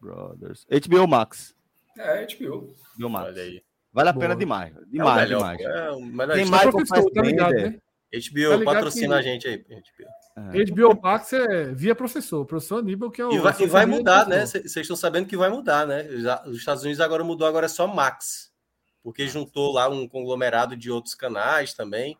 Brothers. 0.00 0.66
HBO 0.70 1.06
Max. 1.06 1.54
É, 1.98 2.26
HBO. 2.26 2.74
HBO 2.96 3.10
Max. 3.10 3.26
Olha 3.28 3.42
aí. 3.42 3.62
Vale 3.92 4.08
a 4.10 4.12
boa. 4.12 4.22
pena 4.22 4.36
demais. 4.36 4.74
Demais, 4.88 5.22
é 5.22 5.24
melhor, 5.24 5.56
demais. 5.56 6.30
É, 6.30 6.34
Tem 6.34 6.44
mais 6.44 6.70
professor, 6.70 7.10
tá 7.10 7.22
ligado, 7.22 7.54
né? 7.54 7.80
HBO, 8.12 8.58
tá 8.58 8.64
patrocina 8.64 9.14
que... 9.14 9.20
a 9.20 9.22
gente 9.22 9.48
aí. 9.48 9.58
HBO. 9.58 10.52
É. 10.52 10.64
HBO 10.66 11.00
Max 11.00 11.32
é 11.32 11.72
via 11.72 11.94
professor, 11.94 12.44
professor 12.44 12.80
Aníbal, 12.80 13.10
que 13.10 13.22
é 13.22 13.26
o. 13.26 13.32
E 13.32 13.38
vai, 13.38 13.54
e 13.58 13.66
vai 13.66 13.86
mudar, 13.86 14.28
né? 14.28 14.44
Vocês 14.44 14.76
estão 14.76 14.96
sabendo 14.96 15.26
que 15.26 15.36
vai 15.36 15.48
mudar, 15.48 15.86
né? 15.86 16.02
Os 16.46 16.58
Estados 16.58 16.82
Unidos 16.82 17.00
agora 17.00 17.24
mudou, 17.24 17.46
agora 17.46 17.66
é 17.66 17.68
só 17.70 17.86
Max. 17.86 18.52
Porque 19.02 19.26
juntou 19.26 19.72
lá 19.72 19.88
um 19.88 20.06
conglomerado 20.06 20.76
de 20.76 20.90
outros 20.90 21.14
canais 21.14 21.72
também. 21.72 22.18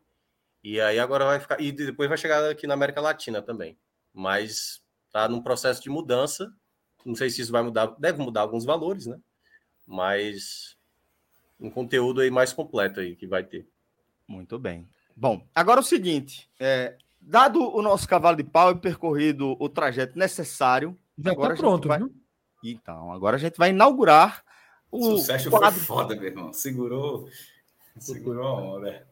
E 0.65 0.81
aí 0.81 0.99
agora 0.99 1.25
vai 1.25 1.41
ficar. 1.41 1.61
E 1.61 1.71
depois 1.71 2.09
vai 2.09 2.17
chegar 2.17 2.49
aqui 2.51 2.67
na 2.67 2.75
América 2.75 3.01
Latina 3.01 3.43
também. 3.43 3.79
Mas 4.15 4.81
tá 5.13 5.29
num 5.29 5.43
processo 5.43 5.83
de 5.83 5.91
mudança. 5.91 6.51
Não 7.07 7.15
sei 7.15 7.31
se 7.31 7.41
isso 7.41 7.53
vai 7.53 7.63
mudar, 7.63 7.95
deve 7.99 8.23
mudar 8.23 8.43
alguns 8.43 8.65
valores, 8.65 9.07
né? 9.07 9.19
Mas 9.87 10.77
um 11.59 11.71
conteúdo 11.71 12.21
aí 12.21 12.31
mais 12.31 12.53
completo 12.53 13.01
aí 13.01 13.15
que 13.17 13.27
vai 13.27 13.45
ter. 13.45 13.67
Muito 14.27 14.59
bem. 14.59 14.87
Bom, 15.17 15.47
agora 15.55 15.81
o 15.81 15.85
seguinte: 15.85 16.51
é, 16.59 16.97
Dado 17.29 17.61
o 17.75 17.83
nosso 17.83 18.09
cavalo 18.09 18.37
de 18.37 18.45
pau 18.45 18.71
e 18.71 18.77
percorrido 18.77 19.57
o 19.59 19.69
trajeto 19.69 20.17
necessário. 20.17 20.97
Já 21.19 21.33
está 21.33 21.55
pronto, 21.57 21.89
vai... 21.89 21.99
viu? 21.99 22.15
Então, 22.63 23.13
agora 23.13 23.35
a 23.35 23.39
gente 23.39 23.57
vai 23.57 23.71
inaugurar 23.71 24.45
o. 24.91 25.15
O 25.15 25.19
Sérgio 25.19 25.51
quadro... 25.51 25.73
foi 25.73 25.85
foda, 25.85 26.15
meu 26.15 26.27
irmão. 26.27 26.53
Segurou. 26.53 27.29
Segurou 27.99 28.47
a 28.47 28.55
onda. 28.55 29.07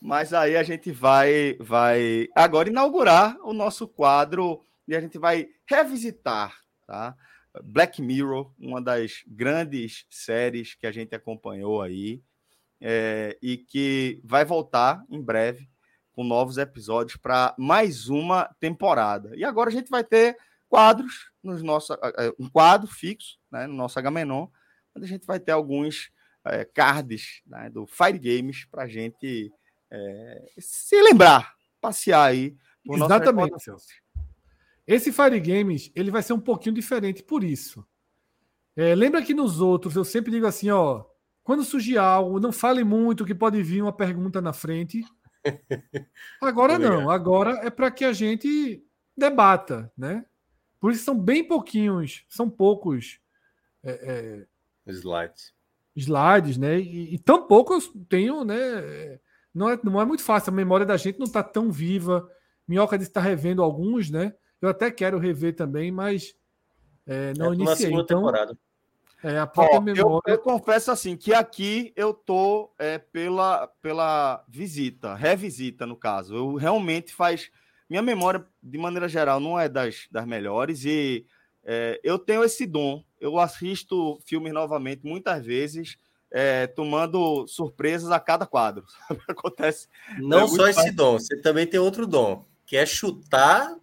Mas 0.00 0.32
aí 0.32 0.56
a 0.56 0.62
gente 0.62 0.92
vai, 0.92 1.56
vai 1.58 2.28
agora 2.32 2.68
inaugurar 2.68 3.36
o 3.42 3.52
nosso 3.52 3.88
quadro 3.88 4.62
e 4.86 4.94
a 4.94 5.00
gente 5.00 5.18
vai 5.18 5.48
revisitar, 5.66 6.54
tá? 6.90 7.16
Black 7.62 8.02
Mirror, 8.02 8.52
uma 8.58 8.82
das 8.82 9.22
grandes 9.24 10.04
séries 10.10 10.74
que 10.74 10.88
a 10.88 10.92
gente 10.92 11.14
acompanhou 11.14 11.80
aí 11.80 12.20
é, 12.80 13.38
e 13.40 13.56
que 13.56 14.20
vai 14.24 14.44
voltar 14.44 15.04
em 15.08 15.22
breve 15.22 15.68
com 16.10 16.24
novos 16.24 16.58
episódios 16.58 17.16
para 17.16 17.54
mais 17.56 18.08
uma 18.08 18.52
temporada. 18.58 19.36
E 19.36 19.44
agora 19.44 19.70
a 19.70 19.72
gente 19.72 19.88
vai 19.88 20.02
ter 20.02 20.36
quadros 20.68 21.30
nos 21.40 21.62
nossos 21.62 21.96
um 22.38 22.48
quadro 22.48 22.88
fixo, 22.88 23.38
né, 23.50 23.68
no 23.68 23.74
nosso 23.74 24.00
Agamenon, 24.00 24.48
onde 24.96 25.06
a 25.06 25.08
gente 25.08 25.24
vai 25.24 25.38
ter 25.38 25.52
alguns 25.52 26.10
é, 26.44 26.64
cards 26.64 27.40
né, 27.46 27.70
do 27.70 27.86
Fire 27.86 28.18
Games 28.18 28.64
para 28.64 28.82
a 28.82 28.88
gente 28.88 29.52
é, 29.92 30.52
se 30.58 31.00
lembrar, 31.00 31.54
passear 31.80 32.24
aí. 32.30 32.56
Exatamente, 32.84 33.62
Celso. 33.62 33.86
Esse 34.90 35.12
Fire 35.12 35.38
Games 35.38 35.92
ele 35.94 36.10
vai 36.10 36.22
ser 36.22 36.32
um 36.32 36.40
pouquinho 36.40 36.74
diferente 36.74 37.22
por 37.22 37.44
isso. 37.44 37.86
É, 38.76 38.94
lembra 38.94 39.22
que 39.22 39.32
nos 39.32 39.60
outros 39.60 39.94
eu 39.94 40.04
sempre 40.04 40.30
digo 40.30 40.46
assim, 40.46 40.70
ó, 40.70 41.04
quando 41.44 41.62
surgir 41.64 41.96
algo, 41.96 42.40
não 42.40 42.52
fale 42.52 42.82
muito 42.82 43.24
que 43.24 43.34
pode 43.34 43.62
vir 43.62 43.82
uma 43.82 43.92
pergunta 43.92 44.40
na 44.40 44.52
frente 44.52 45.04
Agora 46.40 46.78
não, 46.78 47.08
agora 47.08 47.60
é 47.62 47.70
para 47.70 47.90
que 47.90 48.04
a 48.04 48.12
gente 48.12 48.84
debata, 49.16 49.90
né? 49.96 50.24
Por 50.80 50.92
isso 50.92 51.04
são 51.04 51.18
bem 51.18 51.46
pouquinhos, 51.46 52.24
são 52.28 52.48
poucos 52.48 53.20
é, 53.82 54.46
é, 54.86 54.92
slides. 54.92 55.54
Slides, 55.94 56.56
né? 56.56 56.80
E, 56.80 57.14
e 57.14 57.18
tão 57.18 57.46
poucos 57.46 57.90
tenho, 58.08 58.44
né? 58.44 58.56
Não 59.54 59.68
é, 59.68 59.78
não 59.82 60.00
é 60.00 60.04
muito 60.04 60.22
fácil, 60.22 60.50
a 60.50 60.56
memória 60.56 60.86
da 60.86 60.96
gente 60.96 61.18
não 61.18 61.26
está 61.26 61.42
tão 61.42 61.70
viva. 61.70 62.28
Minhoca 62.66 62.96
está 62.96 63.20
revendo 63.20 63.62
alguns, 63.62 64.10
né? 64.10 64.34
Eu 64.60 64.68
até 64.68 64.90
quero 64.90 65.18
rever 65.18 65.54
também, 65.54 65.90
mas 65.90 66.34
é, 67.06 67.32
não 67.36 67.52
é, 67.52 67.54
iniciei. 67.54 67.92
Então, 67.92 68.04
temporada. 68.04 68.56
É, 69.22 69.38
a 69.38 69.46
própria 69.46 69.78
Ó, 69.78 69.80
memória. 69.80 70.30
Eu, 70.30 70.34
eu, 70.34 70.38
confesso 70.38 70.90
assim 70.90 71.16
que 71.16 71.34
aqui 71.34 71.92
eu 71.94 72.14
tô 72.14 72.72
é, 72.78 72.98
pela, 72.98 73.66
pela 73.82 74.44
visita, 74.48 75.14
revisita 75.14 75.86
no 75.86 75.96
caso. 75.96 76.34
Eu 76.34 76.54
realmente 76.54 77.12
faz. 77.12 77.50
Minha 77.88 78.02
memória, 78.02 78.46
de 78.62 78.78
maneira 78.78 79.08
geral, 79.08 79.40
não 79.40 79.58
é 79.58 79.68
das, 79.68 80.06
das 80.10 80.24
melhores 80.24 80.84
e 80.84 81.26
é, 81.64 82.00
eu 82.02 82.18
tenho 82.18 82.44
esse 82.44 82.66
dom. 82.66 83.04
Eu 83.20 83.38
assisto 83.38 84.18
filmes 84.24 84.52
novamente 84.52 85.04
muitas 85.04 85.44
vezes, 85.44 85.98
é, 86.30 86.66
tomando 86.66 87.46
surpresas 87.46 88.10
a 88.10 88.20
cada 88.20 88.46
quadro. 88.46 88.84
Acontece. 89.28 89.88
Não 90.18 90.44
é 90.44 90.48
só 90.48 90.68
esse 90.68 90.80
fácil. 90.80 90.94
dom, 90.94 91.18
você 91.18 91.36
também 91.36 91.66
tem 91.66 91.80
outro 91.80 92.06
dom, 92.06 92.46
que 92.64 92.76
é 92.76 92.86
chutar 92.86 93.76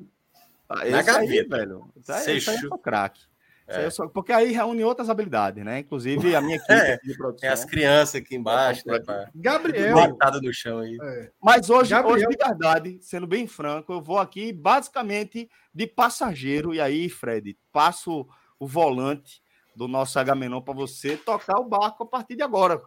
ah, 0.70 0.86
na 0.86 1.01
gaveta. 1.01 1.55
Aí, 1.55 1.59
velho. 1.59 1.91
Você 1.95 2.39
chuta 2.39 2.78
craque. 2.78 3.22
É. 3.68 3.89
Só, 3.89 4.07
porque 4.07 4.32
aí 4.32 4.53
reúne 4.53 4.82
outras 4.82 5.09
habilidades, 5.09 5.63
né? 5.63 5.80
Inclusive 5.80 6.34
a 6.34 6.41
minha 6.41 6.55
equipe 6.57 6.72
é, 6.72 6.97
de 6.97 7.18
produção. 7.18 7.41
Tem 7.41 7.49
as 7.49 7.65
crianças 7.65 8.15
aqui 8.15 8.36
embaixo, 8.36 8.84
né? 8.88 8.97
Gabriel. 9.36 9.95
Matado 9.95 10.41
no 10.41 10.53
chão 10.53 10.80
aí. 10.80 10.97
É. 11.01 11.32
Mas 11.43 11.70
hoje, 11.70 11.89
Gabriel... 11.89 12.15
hoje, 12.15 12.28
de 12.28 12.38
verdade, 12.38 12.97
sendo 13.01 13.28
bem 13.28 13.45
franco, 13.45 13.91
eu 13.91 14.01
vou 14.01 14.20
aqui 14.20 14.53
basicamente 14.53 15.49
de 15.74 15.86
passageiro. 15.86 16.74
E 16.74 16.80
aí, 16.80 17.09
Fred, 17.09 17.57
passo 17.72 18.26
o 18.57 18.65
volante 18.65 19.41
do 19.76 19.86
nosso 19.88 20.18
Agamenon 20.18 20.61
para 20.61 20.74
você 20.74 21.18
tocar 21.18 21.59
o 21.59 21.65
barco 21.65 22.03
a 22.03 22.07
partir 22.07 22.38
de 22.38 22.43
agora. 22.43 22.82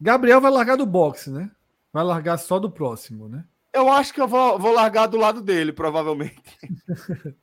Gabriel 0.00 0.40
vai 0.40 0.50
largar 0.50 0.76
do 0.76 0.86
boxe, 0.86 1.30
né? 1.30 1.50
Vai 1.92 2.02
largar 2.02 2.38
só 2.38 2.58
do 2.58 2.70
próximo, 2.70 3.28
né? 3.28 3.44
Eu 3.72 3.90
acho 3.90 4.12
que 4.12 4.20
eu 4.20 4.28
vou, 4.28 4.58
vou 4.58 4.72
largar 4.72 5.06
do 5.06 5.16
lado 5.16 5.40
dele, 5.40 5.72
provavelmente. 5.72 6.42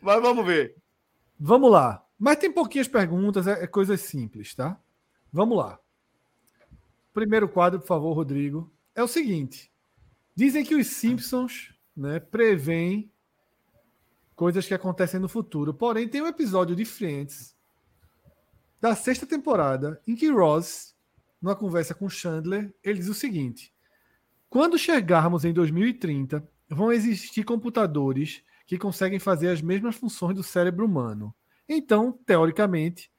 Mas 0.00 0.22
vamos 0.22 0.46
ver. 0.46 0.76
Vamos 1.38 1.70
lá. 1.70 2.04
Mas 2.18 2.38
tem 2.38 2.50
pouquinhas 2.50 2.88
perguntas, 2.88 3.46
é, 3.46 3.64
é 3.64 3.66
coisas 3.66 4.00
simples, 4.00 4.54
tá? 4.54 4.80
Vamos 5.32 5.58
lá. 5.58 5.78
Primeiro 7.12 7.48
quadro, 7.48 7.80
por 7.80 7.86
favor, 7.86 8.14
Rodrigo. 8.14 8.72
É 8.94 9.02
o 9.02 9.08
seguinte: 9.08 9.70
dizem 10.34 10.64
que 10.64 10.74
os 10.74 10.86
Simpsons 10.86 11.74
né, 11.96 12.18
preveem 12.18 13.10
coisas 14.34 14.66
que 14.66 14.74
acontecem 14.74 15.20
no 15.20 15.28
futuro. 15.28 15.74
Porém, 15.74 16.08
tem 16.08 16.22
um 16.22 16.26
episódio 16.26 16.74
de 16.74 16.84
Friends 16.84 17.54
da 18.80 18.94
sexta 18.94 19.26
temporada 19.26 20.00
em 20.06 20.14
que 20.14 20.30
Ross, 20.30 20.94
numa 21.42 21.56
conversa 21.56 21.94
com 21.94 22.08
Chandler, 22.08 22.72
ele 22.82 23.00
diz 23.00 23.08
o 23.08 23.14
seguinte: 23.14 23.73
quando 24.54 24.78
chegarmos 24.78 25.44
em 25.44 25.52
2030, 25.52 26.48
vão 26.68 26.92
existir 26.92 27.42
computadores 27.42 28.40
que 28.64 28.78
conseguem 28.78 29.18
fazer 29.18 29.48
as 29.48 29.60
mesmas 29.60 29.96
funções 29.96 30.36
do 30.36 30.44
cérebro 30.44 30.86
humano. 30.86 31.34
Então, 31.68 32.12
teoricamente, 32.24 33.10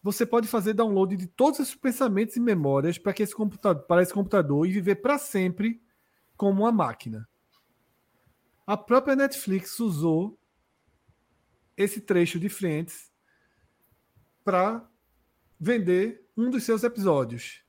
você 0.00 0.24
pode 0.24 0.46
fazer 0.46 0.72
download 0.72 1.16
de 1.16 1.26
todos 1.26 1.58
esses 1.58 1.74
pensamentos 1.74 2.36
e 2.36 2.40
memórias 2.40 2.96
para, 2.98 3.12
que 3.12 3.24
esse 3.24 3.34
computador, 3.34 3.82
para 3.82 4.00
esse 4.00 4.14
computador 4.14 4.64
e 4.64 4.70
viver 4.70 4.94
para 4.94 5.18
sempre 5.18 5.82
como 6.36 6.62
uma 6.62 6.70
máquina. 6.70 7.28
a 8.64 8.76
própria 8.76 9.16
Netflix 9.16 9.80
usou 9.80 10.38
esse 11.76 12.00
trecho 12.00 12.38
de 12.38 12.48
Friends 12.48 13.10
para 14.44 14.88
vender 15.58 16.24
um 16.36 16.48
dos 16.48 16.62
seus 16.62 16.84
episódios. 16.84 17.63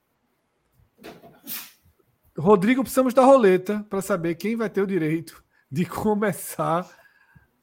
Rodrigo, 2.37 2.81
precisamos 2.81 3.13
da 3.13 3.23
roleta 3.23 3.85
para 3.89 4.01
saber 4.01 4.35
quem 4.35 4.55
vai 4.55 4.69
ter 4.69 4.81
o 4.81 4.87
direito 4.87 5.43
de 5.71 5.85
começar 5.85 6.89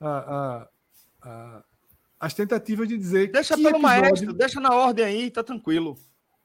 a, 0.00 0.08
a, 0.08 0.68
a, 1.22 1.64
as 2.18 2.34
tentativas 2.34 2.88
de 2.88 2.96
dizer. 2.96 3.30
Deixa 3.30 3.54
pelo 3.54 3.68
episódio... 3.68 3.82
maestro, 3.82 4.32
deixa 4.32 4.60
na 4.60 4.74
ordem 4.74 5.04
aí, 5.04 5.30
tá 5.30 5.42
tranquilo. 5.42 5.98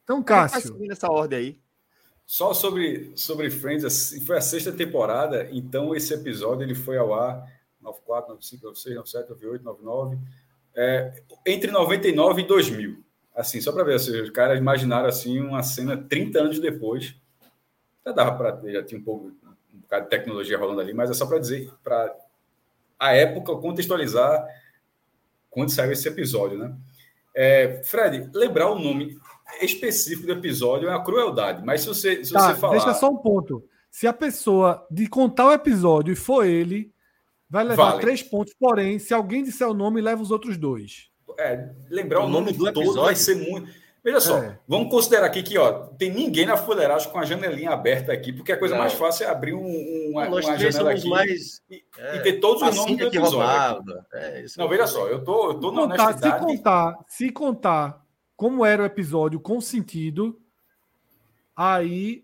Então, 0.04 0.22
Cássio. 0.22 0.78
nessa 0.80 1.12
ordem 1.12 1.40
aí. 1.40 1.60
Só 2.26 2.54
sobre, 2.54 3.14
sobre 3.16 3.50
Friends, 3.50 4.26
foi 4.26 4.38
a 4.38 4.42
sexta 4.42 4.72
temporada, 4.72 5.48
então 5.52 5.96
esse 5.96 6.14
episódio 6.14 6.64
ele 6.64 6.76
foi 6.76 6.98
ao 6.98 7.14
ar 7.14 7.46
94, 7.82 8.30
95, 8.32 8.66
96, 8.66 8.96
97, 8.96 9.30
98, 9.30 9.64
99, 9.64 10.18
é, 10.76 11.24
entre 11.46 11.72
99 11.72 12.42
e 12.42 12.46
2000. 12.46 13.04
Assim, 13.34 13.62
só 13.62 13.72
para 13.72 13.84
ver, 13.86 13.96
assim, 13.96 14.20
os 14.20 14.30
caras 14.32 14.60
imaginaram 14.60 15.08
assim 15.08 15.40
uma 15.40 15.64
cena 15.64 15.96
30 15.96 16.40
anos 16.40 16.60
depois. 16.60 17.16
Já 18.08 18.14
dava 18.14 18.38
para 18.38 18.72
já 18.72 18.82
tinha 18.82 19.02
um 19.02 19.04
pouco 19.04 19.34
um 19.74 19.80
bocado 19.80 20.06
de 20.06 20.10
tecnologia 20.10 20.58
rolando 20.58 20.80
ali, 20.80 20.94
mas 20.94 21.10
é 21.10 21.14
só 21.14 21.26
para 21.26 21.40
dizer, 21.40 21.70
para 21.84 22.16
a 22.98 23.14
época 23.14 23.54
contextualizar 23.58 24.48
quando 25.50 25.72
saiu 25.72 25.92
esse 25.92 26.08
episódio, 26.08 26.58
né? 26.58 26.74
É, 27.36 27.82
Fred, 27.84 28.30
lembrar 28.34 28.72
o 28.72 28.80
nome 28.80 29.20
específico 29.62 30.26
do 30.26 30.34
episódio 30.34 30.88
é 30.88 30.94
a 30.94 31.04
crueldade, 31.04 31.66
mas 31.66 31.82
se 31.82 31.88
você, 31.88 32.24
se 32.24 32.32
tá, 32.32 32.54
você 32.54 32.60
falar. 32.60 32.74
Deixa 32.76 32.94
só 32.94 33.10
um 33.10 33.18
ponto. 33.18 33.62
Se 33.92 34.08
a 34.08 34.14
pessoa 34.14 34.88
de 34.90 35.08
contar 35.08 35.48
o 35.48 35.52
episódio 35.52 36.14
e 36.14 36.16
for 36.16 36.46
ele, 36.46 36.94
vai 37.50 37.66
levar 37.66 37.92
vale. 37.92 38.02
três 38.02 38.24
pontos. 38.24 38.54
Porém, 38.58 39.00
se 39.00 39.14
alguém 39.14 39.44
disser 39.44 39.68
o 39.68 39.74
nome, 39.74 40.00
leva 40.00 40.22
os 40.22 40.32
outros 40.32 40.56
dois. 40.56 41.10
É, 41.38 41.70
lembrar 41.90 42.22
o, 42.22 42.24
o 42.26 42.30
nome, 42.30 42.52
nome, 42.52 42.58
do 42.58 42.64
todo 42.72 42.80
episódio 42.80 43.04
vai 43.04 43.16
ser 43.16 43.36
muito. 43.36 43.70
Veja 44.08 44.22
só, 44.22 44.38
é. 44.38 44.58
vamos 44.66 44.90
considerar 44.90 45.26
aqui 45.26 45.44
que 45.44 45.58
ó, 45.58 45.70
tem 45.98 46.10
ninguém 46.10 46.46
na 46.46 46.56
fuleiragem 46.56 47.12
com 47.12 47.20
a 47.20 47.26
janelinha 47.26 47.72
aberta 47.72 48.14
aqui, 48.14 48.32
porque 48.32 48.54
a 48.54 48.58
coisa 48.58 48.74
Não. 48.74 48.80
mais 48.80 48.94
fácil 48.94 49.26
é 49.26 49.30
abrir 49.30 49.54
um, 49.54 50.12
uma, 50.12 50.30
Nós 50.30 50.46
uma 50.46 50.58
janela 50.58 50.92
aqui 50.92 51.10
mais, 51.10 51.62
e, 51.70 51.84
é, 51.98 52.16
e, 52.16 52.20
ter 52.22 52.40
todos 52.40 52.62
os 52.62 52.74
nomes 52.74 52.98
do 52.98 53.04
episódio. 53.04 54.06
É, 54.14 54.46
Não, 54.58 54.70
veja 54.70 54.88
só, 54.88 55.10
eu 55.10 55.22
tô, 55.26 55.50
eu 55.50 55.54
tô 55.56 55.74
na 55.74 55.82
honestidade. 55.82 56.22
Se 56.22 56.46
contar, 56.46 56.98
se 57.06 57.32
contar 57.32 58.02
como 58.38 58.66
era 58.66 58.82
o 58.82 58.86
episódio 58.86 59.42
com 59.42 59.60
sentido, 59.60 60.40
aí, 61.54 62.24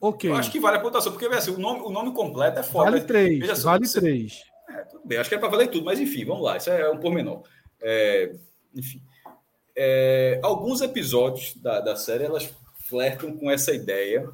ok. 0.00 0.30
Eu 0.30 0.36
acho 0.36 0.52
que 0.52 0.60
vale 0.60 0.76
a 0.76 0.80
pontuação, 0.80 1.10
porque 1.10 1.26
assim, 1.26 1.50
o, 1.50 1.58
nome, 1.58 1.80
o 1.80 1.90
nome 1.90 2.12
completo 2.12 2.60
é 2.60 2.62
foda. 2.62 2.92
Vale 2.92 3.02
três, 3.02 3.58
só, 3.58 3.70
vale 3.70 3.84
você... 3.84 3.98
três. 3.98 4.44
É, 4.70 4.84
tudo 4.84 5.02
bem, 5.04 5.18
acho 5.18 5.28
que 5.28 5.34
é 5.34 5.38
para 5.38 5.48
valer 5.48 5.66
tudo, 5.70 5.86
mas 5.86 5.98
enfim, 5.98 6.24
vamos 6.24 6.44
lá, 6.44 6.56
isso 6.56 6.70
é 6.70 6.88
um 6.88 6.98
pormenor. 6.98 7.42
É, 7.82 8.32
enfim 8.72 9.02
é, 9.76 10.40
alguns 10.42 10.80
episódios 10.80 11.54
da, 11.56 11.80
da 11.80 11.96
série 11.96 12.24
elas 12.24 12.50
flertam 12.86 13.36
com 13.36 13.50
essa 13.50 13.74
ideia, 13.74 14.28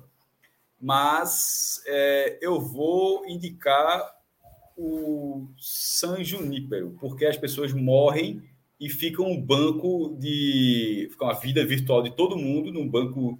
mas 0.80 1.82
é, 1.86 2.38
eu 2.40 2.60
vou 2.60 3.26
indicar 3.26 4.14
o 4.76 5.48
San 5.58 6.22
Junípero, 6.22 6.96
porque 7.00 7.26
as 7.26 7.36
pessoas 7.36 7.72
morrem 7.72 8.42
e 8.78 8.88
ficam 8.88 9.26
um 9.26 9.40
banco 9.40 10.16
de. 10.18 11.08
ficam 11.10 11.28
a 11.28 11.34
vida 11.34 11.64
virtual 11.64 12.02
de 12.02 12.10
todo 12.10 12.36
mundo 12.36 12.72
num 12.72 12.88
banco 12.88 13.38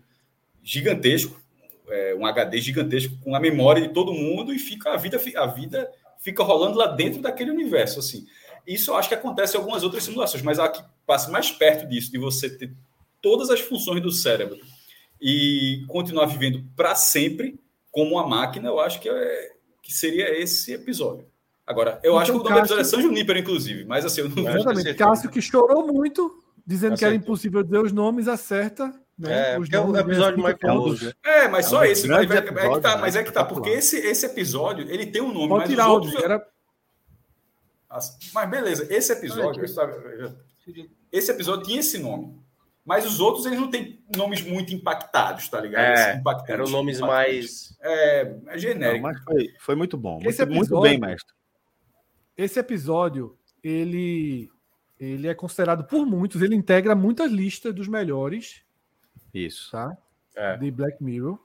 gigantesco, 0.62 1.40
é, 1.88 2.14
um 2.14 2.24
HD 2.26 2.61
gigantesco 2.61 3.16
com 3.22 3.34
a 3.34 3.40
memória 3.40 3.82
de 3.82 3.92
todo 3.92 4.12
mundo 4.12 4.53
e 4.53 4.59
fica 4.59 4.92
a 4.92 4.96
vida, 4.96 5.20
a 5.36 5.46
vida 5.46 5.90
fica 6.20 6.42
rolando 6.42 6.78
lá 6.78 6.86
dentro 6.86 7.20
daquele 7.20 7.50
universo. 7.50 7.98
assim. 7.98 8.26
Isso 8.64 8.92
eu 8.92 8.96
acho 8.96 9.09
que 9.09 9.14
acontece 9.14 9.57
em 9.57 9.59
algumas 9.59 9.82
outras 9.82 10.05
simulações, 10.05 10.42
mas 10.42 10.61
a 10.61 10.68
que 11.03 11.07
passa 11.07 11.30
mais 11.30 11.50
perto 11.50 11.88
disso, 11.88 12.11
de 12.11 12.18
você 12.18 12.48
ter 12.48 12.72
todas 13.20 13.50
as 13.50 13.61
funções 13.61 14.00
do 14.00 14.11
cérebro 14.11 14.59
e 15.20 15.84
continuar 15.88 16.26
vivendo 16.26 16.64
para 16.76 16.94
sempre 16.94 17.59
como 17.90 18.12
uma 18.12 18.26
máquina, 18.26 18.68
eu 18.68 18.80
acho 18.80 19.00
que, 19.00 19.09
é, 19.09 19.53
que 19.82 19.92
seria 19.92 20.40
esse 20.40 20.72
episódio. 20.72 21.26
Agora, 21.66 22.00
eu 22.03 22.12
então, 22.12 22.18
acho 22.18 22.32
que 22.32 22.38
o 22.38 22.42
nome 22.42 22.48
Cássio... 22.48 22.61
do 22.61 22.80
episódio 22.80 22.80
é 22.80 22.84
São 22.84 23.03
Juníper, 23.03 23.36
inclusive, 23.36 23.84
mas 23.84 24.05
assim, 24.05 24.22
eu 24.22 24.28
não 24.28 24.48
Exatamente. 24.48 24.94
Cássio 24.94 25.30
que 25.30 25.40
chorou 25.40 25.86
muito, 25.86 26.42
dizendo 26.66 26.94
Acertou. 26.94 26.98
que 26.98 27.05
era 27.05 27.14
impossível 27.14 27.62
dizer 27.62 27.78
os 27.78 27.92
nomes, 27.92 28.26
acerta. 28.26 28.92
Né? 29.16 29.53
É, 29.53 29.55
é 29.55 29.80
o 29.80 29.96
episódio 29.96 30.42
mais 30.42 30.57
famoso. 30.61 31.14
É, 31.22 31.46
mas 31.46 31.66
só 31.66 31.84
é 31.84 31.92
esse. 31.92 32.09
Mas 32.09 32.28
é, 32.30 32.42
que 32.42 32.80
tá, 32.80 32.96
mas 32.96 33.14
é 33.14 33.22
que 33.22 33.30
tá, 33.30 33.44
porque 33.44 33.70
esse, 33.70 33.96
esse 33.98 34.26
episódio, 34.26 34.90
ele 34.90 35.07
tem 35.07 35.22
um 35.22 35.32
nome, 35.32 35.48
Pode 35.48 35.61
mas 35.61 35.68
tirar 35.68 35.88
os 35.88 36.07
outros... 36.07 36.22
Era 36.22 36.44
mas 38.32 38.48
beleza, 38.48 38.86
esse 38.88 39.12
episódio, 39.12 39.62
esse 41.10 41.30
episódio 41.30 41.66
tinha 41.66 41.80
esse 41.80 41.98
nome. 41.98 42.40
Mas 42.84 43.06
os 43.06 43.20
outros 43.20 43.46
eles 43.46 43.60
não 43.60 43.70
têm 43.70 44.02
nomes 44.16 44.42
muito 44.42 44.74
impactados, 44.74 45.48
tá 45.48 45.60
ligado? 45.60 45.84
É, 45.84 46.12
assim, 46.12 46.44
eram 46.48 46.64
nomes 46.66 46.98
mais. 46.98 47.76
É, 47.80 48.36
é 48.48 48.58
genérico. 48.58 49.06
Não, 49.06 49.12
mas 49.12 49.22
foi, 49.22 49.54
foi 49.60 49.74
muito 49.76 49.96
bom. 49.96 50.18
Esse 50.24 50.44
muito, 50.44 50.58
episódio, 50.58 50.76
muito 50.76 50.82
bem, 50.82 50.98
mestre. 50.98 51.32
Esse 52.36 52.58
episódio, 52.58 53.38
ele, 53.62 54.50
ele 54.98 55.28
é 55.28 55.34
considerado 55.34 55.84
por 55.84 56.04
muitos, 56.04 56.42
ele 56.42 56.56
integra 56.56 56.96
muitas 56.96 57.30
listas 57.30 57.72
dos 57.72 57.86
melhores. 57.86 58.62
Isso. 59.32 59.70
Tá? 59.70 59.96
É. 60.34 60.56
De 60.56 60.70
Black 60.70 61.02
Mirror. 61.02 61.38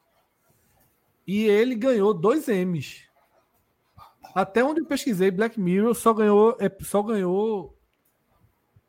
E 1.27 1.45
ele 1.45 1.75
ganhou 1.75 2.15
dois 2.15 2.47
M's. 2.47 3.03
Até 4.33 4.63
onde 4.63 4.81
eu 4.81 4.85
pesquisei, 4.85 5.29
Black 5.29 5.59
Mirror 5.59 5.93
só 5.93 6.13
ganhou, 6.13 6.57
é, 6.59 6.71
só 6.83 7.03
ganhou, 7.03 7.76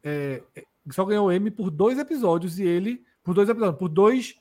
é, 0.02 0.42
é, 0.56 0.64
só 0.90 1.04
ganhou 1.04 1.30
M 1.30 1.50
por 1.50 1.70
dois 1.70 1.98
episódios 1.98 2.58
e 2.58 2.64
ele 2.64 3.04
por 3.22 3.34
dois 3.34 3.48
episódios, 3.48 3.78
por 3.78 3.88
dois, 3.88 4.34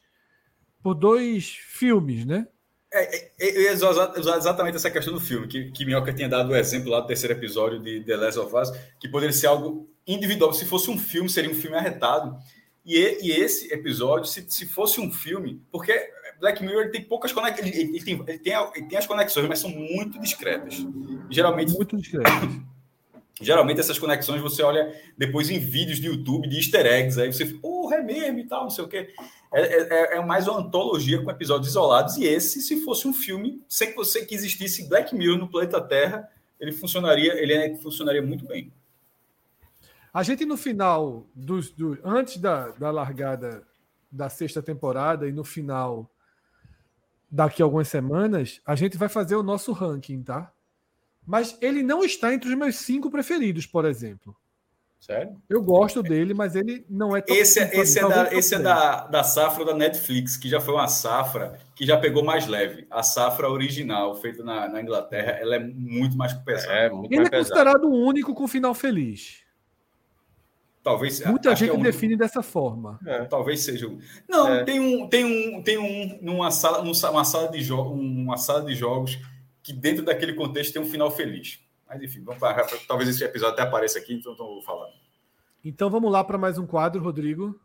por 0.82 0.94
dois 0.94 1.50
filmes, 1.50 2.26
né? 2.26 2.48
É, 2.94 3.18
é, 3.18 3.58
eu 3.58 3.62
ia 3.64 3.74
usar, 3.74 4.14
exatamente 4.16 4.78
essa 4.78 4.90
questão 4.90 5.14
do 5.14 5.20
filme, 5.20 5.46
que, 5.46 5.72
que 5.72 5.86
Minhoca 5.86 6.14
tinha 6.14 6.30
dado 6.30 6.52
o 6.52 6.56
exemplo 6.56 6.90
lá 6.90 7.02
do 7.02 7.08
terceiro 7.08 7.34
episódio 7.34 7.80
de 7.80 8.02
The 8.02 8.16
Last 8.16 8.40
of 8.40 8.56
Us, 8.56 8.72
que 8.98 9.10
poderia 9.10 9.34
ser 9.34 9.48
algo 9.48 9.90
individual. 10.08 10.54
Se 10.54 10.66
fosse 10.66 10.90
um 10.90 10.98
filme, 10.98 11.30
seria 11.30 11.52
um 11.52 11.56
filme 11.56 11.76
arretado. 11.76 12.38
E, 12.86 12.96
e 13.22 13.32
esse 13.32 13.74
episódio, 13.74 14.26
se, 14.26 14.50
se 14.50 14.66
fosse 14.66 15.02
um 15.02 15.12
filme, 15.12 15.62
porque 15.70 15.92
Black 16.40 16.64
Mirror 16.64 16.90
tem 16.90 17.04
poucas 17.04 17.34
conexões, 17.34 17.68
ele, 17.68 17.78
ele, 17.78 18.02
tem, 18.02 18.14
ele, 18.26 18.40
tem, 18.40 18.54
ele 18.76 18.88
tem 18.88 18.98
as 18.98 19.06
conexões, 19.06 19.50
mas 19.50 19.60
são 19.60 19.70
muito 19.70 20.18
discretas. 20.22 20.78
Geralmente. 21.30 21.74
Muito 21.74 21.98
discretas. 21.98 22.32
Geralmente 23.40 23.80
essas 23.80 24.00
conexões 24.00 24.42
você 24.42 24.64
olha 24.64 24.92
depois 25.16 25.50
em 25.50 25.60
vídeos 25.60 26.00
de 26.00 26.08
YouTube 26.08 26.48
de 26.48 26.58
easter 26.58 26.86
eggs, 26.86 27.22
aí 27.22 27.32
você 27.32 27.46
fica, 27.46 27.60
porra, 27.60 27.98
é 27.98 28.02
mesmo 28.02 28.40
e 28.40 28.48
tal, 28.48 28.64
não 28.64 28.70
sei 28.70 28.84
o 28.84 28.88
quê. 28.88 29.14
É, 29.54 29.62
é, 29.62 30.18
é, 30.18 30.26
mais 30.26 30.48
uma 30.48 30.60
antologia 30.60 31.22
com 31.22 31.30
episódios 31.30 31.70
isolados, 31.70 32.18
e 32.18 32.26
esse, 32.26 32.62
se 32.62 32.84
fosse 32.84 33.08
um 33.08 33.14
filme, 33.14 33.64
sem 33.68 33.92
que 33.92 33.96
você 33.96 34.26
que 34.26 34.34
existisse 34.34 34.90
Black 34.90 35.16
Mirror 35.16 35.38
no 35.38 35.48
planeta 35.48 35.80
Terra, 35.80 36.28
ele 36.60 36.72
funcionaria, 36.72 37.34
ele 37.42 37.54
é, 37.54 37.76
funcionaria 37.76 38.22
muito 38.22 38.46
bem. 38.46 38.74
A 40.12 40.24
gente 40.24 40.44
no 40.44 40.58
final, 40.58 41.28
dos, 41.36 41.70
do, 41.70 41.98
antes 42.04 42.38
da, 42.38 42.70
da 42.70 42.90
largada 42.90 43.64
da 44.12 44.30
sexta 44.30 44.64
temporada 44.64 45.28
e 45.28 45.32
no 45.32 45.44
final 45.44 46.10
daqui 47.30 47.62
a 47.62 47.66
algumas 47.66 47.88
semanas, 47.88 48.62
a 48.66 48.74
gente 48.74 48.98
vai 48.98 49.10
fazer 49.10 49.36
o 49.36 49.44
nosso 49.44 49.72
ranking, 49.74 50.24
tá? 50.24 50.52
Mas 51.28 51.58
ele 51.62 51.84
não 51.84 52.06
está 52.06 52.34
entre 52.34 52.50
os 52.50 52.56
meus 52.56 52.78
cinco 52.78 53.12
preferidos, 53.12 53.66
por 53.66 53.84
exemplo. 53.84 54.34
Sério? 54.98 55.36
Eu 55.48 55.62
gosto 55.62 56.02
dele, 56.02 56.34
mas 56.34 56.56
ele 56.56 56.86
não 56.90 57.16
é 57.16 57.22
tão. 57.22 57.36
Esse, 57.36 57.60
é, 57.60 57.78
esse 57.78 58.00
é, 58.00 58.08
da, 58.08 58.34
esse 58.34 58.56
é 58.56 58.60
da, 58.60 59.06
da 59.08 59.24
safra 59.24 59.64
da 59.64 59.74
Netflix, 59.74 60.38
que 60.38 60.50
já 60.50 60.60
foi 60.60 60.74
uma 60.74 60.88
safra 60.88 61.60
que 61.76 61.86
já 61.86 61.98
pegou 61.98 62.24
mais 62.24 62.48
leve. 62.48 62.88
A 62.90 63.04
safra 63.04 63.50
original, 63.50 64.16
feita 64.16 64.44
na, 64.44 64.68
na 64.68 64.82
Inglaterra, 64.82 65.32
ela 65.40 65.56
é 65.56 65.60
muito 65.60 66.18
mais 66.18 66.34
pesada. 66.34 66.74
É, 66.74 66.90
muito 66.90 67.14
ele 67.14 67.26
é 67.26 67.30
considerado 67.30 67.84
o 67.84 67.94
único 67.94 68.34
com 68.34 68.48
final 68.48 68.74
feliz. 68.74 69.46
Talvez 70.82 71.24
muita 71.26 71.54
gente 71.54 71.70
é 71.70 71.74
um... 71.74 71.82
define 71.82 72.16
dessa 72.16 72.42
forma. 72.42 72.98
É, 73.06 73.26
talvez 73.26 73.62
seja. 73.62 73.92
Não, 74.28 74.56
é. 74.56 74.64
tem 74.64 74.80
um, 74.80 75.08
tem 75.08 75.26
um, 75.26 75.62
tem 75.62 75.78
um 75.78 76.18
numa 76.22 76.50
sala, 76.50 76.82
numa 76.82 77.26
sala 77.26 77.50
de 77.50 77.62
jogos, 77.62 78.00
uma 78.00 78.38
sala 78.38 78.66
de 78.66 78.74
jogos 78.74 79.20
que 79.68 79.74
dentro 79.74 80.06
daquele 80.06 80.34
contexto 80.34 80.72
tem 80.72 80.82
um 80.82 80.86
final 80.86 81.12
feliz. 81.12 81.60
Mas 81.86 82.02
enfim, 82.02 82.24
vamos 82.24 82.40
para 82.40 82.66
talvez 82.88 83.10
esse 83.10 83.22
episódio 83.22 83.54
até 83.54 83.64
apareça 83.64 84.00
aqui, 84.00 84.14
então, 84.14 84.32
então 84.32 84.46
vou 84.46 84.62
falar. 84.62 84.90
Então 85.62 85.90
vamos 85.90 86.10
lá 86.10 86.24
para 86.24 86.38
mais 86.38 86.58
um 86.58 86.66
quadro, 86.66 87.04
Rodrigo. 87.04 87.60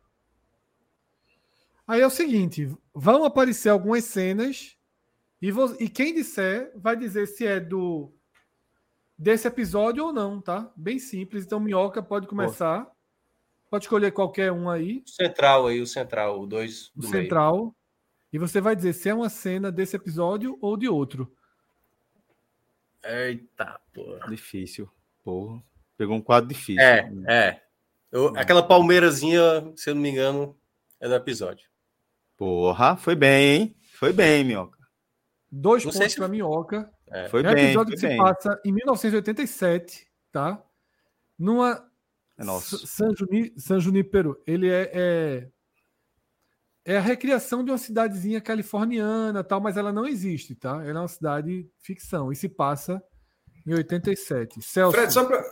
Aí 1.87 2.01
é 2.01 2.07
o 2.07 2.11
seguinte, 2.11 2.69
vão 2.93 3.25
aparecer 3.25 3.69
algumas 3.69 4.03
cenas 4.03 4.77
e, 5.41 5.53
vou, 5.53 5.77
e 5.79 5.89
quem 5.89 6.13
disser 6.13 6.73
vai 6.75 6.97
dizer 6.97 7.29
se 7.29 7.47
é 7.47 7.61
do 7.61 8.13
desse 9.17 9.47
episódio 9.47 10.07
ou 10.07 10.13
não, 10.13 10.41
tá? 10.41 10.73
Bem 10.75 10.99
simples. 10.99 11.45
Então 11.45 11.61
Minhoca 11.61 12.03
pode 12.03 12.27
começar. 12.27 12.91
Pode 13.71 13.85
escolher 13.85 14.11
qualquer 14.11 14.51
um 14.51 14.69
aí. 14.69 15.05
Central 15.07 15.69
aí, 15.69 15.81
o 15.81 15.87
central, 15.87 16.43
o 16.43 16.47
dois. 16.49 16.91
O 16.97 17.03
central. 17.05 17.57
Meio. 17.59 17.77
E 18.33 18.39
você 18.39 18.61
vai 18.61 18.75
dizer 18.75 18.93
se 18.93 19.09
é 19.09 19.15
uma 19.15 19.29
cena 19.29 19.71
desse 19.71 19.95
episódio 19.95 20.59
ou 20.61 20.77
de 20.77 20.89
outro. 20.89 21.33
Eita, 23.05 23.81
porra. 23.93 24.29
Difícil. 24.29 24.91
Porra. 25.23 25.63
Pegou 25.97 26.17
um 26.17 26.21
quadro 26.21 26.49
difícil. 26.49 26.81
É, 26.81 27.11
é. 27.27 27.63
Eu, 28.11 28.29
aquela 28.37 28.63
palmeirazinha, 28.63 29.73
se 29.77 29.91
eu 29.91 29.95
não 29.95 30.03
me 30.03 30.11
engano, 30.11 30.57
é 31.01 31.09
do 31.09 31.15
episódio. 31.15 31.69
Porra, 32.37 32.97
foi 32.97 33.15
bem, 33.15 33.55
hein? 33.55 33.77
Foi 33.95 34.13
bem, 34.13 34.45
Minhoca. 34.45 34.79
Dois 35.51 35.85
não 35.85 35.93
pontos 35.93 36.13
se... 36.13 36.19
para 36.19 36.29
Minhoca. 36.29 36.93
É. 37.09 37.29
Foi 37.29 37.41
é 37.41 37.55
bem. 37.55 37.65
episódio 37.67 37.95
que 37.95 38.01
se 38.01 38.17
passa 38.17 38.61
em 38.65 38.73
1987, 38.73 40.07
tá? 40.31 40.63
Numa. 41.39 41.89
É 42.39 42.45
nosso. 42.45 42.87
San, 42.87 43.15
Juni... 43.15 43.53
San 43.57 43.79
Junípero. 43.79 44.43
Ele 44.47 44.71
é, 44.71 44.91
é, 44.93 45.49
é. 46.85 46.97
a 46.97 47.01
recriação 47.01 47.65
de 47.65 47.71
uma 47.71 47.79
cidadezinha 47.79 48.41
californiana, 48.41 49.45
tal, 49.45 49.61
mas 49.61 49.77
ela 49.77 49.93
não 49.93 50.07
existe, 50.07 50.55
tá? 50.55 50.83
Ela 50.85 50.99
é 50.99 51.03
uma 51.03 51.09
cidade 51.09 51.67
ficção 51.81 52.33
e 52.33 52.37
se 52.37 52.49
passa 52.49 53.03
em 53.67 53.75
87. 53.75 54.61
Celso. 54.61 54.97
Fred, 54.97 55.13
só 55.13 55.25
para. 55.25 55.43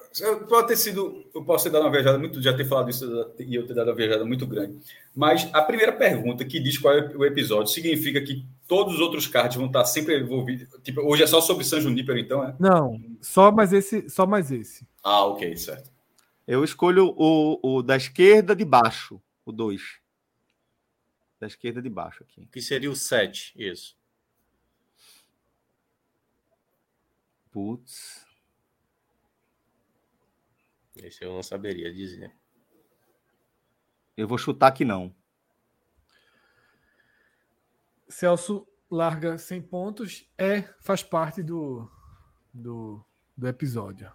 Pode 0.48 0.68
ter 0.68 0.76
sido. 0.76 1.24
Eu 1.34 1.44
posso 1.44 1.64
ter 1.64 1.70
dado 1.70 1.82
uma 1.82 1.90
viajada 1.90 2.18
muito. 2.18 2.42
Já 2.42 2.54
ter 2.54 2.64
falado 2.64 2.90
isso 2.90 3.04
e 3.38 3.54
eu 3.54 3.66
ter 3.66 3.74
dado 3.74 3.88
uma 3.88 3.94
viajada 3.94 4.24
muito 4.24 4.46
grande. 4.46 4.78
Mas 5.14 5.48
a 5.52 5.62
primeira 5.62 5.92
pergunta 5.92 6.44
que 6.44 6.60
diz 6.60 6.76
qual 6.78 6.94
é 6.94 7.16
o 7.16 7.24
episódio 7.24 7.72
significa 7.72 8.20
que 8.20 8.44
todos 8.66 8.94
os 8.94 9.00
outros 9.00 9.26
cards 9.26 9.56
vão 9.56 9.66
estar 9.66 9.84
sempre 9.84 10.18
envolvidos. 10.18 10.68
Tipo, 10.82 11.02
hoje 11.02 11.22
é 11.22 11.26
só 11.26 11.40
sobre 11.40 11.64
San 11.64 11.80
Junípero, 11.80 12.18
então, 12.18 12.42
é? 12.44 12.54
Não, 12.58 13.00
só 13.20 13.52
mais 13.52 13.72
esse. 13.72 14.08
Só 14.08 14.26
mais 14.26 14.50
esse. 14.50 14.86
Ah, 15.02 15.24
ok, 15.26 15.56
certo. 15.56 15.90
Eu 16.46 16.64
escolho 16.64 17.14
o, 17.16 17.58
o 17.62 17.82
da 17.82 17.96
esquerda 17.96 18.56
de 18.56 18.64
baixo, 18.64 19.20
o 19.46 19.52
2. 19.52 19.99
Da 21.40 21.46
esquerda 21.46 21.80
de 21.80 21.88
baixo 21.88 22.22
aqui. 22.22 22.46
Que 22.52 22.60
seria 22.60 22.90
o 22.90 22.94
7, 22.94 23.54
isso. 23.56 23.98
Putz. 27.50 28.26
Esse 30.96 31.24
eu 31.24 31.32
não 31.32 31.42
saberia 31.42 31.92
dizer. 31.92 32.32
Eu 34.16 34.28
vou 34.28 34.36
chutar 34.36 34.70
que 34.72 34.84
não. 34.84 35.14
Celso 38.06 38.68
larga 38.90 39.38
100 39.38 39.62
pontos. 39.62 40.28
É, 40.36 40.62
faz 40.80 41.02
parte 41.02 41.42
do, 41.42 41.90
do, 42.52 43.02
do 43.34 43.48
episódio. 43.48 44.12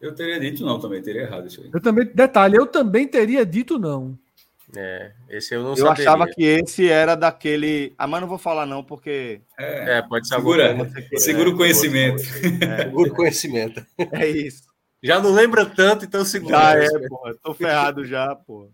Eu 0.00 0.14
teria 0.14 0.40
dito 0.40 0.64
não 0.64 0.80
também, 0.80 1.02
teria 1.02 1.22
errado 1.22 1.46
isso 1.46 1.60
aí. 1.60 1.70
Eu 1.72 1.80
também, 1.80 2.06
detalhe, 2.06 2.56
eu 2.56 2.66
também 2.66 3.06
teria 3.06 3.44
dito 3.44 3.78
não. 3.78 4.18
É, 4.76 5.12
esse 5.28 5.54
eu 5.54 5.62
não 5.62 5.70
eu 5.70 5.76
saberia. 5.76 6.10
achava 6.10 6.26
que 6.26 6.42
esse 6.42 6.88
era 6.88 7.14
daquele. 7.14 7.94
Ah, 7.98 8.06
mas 8.06 8.20
não 8.20 8.28
vou 8.28 8.38
falar 8.38 8.66
não, 8.66 8.82
porque. 8.82 9.40
É, 9.58 9.98
é 9.98 10.02
pode 10.02 10.26
ser 10.26 10.36
Segura, 10.36 10.76
segura 11.16 11.50
o 11.50 11.56
conhecimento. 11.56 12.22
É, 12.62 12.84
segura 12.84 13.10
o 13.10 13.14
conhecimento. 13.14 13.86
É 14.12 14.28
isso. 14.28 14.64
Já 15.02 15.20
não 15.20 15.32
lembra 15.32 15.66
tanto, 15.66 16.04
então 16.04 16.24
segura. 16.24 16.58
Já 16.58 16.74
é, 16.76 17.08
porra. 17.08 17.34
Tô 17.42 17.52
ferrado 17.52 18.04
já, 18.04 18.34
pô. 18.34 18.70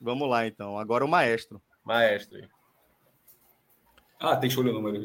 Vamos 0.00 0.28
lá, 0.28 0.46
então. 0.46 0.78
Agora 0.78 1.04
o 1.04 1.08
maestro. 1.08 1.60
Maestro. 1.84 2.38
Ah, 4.20 4.36
tem 4.36 4.48
show 4.48 4.64
no 4.64 4.72
número. 4.72 5.00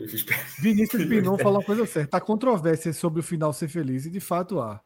Vinícius 0.60 1.06
Pinon 1.10 1.38
falou 1.38 1.60
uma 1.60 1.66
coisa 1.66 1.86
certa. 1.86 2.16
Há 2.16 2.22
controvérsia 2.22 2.94
sobre 2.94 3.20
o 3.20 3.24
final 3.24 3.52
ser 3.52 3.68
feliz, 3.68 4.06
e 4.06 4.10
de 4.10 4.20
fato 4.20 4.60
há. 4.62 4.80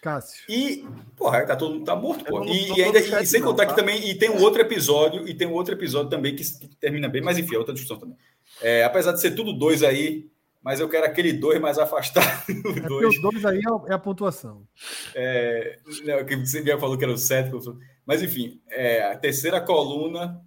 Cássio. 0.00 0.44
E, 0.48 0.86
porra, 1.16 1.46
tá 1.46 1.56
todo 1.56 1.74
mundo 1.74 1.84
tá 1.84 1.94
morto, 1.96 2.24
pô. 2.24 2.44
E, 2.44 2.78
e, 2.78 2.82
ainda, 2.82 2.98
e 2.98 3.26
sem 3.26 3.40
contar 3.40 3.66
que 3.66 3.72
tá? 3.72 3.76
também, 3.76 4.08
e 4.08 4.14
tem 4.14 4.30
um 4.30 4.42
outro 4.42 4.60
episódio, 4.60 5.26
e 5.28 5.34
tem 5.34 5.46
um 5.46 5.52
outro 5.52 5.74
episódio 5.74 6.10
também 6.10 6.34
que, 6.34 6.44
que 6.44 6.76
termina 6.76 7.08
bem, 7.08 7.22
mas 7.22 7.38
enfim, 7.38 7.54
é 7.54 7.58
outra 7.58 7.74
discussão 7.74 7.98
também. 7.98 8.16
É, 8.62 8.84
apesar 8.84 9.12
de 9.12 9.20
ser 9.20 9.32
tudo 9.32 9.52
dois 9.52 9.82
aí, 9.82 10.28
mas 10.62 10.80
eu 10.80 10.88
quero 10.88 11.04
aquele 11.04 11.32
dois 11.32 11.60
mais 11.60 11.78
afastado. 11.78 12.24
É 12.76 12.80
dois. 12.88 13.08
Os 13.08 13.20
dois 13.20 13.44
aí 13.44 13.58
é, 13.58 13.90
é 13.90 13.94
a 13.94 13.98
pontuação. 13.98 14.66
É, 15.14 15.78
não, 16.04 16.24
que 16.24 16.36
você 16.36 16.64
já 16.64 16.78
falou 16.78 16.96
que 16.96 17.04
era 17.04 17.12
o 17.12 17.18
sétimo, 17.18 17.60
mas 18.06 18.22
enfim, 18.22 18.60
é, 18.70 19.02
a 19.12 19.16
terceira 19.16 19.60
coluna, 19.60 20.40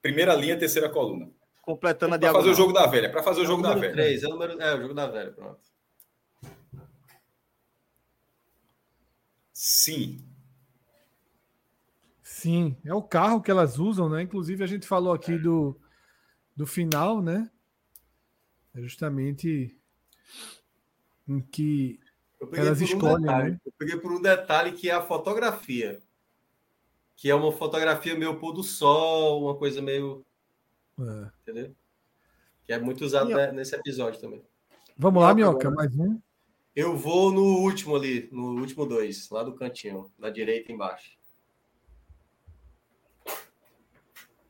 primeira 0.00 0.34
linha, 0.34 0.58
terceira 0.58 0.88
coluna. 0.88 1.30
Completando 1.60 2.14
a 2.14 2.18
diagonal. 2.18 2.42
Para 2.42 2.52
fazer 2.52 2.62
o 2.62 2.64
jogo 2.64 2.72
da 2.72 2.86
velha, 2.86 3.10
para 3.10 3.22
fazer 3.22 3.40
o 3.42 3.46
jogo 3.46 3.66
é 3.66 3.70
o 3.70 3.74
da 3.74 3.80
velha. 3.80 3.92
3, 3.92 4.22
é, 4.22 4.26
o 4.26 4.30
número, 4.30 4.60
é 4.60 4.74
o 4.74 4.80
jogo 4.80 4.94
da 4.94 5.06
velha, 5.06 5.30
pronto. 5.30 5.73
Sim. 9.66 10.18
Sim, 12.22 12.76
é 12.84 12.92
o 12.92 13.02
carro 13.02 13.40
que 13.40 13.50
elas 13.50 13.78
usam, 13.78 14.10
né? 14.10 14.20
Inclusive 14.20 14.62
a 14.62 14.66
gente 14.66 14.86
falou 14.86 15.14
aqui 15.14 15.38
do, 15.38 15.80
do 16.54 16.66
final, 16.66 17.22
né? 17.22 17.50
É 18.74 18.82
justamente 18.82 19.74
em 21.26 21.40
que 21.40 21.98
elas 22.52 22.82
escolhem, 22.82 23.24
um 23.24 23.38
né? 23.38 23.60
Eu 23.64 23.72
peguei 23.78 23.96
por 23.96 24.12
um 24.12 24.20
detalhe 24.20 24.72
que 24.72 24.90
é 24.90 24.92
a 24.92 25.00
fotografia. 25.00 25.98
Que 27.16 27.30
é 27.30 27.34
uma 27.34 27.50
fotografia 27.50 28.14
meio 28.14 28.38
pôr 28.38 28.52
do 28.52 28.62
sol, 28.62 29.44
uma 29.44 29.56
coisa 29.56 29.80
meio. 29.80 30.26
É. 31.00 31.30
Entendeu? 31.40 31.74
Que 32.66 32.74
é 32.74 32.78
muito 32.78 33.02
usado 33.02 33.30
e, 33.30 33.52
nesse 33.52 33.74
episódio 33.74 34.20
também. 34.20 34.42
Vamos 34.94 35.22
lá, 35.22 35.32
Minhoca, 35.32 35.70
mais 35.70 35.90
um. 35.96 36.20
Eu 36.74 36.96
vou 36.96 37.30
no 37.30 37.58
último 37.60 37.94
ali, 37.94 38.28
no 38.32 38.58
último 38.58 38.84
dois, 38.84 39.30
lá 39.30 39.44
do 39.44 39.54
cantinho, 39.54 40.10
da 40.18 40.28
direita 40.28 40.72
embaixo. 40.72 41.16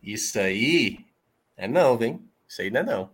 Isso 0.02 0.38
aí 0.38 1.04
é 1.56 1.68
não, 1.68 1.98
vem. 1.98 2.26
Isso 2.48 2.62
aí 2.62 2.70
não 2.70 2.80
é 2.80 2.82
não. 2.82 3.10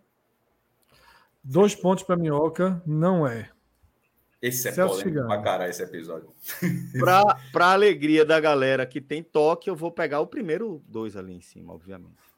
Dois 1.43 1.75
pontos 1.75 2.05
para 2.05 2.17
Minhoca, 2.17 2.83
não 2.87 3.27
é. 3.27 3.51
Esse 4.41 4.69
é 4.69 4.73
Celso 4.73 5.01
polêmico 5.01 5.27
pra 5.27 5.43
caralho, 5.43 5.71
esse 5.71 5.83
episódio. 5.83 6.33
pra, 6.99 7.23
pra 7.53 7.73
alegria 7.73 8.25
da 8.25 8.39
galera 8.41 8.87
que 8.87 9.01
tem 9.01 9.23
toque, 9.23 9.69
eu 9.69 9.77
vou 9.77 9.91
pegar 9.91 10.21
o 10.21 10.27
primeiro 10.27 10.83
dois 10.87 11.17
ali 11.17 11.35
em 11.35 11.41
cima, 11.41 11.75
obviamente. 11.75 12.30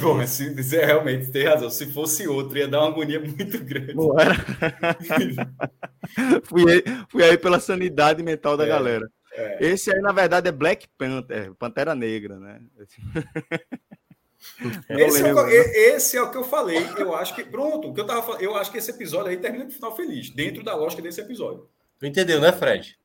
Bom, 0.00 0.20
assim, 0.20 0.54
dizer 0.54 0.84
realmente 0.84 1.30
tem 1.30 1.44
razão. 1.44 1.70
Se 1.70 1.86
fosse 1.86 2.28
outro, 2.28 2.58
ia 2.58 2.68
dar 2.68 2.80
uma 2.80 2.88
agonia 2.88 3.20
muito 3.20 3.58
grande. 3.58 3.94
Não 3.94 4.18
era? 4.18 4.34
fui, 6.44 6.70
aí, 6.70 6.82
fui 7.08 7.24
aí 7.24 7.36
pela 7.36 7.58
sanidade 7.58 8.22
mental 8.22 8.56
da 8.56 8.64
é, 8.64 8.68
galera. 8.68 9.10
É. 9.32 9.66
Esse 9.66 9.92
aí, 9.92 10.00
na 10.00 10.12
verdade, 10.12 10.48
é 10.48 10.52
Black 10.52 10.86
Panther, 10.96 11.52
Pantera 11.54 11.94
Negra, 11.94 12.38
né? 12.38 12.60
Esse 14.88 15.26
é, 15.26 15.34
o, 15.34 15.48
esse 15.48 16.16
é, 16.16 16.22
o, 16.22 16.30
que 16.30 16.36
eu 16.36 16.44
falei. 16.44 16.78
Eu 16.96 17.14
acho 17.14 17.34
que. 17.34 17.42
Pronto, 17.42 17.88
o 17.88 17.94
que 17.94 18.00
eu 18.00 18.06
tava 18.06 18.40
Eu 18.40 18.56
acho 18.56 18.70
que 18.70 18.78
esse 18.78 18.90
episódio 18.90 19.30
aí 19.30 19.36
termina 19.36 19.64
no 19.64 19.70
final 19.70 19.94
feliz, 19.96 20.30
dentro 20.30 20.62
da 20.62 20.76
lógica 20.76 21.02
desse 21.02 21.20
episódio. 21.20 21.68
Tu 21.98 22.06
entendeu, 22.06 22.40
né, 22.40 22.52
Fred? 22.52 22.96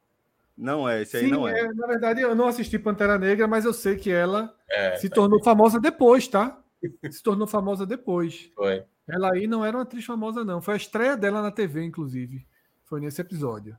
Não 0.55 0.87
é, 0.87 1.01
esse 1.01 1.17
aí 1.17 1.25
Sim, 1.25 1.31
não 1.31 1.47
é. 1.47 1.59
é. 1.59 1.73
Na 1.73 1.87
verdade, 1.87 2.21
eu 2.21 2.35
não 2.35 2.47
assisti 2.47 2.77
Pantera 2.77 3.17
Negra, 3.17 3.47
mas 3.47 3.65
eu 3.65 3.73
sei 3.73 3.95
que 3.95 4.11
ela 4.11 4.55
é, 4.69 4.95
se 4.97 5.09
tá 5.09 5.15
tornou 5.15 5.39
bem. 5.39 5.43
famosa 5.43 5.79
depois, 5.79 6.27
tá? 6.27 6.62
Se 7.11 7.23
tornou 7.23 7.47
famosa 7.47 7.85
depois. 7.85 8.51
Foi. 8.55 8.85
Ela 9.07 9.33
aí 9.33 9.47
não 9.47 9.65
era 9.65 9.77
uma 9.77 9.83
atriz 9.83 10.05
famosa, 10.05 10.43
não. 10.45 10.61
Foi 10.61 10.75
a 10.75 10.77
estreia 10.77 11.17
dela 11.17 11.41
na 11.41 11.51
TV, 11.51 11.83
inclusive. 11.83 12.47
Foi 12.85 13.01
nesse 13.01 13.21
episódio. 13.21 13.77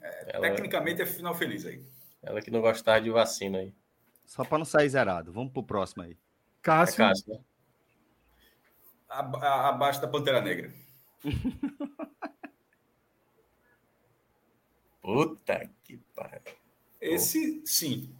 É, 0.00 0.36
ela... 0.36 0.48
Tecnicamente 0.48 1.02
é 1.02 1.06
final 1.06 1.34
feliz 1.34 1.66
aí. 1.66 1.84
Ela 2.22 2.40
que 2.40 2.50
não 2.50 2.60
gostava 2.60 3.00
de 3.00 3.10
vacina 3.10 3.58
aí. 3.58 3.74
Só 4.24 4.44
para 4.44 4.58
não 4.58 4.64
sair 4.64 4.88
zerado. 4.88 5.32
Vamos 5.32 5.52
pro 5.52 5.62
próximo 5.62 6.02
aí. 6.02 6.16
Cássio. 6.62 7.02
É 7.02 7.08
Cássio 7.08 7.34
né? 7.34 7.40
Abaixo 9.08 10.00
da 10.00 10.08
Pantera 10.08 10.40
Negra. 10.40 10.72
Puta 15.02 15.68
que 15.82 15.98
pariu. 16.14 16.40
Esse, 17.00 17.60
sim. 17.66 18.14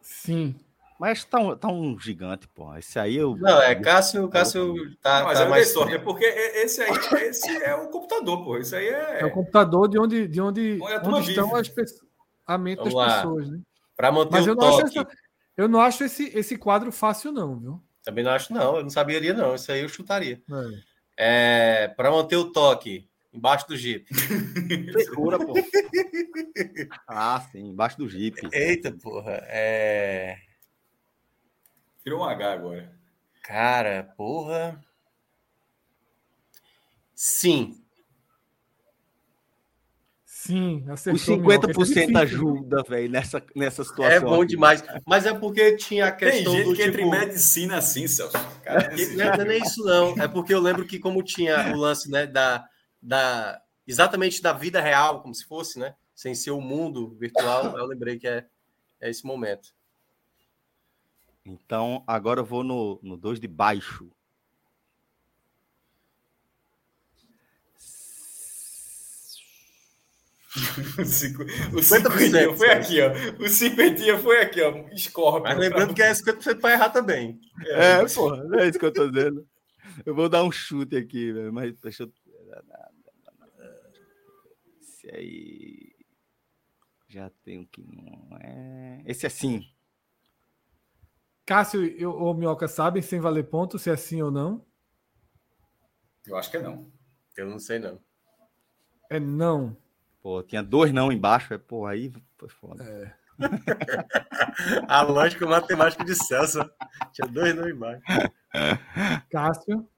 Sim. 0.00 0.58
Mas 0.98 1.24
tá 1.24 1.38
um, 1.38 1.56
tá 1.56 1.68
um 1.68 1.98
gigante, 1.98 2.48
pô. 2.48 2.74
Esse 2.76 2.98
aí 2.98 3.16
eu. 3.16 3.36
Não, 3.36 3.62
é 3.62 3.74
Cássio, 3.74 4.28
Cássio 4.28 4.74
tá. 5.00 5.20
Não, 5.20 5.26
mas 5.26 5.38
tá 5.38 5.44
é 5.44 5.48
mais 5.48 5.68
sorte, 5.68 5.94
é 5.94 5.98
porque 5.98 6.24
esse 6.24 6.82
aí 6.82 6.90
esse 7.28 7.48
é 7.62 7.74
o 7.74 7.88
computador, 7.88 8.44
pô. 8.44 8.58
Isso 8.58 8.74
aí 8.74 8.88
é. 8.88 9.20
É 9.20 9.24
o 9.24 9.30
computador 9.30 9.88
de 9.88 9.98
onde, 9.98 10.26
de 10.26 10.40
onde, 10.40 10.78
onde, 10.82 11.08
onde 11.08 11.30
estão 11.30 11.54
as 11.54 11.70
a 12.44 12.58
mente 12.58 12.78
Vamos 12.78 12.94
das 12.94 13.06
lá. 13.06 13.16
pessoas, 13.16 13.48
né? 13.50 13.60
Para 13.94 14.10
manter 14.10 14.32
mas 14.32 14.46
o 14.46 14.50
eu 14.50 14.56
toque. 14.56 14.70
Não 14.70 14.86
acho 14.86 14.98
essa, 14.98 15.08
eu 15.56 15.68
não 15.68 15.80
acho 15.80 16.04
esse, 16.04 16.36
esse 16.36 16.56
quadro 16.56 16.90
fácil, 16.90 17.30
não, 17.30 17.58
viu? 17.58 17.82
Também 18.02 18.24
não 18.24 18.32
acho, 18.32 18.52
não. 18.52 18.76
Eu 18.76 18.82
não 18.82 18.90
saberia, 18.90 19.34
não. 19.34 19.54
Isso 19.54 19.70
aí 19.70 19.82
eu 19.82 19.88
chutaria. 19.88 20.42
É. 21.16 21.84
é 21.84 21.88
Para 21.88 22.10
manter 22.10 22.36
o 22.36 22.50
toque, 22.50 23.08
embaixo 23.32 23.68
do 23.68 23.76
Jeep. 23.76 24.08
Segura, 25.04 25.38
pô. 25.38 25.52
Ah, 27.06 27.40
sim, 27.52 27.68
embaixo 27.68 27.98
do 27.98 28.08
Jeep. 28.08 28.40
Eita, 28.52 28.92
porra. 28.92 29.42
É. 29.46 30.47
Virou 32.04 32.20
um 32.20 32.24
H 32.24 32.52
agora. 32.52 32.92
Cara, 33.42 34.14
porra. 34.16 34.80
Sim. 37.14 37.82
Sim, 40.48 40.84
acertou. 40.88 41.14
Os 41.14 41.26
50% 41.28 42.16
é 42.16 42.18
ajuda, 42.20 42.82
velho, 42.88 43.10
nessa, 43.10 43.44
nessa 43.54 43.84
situação. 43.84 44.16
É 44.16 44.20
bom 44.20 44.42
aqui. 44.42 44.46
demais. 44.46 44.82
Mas 45.06 45.26
é 45.26 45.34
porque 45.34 45.76
tinha 45.76 46.06
a 46.06 46.12
questão 46.12 46.52
Tem 46.52 46.62
gente 46.62 46.70
do 46.70 46.76
que 46.76 46.84
tipo... 46.84 46.88
entre 46.88 47.04
medicina 47.04 47.78
assim, 47.78 48.06
Celso. 48.06 48.38
Cara, 48.62 48.90
não, 48.96 49.24
é, 49.24 49.36
não 49.36 49.44
é 49.44 49.44
nem 49.44 49.62
isso, 49.62 49.84
não. 49.84 50.14
É 50.22 50.28
porque 50.28 50.54
eu 50.54 50.60
lembro 50.60 50.86
que, 50.86 50.98
como 50.98 51.22
tinha 51.22 51.74
o 51.74 51.76
lance, 51.76 52.10
né, 52.10 52.26
da, 52.26 52.64
da. 53.02 53.60
Exatamente 53.86 54.40
da 54.40 54.52
vida 54.52 54.80
real, 54.80 55.20
como 55.22 55.34
se 55.34 55.44
fosse, 55.44 55.78
né? 55.78 55.94
Sem 56.14 56.34
ser 56.34 56.52
o 56.52 56.60
mundo 56.60 57.16
virtual, 57.18 57.76
eu 57.76 57.86
lembrei 57.86 58.18
que 58.18 58.28
é, 58.28 58.46
é 59.00 59.10
esse 59.10 59.26
momento. 59.26 59.74
Então, 61.48 62.04
agora 62.06 62.40
eu 62.40 62.44
vou 62.44 62.62
no 62.62 63.00
2 63.02 63.38
no 63.38 63.40
de 63.40 63.48
baixo. 63.48 64.10
o 71.72 71.82
cinquentinha 71.82 72.54
foi 72.54 72.70
aqui, 72.70 73.00
ó. 73.00 73.12
O 73.42 73.48
cinquentinha 73.48 74.18
foi 74.18 74.42
aqui, 74.42 74.60
ó. 74.60 74.94
Scorpio. 74.94 75.42
Mas 75.42 75.58
lembrando 75.58 75.94
que 75.94 76.02
é 76.02 76.12
50% 76.12 76.60
para 76.60 76.74
errar 76.74 76.90
também. 76.90 77.40
É, 77.64 78.02
é 78.02 78.08
porra, 78.14 78.44
não 78.44 78.58
é 78.58 78.68
isso 78.68 78.78
que 78.78 78.84
eu 78.84 78.92
tô 78.92 79.08
dizendo. 79.08 79.46
Eu 80.04 80.14
vou 80.14 80.28
dar 80.28 80.44
um 80.44 80.52
chute 80.52 80.96
aqui, 80.96 81.32
velho, 81.32 81.52
mas 81.52 81.74
deixa 81.80 82.02
eu. 82.02 82.12
Esse 84.82 85.10
aí. 85.14 85.92
Já 87.08 87.30
tem 87.42 87.60
um 87.60 87.64
que 87.64 87.82
não 87.82 88.36
é. 88.38 89.02
Esse 89.06 89.24
é 89.24 89.30
sim. 89.30 89.64
Cássio 91.48 91.82
e 91.82 92.04
o 92.04 92.34
Minhoca 92.34 92.68
sabem, 92.68 93.00
sem 93.00 93.20
valer 93.20 93.44
ponto, 93.44 93.78
se 93.78 93.88
é 93.88 93.96
sim 93.96 94.20
ou 94.20 94.30
não? 94.30 94.62
Eu 96.26 96.36
acho 96.36 96.50
que 96.50 96.58
é 96.58 96.62
não. 96.62 96.92
Eu 97.38 97.46
não 97.46 97.58
sei, 97.58 97.78
não. 97.78 97.98
É 99.08 99.18
não. 99.18 99.74
Pô, 100.20 100.42
tinha 100.42 100.62
dois 100.62 100.92
não 100.92 101.10
embaixo, 101.10 101.54
é, 101.54 101.56
pô, 101.56 101.86
aí 101.86 102.12
foi 102.36 102.50
foda. 102.50 102.84
É. 102.84 103.14
A 104.86 105.00
lógica 105.00 105.46
matemática 105.46 106.04
de 106.04 106.14
Celso. 106.14 106.70
Tinha 107.12 107.26
dois 107.26 107.56
não 107.56 107.66
embaixo. 107.66 108.02
Cássio. 109.32 109.88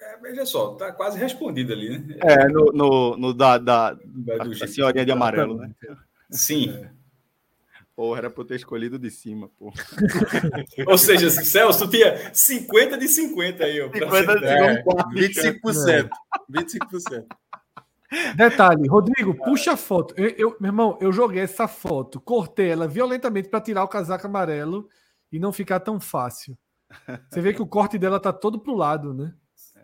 É, 0.00 0.16
veja 0.16 0.46
só, 0.46 0.76
tá 0.76 0.92
quase 0.92 1.18
respondido 1.18 1.74
ali, 1.74 1.98
né? 1.98 2.18
É, 2.22 2.48
no, 2.48 2.72
no, 2.72 3.16
no 3.18 3.34
da, 3.34 3.58
da, 3.58 3.92
da 3.92 4.66
senhorinha 4.66 5.04
de 5.04 5.12
amarelo, 5.12 5.58
né? 5.58 5.74
Sim. 6.30 6.70
É. 6.70 7.03
Porra, 7.96 8.18
era 8.18 8.30
pra 8.30 8.42
eu 8.42 8.46
ter 8.46 8.56
escolhido 8.56 8.98
de 8.98 9.08
cima, 9.08 9.48
pô. 9.56 9.72
Ou 10.88 10.98
seja, 10.98 11.30
Celso, 11.30 11.86
tu 11.86 11.90
tinha 11.92 12.34
50 12.34 12.98
de 12.98 13.06
50 13.06 13.64
aí, 13.64 13.80
ó. 13.80 13.92
50 13.92 14.38
de 14.40 14.44
é, 14.46 14.82
25%. 14.82 16.08
25%. 16.50 17.26
Detalhe, 18.36 18.88
Rodrigo, 18.88 19.34
puxa 19.34 19.72
a 19.72 19.76
foto. 19.76 20.12
Eu, 20.16 20.28
eu, 20.30 20.56
meu 20.60 20.68
irmão, 20.68 20.98
eu 21.00 21.12
joguei 21.12 21.42
essa 21.42 21.68
foto, 21.68 22.20
cortei 22.20 22.70
ela 22.70 22.88
violentamente 22.88 23.48
para 23.48 23.60
tirar 23.60 23.84
o 23.84 23.88
casaco 23.88 24.26
amarelo 24.26 24.88
e 25.30 25.38
não 25.38 25.52
ficar 25.52 25.80
tão 25.80 26.00
fácil. 26.00 26.56
Você 27.30 27.40
vê 27.40 27.52
que 27.52 27.62
o 27.62 27.66
corte 27.66 27.96
dela 27.96 28.18
tá 28.18 28.32
todo 28.32 28.58
pro 28.58 28.74
lado, 28.74 29.14
né? 29.14 29.32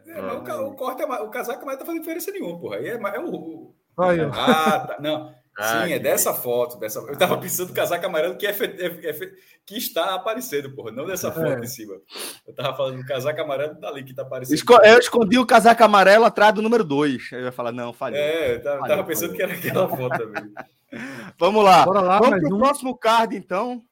É, 0.06 0.20
o, 0.20 0.68
o, 0.68 0.74
corte, 0.74 1.02
o 1.04 1.28
casaco 1.28 1.62
amarelo 1.62 1.78
tá 1.78 1.86
fazendo 1.86 2.02
diferença 2.02 2.30
nenhuma, 2.32 2.58
porra. 2.58 2.76
Aí 2.76 2.88
é, 2.88 2.94
é 2.94 3.20
o. 3.20 3.74
Ah, 3.96 4.80
tá. 4.80 4.96
Não. 5.00 5.34
Ah, 5.62 5.84
Sim, 5.84 5.92
é 5.92 5.98
dessa 5.98 6.32
foto. 6.32 6.78
Dessa... 6.78 7.00
Eu 7.00 7.18
tava 7.18 7.36
pensando 7.36 7.68
no 7.68 7.74
casaco 7.74 8.06
amarelo 8.06 8.34
que, 8.36 8.46
é, 8.46 8.50
é, 8.50 9.10
é, 9.10 9.32
que 9.66 9.76
está 9.76 10.14
aparecendo, 10.14 10.74
porra, 10.74 10.90
não 10.90 11.04
dessa 11.04 11.30
foto 11.30 11.46
é. 11.46 11.60
em 11.60 11.66
cima. 11.66 12.00
Eu 12.46 12.54
tava 12.54 12.74
falando 12.74 12.96
do 12.96 13.06
casaco 13.06 13.42
amarelo 13.42 13.78
dali 13.78 14.02
que 14.02 14.14
tá 14.14 14.22
aparecendo. 14.22 14.54
Esco... 14.54 14.72
Eu 14.82 14.98
escondi 14.98 15.38
o 15.38 15.44
casaco 15.44 15.84
amarelo 15.84 16.24
atrás 16.24 16.54
do 16.54 16.62
número 16.62 16.82
2. 16.82 17.32
Eu 17.32 17.40
ia 17.42 17.52
falar, 17.52 17.72
não, 17.72 17.92
falhou. 17.92 18.18
É, 18.18 18.54
eu 18.54 18.62
tava, 18.62 18.88
tava 18.88 19.04
pensando 19.04 19.34
que 19.34 19.42
era 19.42 19.52
aquela 19.52 19.86
foto 19.86 20.18
também. 20.18 20.50
Vamos 21.38 21.62
lá. 21.62 21.84
Bora 21.84 22.00
lá 22.00 22.18
Vamos 22.18 22.40
pro 22.40 22.56
um... 22.56 22.58
próximo 22.58 22.96
card, 22.96 23.36
então. 23.36 23.82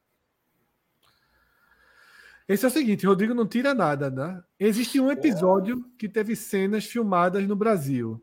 Esse 2.47 2.65
é 2.65 2.67
o 2.67 2.71
seguinte, 2.71 3.05
Rodrigo 3.05 3.35
não 3.35 3.47
tira 3.47 3.75
nada, 3.75 4.09
né? 4.09 4.41
Existe 4.59 4.99
um 4.99 5.11
episódio 5.11 5.85
que 5.99 6.09
teve 6.09 6.35
cenas 6.35 6.83
filmadas 6.83 7.47
no 7.47 7.55
Brasil. 7.55 8.19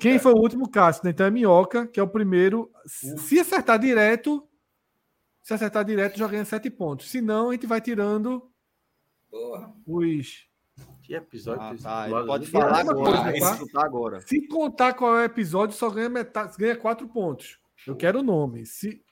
Quem 0.00 0.18
foi 0.18 0.32
o 0.32 0.38
último 0.38 0.68
Cássio? 0.68 1.08
Então 1.08 1.26
é 1.26 1.30
Minhoca, 1.30 1.86
que 1.86 2.00
é 2.00 2.02
o 2.02 2.08
primeiro. 2.08 2.70
Se 2.86 3.38
acertar 3.38 3.78
direto, 3.78 4.48
se 5.42 5.54
acertar 5.54 5.84
direto, 5.84 6.18
já 6.18 6.26
ganha 6.26 6.44
sete 6.44 6.70
pontos. 6.70 7.10
Se 7.10 7.20
não, 7.20 7.50
a 7.50 7.52
gente 7.52 7.66
vai 7.66 7.80
tirando 7.80 8.50
Porra. 9.30 9.72
os. 9.86 10.48
Que 11.02 11.14
episódio? 11.14 11.62
Ah, 11.62 12.08
tá. 12.08 12.24
pode 12.24 12.46
falar 12.46 12.80
agora, 12.80 13.32
coisa, 13.32 13.66
tá? 13.72 13.84
agora. 13.84 14.20
Se 14.20 14.46
contar 14.48 14.94
qual 14.94 15.18
é 15.18 15.22
o 15.22 15.24
episódio, 15.24 15.76
só 15.76 15.90
ganha 15.90 16.08
metade, 16.08 16.56
ganha 16.56 16.76
quatro 16.76 17.08
pontos. 17.08 17.58
Eu 17.86 17.96
quero 17.96 18.20
o 18.20 18.22
nome. 18.22 18.64
Se, 18.64 19.02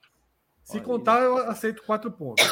se 0.63 0.81
contar, 0.81 1.23
eu 1.23 1.37
aceito 1.39 1.83
quatro 1.83 2.11
pontos. 2.13 2.45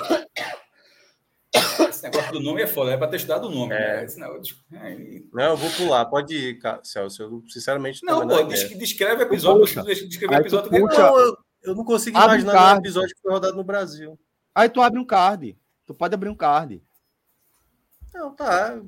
Esse 1.88 2.02
negócio 2.02 2.32
do 2.32 2.40
nome 2.40 2.62
é 2.62 2.66
foda, 2.66 2.92
é 2.92 2.96
para 2.96 3.08
ter 3.08 3.16
estudado 3.16 3.48
o 3.48 3.50
nome. 3.50 3.74
É. 3.74 4.06
Né? 4.06 4.14
Negócio... 4.16 4.56
Não, 5.32 5.44
eu 5.44 5.56
vou 5.56 5.70
pular, 5.70 6.04
pode 6.06 6.34
ir, 6.34 6.58
Celso. 6.82 7.22
Eu, 7.22 7.42
sinceramente, 7.48 8.04
não. 8.04 8.26
Pô, 8.26 8.42
descreve 8.44 9.22
o 9.22 9.26
episódio. 9.26 9.60
Puxa. 9.60 9.82
Descreve 9.82 10.34
o 10.34 10.38
episódio. 10.38 10.70
Puxa. 10.70 11.02
Não, 11.02 11.18
eu, 11.18 11.38
eu, 11.62 11.74
não 11.74 11.84
consigo 11.84 12.16
abre 12.16 12.40
imaginar 12.40 12.72
um, 12.72 12.76
um 12.76 12.78
episódio 12.78 13.14
que 13.14 13.22
foi 13.22 13.32
rodado 13.32 13.56
no 13.56 13.64
Brasil. 13.64 14.18
Aí 14.54 14.68
tu 14.68 14.80
abre 14.80 14.98
um 14.98 15.04
card. 15.04 15.58
Tu 15.84 15.94
pode 15.94 16.14
abrir 16.14 16.28
um 16.28 16.36
card. 16.36 16.82
Não, 18.12 18.34
tá. 18.34 18.78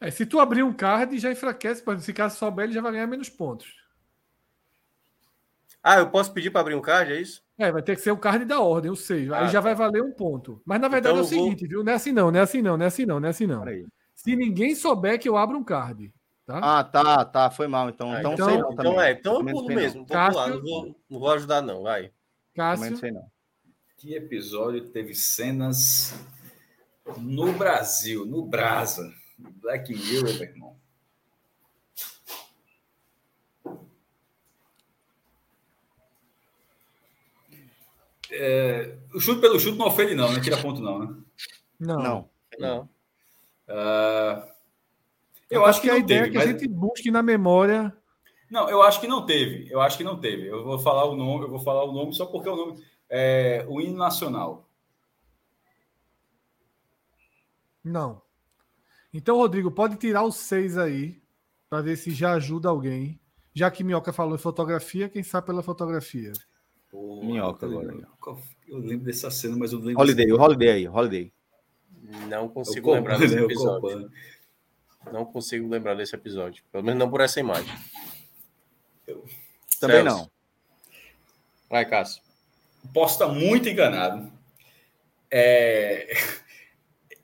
É, 0.00 0.10
se 0.10 0.26
tu 0.26 0.38
abrir 0.38 0.62
um 0.62 0.72
card, 0.72 1.18
já 1.18 1.32
enfraquece. 1.32 1.82
Se 2.00 2.12
caso 2.12 2.36
souber, 2.36 2.64
ele 2.64 2.74
já 2.74 2.80
vai 2.80 2.92
ganhar 2.92 3.06
menos 3.06 3.28
pontos. 3.28 3.74
Ah, 5.82 5.98
eu 5.98 6.10
posso 6.10 6.32
pedir 6.32 6.50
para 6.50 6.60
abrir 6.60 6.74
um 6.74 6.80
card, 6.80 7.12
é 7.12 7.20
isso? 7.20 7.42
É, 7.56 7.72
vai 7.72 7.82
ter 7.82 7.96
que 7.96 8.02
ser 8.02 8.10
o 8.10 8.16
card 8.16 8.44
da 8.44 8.60
ordem, 8.60 8.90
o 8.90 8.96
6. 8.96 9.30
Ah, 9.30 9.40
aí 9.40 9.46
já 9.46 9.54
tá. 9.54 9.60
vai 9.60 9.74
valer 9.74 10.02
um 10.02 10.12
ponto. 10.12 10.60
Mas 10.64 10.80
na 10.80 10.88
verdade 10.88 11.14
então, 11.14 11.24
é 11.24 11.26
o 11.26 11.28
seguinte, 11.28 11.60
vou... 11.60 11.68
viu? 11.68 11.84
Não 11.84 11.92
é 11.92 11.94
assim 11.94 12.12
não, 12.12 12.30
não 12.30 12.38
é 12.38 12.42
assim 12.42 12.62
não, 12.62 12.76
não 12.76 12.84
é 12.84 12.88
assim 12.88 13.06
não, 13.06 13.20
não 13.20 13.26
é 13.26 13.30
assim 13.30 13.46
não. 13.46 13.64
Se 14.14 14.36
ninguém 14.36 14.74
souber 14.74 15.18
que 15.18 15.28
eu 15.28 15.36
abro 15.36 15.56
um 15.56 15.64
card. 15.64 16.12
Tá? 16.48 16.60
Ah, 16.62 16.82
tá, 16.82 17.24
tá, 17.24 17.50
foi 17.50 17.68
mal. 17.68 17.90
Então, 17.90 18.10
ah, 18.10 18.20
então, 18.20 18.32
então, 18.32 18.48
sei 18.48 18.58
não, 18.58 18.72
então 18.72 19.02
é, 19.02 19.12
então 19.12 19.38
eu 19.40 19.44
pulo 19.44 19.66
mesmo. 19.66 20.00
Vou 20.00 20.06
Cássio... 20.06 20.32
pular, 20.32 20.48
não 20.48 20.62
vou, 20.62 21.00
não 21.10 21.20
vou 21.20 21.32
ajudar, 21.32 21.60
não, 21.60 21.82
vai. 21.82 22.10
Cássio. 22.54 22.96
Sei 22.96 23.10
não. 23.10 23.26
Que 23.98 24.14
episódio 24.14 24.88
teve 24.88 25.14
cenas 25.14 26.14
no 27.18 27.52
Brasil, 27.52 28.24
no 28.24 28.46
Brasa, 28.46 29.12
no 29.38 29.50
Black 29.50 29.92
Mirror, 29.92 30.34
meu 30.34 30.42
irmão? 30.42 30.77
É, 38.30 38.98
o 39.14 39.20
chute 39.20 39.40
pelo 39.40 39.58
chute 39.58 39.78
não 39.78 39.86
ofende, 39.86 40.14
não, 40.14 40.32
né? 40.32 40.40
Tira 40.40 40.56
ponto, 40.58 40.80
não, 40.80 40.98
né? 40.98 41.16
Não. 41.78 42.02
Não. 42.02 42.30
não. 42.58 42.88
Uh, 43.68 44.42
eu, 45.50 45.60
eu 45.60 45.64
acho 45.64 45.80
que, 45.80 45.88
que 45.88 45.94
a 45.94 45.98
ideia 45.98 46.24
teve, 46.24 46.28
é 46.28 46.30
que 46.30 46.38
mas... 46.38 46.48
a 46.48 46.52
gente 46.52 46.68
busque 46.68 47.10
na 47.10 47.22
memória. 47.22 47.94
Não, 48.50 48.68
eu 48.68 48.82
acho 48.82 49.00
que 49.00 49.06
não 49.06 49.24
teve. 49.24 49.70
Eu 49.70 49.80
acho 49.80 49.96
que 49.96 50.04
não 50.04 50.18
teve. 50.18 50.46
Eu 50.46 50.64
vou 50.64 50.78
falar 50.78 51.04
o 51.04 51.16
nome, 51.16 51.44
eu 51.44 51.50
vou 51.50 51.60
falar 51.60 51.84
o 51.84 51.92
nome 51.92 52.14
só 52.14 52.26
porque 52.26 52.48
é 52.48 52.52
o 52.52 52.56
nome. 52.56 52.84
É, 53.08 53.64
o 53.68 53.80
hino 53.80 53.96
nacional. 53.96 54.68
Não. 57.84 58.20
Então, 59.12 59.36
Rodrigo, 59.36 59.70
pode 59.70 59.96
tirar 59.96 60.24
os 60.24 60.36
seis 60.36 60.76
aí, 60.76 61.22
para 61.68 61.82
ver 61.82 61.96
se 61.96 62.10
já 62.10 62.32
ajuda 62.32 62.68
alguém. 62.68 63.20
Já 63.54 63.70
que 63.70 63.82
Minhoca 63.82 64.12
falou 64.12 64.34
em 64.34 64.38
fotografia, 64.38 65.08
quem 65.08 65.22
sabe 65.22 65.46
pela 65.46 65.62
fotografia? 65.62 66.32
Porra, 66.90 67.24
Minhoca 67.24 67.66
agora. 67.66 67.94
Eu 68.66 68.78
lembro 68.78 69.06
dessa 69.06 69.30
cena, 69.30 69.56
mas 69.56 69.72
eu 69.72 69.78
lembro. 69.78 70.00
Holiday, 70.00 70.32
o 70.32 70.40
Holiday 70.40 70.70
aí, 70.70 70.88
Holiday. 70.88 71.32
Não 72.28 72.48
consigo 72.48 72.92
lembrar 72.92 73.18
desse 73.18 73.38
episódio. 73.38 74.10
Não 75.12 75.24
consigo 75.24 75.68
lembrar 75.68 75.94
desse 75.94 76.14
episódio. 76.14 76.62
Pelo 76.70 76.84
menos 76.84 76.98
não 76.98 77.10
por 77.10 77.20
essa 77.20 77.40
imagem. 77.40 77.72
Eu... 79.06 79.24
Também 79.80 80.02
Celso. 80.02 80.18
não. 80.18 80.30
Vai, 81.68 81.84
Cássio. 81.88 82.22
Posso 82.92 83.14
estar 83.14 83.28
muito 83.28 83.68
enganado. 83.68 84.30
É... 85.30 86.14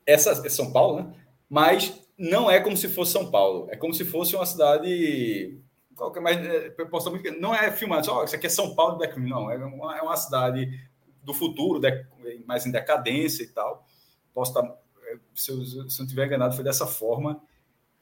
Essa 0.07 0.47
é 0.47 0.49
São 0.51 0.71
Paulo, 0.71 1.03
né? 1.03 1.15
Mas 1.49 1.99
não 2.17 2.51
é 2.51 2.61
como 2.61 2.77
se 2.77 2.89
fosse 2.89 3.13
São 3.13 3.31
Paulo. 3.31 3.69
É 3.71 3.77
como 3.77 3.95
se 3.95 4.05
fosse 4.05 4.37
uma 4.37 4.47
cidade 4.47 5.59
qualquer 5.95 6.21
mais 6.21 6.39
é, 6.39 6.75
muito, 7.11 7.41
não 7.41 7.55
é 7.55 7.71
filmado 7.71 8.07
só 8.07 8.25
isso 8.25 8.35
aqui 8.35 8.47
é 8.47 8.51
São 8.51 8.75
Paulo 8.75 8.99
não 9.17 9.51
é 9.51 9.57
uma, 9.57 9.99
é 9.99 10.03
uma 10.03 10.17
cidade 10.17 10.89
do 11.23 11.33
futuro 11.33 11.81
de, 11.81 12.07
mais 12.47 12.67
em 12.67 12.71
decadência 12.71 13.43
e 13.43 13.49
tal 13.49 13.87
posso 14.33 14.51
estar 14.51 14.67
é, 15.07 15.19
se 15.35 15.51
eu, 15.51 15.65
se 15.65 15.77
eu 15.77 15.83
não 15.83 15.87
estiver 15.89 16.27
enganado 16.27 16.55
foi 16.55 16.65
dessa 16.65 16.87
forma 16.87 17.41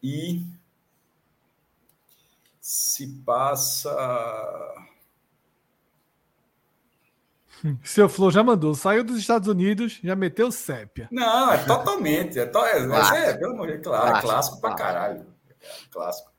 e 0.02 0.43
se 2.60 3.09
passa 3.24 3.90
seu 7.82 8.09
Flow 8.09 8.31
já 8.31 8.43
mandou, 8.43 8.74
saiu 8.74 9.05
dos 9.05 9.19
Estados 9.19 9.48
Unidos, 9.48 10.01
já 10.02 10.16
meteu 10.16 10.51
sépia. 10.51 11.09
Não, 11.10 11.52
é 11.52 11.59
totalmente. 11.64 12.39
É, 12.39 12.47
to, 12.47 12.59
é, 12.59 13.28
é, 13.28 13.35
pelo 13.35 13.52
amor 13.52 13.66
de 13.66 13.74
Deus, 13.74 13.85
claro, 13.85 14.06
é 14.06 14.10
clássico, 14.10 14.28
clássico 14.28 14.60
pra 14.60 14.74
caralho. 14.74 15.27
É 15.60 15.64
clássico. 15.90 16.31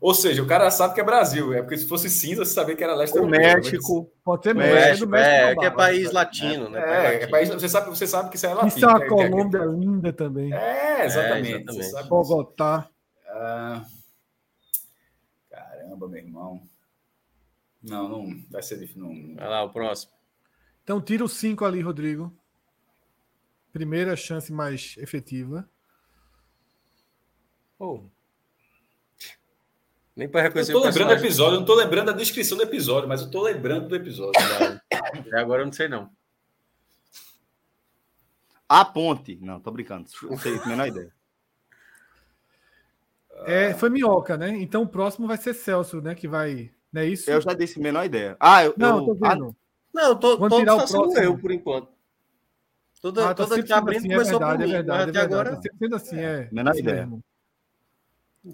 Ou 0.00 0.14
seja, 0.14 0.42
o 0.42 0.46
cara 0.46 0.70
sabe 0.70 0.94
que 0.94 1.00
é 1.00 1.04
Brasil. 1.04 1.52
É 1.52 1.60
porque 1.60 1.76
se 1.76 1.86
fosse 1.86 2.08
cinza, 2.08 2.42
você 2.44 2.54
sabia 2.54 2.74
que 2.74 2.82
era 2.82 2.94
leste 2.94 3.18
o 3.18 3.26
México. 3.26 4.10
Pode 4.24 4.44
ser 4.44 4.54
México. 4.54 5.06
México 5.06 5.14
é, 5.14 5.54
que 5.54 5.64
é 5.66 5.70
país 5.70 6.10
latino, 6.10 6.68
é, 6.68 6.70
né? 6.70 7.14
É, 7.16 7.22
é 7.24 7.26
país, 7.26 7.50
você, 7.50 7.68
sabe, 7.68 7.90
você 7.90 8.06
sabe 8.06 8.30
que 8.30 8.36
isso 8.36 8.46
é 8.46 8.54
latino. 8.54 8.68
Isso 8.68 8.84
é 8.84 8.88
uma 8.88 9.06
Colômbia 9.06 9.58
é, 9.58 9.66
linda 9.66 10.12
também. 10.12 10.54
É, 10.54 11.04
exatamente. 11.04 11.68
É, 11.68 11.72
exatamente. 11.72 12.08
Bogotá. 12.08 12.88
Ah, 13.28 13.84
caramba, 15.50 16.08
meu 16.08 16.18
irmão. 16.18 16.62
Não, 17.82 18.08
não 18.08 18.42
vai 18.50 18.62
ser 18.62 18.78
difícil. 18.78 19.02
Não... 19.02 19.36
Vai 19.36 19.48
lá, 19.48 19.64
o 19.64 19.70
próximo. 19.70 20.12
Então 20.82 20.98
tira 21.00 21.22
o 21.22 21.28
5 21.28 21.62
ali, 21.62 21.82
Rodrigo. 21.82 22.32
Primeira 23.70 24.16
chance 24.16 24.50
mais 24.50 24.96
efetiva. 24.98 25.68
Oh. 27.78 28.04
Nem 30.20 30.28
para 30.28 30.42
reconhecer 30.42 30.74
eu 30.74 30.80
tô 30.82 30.86
lembrando 30.86 31.08
do 31.08 31.14
episódio, 31.14 31.54
eu 31.54 31.60
não 31.60 31.66
tô 31.66 31.74
lembrando 31.74 32.06
da 32.08 32.12
descrição 32.12 32.58
do 32.58 32.62
episódio, 32.62 33.08
mas 33.08 33.22
eu 33.22 33.30
tô 33.30 33.40
lembrando 33.40 33.88
do 33.88 33.96
episódio. 33.96 34.38
É, 34.92 35.40
agora 35.40 35.62
eu 35.62 35.64
não 35.64 35.72
sei, 35.72 35.88
não. 35.88 36.10
A 38.68 38.84
ponte. 38.84 39.38
Não, 39.40 39.58
tô 39.58 39.70
brincando. 39.70 40.10
Não 40.24 40.36
sei, 40.36 40.60
menor 40.66 40.88
ideia. 40.88 41.10
É, 43.46 43.72
foi 43.72 43.88
minhoca, 43.88 44.36
né? 44.36 44.50
Então 44.58 44.82
o 44.82 44.86
próximo 44.86 45.26
vai 45.26 45.38
ser 45.38 45.54
Celso, 45.54 46.02
né? 46.02 46.14
Que 46.14 46.28
vai. 46.28 46.70
Não 46.92 47.00
é 47.00 47.06
isso? 47.06 47.30
Eu 47.30 47.40
já 47.40 47.54
disse 47.54 47.80
menor 47.80 48.04
ideia. 48.04 48.36
Ah, 48.38 48.62
eu. 48.62 48.74
Não, 48.76 48.98
eu, 48.98 49.06
tô 49.06 49.14
vendo. 49.14 49.24
Ah, 49.24 49.54
não, 49.94 50.16
tô, 50.18 50.36
Vamos 50.36 50.58
tirar 50.58 50.74
o 50.74 50.86
próximo. 50.86 51.18
eu, 51.18 51.38
por 51.38 51.50
enquanto. 51.50 51.88
Toda, 53.00 53.24
ah, 53.24 53.34
tá 53.34 53.46
toda 53.46 53.62
que 53.62 53.66
tá 53.66 53.78
abrindo 53.78 54.00
assim, 54.00 54.12
é 54.12 54.16
começou 54.16 54.36
é 54.36 54.38
verdade, 54.38 54.58
por 54.58 54.66
mim, 54.66 54.70
é 54.70 54.76
verdade, 54.76 55.00
até 55.00 55.18
é 55.18 55.22
verdade. 55.22 55.34
agora. 55.34 55.56
Tá 55.56 55.70
sendo 55.78 55.96
assim, 55.96 56.18
é. 56.18 56.48
Menor 56.52 56.76
ideia. 56.76 57.06
Mesmo. 57.06 57.24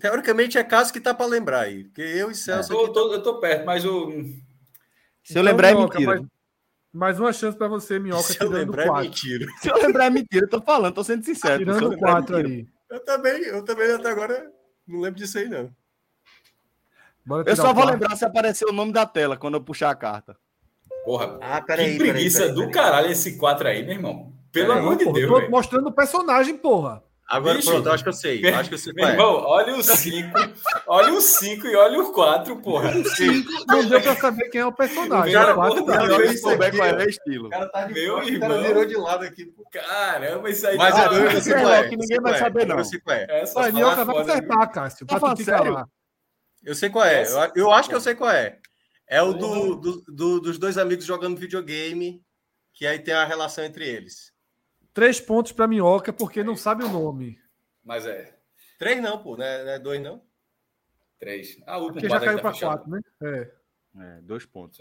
Teoricamente 0.01 0.59
é 0.59 0.65
caso 0.65 0.93
que 0.93 1.01
tá 1.01 1.15
para 1.15 1.27
lembrar 1.27 1.61
aí. 1.61 1.85
Porque 1.85 2.03
eu 2.03 2.31
e 2.31 2.35
Celso. 2.35 2.73
É. 2.73 2.77
Eu, 2.77 2.93
tô, 2.93 3.13
eu 3.13 3.23
tô 3.23 3.39
perto, 3.39 3.65
mas 3.65 3.85
o. 3.85 4.11
Se 5.23 5.39
eu 5.39 5.43
então, 5.43 5.43
lembrar, 5.43 5.71
é 5.71 5.75
mentira. 5.75 6.07
Mais, 6.07 6.27
mais 6.93 7.21
uma 7.21 7.33
chance 7.33 7.57
para 7.57 7.69
você, 7.69 7.99
Minhoca. 7.99 8.23
Se 8.23 8.43
eu 8.43 8.51
lembrar, 8.51 8.87
quatro. 8.87 9.05
é 9.05 9.09
mentira. 9.09 9.47
Se 9.61 9.69
eu 9.69 9.77
lembrar, 9.77 10.07
é 10.07 10.11
mentira. 10.11 10.45
Eu 10.45 10.51
tô 10.51 10.61
falando, 10.61 10.95
tô 10.95 11.05
sendo 11.05 11.25
sincero. 11.25 11.59
Tirando 11.59 11.97
quatro 11.99 12.37
aí. 12.37 12.67
Eu 12.91 13.05
também, 13.05 13.43
eu 13.43 13.65
também 13.65 13.91
até 13.93 14.11
agora 14.11 14.51
não 14.87 15.01
lembro 15.01 15.19
disso 15.19 15.39
aí, 15.39 15.49
não. 15.49 15.71
eu 17.45 17.57
só 17.57 17.75
vou 17.75 17.85
lembrar 17.85 18.15
se 18.17 18.25
aparecer 18.25 18.65
o 18.67 18.73
nome 18.73 18.93
da 18.93 19.05
tela 19.05 19.37
quando 19.37 19.55
eu 19.55 19.61
puxar 19.61 19.91
a 19.91 19.97
carta. 19.97 20.37
Porra, 21.05 21.39
ah, 21.41 21.61
peraí, 21.61 21.93
que 21.93 21.99
preguiça 21.99 22.41
peraí, 22.41 22.55
peraí, 22.55 22.67
do 22.67 22.73
caralho 22.73 23.11
esse 23.11 23.37
4 23.37 23.69
aí, 23.69 23.83
meu 23.85 23.95
irmão. 23.95 24.33
Pelo 24.53 24.73
amor 24.73 24.97
de 24.97 25.05
Deus. 25.13 25.31
Tô 25.31 25.51
mostrando 25.51 25.89
o 25.89 25.93
personagem, 25.93 26.57
porra. 26.57 27.03
Agora 27.29 27.57
Bicho, 27.57 27.71
pronto, 27.71 27.91
acho 27.91 28.05
que 28.05 28.09
eu 28.09 28.13
sei. 28.13 28.47
Acho 28.55 28.69
que 28.69 28.75
eu 28.77 28.79
sei 28.79 28.93
meu 28.93 29.05
é. 29.05 29.11
irmão, 29.11 29.35
olha 29.35 29.75
o 29.75 29.83
5, 29.83 30.31
olha 30.87 31.13
o 31.13 31.21
5 31.21 31.67
e 31.67 31.75
olha 31.75 32.01
o 32.01 32.13
4, 32.13 32.57
porra. 32.63 32.97
O 32.97 33.05
5 33.05 33.67
não 33.67 33.85
deu 33.89 34.01
pra 34.01 34.15
saber 34.15 34.49
quem 34.49 34.61
é 34.61 34.67
o 34.67 34.73
personagem. 34.73 35.35
O 35.35 35.39
cara, 35.39 35.55
quatro, 35.55 35.85
porra, 35.85 35.99
cara, 35.99 36.13
eu 36.13 36.39
souber 36.39 36.77
qual 36.77 36.89
é 36.89 37.05
o 37.05 37.09
estilo. 37.09 37.47
O 37.49 37.51
cara 37.51 37.69
tá 37.69 37.85
de 37.85 37.95
meu 37.95 38.23
irmão. 38.23 38.37
O 38.37 38.41
cara 38.41 38.63
virou 38.63 38.85
de 38.87 38.97
lado 38.97 39.25
aqui, 39.25 39.45
pô. 39.45 39.65
Caramba, 39.73 40.51
isso 40.51 40.67
aí 40.69 40.77
Mas 40.77 40.95
tá... 40.95 41.07
eu, 41.07 41.31
eu 41.31 41.41
sei 41.41 41.55
qual 41.55 41.73
é. 41.73 41.89
Que 41.89 41.97
ninguém 41.97 42.21
vai 42.21 42.39
saber, 42.39 42.67
não. 42.67 42.79
Eu 42.79 42.85
sei 42.85 43.01
qual 43.01 43.17
é. 43.17 43.27
Essa 43.29 43.61
Manioca 43.61 44.05
vai 44.05 44.19
acertar, 44.19 44.73
Cássio. 44.73 45.07
Tá 45.07 45.19
falando 45.19 45.43
sério? 45.43 45.89
Eu 46.65 46.75
sei 46.77 46.91
qual 46.91 47.05
é. 47.05 47.27
Eu, 47.57 47.73
acho 47.73 47.89
que 47.89 47.95
eu 47.95 48.01
sei 48.01 48.15
qual 48.15 48.31
é. 48.31 48.59
É 49.09 49.21
o 49.21 49.33
do, 49.33 49.77
do, 49.77 50.05
do, 50.09 50.41
dos 50.41 50.59
dois 50.59 50.79
amigos 50.79 51.05
jogando 51.05 51.39
videogame, 51.39 52.21
que 52.73 52.87
aí 52.87 53.01
tem 53.01 53.15
a 53.15 53.25
relação 53.25 53.65
entre 53.65 53.85
eles. 53.85 54.33
Três 54.97 55.21
pontos 55.21 55.53
para 55.53 55.69
Minhoca, 55.69 56.11
porque 56.11 56.43
não 56.43 56.57
sabe 56.57 56.83
o 56.83 56.89
nome. 56.89 57.39
Mas 57.85 58.07
é. 58.07 58.35
Três 58.79 58.99
não, 59.03 59.23
pô. 59.23 59.37
Não 59.37 59.45
é, 59.45 59.63
não 59.63 59.71
é 59.73 59.79
dois, 59.79 60.01
não? 60.01 60.23
Três. 61.19 61.59
Ah, 61.67 61.77
o 61.77 61.83
último 61.83 62.01
Porque 62.01 62.09
já 62.09 62.19
caiu 62.19 62.41
para 62.41 62.59
quatro, 62.59 62.91
né? 62.91 63.01
É. 63.23 63.53
é. 63.99 64.21
Dois 64.23 64.47
pontos. 64.47 64.81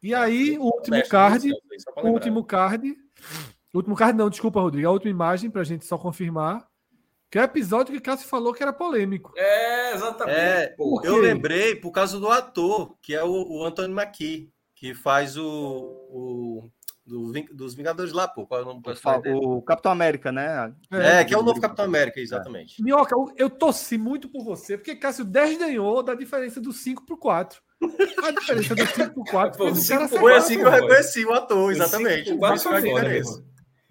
E 0.00 0.14
aí, 0.14 0.56
o 0.56 0.66
último 0.66 1.02
card. 1.08 1.50
O 1.96 2.08
último 2.10 2.44
card. 2.44 2.96
O 3.74 3.78
último 3.78 3.96
card, 3.96 4.16
não, 4.16 4.30
desculpa, 4.30 4.60
Rodrigo. 4.60 4.86
A 4.86 4.92
última 4.92 5.10
imagem, 5.10 5.50
para 5.50 5.62
a 5.62 5.64
gente 5.64 5.84
só 5.84 5.98
confirmar. 5.98 6.64
Que 7.28 7.40
é 7.40 7.42
o 7.42 7.44
episódio 7.46 7.92
que 7.92 8.00
Cássio 8.00 8.28
falou 8.28 8.54
que 8.54 8.62
era 8.62 8.72
polêmico. 8.72 9.32
É, 9.36 9.94
exatamente. 9.94 10.38
É, 10.38 10.76
eu 10.78 11.16
lembrei 11.16 11.74
por 11.74 11.90
causa 11.90 12.20
do 12.20 12.28
ator, 12.28 12.96
que 13.02 13.16
é 13.16 13.24
o, 13.24 13.32
o 13.32 13.64
Anthony 13.64 13.92
Mackie, 13.92 14.52
que 14.76 14.94
faz 14.94 15.36
o, 15.36 15.44
o 15.44 16.70
do, 17.06 17.32
dos 17.52 17.74
Vingadores 17.74 18.12
lá, 18.12 18.28
pô. 18.28 18.46
Qual 18.46 18.60
é 18.60 18.62
o 18.62 18.66
nome 18.66 18.82
do 18.82 19.56
O 19.56 19.62
Capitão 19.62 19.92
América, 19.92 20.30
né? 20.30 20.72
É, 20.90 21.24
que 21.24 21.34
é 21.34 21.38
o 21.38 21.42
novo 21.42 21.60
Capitão 21.60 21.84
América, 21.84 22.20
exatamente. 22.20 22.80
É. 22.80 22.84
Minhoca, 22.84 23.14
eu, 23.14 23.32
eu 23.36 23.50
torci 23.50 23.98
muito 23.98 24.28
por 24.28 24.44
você, 24.44 24.76
porque 24.76 24.94
Cássio 24.94 25.24
10 25.24 25.58
ganhou 25.58 26.02
da 26.02 26.14
diferença 26.14 26.60
do 26.60 26.72
5 26.72 27.04
pro 27.04 27.16
4. 27.16 27.60
A 28.22 28.30
diferença 28.30 28.74
do 28.74 28.86
5 28.86 29.14
pro 29.14 29.24
4 29.24 29.56
foi, 29.56 29.74
cinco, 29.74 30.08
foi 30.08 30.36
assim 30.36 30.58
que 30.58 30.64
eu 30.64 30.70
reconheci 30.70 31.24
o 31.24 31.32
ator, 31.32 31.72
exatamente. 31.72 32.32
O 32.32 32.58
5 32.58 32.74
a 32.74 32.80
diferença. 32.80 33.44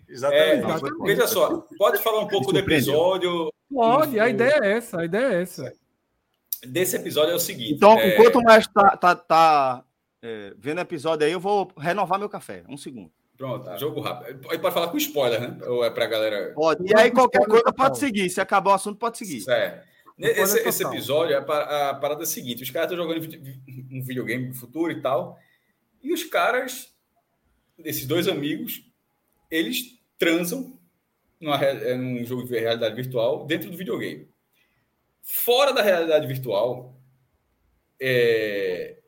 Exatamente. 0.07 0.43
É, 0.43 0.57
exatamente. 0.57 1.03
Veja 1.03 1.27
só, 1.27 1.65
pode 1.77 2.01
falar 2.01 2.21
um 2.21 2.27
pouco 2.27 2.51
do 2.51 2.59
episódio? 2.59 3.51
Pode, 3.71 4.19
a 4.19 4.29
ideia 4.29 4.59
é 4.63 4.77
essa, 4.77 5.01
a 5.01 5.05
ideia 5.05 5.33
é 5.33 5.41
essa. 5.41 5.73
Desse 6.65 6.95
episódio 6.95 7.31
é 7.31 7.35
o 7.35 7.39
seguinte. 7.39 7.73
Então, 7.73 7.97
é... 7.97 8.13
enquanto 8.13 8.41
mais 8.41 8.67
tá, 8.67 8.97
tá, 8.97 9.15
tá 9.15 9.83
é, 10.21 10.53
vendo 10.57 10.79
o 10.79 10.81
episódio 10.81 11.25
aí, 11.25 11.31
eu 11.31 11.39
vou 11.39 11.71
renovar 11.77 12.19
meu 12.19 12.29
café. 12.29 12.63
Um 12.67 12.77
segundo. 12.77 13.11
Pronto, 13.37 13.63
tá. 13.63 13.77
jogo 13.77 14.01
rápido. 14.01 14.41
Pode, 14.41 14.61
pode 14.61 14.73
falar 14.73 14.87
com 14.89 14.97
spoiler, 14.97 15.39
né? 15.39 15.57
Ou 15.65 15.83
é 15.83 15.89
pra 15.89 16.07
galera. 16.07 16.53
Pode. 16.53 16.83
E 16.85 16.93
aí, 16.97 17.09
qualquer 17.09 17.45
coisa 17.45 17.71
pode 17.71 17.97
seguir. 17.97 18.29
Se 18.29 18.41
acabar 18.41 18.71
o 18.71 18.73
assunto, 18.73 18.97
pode 18.97 19.17
seguir. 19.17 19.41
Certo. 19.41 19.87
Esse, 20.17 20.59
esse, 20.67 20.83
episódio, 20.83 21.37
a, 21.37 21.41
parada 21.41 22.21
é 22.21 22.23
a 22.23 22.25
seguinte: 22.25 22.61
os 22.61 22.69
caras 22.69 22.91
estão 22.91 23.01
jogando 23.01 23.25
um 23.89 24.01
videogame 24.03 24.47
no 24.47 24.53
futuro 24.53 24.91
e 24.91 25.01
tal. 25.01 25.39
E 26.03 26.13
os 26.13 26.25
caras, 26.25 26.93
esses 27.79 28.05
dois 28.05 28.27
amigos, 28.27 28.83
eles 29.49 29.97
transam 30.17 30.77
numa, 31.39 31.55
é, 31.63 31.95
num 31.95 32.25
jogo 32.25 32.43
de 32.43 32.59
realidade 32.59 32.95
virtual 32.95 33.45
dentro 33.45 33.71
do 33.71 33.77
videogame. 33.77 34.27
Fora 35.23 35.71
da 35.71 35.81
realidade 35.81 36.27
virtual, 36.27 36.93
é, 38.01 38.98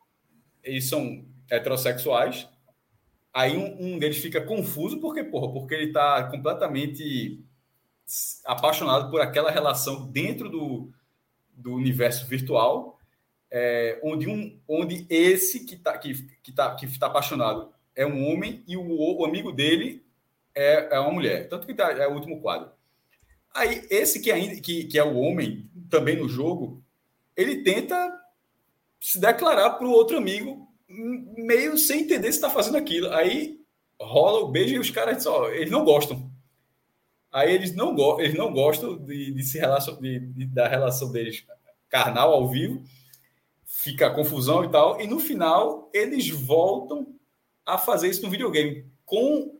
eles 0.63 0.87
são 0.87 1.25
heterossexuais. 1.49 2.47
Aí 3.33 3.55
um, 3.55 3.93
um, 3.93 3.99
deles 3.99 4.17
fica 4.17 4.41
confuso, 4.41 4.99
porque, 4.99 5.23
porra, 5.23 5.51
porque 5.53 5.73
ele 5.73 5.87
está 5.87 6.23
completamente 6.29 7.43
apaixonado 8.45 9.09
por 9.09 9.21
aquela 9.21 9.49
relação 9.49 10.05
dentro 10.07 10.49
do, 10.49 10.91
do 11.53 11.73
universo 11.73 12.27
virtual, 12.27 12.99
é, 13.49 13.99
onde, 14.03 14.27
um, 14.27 14.59
onde 14.67 15.05
esse 15.09 15.65
que 15.65 15.75
está 15.75 15.97
que, 15.97 16.13
que 16.43 16.51
tá, 16.51 16.75
que 16.75 16.99
tá 16.99 17.07
apaixonado 17.07 17.73
é 17.95 18.05
um 18.05 18.27
homem 18.27 18.63
e 18.67 18.75
o, 18.75 19.19
o 19.19 19.25
amigo 19.25 19.51
dele 19.51 20.03
é, 20.55 20.95
é 20.95 20.99
uma 20.99 21.11
mulher. 21.11 21.47
Tanto 21.47 21.65
que 21.65 21.73
tá, 21.73 21.91
é 21.91 22.07
o 22.07 22.13
último 22.13 22.41
quadro. 22.41 22.71
Aí, 23.53 23.85
esse 23.89 24.21
que, 24.21 24.31
ainda, 24.31 24.59
que, 24.61 24.85
que 24.85 24.97
é 24.97 25.03
o 25.03 25.15
homem, 25.17 25.69
também 25.89 26.15
no 26.15 26.29
jogo, 26.29 26.81
ele 27.35 27.63
tenta 27.63 28.20
se 29.01 29.19
declarar 29.19 29.71
para 29.71 29.87
o 29.87 29.91
outro 29.91 30.15
amigo, 30.15 30.67
meio 30.87 31.75
sem 31.75 32.01
entender 32.01 32.31
se 32.31 32.37
está 32.37 32.51
fazendo 32.51 32.77
aquilo. 32.77 33.11
Aí 33.11 33.59
rola 33.99 34.41
o 34.41 34.51
beijo 34.51 34.75
e 34.75 34.79
os 34.79 34.91
caras 34.91 35.25
ó, 35.25 35.49
eles 35.49 35.71
não 35.71 35.83
gostam. 35.83 36.31
Aí 37.31 37.51
eles 37.51 37.75
não, 37.75 37.95
go 37.95 38.21
eles 38.21 38.37
não 38.37 38.53
gostam 38.53 38.97
de, 38.97 39.31
de 39.31 39.43
se 39.43 39.57
relacion 39.57 39.99
de, 39.99 40.19
de, 40.19 40.45
da 40.45 40.67
relação 40.67 41.11
deles 41.11 41.43
carnal 41.89 42.31
ao 42.31 42.47
vivo, 42.47 42.83
fica 43.65 44.13
confusão 44.13 44.63
e 44.63 44.69
tal. 44.69 45.01
E 45.01 45.07
no 45.07 45.19
final 45.19 45.89
eles 45.93 46.29
voltam 46.29 47.07
a 47.65 47.77
fazer 47.77 48.09
isso 48.09 48.21
no 48.21 48.29
videogame 48.29 48.85
com 49.03 49.59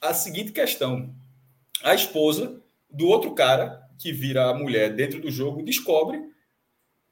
a 0.00 0.14
seguinte 0.14 0.52
questão: 0.52 1.14
a 1.82 1.94
esposa 1.94 2.62
do 2.88 3.08
outro 3.08 3.34
cara 3.34 3.82
que 3.98 4.10
vira 4.10 4.48
a 4.48 4.54
mulher 4.54 4.94
dentro 4.94 5.20
do 5.20 5.30
jogo 5.30 5.62
descobre 5.62 6.33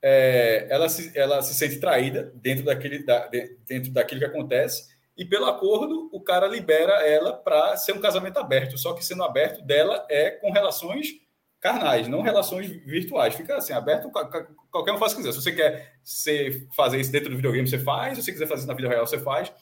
é, 0.03 0.67
ela, 0.69 0.89
se, 0.89 1.17
ela 1.17 1.41
se 1.43 1.55
sente 1.55 1.79
traída 1.79 2.33
dentro 2.35 2.65
daquele, 2.65 3.05
da, 3.05 3.29
dentro 3.67 3.93
daquilo 3.93 4.21
que 4.21 4.27
acontece, 4.27 4.93
e 5.17 5.25
pelo 5.25 5.47
acordo, 5.47 6.09
o 6.13 6.21
cara 6.21 6.47
libera 6.49 7.07
ela 7.07 7.35
para 7.35 7.77
ser 7.77 7.93
um 7.93 8.01
casamento 8.01 8.39
aberto, 8.39 8.77
só 8.77 8.95
que 8.95 9.05
sendo 9.05 9.23
aberto 9.23 9.63
dela 9.63 10.07
é 10.11 10.31
com 10.31 10.51
relações 10.51 11.21
carnais, 11.61 12.09
não 12.09 12.23
relações 12.23 12.67
virtuais. 12.67 13.35
Fica 13.35 13.57
assim, 13.57 13.73
aberto, 13.73 14.11
qualquer 14.71 14.93
um 14.93 14.99
faz 14.99 15.13
o 15.13 15.17
que 15.17 15.23
quiser. 15.23 15.33
Se 15.33 15.43
você 15.43 15.53
quer 15.53 15.95
ser, 16.03 16.67
fazer 16.75 16.99
isso 16.99 17.13
dentro 17.13 17.31
do 17.31 17.37
videogame, 17.37 17.69
você 17.69 17.79
faz, 17.79 18.19
se 18.19 18.25
você 18.25 18.33
quiser 18.33 18.47
fazer 18.47 18.61
isso 18.61 18.69
na 18.69 18.75
vida 18.75 18.89
real, 18.89 19.07
você 19.07 19.19
faz. 19.19 19.53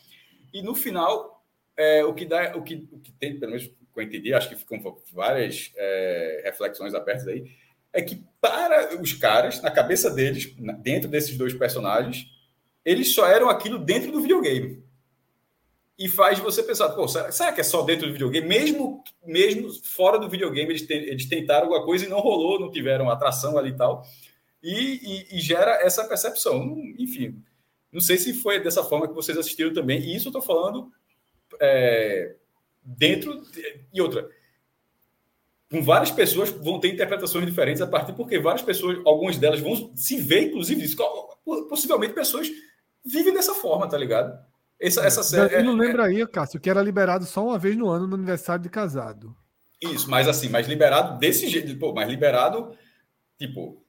E 0.53 0.63
no 0.63 0.75
final, 0.75 1.45
é, 1.77 2.03
o 2.05 2.15
que 2.15 2.25
dá, 2.25 2.57
o 2.57 2.63
que, 2.63 2.89
o 2.91 2.99
que 2.99 3.13
tem, 3.13 3.39
pelo 3.39 3.53
menos 3.53 3.67
que 3.67 4.01
eu 4.01 4.03
entendi, 4.03 4.33
acho 4.33 4.49
que 4.49 4.57
ficam 4.57 4.81
várias 5.13 5.73
é, 5.77 6.43
reflexões 6.45 6.95
abertas 6.95 7.27
aí, 7.27 7.45
é 7.93 8.03
que 8.03 8.23
para 8.41 9.01
os 9.01 9.13
caras, 9.13 9.61
na 9.61 9.71
cabeça 9.71 10.11
deles, 10.11 10.55
dentro 10.79 11.09
desses 11.09 11.37
dois 11.37 11.55
personagens, 11.55 12.27
eles 12.85 13.15
só 13.15 13.27
eram 13.27 13.49
aquilo 13.49 13.79
dentro 13.79 14.11
do 14.11 14.21
videogame. 14.21 14.83
E 15.99 16.09
faz 16.09 16.39
você 16.39 16.63
pensar, 16.63 16.89
pô, 16.91 17.07
será, 17.07 17.31
será 17.31 17.53
que 17.53 17.61
é 17.61 17.65
só 17.65 17.83
dentro 17.83 18.07
do 18.07 18.13
videogame? 18.13 18.49
Mesmo, 18.49 19.05
mesmo 19.25 19.71
fora 19.85 20.19
do 20.19 20.31
videogame, 20.31 20.71
eles, 20.71 20.87
te, 20.87 20.95
eles 20.95 21.27
tentaram 21.27 21.65
alguma 21.65 21.85
coisa 21.85 22.07
e 22.07 22.09
não 22.09 22.21
rolou, 22.21 22.59
não 22.59 22.71
tiveram 22.71 23.11
atração 23.11 23.59
ali 23.59 23.71
e 23.71 23.77
tal. 23.77 24.03
e, 24.63 25.27
e, 25.33 25.39
e 25.39 25.41
gera 25.41 25.73
essa 25.83 26.05
percepção. 26.05 26.75
Enfim, 26.99 27.43
não 27.93 28.01
sei 28.01 28.17
se 28.17 28.33
foi 28.33 28.61
dessa 28.61 28.85
forma 28.85 29.09
que 29.09 29.15
vocês 29.15 29.37
assistiram 29.37 29.73
também, 29.73 30.01
e 30.01 30.15
isso 30.17 30.29
eu 30.29 30.31
estou 30.31 30.43
falando 30.43 30.91
é, 31.61 32.37
dentro 32.83 33.43
de, 33.51 33.81
e 33.93 34.01
outra. 34.01 34.29
Com 35.71 35.83
várias 35.83 36.11
pessoas 36.11 36.51
vão 36.51 36.81
ter 36.81 36.89
interpretações 36.89 37.47
diferentes 37.47 37.81
a 37.81 37.87
partir 37.87 38.13
porque 38.13 38.39
várias 38.39 38.63
pessoas, 38.63 38.99
algumas 39.05 39.37
delas 39.37 39.61
vão 39.61 39.93
se 39.95 40.17
ver, 40.17 40.49
inclusive, 40.49 40.85
isso. 40.85 40.97
Possivelmente 41.69 42.13
pessoas 42.13 42.51
vivem 43.05 43.33
dessa 43.33 43.55
forma, 43.55 43.89
tá 43.89 43.97
ligado? 43.97 44.37
Essa, 44.81 45.05
essa 45.05 45.23
série. 45.23 45.55
É, 45.57 45.63
não 45.63 45.75
lembra 45.75 46.07
aí, 46.07 46.27
Cássio, 46.27 46.59
que 46.59 46.71
era 46.71 46.83
liberado 46.83 47.25
só 47.25 47.45
uma 47.45 47.59
vez 47.59 47.77
no 47.77 47.89
ano 47.89 48.07
no 48.07 48.15
aniversário 48.15 48.63
de 48.63 48.69
casado. 48.69 49.37
Isso, 49.81 50.11
mas 50.11 50.27
assim, 50.27 50.49
mas 50.49 50.67
liberado 50.67 51.19
desse 51.19 51.49
jeito, 51.49 51.75
pô, 51.79 51.93
mas 51.93 52.09
liberado, 52.09 52.77
tipo, 53.39 53.83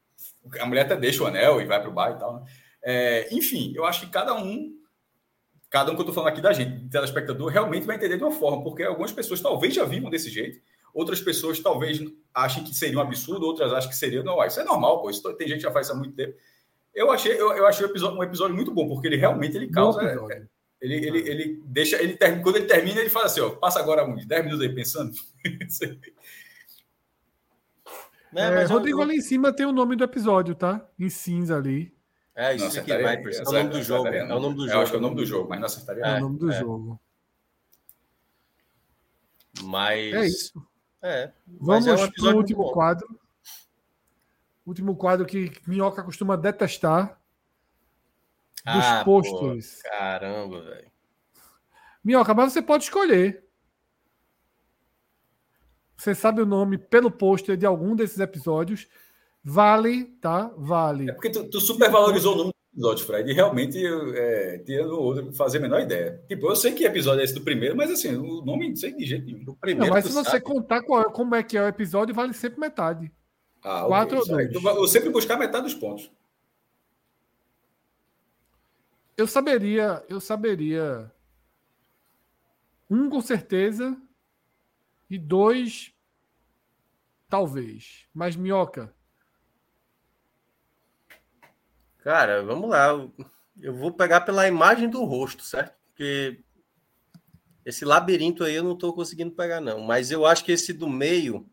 a 0.60 0.66
mulher 0.66 0.86
até 0.86 0.95
deixa 0.95 1.24
o 1.24 1.28
anel 1.28 1.62
e 1.62 1.66
vai 1.66 1.82
pro 1.82 1.91
bar 1.91 2.12
e 2.12 2.20
tal, 2.20 2.36
né? 2.36 2.44
É, 2.84 3.34
enfim, 3.34 3.74
eu 3.76 3.86
acho 3.86 4.02
que 4.02 4.12
cada 4.12 4.34
um, 4.34 4.74
cada 5.70 5.91
um 5.91 5.95
que 5.95 6.02
eu 6.02 6.06
tô 6.06 6.14
falando 6.14 6.30
aqui 6.30 6.41
da 6.41 6.53
gente, 6.53 6.90
telespectador, 6.90 7.52
realmente 7.52 7.86
vai 7.86 7.95
entender 7.95 8.18
de 8.18 8.24
uma 8.24 8.32
forma, 8.32 8.64
porque 8.64 8.84
algumas 8.84 9.12
pessoas 9.12 9.40
talvez 9.40 9.74
já 9.74 9.86
vivam 9.86 10.10
desse 10.10 10.30
jeito, 10.30 10.60
outras 10.93 11.22
pessoas 11.22 11.59
talvez 11.59 11.99
achem 12.34 12.63
que 12.63 12.73
seria 12.73 12.97
um 12.97 13.01
absurdo, 13.01 13.45
outras 13.45 13.73
acham 13.73 13.89
que 13.89 13.95
seria, 13.95 14.23
não, 14.23 14.43
isso 14.45 14.59
é 14.59 14.63
normal, 14.63 15.01
pô, 15.01 15.09
isso, 15.09 15.22
tem 15.34 15.47
gente 15.47 15.57
que 15.57 15.63
já 15.63 15.72
faz 15.72 15.88
isso 15.88 15.95
há 15.95 15.99
muito 15.99 16.15
tempo. 16.15 16.35
Eu 16.93 17.11
achei, 17.11 17.34
eu, 17.34 17.51
eu 17.53 17.65
achei 17.65 17.85
um 17.85 17.89
episódio, 17.89 18.18
um 18.18 18.23
episódio 18.23 18.55
muito 18.55 18.72
bom, 18.72 18.88
porque 18.88 19.07
ele 19.07 19.15
realmente 19.15 19.55
ele 19.55 19.69
causa. 19.69 20.01
É, 20.03 20.45
ele, 20.81 20.95
ele, 20.95 21.30
ele 21.30 21.63
deixa. 21.65 22.01
Ele 22.01 22.18
termina, 22.18 22.43
quando 22.43 22.55
ele 22.57 22.65
termina, 22.65 22.99
ele 22.99 23.09
fala 23.09 23.27
assim: 23.27 23.39
ó, 23.39 23.51
passa 23.51 23.80
agora 23.80 24.03
uns 24.03 24.26
10 24.26 24.45
minutos 24.45 24.65
aí 24.65 24.73
pensando. 24.73 25.13
É, 28.34 28.61
é, 28.61 28.63
Rodrigo, 28.63 28.99
eu... 28.99 29.03
ali 29.03 29.18
em 29.18 29.22
cima 29.22 29.51
tem 29.51 29.65
o 29.65 29.73
nome 29.73 29.93
do 29.93 30.05
episódio, 30.05 30.55
tá? 30.55 30.88
Em 30.97 31.09
cinza 31.09 31.57
ali. 31.57 31.93
É, 32.34 32.55
isso 32.55 32.80
aqui 32.80 32.89
vai, 32.97 33.22
é 33.22 33.41
o 33.45 33.51
nome 33.51 33.69
do 33.69 33.84
jogo. 33.84 34.07
É 34.07 34.23
o 34.23 34.39
nome 34.39 34.55
do 34.55 34.61
jogo. 34.61 34.73
Eu 34.73 34.81
acho 34.81 34.91
que 34.91 34.95
é 34.95 34.99
o 34.99 35.01
nome 35.01 35.15
do 35.18 35.26
jogo, 35.26 35.49
mas 35.49 35.59
não 35.59 35.65
acertaria. 35.65 36.05
É, 36.05 36.15
o 36.15 36.22
nome 36.22 36.39
do 36.39 36.49
é. 36.49 36.57
jogo. 36.57 37.01
Mas. 39.63 40.13
É 40.13 40.26
isso. 40.27 40.70
É. 41.02 41.32
Vamos 41.48 41.88
é 41.88 41.94
um 41.94 42.11
para 42.11 42.34
o 42.34 42.38
último 42.38 42.64
bom. 42.64 42.72
quadro. 42.72 43.19
Último 44.65 44.95
quadro 44.95 45.26
que 45.26 45.52
Minhoca 45.68 46.03
costuma 46.03 46.38
detestar. 46.38 47.19
Dos 48.64 48.86
ah, 48.86 49.03
posters. 49.03 49.82
caramba, 49.82 50.61
velho. 50.61 50.91
Minhoca, 52.03 52.34
mas 52.34 52.53
você 52.53 52.61
pode 52.61 52.84
escolher. 52.84 53.44
Você 55.98 56.14
sabe 56.14 56.41
o 56.41 56.45
nome 56.45 56.78
pelo 56.78 57.11
pôster 57.11 57.57
de 57.57 57.65
algum 57.65 57.95
desses 57.95 58.19
episódios. 58.19 58.88
Vale, 59.44 60.06
tá? 60.22 60.52
Vale. 60.56 61.10
É 61.10 61.14
porque 61.14 61.32
tu, 61.32 61.49
tu 61.49 61.60
supervalorizou 61.60 62.34
o 62.34 62.38
nome 62.38 62.53
episódio, 62.73 63.06
Fred. 63.06 63.34
Realmente, 63.34 63.77
é, 64.15 64.60
tirando 64.60 64.93
o 64.93 65.02
outro, 65.02 65.34
fazer 65.34 65.57
a 65.57 65.61
menor 65.61 65.81
ideia. 65.81 66.23
Tipo, 66.27 66.48
eu 66.48 66.56
sei 66.56 66.73
que 66.73 66.85
episódio 66.85 67.22
é 67.22 67.23
esse 67.23 67.34
do 67.34 67.41
primeiro, 67.41 67.76
mas 67.76 67.91
assim, 67.91 68.15
o 68.15 68.43
nome 68.43 68.69
não 68.69 68.76
sei 68.76 68.93
de 68.95 69.06
jeito 69.06 69.26
nenhum. 69.26 69.43
Do 69.43 69.56
primeiro, 69.56 69.88
não, 69.88 69.93
mas 69.93 70.06
se 70.06 70.14
você 70.14 70.31
sabe. 70.31 70.43
contar 70.43 70.81
qual, 70.81 71.11
como 71.11 71.35
é 71.35 71.43
que 71.43 71.57
é 71.57 71.61
o 71.61 71.68
episódio, 71.68 72.15
vale 72.15 72.34
sempre 72.34 72.60
metade. 72.60 73.11
Ah, 73.64 73.85
Quatro 73.85 74.19
okay, 74.19 74.31
ou 74.31 74.38
dois. 74.38 74.49
Então, 74.49 74.77
eu 74.77 74.88
sempre 74.88 75.10
buscar 75.10 75.38
metade 75.38 75.65
dos 75.65 75.76
pontos. 75.76 76.11
Eu 79.18 79.27
saberia, 79.27 80.03
eu 80.10 80.19
saberia. 80.19 81.11
Um 82.89 83.10
com 83.10 83.22
certeza 83.22 83.95
e 85.10 85.18
dois, 85.18 85.93
talvez. 87.30 88.07
Mas 88.14 88.35
minhoca. 88.35 88.93
Cara, 92.02 92.44
vamos 92.44 92.69
lá. 92.69 92.90
Eu 93.60 93.73
vou 93.73 93.91
pegar 93.91 94.22
pela 94.22 94.48
imagem 94.48 94.90
do 94.90 95.03
rosto, 95.03 95.44
certo? 95.44 95.76
Porque 95.86 96.44
esse 97.65 97.86
labirinto 97.86 98.44
aí 98.44 98.56
eu 98.56 98.64
não 98.64 98.73
estou 98.73 98.94
conseguindo 98.94 99.32
pegar, 99.32 99.61
não. 99.61 99.82
Mas 99.82 100.11
eu 100.11 100.26
acho 100.26 100.44
que 100.44 100.52
esse 100.52 100.73
do 100.73 100.90
meio 100.90 101.48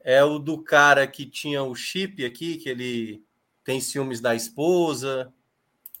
é 0.00 0.24
o 0.24 0.38
do 0.38 0.62
cara 0.62 1.06
que 1.06 1.26
tinha 1.26 1.62
o 1.62 1.74
chip 1.74 2.24
aqui, 2.24 2.56
que 2.56 2.68
ele 2.68 3.24
tem 3.62 3.80
ciúmes 3.80 4.20
da 4.20 4.34
esposa, 4.34 5.32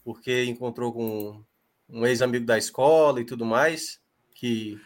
porque 0.02 0.44
encontrou 0.44 0.92
com 0.92 1.44
um 1.88 2.06
ex-amigo 2.06 2.46
da 2.46 2.58
escola 2.58 3.20
e 3.20 3.24
tudo 3.24 3.44
mais. 3.44 4.00
Que 4.34 4.80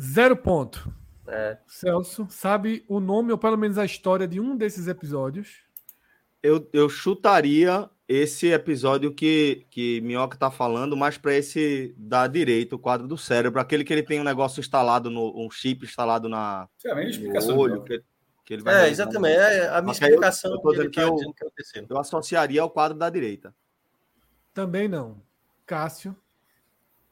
Zero 0.00 0.36
ponto. 0.36 0.94
É. 1.26 1.58
Celso, 1.66 2.26
sabe 2.30 2.84
o 2.88 3.00
nome 3.00 3.32
ou 3.32 3.38
pelo 3.38 3.58
menos 3.58 3.76
a 3.76 3.84
história 3.84 4.26
de 4.26 4.40
um 4.40 4.56
desses 4.56 4.86
episódios? 4.86 5.67
Eu, 6.48 6.68
eu 6.72 6.88
chutaria 6.88 7.90
esse 8.08 8.46
episódio 8.46 9.12
que, 9.12 9.66
que 9.70 10.00
Minhoca 10.00 10.38
tá 10.38 10.50
falando, 10.50 10.96
mais 10.96 11.18
para 11.18 11.34
esse 11.34 11.94
da 11.98 12.26
direita, 12.26 12.74
o 12.74 12.78
quadro 12.78 13.06
do 13.06 13.18
cérebro, 13.18 13.60
aquele 13.60 13.84
que 13.84 13.92
ele 13.92 14.02
tem 14.02 14.18
um 14.18 14.24
negócio 14.24 14.60
instalado, 14.60 15.10
no, 15.10 15.44
um 15.44 15.50
chip 15.50 15.84
instalado 15.84 16.26
na, 16.26 16.66
no 17.46 17.56
olho. 17.58 17.84
Que, 17.84 18.02
que 18.46 18.54
ele 18.54 18.62
vai 18.62 18.86
é, 18.86 18.88
exatamente. 18.88 19.36
É, 19.36 19.68
a 19.68 19.82
minha 19.82 19.92
explicação 19.92 20.50
eu, 20.50 20.72
eu, 20.72 20.90
que, 20.90 20.98
eu, 20.98 21.16
que 21.16 21.78
é 21.78 21.84
eu 21.86 21.98
associaria 21.98 22.62
ao 22.62 22.70
quadro 22.70 22.96
da 22.96 23.10
direita. 23.10 23.54
Também 24.54 24.88
não. 24.88 25.20
Cássio. 25.66 26.16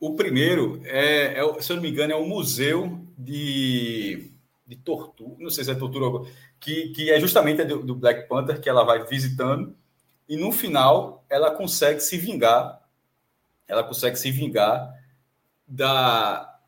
O 0.01 0.15
primeiro, 0.15 0.81
é, 0.85 1.39
é, 1.39 1.61
se 1.61 1.73
eu 1.73 1.77
não 1.77 1.83
me 1.83 1.91
engano, 1.91 2.15
é 2.15 2.17
um 2.17 2.27
museu 2.27 3.07
de, 3.19 4.33
de 4.67 4.77
tortura, 4.77 5.37
não 5.39 5.51
sei 5.51 5.65
se 5.65 5.71
é 5.71 5.75
tortura, 5.75 6.27
que, 6.61 6.91
que 6.91 7.11
é 7.11 7.21
justamente 7.21 7.65
do, 7.65 7.83
do 7.83 7.95
Black 7.95 8.29
Panther, 8.29 8.61
que 8.61 8.69
ela 8.69 8.85
vai 8.85 9.05
visitando, 9.05 9.75
e 10.29 10.37
no 10.37 10.51
final 10.53 11.25
ela 11.29 11.51
consegue 11.51 12.01
se 12.01 12.17
vingar, 12.17 12.81
ela 13.69 13.85
consegue 13.85 14.17
se 14.17 14.31
vingar 14.31 14.93
da, 15.67 16.59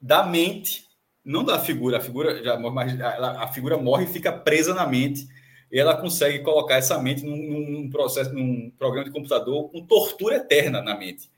da 0.00 0.24
mente, 0.24 0.86
não 1.24 1.44
da 1.44 1.58
figura, 1.58 1.98
a 1.98 2.00
figura 2.00 2.42
já 2.42 2.58
mas 2.58 2.98
ela, 2.98 3.42
a 3.42 3.48
figura 3.48 3.76
morre 3.76 4.04
e 4.04 4.12
fica 4.12 4.32
presa 4.32 4.74
na 4.74 4.86
mente, 4.86 5.26
e 5.70 5.78
ela 5.78 5.96
consegue 5.96 6.40
colocar 6.40 6.76
essa 6.76 6.98
mente 6.98 7.24
num, 7.24 7.36
num 7.36 7.90
processo, 7.90 8.32
num 8.32 8.70
programa 8.78 9.04
de 9.04 9.12
computador 9.12 9.70
com 9.70 9.86
tortura 9.86 10.36
eterna 10.36 10.80
na 10.82 10.96
mente 10.96 11.30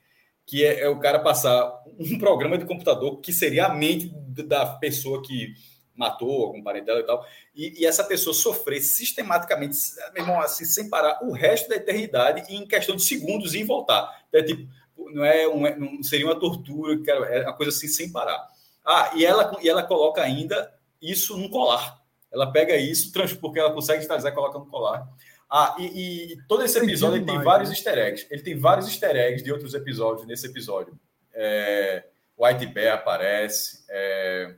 que 0.51 0.65
é, 0.65 0.81
é, 0.81 0.89
o 0.89 0.99
cara 0.99 1.19
passar 1.19 1.71
um 1.97 2.17
programa 2.19 2.57
de 2.57 2.65
computador 2.65 3.21
que 3.21 3.31
seria 3.31 3.67
a 3.67 3.73
mente 3.73 4.11
da 4.45 4.65
pessoa 4.65 5.21
que 5.21 5.53
matou 6.01 6.45
algum 6.45 6.63
parente 6.63 6.87
dela 6.87 6.99
e 6.99 7.03
tal, 7.03 7.25
e, 7.55 7.81
e 7.81 7.85
essa 7.85 8.03
pessoa 8.03 8.33
sofrer 8.33 8.81
sistematicamente, 8.81 9.77
mesmo 10.13 10.33
assim, 10.41 10.65
sem 10.65 10.89
parar, 10.89 11.19
o 11.23 11.31
resto 11.31 11.69
da 11.69 11.75
eternidade 11.75 12.51
e 12.51 12.55
em 12.55 12.67
questão 12.67 12.95
de 12.95 13.03
segundos 13.03 13.53
e 13.53 13.63
voltar. 13.63 14.25
É 14.33 14.41
tipo, 14.41 14.67
não 15.13 15.23
é, 15.23 15.47
um, 15.47 15.61
não 15.77 16.03
seria 16.03 16.25
uma 16.25 16.39
tortura, 16.39 16.99
é 17.29 17.43
uma 17.43 17.53
coisa 17.53 17.69
assim 17.69 17.87
sem 17.87 18.11
parar. 18.11 18.49
Ah, 18.83 19.11
e 19.15 19.23
ela, 19.23 19.55
e 19.61 19.69
ela 19.69 19.83
coloca 19.83 20.21
ainda 20.21 20.73
isso 21.01 21.37
num 21.37 21.49
colar. 21.49 22.01
Ela 22.31 22.51
pega 22.51 22.75
isso, 22.75 23.11
porque 23.39 23.59
ela 23.59 23.73
consegue 23.73 23.99
digitalizar 23.99 24.31
e 24.31 24.35
coloca 24.35 24.57
no 24.57 24.65
colar. 24.65 25.07
Ah, 25.49 25.75
e, 25.77 26.33
e 26.33 26.37
todo 26.47 26.63
esse 26.63 26.79
episódio 26.79 27.17
ele 27.17 27.25
tem 27.25 27.43
vários 27.43 27.69
né? 27.69 27.75
easter 27.75 27.97
eggs. 27.97 28.27
Ele 28.31 28.41
tem 28.41 28.57
vários 28.57 28.87
easter 28.87 29.15
eggs 29.15 29.43
de 29.43 29.51
outros 29.51 29.73
episódios 29.73 30.25
nesse 30.25 30.47
episódio. 30.47 30.97
É, 31.33 32.05
White 32.37 32.65
Bear 32.67 32.95
aparece. 32.95 33.83
É, 33.89 34.55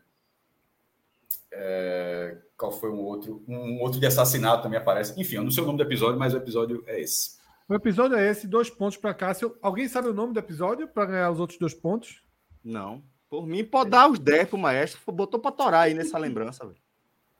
é, 1.56 2.38
qual 2.58 2.72
foi 2.72 2.90
um 2.90 3.00
outro? 3.00 3.44
Um 3.48 3.82
outro 3.82 4.00
de 4.00 4.06
assassinato 4.06 4.64
também 4.64 4.80
aparece. 4.80 5.20
Enfim, 5.20 5.38
eu 5.38 5.44
não 5.44 5.52
sei 5.52 5.64
o 5.64 5.66
nome 5.66 5.78
do 5.78 5.84
episódio, 5.84 6.20
mas 6.20 6.34
o 6.34 6.38
episódio 6.38 6.84
é 6.88 7.00
esse. 7.00 7.38
O 7.68 7.74
episódio 7.74 8.18
é 8.18 8.30
esse, 8.30 8.48
dois 8.48 8.70
pontos 8.70 8.98
para 8.98 9.14
Cássio. 9.14 9.58
Alguém 9.62 9.88
sabe 9.88 10.10
o 10.10 10.14
nome 10.14 10.34
do 10.34 10.40
episódio 10.40 10.88
para 10.88 11.06
ganhar 11.06 11.32
os 11.32 11.40
outros 11.40 11.58
dois 11.58 11.74
pontos? 11.74 12.22
Não. 12.64 13.04
Por 13.30 13.48
mim, 13.48 13.64
pode 13.64 13.90
dar 13.90 14.10
os 14.10 14.20
10 14.20 14.50
pro 14.50 14.58
maestro. 14.58 15.00
Botou 15.12 15.40
para 15.40 15.52
torar 15.52 15.82
aí 15.82 15.94
nessa 15.94 16.18
lembrança. 16.18 16.66
Véio. 16.66 16.78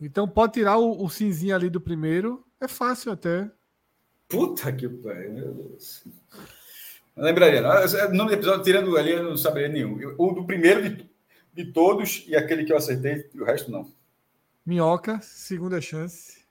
Então 0.02 0.28
pode 0.28 0.54
tirar 0.54 0.78
o, 0.78 1.04
o 1.04 1.10
cinzinho 1.10 1.56
ali 1.56 1.70
do 1.70 1.80
primeiro 1.80 2.44
é 2.60 2.68
fácil 2.68 3.12
até. 3.12 3.50
Puta 4.28 4.72
que 4.72 4.88
pariu, 4.90 5.34
meu 5.34 5.54
Deus. 5.54 6.04
Não 7.16 7.24
lembraria. 7.24 7.62
Não. 7.62 7.70
O 7.70 8.14
nome 8.16 8.32
do 8.32 8.36
episódio, 8.36 8.64
tirando 8.64 8.98
ali, 8.98 9.12
eu 9.12 9.24
não 9.24 9.38
saberia 9.38 9.70
nenhum. 9.70 10.16
O 10.18 10.32
do 10.34 10.46
primeiro 10.46 10.90
de, 10.90 11.10
de 11.54 11.66
todos 11.72 12.24
e 12.28 12.36
aquele 12.36 12.64
que 12.64 12.74
eu 12.74 12.78
acertei, 12.78 13.30
o 13.36 13.44
resto 13.44 13.70
não. 13.70 13.88
Minhoca, 14.66 15.20
segunda 15.22 15.82
chance. 15.82 16.44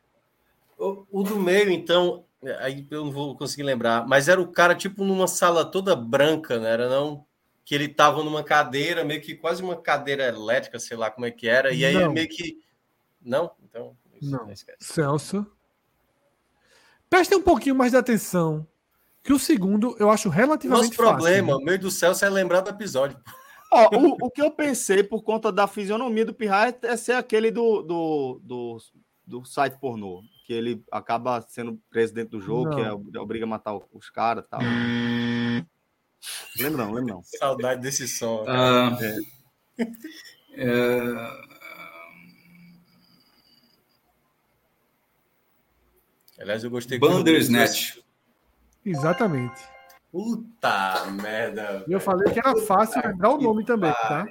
O, 0.79 1.07
o, 1.11 1.23
do 1.23 1.37
meio, 1.37 1.71
então, 1.71 2.25
aí 2.59 2.87
eu 2.91 3.05
não 3.05 3.13
vou 3.13 3.37
conseguir 3.37 3.63
lembrar, 3.63 4.07
mas 4.07 4.29
era 4.29 4.41
o 4.41 4.49
cara 4.49 4.75
tipo 4.75 5.05
numa 5.05 5.29
sala 5.29 5.65
toda 5.65 5.95
branca, 5.95 6.59
não 6.59 6.67
era 6.67 6.89
não? 6.89 7.25
Que 7.65 7.75
ele 7.75 7.89
tava 7.89 8.23
numa 8.25 8.43
cadeira, 8.43 9.05
meio 9.05 9.21
que 9.21 9.35
quase 9.35 9.63
uma 9.63 9.77
cadeira 9.77 10.27
elétrica, 10.27 10.79
sei 10.79 10.97
lá 10.97 11.11
como 11.11 11.27
é 11.27 11.31
que 11.31 11.49
era, 11.49 11.73
e 11.73 11.85
aí 11.85 11.95
não. 11.95 12.13
meio 12.13 12.29
que. 12.29 12.61
Não? 13.21 13.53
Então. 13.63 13.97
Não. 14.21 14.47
não 14.47 14.55
Celso. 14.81 15.47
Prestem 17.09 17.39
um 17.39 17.43
pouquinho 17.43 17.75
mais 17.75 17.93
de 17.93 17.99
atenção. 17.99 18.67
Que 19.23 19.33
o 19.33 19.39
segundo 19.39 19.95
eu 20.01 20.11
acho 20.11 20.29
relativamente 20.29 20.85
Nosso 20.87 20.97
problema, 20.97 21.53
fácil. 21.53 21.59
Né? 21.61 21.65
meio 21.65 21.79
do 21.79 21.91
você 21.91 22.25
é 22.25 22.29
lembrar 22.29 22.61
do 22.61 22.71
episódio. 22.71 23.17
Ó, 23.73 23.89
o, 23.97 24.27
o, 24.27 24.31
que 24.31 24.43
eu 24.43 24.51
pensei 24.51 25.03
por 25.03 25.23
conta 25.23 25.51
da 25.51 25.67
fisionomia 25.67 26.27
do 26.27 26.35
Pirra 26.35 26.75
é 26.83 26.97
ser 26.97 27.13
aquele 27.13 27.51
do, 27.51 27.83
do, 27.83 28.41
do 28.45 28.79
do 29.27 29.45
site 29.45 29.79
pornô, 29.79 30.23
que 30.45 30.53
ele 30.53 30.85
acaba 30.91 31.41
sendo 31.43 31.81
presidente 31.91 32.31
do 32.31 32.41
jogo, 32.41 32.71
não. 32.71 33.03
que 33.03 33.17
é, 33.17 33.21
obriga 33.21 33.45
a 33.45 33.49
matar 33.49 33.79
os 33.93 34.11
caras 34.11 34.45
e 34.45 34.49
tal. 34.49 34.61
Lembra 36.59 36.85
não, 36.85 36.93
lembra 36.93 37.15
não. 37.15 37.23
Saudade 37.23 37.81
desse 37.81 38.07
som. 38.07 38.45
Ah, 38.47 38.97
é. 39.01 39.83
é... 40.57 41.53
Aliás, 46.41 46.65
eu 46.65 46.71
gostei. 46.71 46.99
Bandersnatch. 46.99 48.03
Exatamente. 48.85 49.72
Puta 50.13 51.07
merda. 51.11 51.85
E 51.89 51.93
eu 51.93 51.99
falei 51.99 52.31
que 52.31 52.39
era 52.39 52.55
fácil 52.55 53.01
lembrar 53.03 53.31
o 53.31 53.41
nome 53.41 53.65
também, 53.65 53.91
tá? 53.91 54.27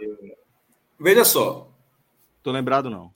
Veja 1.00 1.26
só. 1.26 1.68
Tô 2.44 2.52
lembrado, 2.52 2.88
não. 2.88 3.12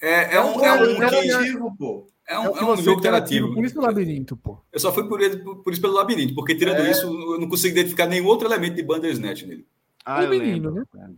É, 0.00 0.36
é 0.36 0.40
um, 0.40 0.64
é 0.64 0.80
um 0.80 0.90
interativo, 0.92 1.76
pô. 1.76 2.06
É 2.28 2.38
um, 2.38 2.56
é, 2.56 2.60
é 2.60 2.64
um 2.64 2.76
jogo 2.76 3.00
interativo. 3.00 3.52
Por 3.52 3.64
isso 3.64 3.78
o 3.80 3.82
labirinto, 3.82 4.36
pô. 4.36 4.58
Eu 4.72 4.78
só 4.78 4.92
fui 4.92 5.08
por, 5.08 5.20
ele, 5.20 5.38
por 5.38 5.72
isso 5.72 5.82
pelo 5.82 5.94
labirinto, 5.94 6.36
porque 6.36 6.54
tirando 6.54 6.86
é... 6.86 6.90
isso, 6.90 7.06
eu 7.06 7.40
não 7.40 7.48
consigo 7.48 7.76
identificar 7.76 8.06
nenhum 8.06 8.26
outro 8.26 8.46
elemento 8.46 8.76
de 8.76 8.82
Bandersnatch 8.84 9.42
nele. 9.42 9.66
Ah, 10.04 10.22
o 10.22 10.28
menino, 10.28 10.70
lembro. 10.70 10.86
né? 10.94 11.10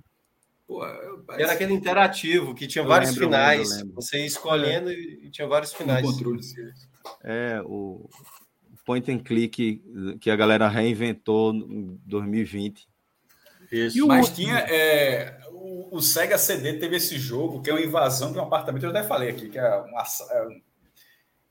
Pô, 0.66 0.86
eu... 0.86 1.24
Era 1.30 1.52
aquele 1.52 1.74
interativo 1.74 2.54
que 2.54 2.66
tinha 2.66 2.82
eu 2.82 2.88
vários 2.88 3.10
lembro, 3.10 3.24
finais. 3.24 3.76
Lembro, 3.76 3.94
você 3.96 4.18
ia 4.18 4.26
escolhendo 4.26 4.90
e 4.90 5.28
tinha 5.30 5.46
vários 5.46 5.74
finais. 5.74 6.06
Um 6.06 6.12
controle. 6.12 6.40
É, 7.22 7.60
o 7.66 8.08
point 8.90 9.12
and 9.12 9.20
click 9.20 9.80
que 10.20 10.30
a 10.30 10.34
galera 10.34 10.68
reinventou 10.68 11.54
em 11.54 12.00
2020. 12.04 12.88
Isso. 13.70 14.06
Mas 14.06 14.30
tinha. 14.30 14.58
É, 14.58 15.38
o, 15.52 15.96
o, 15.96 16.02
Sega 16.02 16.36
CD 16.36 16.72
teve 16.72 16.96
esse 16.96 17.16
jogo, 17.18 17.62
que 17.62 17.70
é 17.70 17.72
uma 17.72 17.80
invasão 17.80 18.32
de 18.32 18.38
um 18.38 18.42
apartamento. 18.42 18.82
Eu 18.82 18.90
até 18.90 19.04
falei 19.04 19.30
aqui, 19.30 19.48
que 19.48 19.58
é 19.58 19.76
uma. 19.76 20.02
É, 20.02 20.48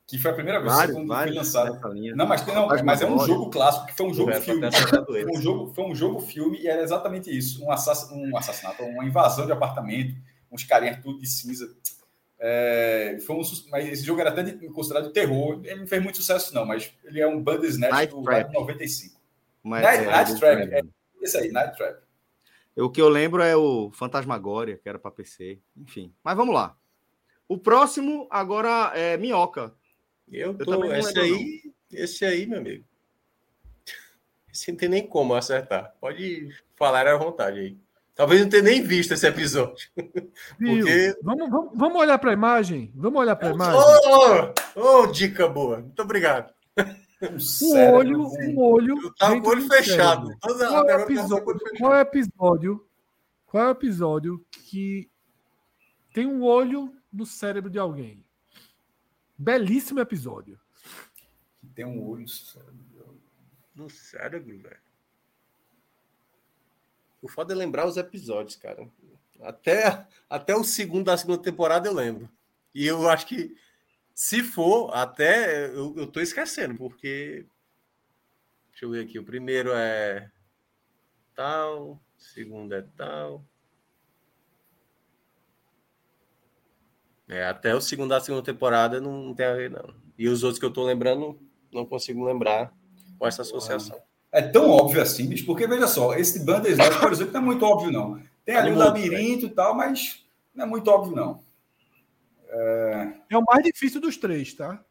que 0.06 0.18
foi 0.18 0.32
a 0.32 0.34
primeira 0.34 0.60
vez 0.60 0.74
vários, 0.74 0.98
que 0.98 1.06
foi 1.06 1.30
lançado. 1.30 1.80
Não, 2.14 2.26
mas, 2.26 2.46
não, 2.46 2.66
mas 2.84 3.00
é 3.00 3.06
um 3.06 3.24
jogo 3.24 3.48
clássico, 3.48 3.86
que 3.86 3.94
foi 3.94 4.06
um 4.06 4.12
jogo 4.12 4.32
filme. 4.40 4.68
Foi 4.70 5.38
um 5.38 5.40
jogo, 5.40 5.72
foi 5.72 5.84
um 5.84 5.94
jogo 5.94 6.20
filme 6.20 6.58
e 6.58 6.68
era 6.68 6.82
exatamente 6.82 7.34
isso: 7.34 7.64
um, 7.64 7.70
assass, 7.70 8.10
um 8.12 8.36
assassinato, 8.36 8.82
uma 8.82 9.04
invasão 9.04 9.46
de 9.46 9.52
apartamento, 9.52 10.14
uns 10.52 10.64
carinhas 10.64 11.00
tudo 11.02 11.20
de 11.20 11.28
cinza. 11.28 11.74
É, 12.42 13.18
foi 13.26 13.36
um, 13.36 13.42
mas 13.70 13.86
esse 13.86 14.02
jogo 14.02 14.20
era 14.22 14.30
até 14.30 14.42
considerado 14.68 15.12
terror. 15.12 15.60
Ele 15.62 15.80
não 15.80 15.86
fez 15.86 16.02
muito 16.02 16.16
sucesso, 16.16 16.54
não, 16.54 16.64
mas 16.64 16.90
ele 17.04 17.20
é 17.20 17.26
um 17.26 17.40
Bandersnatch 17.42 17.92
Night 17.92 18.14
do 18.14 18.22
Trap. 18.22 18.52
95. 18.52 19.20
Mas, 19.62 19.82
Night, 19.82 20.04
é, 20.04 20.06
Night 20.06 20.40
Trap, 20.40 20.72
é, 20.72 20.80
esse 21.20 21.36
aí, 21.36 21.52
Night 21.52 21.76
Trap. 21.76 22.02
O 22.76 22.88
que 22.88 23.02
eu 23.02 23.10
lembro 23.10 23.42
é 23.42 23.54
o 23.54 23.90
Fantasmagória, 23.92 24.78
que 24.78 24.88
era 24.88 24.98
para 24.98 25.10
PC. 25.10 25.58
Enfim, 25.76 26.14
mas 26.24 26.34
vamos 26.34 26.54
lá. 26.54 26.74
O 27.46 27.58
próximo 27.58 28.26
agora 28.30 28.92
é 28.94 29.18
Minhoca. 29.18 29.74
Eu, 30.30 30.56
tô, 30.56 30.84
eu 30.84 30.94
esse 30.96 31.18
aí, 31.18 31.62
não. 31.92 32.00
esse 32.00 32.24
aí, 32.24 32.46
meu 32.46 32.58
amigo. 32.58 32.84
Esse 34.50 34.70
não 34.70 34.78
tem 34.78 34.88
nem 34.88 35.06
como 35.06 35.34
acertar. 35.34 35.94
Pode 36.00 36.48
falar 36.76 37.06
à 37.06 37.16
vontade 37.16 37.58
aí. 37.58 37.76
Talvez 38.20 38.42
não 38.42 38.50
tenha 38.50 38.62
nem 38.62 38.82
visto 38.82 39.14
esse 39.14 39.26
episódio. 39.26 39.88
Porque... 39.94 41.16
Vamos, 41.22 41.48
vamos, 41.48 41.70
vamos 41.74 42.02
olhar 42.02 42.18
para 42.18 42.28
a 42.28 42.34
imagem? 42.34 42.92
Vamos 42.94 43.18
olhar 43.18 43.34
para 43.34 43.48
a 43.48 43.54
imagem? 43.54 43.80
Ô, 43.80 44.52
oh, 44.76 45.00
oh, 45.00 45.06
dica 45.06 45.48
boa. 45.48 45.80
Muito 45.80 46.02
obrigado. 46.02 46.52
O 47.62 47.76
olho, 47.78 48.20
o 48.20 48.60
olho. 48.60 48.98
Eu 49.04 49.14
tava 49.14 49.40
com 49.40 49.48
o 49.48 49.50
olho 49.52 49.66
fechado. 49.66 50.36
Qual 50.38 50.90
é, 50.90 51.02
episódio, 51.02 51.44
qual 51.78 51.94
é 51.94 51.96
o 51.96 52.00
episódio? 52.00 52.86
Qual 53.46 53.64
é 53.64 53.66
o 53.68 53.70
episódio 53.70 54.46
que 54.52 55.10
tem 56.12 56.26
um 56.26 56.42
olho 56.42 56.94
no 57.10 57.24
cérebro 57.24 57.70
de 57.70 57.78
alguém? 57.78 58.22
Belíssimo 59.38 59.98
episódio. 59.98 60.60
Tem 61.74 61.86
um 61.86 62.06
olho 62.06 62.20
no 62.20 62.28
cérebro. 62.28 63.20
No 63.74 63.88
cérebro, 63.88 64.58
velho. 64.58 64.89
O 67.22 67.28
foda 67.28 67.52
é 67.52 67.56
lembrar 67.56 67.86
os 67.86 67.96
episódios, 67.96 68.56
cara. 68.56 68.88
Até, 69.40 70.06
até 70.28 70.54
o 70.54 70.64
segundo 70.64 71.06
da 71.06 71.16
segunda 71.16 71.42
temporada 71.42 71.88
eu 71.88 71.94
lembro. 71.94 72.28
E 72.74 72.86
eu 72.86 73.08
acho 73.08 73.26
que, 73.26 73.54
se 74.14 74.42
for, 74.42 74.94
até 74.94 75.66
eu, 75.66 75.94
eu 75.96 76.06
tô 76.06 76.20
esquecendo, 76.20 76.76
porque. 76.76 77.46
Deixa 78.70 78.84
eu 78.84 78.90
ver 78.90 79.04
aqui. 79.04 79.18
O 79.18 79.24
primeiro 79.24 79.72
é 79.72 80.30
tal, 81.34 81.92
o 81.92 82.00
segundo 82.16 82.74
é 82.74 82.82
tal. 82.96 83.44
É, 87.28 87.46
até 87.46 87.74
o 87.74 87.80
segundo 87.80 88.10
da 88.10 88.20
segunda 88.20 88.42
temporada 88.42 89.00
não, 89.00 89.26
não 89.26 89.34
tem 89.34 89.46
a 89.46 89.54
ver, 89.54 89.70
não. 89.70 89.94
E 90.18 90.28
os 90.28 90.42
outros 90.42 90.58
que 90.58 90.64
eu 90.64 90.72
tô 90.72 90.84
lembrando, 90.84 91.40
não 91.72 91.86
consigo 91.86 92.24
lembrar 92.24 92.74
com 93.18 93.26
essa 93.26 93.42
associação 93.42 94.09
é 94.32 94.42
tão 94.42 94.70
óbvio 94.70 95.02
assim, 95.02 95.26
bicho, 95.26 95.44
porque 95.44 95.66
veja 95.66 95.86
só, 95.86 96.14
esse 96.14 96.44
Bandersnatch, 96.44 96.98
por 97.00 97.10
exemplo, 97.12 97.32
não 97.34 97.40
é 97.40 97.44
muito 97.44 97.64
óbvio, 97.64 97.90
não. 97.90 98.22
Tem 98.44 98.56
ali 98.56 98.70
o 98.70 98.74
um 98.74 98.78
labirinto 98.78 99.46
e 99.46 99.50
tal, 99.50 99.74
mas 99.74 100.24
não 100.54 100.64
é 100.64 100.68
muito 100.68 100.88
óbvio, 100.88 101.14
não. 101.14 101.40
É... 102.48 103.12
é... 103.30 103.36
o 103.36 103.44
mais 103.48 103.64
difícil 103.64 104.00
dos 104.00 104.16
três, 104.16 104.54
tá? 104.54 104.82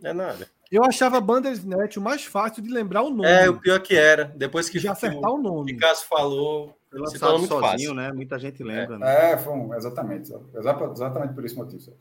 Não 0.00 0.10
é 0.10 0.12
nada. 0.12 0.48
Eu 0.70 0.84
achava 0.84 1.20
Bandersnatch 1.20 1.98
o 1.98 2.02
mais 2.02 2.24
fácil 2.24 2.62
de 2.62 2.70
lembrar 2.70 3.02
o 3.02 3.10
nome. 3.10 3.28
É, 3.28 3.48
o 3.48 3.60
pior 3.60 3.78
que 3.80 3.94
era. 3.94 4.32
Depois 4.36 4.70
que 4.70 4.78
já 4.78 4.92
acertar 4.92 5.30
o, 5.30 5.34
o 5.34 5.42
nome. 5.42 5.76
Cássio 5.76 6.08
falou, 6.08 6.74
se 7.06 7.18
tornou 7.18 7.38
muito 7.40 7.50
sozinho, 7.50 7.90
fácil. 7.90 7.94
né? 7.94 8.12
Muita 8.12 8.38
gente 8.38 8.62
lembra. 8.64 8.96
É, 8.96 8.98
né? 8.98 9.32
é 9.32 9.38
foi 9.38 9.52
um, 9.52 9.74
exatamente. 9.74 10.32
Exatamente 10.54 11.34
por 11.34 11.44
esse 11.44 11.54
motivo. 11.54 11.94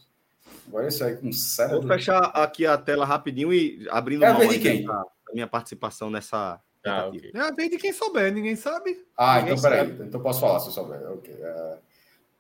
Agora 0.67 0.87
isso 0.87 1.03
aí 1.03 1.17
com 1.17 1.31
cérebro. 1.31 1.81
Vou 1.81 1.89
fechar 1.89 2.19
aqui 2.33 2.65
a 2.65 2.77
tela 2.77 3.05
rapidinho 3.05 3.53
e 3.53 3.87
abrindo 3.89 4.23
é 4.23 4.27
a 4.27 4.33
vez 4.33 4.51
de 4.51 4.59
quem? 4.59 4.87
A 4.89 5.33
minha 5.33 5.47
participação 5.47 6.09
nessa, 6.09 6.59
ah, 6.85 7.07
okay. 7.07 7.31
É 7.33 7.39
a 7.39 7.51
vez 7.51 7.69
de 7.69 7.77
quem 7.77 7.93
souber, 7.93 8.33
ninguém 8.33 8.55
sabe. 8.55 9.05
Ah, 9.15 9.37
ninguém 9.37 9.53
então 9.53 9.69
peraí. 9.69 9.89
Sabe. 9.89 10.07
Então 10.07 10.21
posso 10.21 10.39
falar 10.39 10.59
se 10.59 10.67
eu 10.67 10.71
souber. 10.71 11.11
Okay. 11.13 11.35
Uh, 11.35 11.77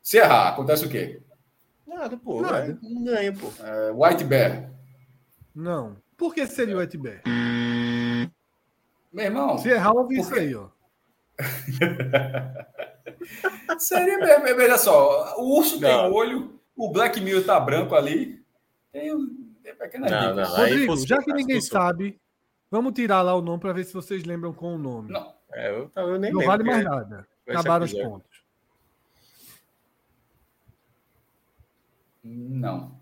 se 0.01 0.17
errar, 0.17 0.49
acontece 0.49 0.85
o 0.85 0.89
quê? 0.89 1.21
Nada, 1.85 2.17
pô. 2.17 2.41
Nada. 2.41 2.77
Não 2.81 3.03
ganha, 3.03 3.33
pô. 3.33 3.47
Uh, 3.47 4.03
White 4.03 4.23
Bear. 4.23 4.71
Não. 5.53 5.97
Por 6.17 6.33
que 6.33 6.45
seria 6.47 6.77
White 6.77 6.97
Bear? 6.97 7.21
Meu 9.11 9.25
irmão. 9.25 9.57
Se 9.57 9.69
errar, 9.69 9.93
eu 9.93 10.07
vi 10.07 10.19
isso 10.19 10.33
aí, 10.33 10.55
ó. 10.55 10.69
seria 13.77 14.17
mesmo. 14.17 14.43
Veja 14.55 14.77
só. 14.77 15.35
O 15.37 15.57
urso 15.57 15.79
não. 15.79 15.81
tem 15.81 16.11
olho, 16.11 16.59
o 16.75 16.91
Black 16.91 17.19
Mirror 17.19 17.43
tá 17.43 17.59
branco 17.59 17.95
ali. 17.95 18.41
Tem, 18.91 19.11
tem 19.63 19.75
pequena 19.75 20.09
não, 20.09 20.35
não, 20.35 20.55
Rodrigo, 20.55 20.97
já 21.05 21.21
que 21.21 21.33
ninguém 21.33 21.61
sabe, 21.61 22.19
Vamos 22.71 22.93
tirar 22.93 23.21
lá 23.21 23.35
o 23.35 23.41
nome 23.41 23.59
para 23.59 23.73
ver 23.73 23.83
se 23.83 23.93
vocês 23.93 24.23
lembram 24.23 24.53
com 24.53 24.73
o 24.73 24.77
nome. 24.77 25.11
Não, 25.11 25.35
é, 25.51 25.69
eu, 25.69 25.91
eu 25.93 26.17
nem 26.17 26.31
Não 26.31 26.39
lembro, 26.39 26.45
vale 26.45 26.63
mais 26.63 26.83
nada. 26.85 27.27
Acabaram 27.45 27.83
os 27.83 27.93
pontos. 27.93 28.41
Não. 32.23 32.97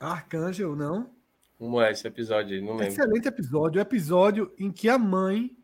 Arcângel, 0.00 0.74
não? 0.74 1.14
Como 1.56 1.80
é 1.80 1.92
esse 1.92 2.08
episódio 2.08 2.56
aí? 2.56 2.60
Não 2.60 2.72
lembro. 2.72 2.86
Excelente 2.86 3.28
episódio. 3.28 3.78
O 3.78 3.82
episódio 3.82 4.52
em 4.58 4.72
que 4.72 4.88
a 4.88 4.98
mãe 4.98 5.56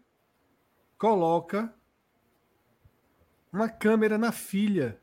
coloca 0.96 1.74
uma 3.52 3.68
câmera 3.68 4.16
na 4.16 4.30
filha 4.30 5.00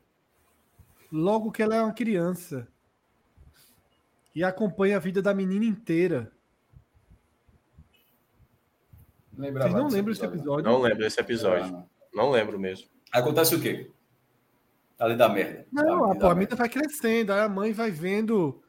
logo 1.12 1.52
que 1.52 1.62
ela 1.62 1.74
é 1.74 1.82
uma 1.82 1.92
criança 1.92 2.66
e 4.34 4.42
acompanha 4.42 4.96
a 4.96 5.00
vida 5.00 5.20
da 5.20 5.34
menina 5.34 5.64
inteira. 5.64 6.32
Lembrava 9.36 9.70
Vocês 9.70 9.82
não 9.82 9.90
lembram 9.90 10.12
desse 10.12 10.24
episódio? 10.24 10.64
Não 10.64 10.80
lembro 10.80 10.98
desse 10.98 11.20
episódio. 11.20 11.76
Ah, 11.76 11.84
não 12.14 12.30
lembro 12.30 12.58
mesmo. 12.58 12.88
Acontece 13.12 13.54
o 13.54 13.60
quê? 13.60 13.90
Ali 14.98 15.16
da 15.16 15.28
merda. 15.28 15.66
Não, 15.72 16.10
a, 16.10 16.16
pô, 16.16 16.28
a 16.28 16.34
menina 16.34 16.56
vai 16.56 16.68
crescendo, 16.68 17.32
aí 17.32 17.40
a 17.40 17.48
mãe 17.48 17.72
vai 17.72 17.90
vendo 17.90 18.62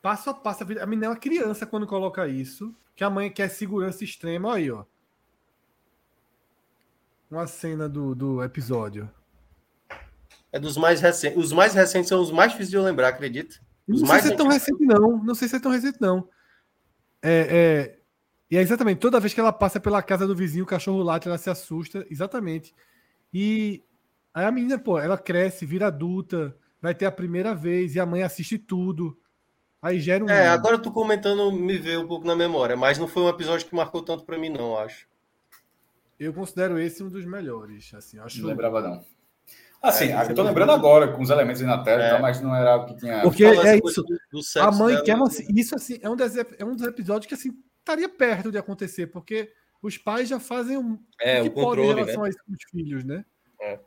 passo 0.00 0.30
a 0.30 0.34
passo. 0.34 0.62
A 0.62 0.86
menina 0.86 1.06
é 1.06 1.08
uma 1.10 1.16
criança 1.16 1.66
quando 1.66 1.86
coloca 1.86 2.26
isso, 2.28 2.74
que 2.94 3.04
a 3.04 3.10
mãe 3.10 3.30
quer 3.30 3.48
segurança 3.48 4.04
extrema. 4.04 4.48
Olha 4.48 4.56
aí, 4.56 4.70
ó. 4.70 4.84
Uma 7.30 7.46
cena 7.46 7.88
do, 7.88 8.14
do 8.14 8.42
episódio. 8.42 9.10
É 10.52 10.60
dos 10.60 10.76
mais 10.76 11.00
recentes. 11.00 11.38
Os 11.38 11.52
mais 11.52 11.72
recentes 11.72 12.08
são 12.08 12.20
os 12.20 12.30
mais 12.30 12.52
difíceis 12.52 12.70
de 12.70 12.76
eu 12.76 12.82
lembrar, 12.82 13.08
acredita? 13.08 13.56
Os 13.88 14.02
não 14.02 14.08
sei 14.08 14.20
se 14.20 14.32
é 14.32 14.36
tão 14.36 14.48
recente, 14.48 14.84
não. 14.84 15.24
Não 15.24 15.34
sei 15.34 15.48
se 15.48 15.56
é 15.56 15.60
tão 15.60 15.72
recente, 15.72 15.98
não. 16.00 16.28
É, 17.22 17.46
é, 17.50 18.01
e 18.52 18.56
é 18.58 18.60
exatamente, 18.60 18.98
toda 18.98 19.18
vez 19.18 19.32
que 19.32 19.40
ela 19.40 19.50
passa 19.50 19.80
pela 19.80 20.02
casa 20.02 20.26
do 20.26 20.36
vizinho, 20.36 20.64
o 20.64 20.66
cachorro 20.66 21.02
late, 21.02 21.26
ela 21.26 21.38
se 21.38 21.48
assusta, 21.48 22.06
exatamente. 22.10 22.74
E 23.32 23.82
aí 24.34 24.44
a 24.44 24.50
menina, 24.50 24.78
pô, 24.78 24.98
ela 24.98 25.16
cresce, 25.16 25.64
vira 25.64 25.86
adulta, 25.86 26.54
vai 26.78 26.94
ter 26.94 27.06
a 27.06 27.10
primeira 27.10 27.54
vez, 27.54 27.94
e 27.94 28.00
a 28.00 28.04
mãe 28.04 28.22
assiste 28.22 28.58
tudo. 28.58 29.18
Aí 29.80 29.98
gera 30.00 30.22
um. 30.22 30.28
É, 30.28 30.48
agora 30.48 30.78
tu 30.78 30.92
comentando 30.92 31.50
me 31.50 31.78
veio 31.78 32.02
um 32.02 32.06
pouco 32.06 32.26
na 32.26 32.36
memória, 32.36 32.76
mas 32.76 32.98
não 32.98 33.08
foi 33.08 33.22
um 33.22 33.28
episódio 33.30 33.66
que 33.66 33.74
marcou 33.74 34.02
tanto 34.02 34.22
para 34.22 34.36
mim, 34.36 34.50
não, 34.50 34.76
acho. 34.76 35.08
Eu 36.20 36.34
considero 36.34 36.78
esse 36.78 37.02
um 37.02 37.08
dos 37.08 37.24
melhores, 37.24 37.90
assim, 37.94 38.18
acho. 38.18 38.42
Não 38.42 38.50
lembrava, 38.50 38.82
não. 38.82 39.02
Assim, 39.82 40.12
é, 40.12 40.30
eu 40.30 40.34
tô 40.34 40.42
lembrando 40.42 40.72
agora 40.72 41.08
com 41.10 41.22
os 41.22 41.30
elementos 41.30 41.62
aí 41.62 41.66
na 41.66 41.82
tela, 41.82 42.02
é. 42.02 42.20
mas 42.20 42.38
não 42.42 42.54
era 42.54 42.76
o 42.76 42.84
que 42.84 42.96
tinha. 42.96 43.22
Porque 43.22 43.46
é 43.46 43.78
isso. 43.78 44.02
Do, 44.02 44.18
do 44.30 44.60
a 44.60 44.70
mãe 44.70 45.02
quer. 45.02 45.16
Assim, 45.16 45.46
isso 45.56 45.74
assim, 45.74 45.98
é 46.02 46.10
um, 46.10 46.14
dos, 46.14 46.36
é 46.36 46.64
um 46.66 46.76
dos 46.76 46.86
episódios 46.86 47.26
que 47.26 47.32
assim 47.34 47.50
estaria 47.82 48.08
perto 48.08 48.50
de 48.50 48.58
acontecer, 48.58 49.08
porque 49.08 49.52
os 49.82 49.98
pais 49.98 50.28
já 50.28 50.40
fazem 50.40 50.78
um, 50.78 50.98
é, 51.20 51.40
o 51.40 51.44
que 51.44 51.50
pode 51.50 51.80
em 51.80 51.86
relação 51.86 52.22
né? 52.22 52.26
a 52.26 52.30
isso 52.30 52.38
com 52.46 52.52
os 52.52 52.64
filhos, 52.70 53.04
né? 53.04 53.24
É. 53.60 53.80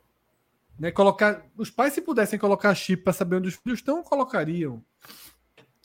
Né, 0.78 0.90
colocar, 0.90 1.44
os 1.56 1.70
pais, 1.70 1.94
se 1.94 2.02
pudessem 2.02 2.38
colocar 2.38 2.74
chip 2.74 3.02
para 3.02 3.12
saber 3.14 3.36
onde 3.36 3.48
os 3.48 3.54
filhos 3.54 3.78
estão, 3.78 4.02
colocariam. 4.02 4.84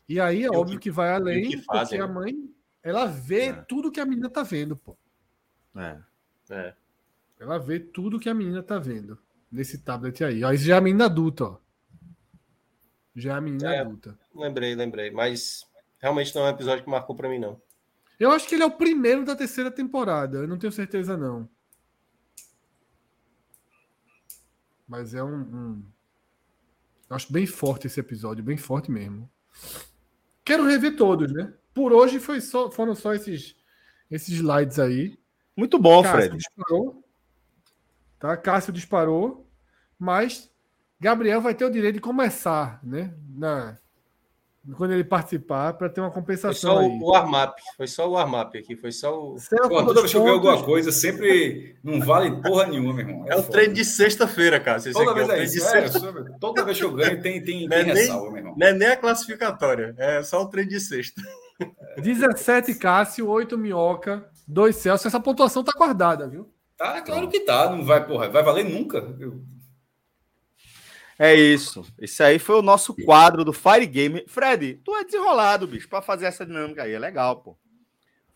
E 0.08 0.20
aí 0.20 0.44
é 0.44 0.48
e 0.48 0.50
óbvio 0.50 0.78
que, 0.78 0.84
que, 0.84 0.92
vai 0.92 1.14
além, 1.14 1.50
que 1.50 1.62
fazem, 1.64 1.98
porque 2.00 2.04
a 2.04 2.08
né? 2.08 2.14
mãe 2.14 2.54
ela 2.84 3.06
vê 3.06 3.46
é. 3.46 3.54
tudo 3.54 3.92
que 3.92 4.02
a 4.02 4.06
menina 4.06 4.30
tá 4.30 4.44
vendo, 4.44 4.76
pô. 4.76 4.98
É. 5.76 5.98
é. 6.50 6.74
Ela 7.40 7.58
vê 7.58 7.80
tudo 7.80 8.20
que 8.20 8.30
a 8.30 8.34
menina 8.34 8.62
tá 8.62 8.78
vendo 8.78 9.18
nesse 9.50 9.78
tablet 9.78 10.24
aí. 10.24 10.42
Isso 10.54 10.66
já 10.66 10.76
é 10.76 10.78
a 10.78 10.82
menina 10.82 11.06
adulta, 11.06 11.46
ó. 11.46 11.58
Já 13.16 13.34
é 13.34 13.38
a 13.38 13.42
menina 13.42 13.74
é, 13.74 13.80
adulta. 13.80 14.18
Lembrei, 14.34 14.76
lembrei. 14.76 15.12
Mas 15.12 15.66
realmente 16.00 16.34
não 16.36 16.44
é 16.44 16.46
um 16.46 16.54
episódio 16.54 16.84
que 16.84 16.90
marcou 16.90 17.16
para 17.16 17.30
mim, 17.30 17.40
não. 17.40 17.62
Eu 18.22 18.32
acho 18.32 18.48
que 18.48 18.54
ele 18.54 18.62
é 18.62 18.68
o 18.68 18.78
primeiro 18.78 19.26
da 19.26 19.36
terceira 19.36 19.72
temporada. 19.72 20.38
Eu 20.38 20.48
não 20.48 20.60
tenho 20.60 20.72
certeza, 20.72 21.18
não. 21.18 21.50
Mas 24.88 25.16
é 25.16 25.24
um, 25.24 25.40
um... 25.40 25.86
Acho 27.10 27.34
bem 27.34 27.48
forte 27.48 27.88
esse 27.88 28.00
episódio, 28.00 28.44
bem 28.44 28.58
forte 28.58 28.92
mesmo. 28.92 29.28
Quero 30.46 30.68
rever 30.68 30.96
todos, 30.96 31.34
né? 31.34 31.52
Por 31.74 31.92
hoje 31.92 32.20
foi 32.20 32.40
só, 32.42 32.70
foram 32.70 32.94
só 32.94 33.16
esses, 33.16 33.56
esses 34.12 34.36
slides 34.36 34.78
aí. 34.78 35.18
Muito 35.58 35.80
bom, 35.80 36.04
Cássio 36.04 36.18
Fred. 36.20 36.38
Disparou, 36.38 37.04
tá? 38.20 38.38
Cássio 38.38 38.72
disparou, 38.72 39.50
mas 39.98 40.48
Gabriel 41.00 41.42
vai 41.42 41.56
ter 41.56 41.66
o 41.66 41.72
direito 41.72 41.96
de 41.96 42.02
começar, 42.02 42.80
né? 42.84 43.18
Na, 43.30 43.80
quando 44.76 44.92
ele 44.92 45.04
participar, 45.04 45.74
para 45.74 45.90
ter 45.90 46.02
uma 46.02 46.12
compensação. 46.12 46.52
Foi 46.52 46.54
só 46.54 46.80
aí. 46.80 46.88
o 46.88 47.06
warm-up, 47.06 47.62
foi 47.76 47.88
só 47.88 48.08
o 48.08 48.12
warm-up 48.12 48.58
aqui, 48.58 48.76
foi 48.76 48.92
só 48.92 49.18
o. 49.18 49.36
Pô, 49.68 49.84
toda 49.84 50.02
vez 50.02 50.12
que 50.12 50.18
eu 50.18 50.24
ganho 50.24 50.36
alguma 50.36 50.64
coisa, 50.64 50.92
sempre 50.92 51.76
não 51.84 52.00
vale 52.00 52.42
porra 52.42 52.68
nenhuma, 52.68 52.94
meu 52.94 53.08
irmão. 53.08 53.26
É, 53.28 53.34
é 53.34 53.38
o 53.38 53.44
treino 53.44 53.74
de 53.74 53.84
sexta-feira, 53.84 54.60
cara. 54.60 54.80
Toda 54.92 55.14
vez 55.14 55.30
é, 55.30 55.40
é 55.40 55.44
isso, 55.44 55.66
é, 55.66 55.88
sexta... 55.88 56.00
toda 56.40 56.64
vez 56.64 56.78
que 56.78 56.84
eu 56.84 56.94
ganho 56.94 57.22
tem, 57.22 57.44
tem, 57.44 57.68
não 57.68 57.76
é 57.76 57.84
tem 57.84 57.92
é 57.92 57.94
ressalva, 57.96 58.30
meu 58.30 58.38
irmão. 58.38 58.56
Não 58.56 58.68
é 58.68 58.74
nem 58.74 58.88
a 58.90 58.98
classificatória, 58.98 59.96
é 59.98 60.22
só 60.22 60.42
o 60.42 60.48
treino 60.48 60.70
de 60.70 60.80
sexta. 60.80 61.22
17 61.98 62.76
Cássio, 62.76 63.28
8 63.28 63.58
Minhoca, 63.58 64.26
2 64.48 64.76
Celso. 64.76 65.08
Essa 65.08 65.20
pontuação 65.20 65.64
tá 65.64 65.72
guardada, 65.76 66.28
viu? 66.28 66.52
Tá, 66.78 67.02
claro 67.02 67.28
que 67.28 67.42
tá. 67.42 67.70
Não 67.70 67.86
vai, 67.86 68.06
porra, 68.06 68.30
vai 68.30 68.44
valer 68.44 68.66
nunca. 68.66 68.98
Eu... 69.20 69.42
É 71.22 71.36
isso. 71.36 71.86
Esse 72.00 72.24
aí 72.24 72.40
foi 72.40 72.56
o 72.56 72.64
nosso 72.64 72.96
quadro 72.96 73.46
do 73.46 73.54
Fire 73.54 73.86
Game. 73.86 74.26
Fred, 74.28 74.82
tu 74.84 74.96
é 74.96 75.04
desenrolado, 75.04 75.68
bicho, 75.68 75.88
para 75.88 76.02
fazer 76.02 76.26
essa 76.26 76.44
dinâmica 76.44 76.82
aí. 76.82 76.94
É 76.94 76.98
legal, 76.98 77.44
pô. 77.44 77.56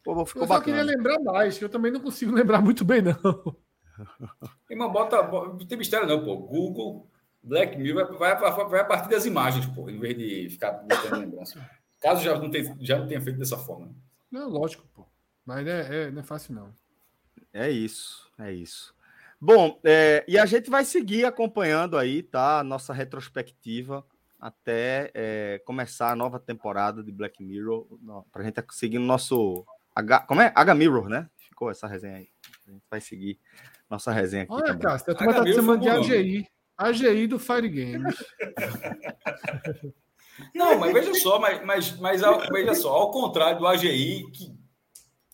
Pô, 0.04 0.24
ficou 0.24 0.44
eu 0.44 0.48
só 0.48 0.54
bacana. 0.60 0.78
queria 0.78 0.96
lembrar 0.96 1.20
mais, 1.20 1.58
que 1.58 1.66
eu 1.66 1.70
também 1.70 1.92
não 1.92 2.00
consigo 2.00 2.30
lembrar 2.36 2.62
muito 2.62 2.86
bem, 2.86 3.02
não. 3.02 3.58
Irmão, 4.70 4.92
bota, 4.92 5.20
Não 5.24 5.66
tem 5.66 5.80
mistério, 5.80 6.08
não, 6.08 6.24
pô. 6.24 6.38
Google, 6.38 7.10
Black 7.42 7.76
Mirror, 7.76 8.16
vai, 8.20 8.38
vai, 8.38 8.52
vai 8.52 8.82
a 8.82 8.86
partir 8.86 9.10
das 9.10 9.26
imagens, 9.26 9.66
pô, 9.66 9.90
em 9.90 10.00
vez 10.00 10.16
de 10.16 10.50
ficar 10.52 10.74
botando 10.74 11.22
lembrança. 11.22 11.68
Caso 12.00 12.24
já 12.24 12.38
não, 12.38 12.52
tenha, 12.52 12.78
já 12.82 13.00
não 13.00 13.08
tenha 13.08 13.20
feito 13.20 13.40
dessa 13.40 13.58
forma. 13.58 13.96
Não, 14.30 14.48
lógico, 14.48 14.88
pô. 14.94 15.08
Mas 15.44 15.66
é, 15.66 16.04
é, 16.04 16.12
não 16.12 16.22
é 16.22 16.24
fácil, 16.24 16.54
não. 16.54 16.72
É 17.52 17.68
isso, 17.68 18.32
é 18.38 18.54
isso. 18.54 18.95
Bom, 19.46 19.80
é, 19.84 20.26
e 20.28 20.40
a 20.40 20.46
gente 20.48 20.72
vai 20.72 20.84
seguir 20.84 21.24
acompanhando 21.24 22.00
aí, 22.00 22.24
tá? 22.24 22.62
A 22.62 22.64
nossa 22.64 22.92
retrospectiva 22.92 24.04
até 24.42 25.12
é, 25.14 25.62
começar 25.64 26.10
a 26.10 26.16
nova 26.16 26.40
temporada 26.40 27.04
de 27.04 27.12
Black 27.12 27.44
Mirror, 27.44 27.86
para 28.32 28.42
a 28.42 28.46
gente 28.46 28.60
seguir 28.72 28.98
no 28.98 29.06
nosso. 29.06 29.64
H, 29.96 30.22
como 30.22 30.42
é? 30.42 30.52
H 30.56 30.74
Mirror, 30.74 31.10
né? 31.10 31.30
Ficou 31.38 31.70
essa 31.70 31.86
resenha 31.86 32.18
aí. 32.18 32.28
A 32.68 32.72
gente 32.72 32.84
vai 32.90 33.00
seguir 33.00 33.40
nossa 33.88 34.12
resenha 34.12 34.46
aqui. 34.46 34.52
Olha, 34.52 34.76
Cássio, 34.80 35.14
a 35.14 35.16
turma 35.16 35.34
tá 35.36 35.46
chamando 35.46 35.82
de 35.82 35.90
AGI. 35.90 36.48
AGI 36.76 37.28
do 37.28 37.38
Fire 37.38 37.70
Games. 37.70 38.16
Não, 40.56 40.80
mas 40.80 40.92
veja 40.92 41.14
só, 41.14 41.40
mas, 41.40 41.64
mas, 41.64 42.00
mas 42.00 42.22
veja 42.52 42.74
só, 42.74 42.92
ao 42.94 43.12
contrário 43.12 43.60
do 43.60 43.68
AGI, 43.68 44.26
que, 44.32 44.58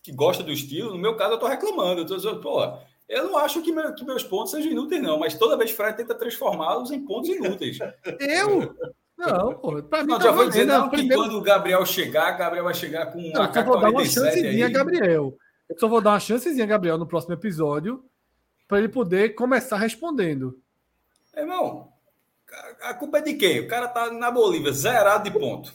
que 0.03 0.11
gosta 0.11 0.43
do 0.43 0.51
estilo, 0.51 0.91
no 0.91 0.97
meu 0.97 1.15
caso 1.15 1.35
eu 1.35 1.39
tô 1.39 1.47
reclamando. 1.47 2.01
Eu 2.01 2.05
tô 2.05 2.17
dizendo, 2.17 2.41
pô, 2.41 2.77
eu 3.11 3.25
não 3.25 3.37
acho 3.37 3.61
que, 3.61 3.73
meu, 3.73 3.93
que, 3.93 4.05
meus 4.05 4.23
pontos 4.23 4.51
sejam 4.51 4.71
inúteis, 4.71 5.03
não, 5.03 5.19
mas 5.19 5.33
toda 5.33 5.57
vez 5.57 5.71
Fred 5.71 5.97
tenta 5.97 6.15
transformá-los 6.15 6.91
em 6.91 7.05
pontos 7.05 7.29
inúteis. 7.29 7.77
Eu? 8.19 8.73
Não, 9.17 9.53
pô. 9.55 9.83
Pra 9.83 10.01
mim, 10.01 10.13
não, 10.13 10.17
tá 10.17 10.23
já 10.23 10.31
vou 10.31 10.47
dizer 10.47 10.65
não, 10.65 10.89
que 10.89 10.95
primeiro... 10.95 11.21
quando 11.21 11.37
o 11.37 11.41
Gabriel 11.41 11.85
chegar, 11.85 12.31
Gabriel 12.37 12.63
vai 12.63 12.73
chegar 12.73 13.07
com 13.07 13.19
uma 13.19 13.45
Eu 13.45 13.53
só 13.53 13.63
vou 13.63 13.79
dar 13.81 13.89
uma 13.89 14.05
chancezinha 14.05 14.65
a 14.65 14.69
Gabriel. 14.69 15.37
Eu 15.69 15.79
só 15.79 15.87
vou 15.89 16.01
dar 16.01 16.11
uma 16.11 16.19
chancezinha 16.21 16.63
a 16.63 16.67
Gabriel 16.67 16.97
no 16.97 17.05
próximo 17.05 17.33
episódio 17.33 18.03
para 18.65 18.79
ele 18.79 18.87
poder 18.87 19.35
começar 19.35 19.77
respondendo. 19.77 20.57
Irmão, 21.35 21.91
a 22.81 22.93
culpa 22.93 23.17
é 23.17 23.21
de 23.21 23.33
quem? 23.33 23.59
O 23.59 23.67
cara 23.67 23.89
tá 23.89 24.09
na 24.09 24.31
Bolívia, 24.31 24.71
zerado 24.71 25.29
de 25.29 25.37
ponto. 25.37 25.73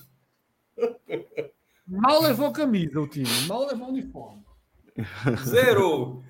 Mal 1.87 2.23
levou 2.23 2.51
camisa 2.51 2.99
o 2.99 3.07
time, 3.07 3.29
mal 3.47 3.67
levou 3.67 3.89
uniforme. 3.89 4.43
Zerou. 5.45 6.23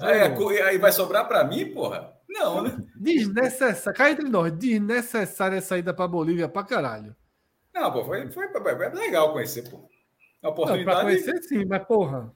Aí, 0.00 0.62
aí 0.62 0.78
vai 0.78 0.92
sobrar 0.92 1.26
para 1.28 1.44
mim, 1.44 1.72
porra? 1.72 2.12
Não, 2.28 2.62
né? 2.62 2.76
Desnecessário. 2.96 3.96
Cai 3.96 4.12
entre 4.12 4.28
nós. 4.28 4.52
Desnecessária 4.52 5.58
a 5.58 5.62
saída 5.62 5.92
para 5.92 6.08
Bolívia 6.08 6.48
para 6.48 6.66
caralho. 6.66 7.14
Não, 7.74 7.92
pô, 7.92 8.04
foi, 8.04 8.30
foi, 8.30 8.48
foi 8.48 8.88
legal 8.90 9.32
conhecer, 9.32 9.68
pô. 9.68 9.88
A 10.42 10.48
oportunidade. 10.48 10.86
Não, 10.86 10.94
pra 10.94 11.02
conhecer, 11.02 11.42
sim, 11.42 11.64
mas 11.64 11.84
porra. 11.84 12.32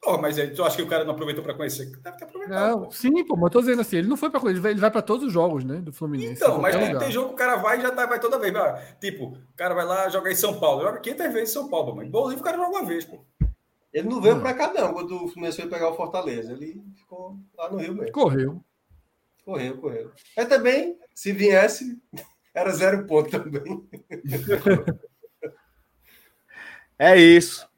Porra, 0.00 0.18
mas 0.18 0.36
tu 0.54 0.62
acha 0.62 0.76
que 0.76 0.82
o 0.82 0.86
cara 0.86 1.04
não 1.04 1.12
aproveitou 1.12 1.42
para 1.42 1.54
conhecer? 1.54 1.90
Deve 2.00 2.16
ter 2.16 2.24
aproveitado. 2.24 2.70
Não, 2.70 2.82
pô. 2.84 2.90
sim, 2.92 3.24
pô, 3.24 3.34
mas 3.34 3.44
eu 3.44 3.50
tô 3.50 3.60
dizendo 3.60 3.80
assim, 3.80 3.96
ele 3.96 4.08
não 4.08 4.16
foi 4.16 4.30
para 4.30 4.38
conhecer, 4.38 4.68
ele 4.68 4.80
vai 4.80 4.90
para 4.90 5.02
todos 5.02 5.26
os 5.26 5.32
jogos, 5.32 5.64
né, 5.64 5.76
do 5.76 5.92
Fluminense. 5.92 6.34
Então, 6.34 6.60
mas 6.60 6.76
tem, 6.76 6.96
tem, 6.96 7.10
jogo 7.10 7.28
que 7.28 7.34
o 7.34 7.36
cara 7.36 7.56
vai 7.56 7.78
e 7.78 7.82
já 7.82 7.90
tá, 7.90 8.06
vai 8.06 8.20
toda 8.20 8.38
vez. 8.38 8.54
Tipo, 9.00 9.24
o 9.24 9.56
cara 9.56 9.74
vai 9.74 9.84
lá, 9.84 10.08
joga 10.08 10.30
em 10.30 10.36
São 10.36 10.58
Paulo, 10.60 10.82
joga 10.82 11.00
500 11.00 11.32
vezes 11.32 11.50
em 11.50 11.52
São 11.52 11.68
Paulo, 11.68 11.96
mas 11.96 12.08
Bolívia 12.08 12.40
o 12.40 12.44
cara 12.44 12.56
joga 12.56 12.70
uma 12.70 12.84
vez, 12.84 13.04
pô. 13.04 13.24
Ele 13.98 14.08
não 14.08 14.20
veio 14.20 14.40
para 14.40 14.54
cá, 14.54 14.72
não, 14.72 14.92
quando 14.92 15.24
o 15.24 15.28
Fluminense 15.28 15.60
foi 15.60 15.68
pegar 15.68 15.90
o 15.90 15.96
Fortaleza. 15.96 16.52
Ele 16.52 16.80
ficou 16.94 17.36
lá 17.56 17.68
no 17.68 17.78
Rio 17.78 17.94
mesmo. 17.94 18.12
Correu. 18.12 18.64
Correu, 19.44 19.76
correu. 19.78 20.12
Mas 20.36 20.48
também, 20.48 20.96
se 21.12 21.32
viesse, 21.32 22.00
era 22.54 22.70
zero 22.70 23.04
ponto 23.06 23.28
também. 23.28 23.88
é 26.96 27.16
isso. 27.16 27.68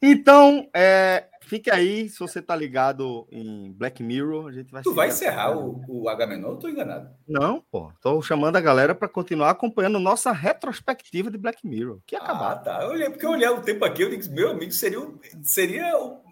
Então, 0.00 0.70
é, 0.72 1.26
Fique 1.44 1.70
aí, 1.70 2.08
se 2.08 2.18
você 2.18 2.40
tá 2.40 2.56
ligado 2.56 3.26
em 3.30 3.70
Black 3.72 4.02
Mirror, 4.02 4.48
a 4.48 4.52
gente 4.52 4.72
vai. 4.72 4.82
Tu 4.82 4.94
vai 4.94 5.08
encerrar 5.08 5.56
o, 5.56 5.82
o 5.86 6.08
Agamenon 6.08 6.48
ou 6.48 6.58
tô 6.58 6.68
enganado? 6.68 7.10
Não, 7.28 7.60
pô. 7.70 7.92
Tô 8.00 8.22
chamando 8.22 8.56
a 8.56 8.62
galera 8.62 8.94
para 8.94 9.08
continuar 9.08 9.50
acompanhando 9.50 10.00
nossa 10.00 10.32
retrospectiva 10.32 11.30
de 11.30 11.36
Black 11.36 11.66
Mirror. 11.66 12.00
Que 12.06 12.16
acabar. 12.16 12.52
Ah, 12.52 12.56
tá. 12.56 12.82
Eu 12.82 12.90
olhei, 12.90 13.10
porque 13.10 13.26
eu 13.26 13.30
olhei 13.30 13.48
o 13.48 13.60
tempo 13.60 13.84
aqui, 13.84 14.02
eu 14.02 14.10
disse, 14.10 14.30
meu 14.30 14.52
amigo, 14.52 14.72
seria, 14.72 14.98
seria 15.42 15.96
o 15.98 16.22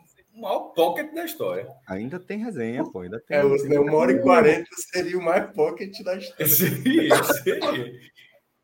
maior 0.40 0.72
pocket 0.74 1.12
da 1.12 1.26
história. 1.26 1.68
Ainda 1.86 2.18
tem 2.18 2.38
resenha, 2.38 2.82
pô. 2.82 3.00
Ainda 3.00 3.20
tem. 3.20 3.36
É, 3.36 3.42
resenha. 3.42 3.82
uma 3.82 3.96
hora 3.96 4.12
e 4.12 4.22
quarenta 4.22 4.70
seria 4.92 5.18
o 5.18 5.22
mais 5.22 5.54
pocket 5.54 5.92
da 6.02 6.16
história. 6.16 6.46
Seria, 6.48 7.22
seria. 7.22 7.92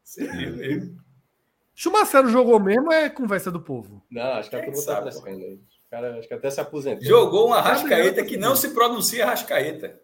Seria 0.03 0.51
mesmo. 0.51 0.97
Chumacero 1.75 2.29
jogou 2.29 2.59
mesmo 2.59 2.91
é 2.91 3.09
conversa 3.09 3.53
do 3.53 3.61
povo? 3.61 4.03
Não, 4.11 4.33
acho 4.33 4.51
que 4.51 4.57
é 4.57 4.61
a 4.61 4.65
turma 4.65 4.83
tá 4.83 5.05
aí 5.27 5.61
cara 5.91 6.19
acho 6.19 6.29
que 6.29 6.35
até 6.35 6.51
se 6.51 6.61
aposentou. 6.61 7.05
Jogou 7.05 7.47
uma 7.49 7.59
Arrascaeta 7.59 8.25
que 8.25 8.37
não 8.37 8.55
se 8.55 8.71
pronuncia 8.71 9.25
Arrascaeta. 9.25 10.01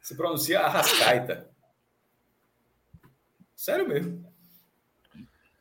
Se 0.00 0.16
pronuncia 0.16 0.60
Arrascaeta. 0.60 1.48
Sério 3.54 3.88
mesmo. 3.88 4.24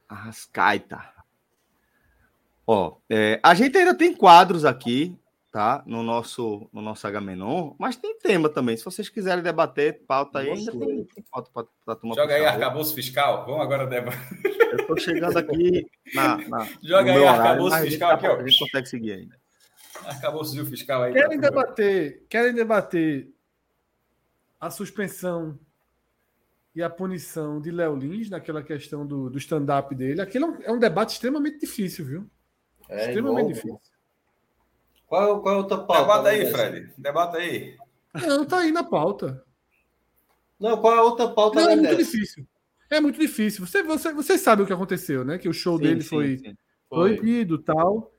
Arrascaeta. 0.07 1.13
Ó, 2.65 2.97
é, 3.09 3.39
a 3.43 3.53
gente 3.53 3.77
ainda 3.77 3.93
tem 3.93 4.15
quadros 4.15 4.63
aqui, 4.63 5.17
tá? 5.53 5.83
No 5.85 6.01
nosso, 6.01 6.67
no 6.73 6.81
nosso 6.81 7.05
H-Menon, 7.05 7.75
mas 7.77 7.95
tem 7.95 8.17
tema 8.17 8.49
também. 8.49 8.75
Se 8.75 8.83
vocês 8.83 9.07
quiserem 9.07 9.43
debater, 9.43 10.03
pauta 10.07 10.39
aí, 10.39 10.49
ainda 10.49 10.71
tem, 10.71 11.05
tem 11.05 11.23
pauta 11.31 11.51
para 11.85 11.95
tomar 11.95 12.15
Joga 12.15 12.33
aí 12.33 12.43
arcabouço 12.43 12.95
fiscal. 12.95 13.45
Vamos 13.45 13.61
agora 13.61 13.85
debater. 13.85 14.19
Eu 14.71 14.77
estou 14.79 14.97
chegando 14.97 15.37
aqui 15.37 15.85
na. 16.15 16.37
na 16.49 16.67
Joga 16.81 17.13
aí 17.13 17.23
arcabouço 17.23 17.77
fiscal 17.81 18.11
aqui, 18.13 18.27
ó. 18.27 18.35
A 18.35 18.47
gente 18.47 18.59
consegue 18.59 18.89
seguir 18.89 19.11
ainda. 19.11 19.37
Arcabouço 20.03 20.65
fiscal 20.65 21.03
aí. 21.03 21.13
Querem 21.13 21.39
debater, 21.39 22.25
querem 22.27 22.55
debater 22.55 23.31
a 24.59 24.71
suspensão 24.71 25.59
e 26.73 26.81
a 26.81 26.89
punição 26.89 27.61
de 27.61 27.69
Léo 27.69 27.95
Lins 27.95 28.27
naquela 28.27 28.63
questão 28.63 29.05
do, 29.05 29.29
do 29.29 29.37
stand-up 29.37 29.93
dele. 29.93 30.19
Aquilo 30.19 30.57
é 30.63 30.71
um 30.71 30.79
debate 30.79 31.13
extremamente 31.13 31.59
difícil, 31.59 32.05
viu? 32.05 32.29
É, 32.89 33.09
extremamente 33.09 33.51
igual... 33.51 33.77
difícil. 33.77 33.92
Qual, 35.13 35.43
qual 35.43 35.53
é 35.53 35.57
outra 35.59 35.77
pauta? 35.77 36.01
Debata 36.01 36.29
aí, 36.29 36.51
Fred. 36.51 36.93
Debata 36.97 37.37
aí. 37.37 37.77
Não, 38.15 38.45
tá 38.47 38.57
aí 38.61 38.71
na 38.71 38.83
pauta. 38.83 39.45
Não, 40.59 40.81
qual 40.81 40.95
é 40.95 40.97
a 40.97 41.03
outra 41.03 41.27
pauta? 41.27 41.61
Não, 41.61 41.69
é 41.69 41.75
muito 41.75 41.95
dessa? 41.95 42.11
difícil. 42.11 42.47
É 42.89 42.99
muito 42.99 43.19
difícil. 43.19 43.63
Você, 43.63 43.83
você, 43.83 44.11
vocês 44.11 44.41
sabem 44.41 44.63
o 44.63 44.67
que 44.67 44.73
aconteceu, 44.73 45.23
né? 45.23 45.37
Que 45.37 45.47
o 45.47 45.53
show 45.53 45.77
sim, 45.77 45.83
dele 45.83 46.01
sim, 46.01 46.09
foi 46.09 46.37
sim. 46.39 46.57
proibido 46.89 47.59
tal. 47.59 48.11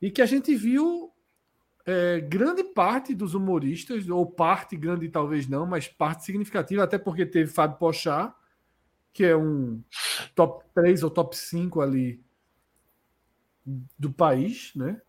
E 0.00 0.10
que 0.10 0.22
a 0.22 0.24
gente 0.24 0.56
viu 0.56 1.12
é, 1.84 2.20
grande 2.20 2.64
parte 2.64 3.14
dos 3.14 3.34
humoristas, 3.34 4.08
ou 4.08 4.24
parte 4.24 4.78
grande 4.78 5.10
talvez 5.10 5.46
não, 5.46 5.66
mas 5.66 5.88
parte 5.88 6.24
significativa, 6.24 6.82
até 6.82 6.96
porque 6.96 7.26
teve 7.26 7.52
Fábio 7.52 7.76
Pochá, 7.76 8.34
que 9.12 9.26
é 9.26 9.36
um 9.36 9.82
top 10.34 10.64
3 10.74 11.02
ou 11.02 11.10
top 11.10 11.36
5 11.36 11.82
ali 11.82 12.18
do 13.98 14.10
país, 14.10 14.72
né? 14.74 15.02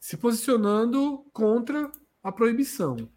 Se 0.00 0.16
posicionando 0.16 1.24
contra 1.32 1.92
a 2.22 2.32
proibição. 2.32 3.08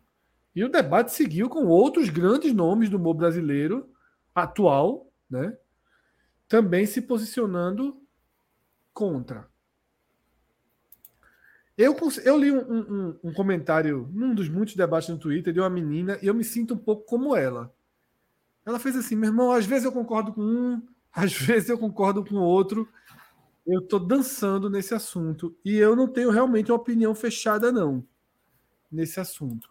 E 0.55 0.63
o 0.63 0.69
debate 0.69 1.11
seguiu 1.11 1.49
com 1.49 1.65
outros 1.65 2.09
grandes 2.09 2.53
nomes 2.53 2.89
do 2.89 2.97
humor 2.97 3.15
brasileiro 3.15 3.89
atual, 4.35 5.11
né? 5.29 5.57
Também 6.47 6.85
se 6.85 7.01
posicionando 7.01 7.99
contra. 8.93 9.47
Eu, 11.75 11.97
eu 12.23 12.37
li 12.37 12.51
um, 12.51 12.59
um, 12.59 13.19
um, 13.23 13.33
comentário 13.33 14.07
num 14.13 14.35
dos 14.35 14.47
muitos 14.47 14.75
debates 14.75 15.09
no 15.09 15.17
Twitter 15.17 15.51
de 15.51 15.59
uma 15.59 15.69
menina 15.69 16.19
e 16.21 16.27
eu 16.27 16.33
me 16.33 16.43
sinto 16.43 16.75
um 16.75 16.77
pouco 16.77 17.03
como 17.05 17.35
ela. 17.35 17.73
Ela 18.63 18.79
fez 18.79 18.95
assim, 18.95 19.15
meu 19.15 19.29
irmão, 19.29 19.51
às 19.51 19.65
vezes 19.65 19.85
eu 19.85 19.91
concordo 19.91 20.33
com 20.33 20.41
um, 20.41 20.81
às 21.11 21.33
vezes 21.33 21.69
eu 21.69 21.77
concordo 21.77 22.23
com 22.23 22.35
outro. 22.35 22.87
Eu 23.65 23.79
estou 23.79 23.99
dançando 23.99 24.69
nesse 24.69 24.93
assunto 24.93 25.57
e 25.63 25.77
eu 25.77 25.95
não 25.95 26.07
tenho 26.07 26.29
realmente 26.29 26.71
uma 26.71 26.77
opinião 26.77 27.15
fechada 27.15 27.71
não 27.71 28.05
nesse 28.91 29.19
assunto. 29.19 29.69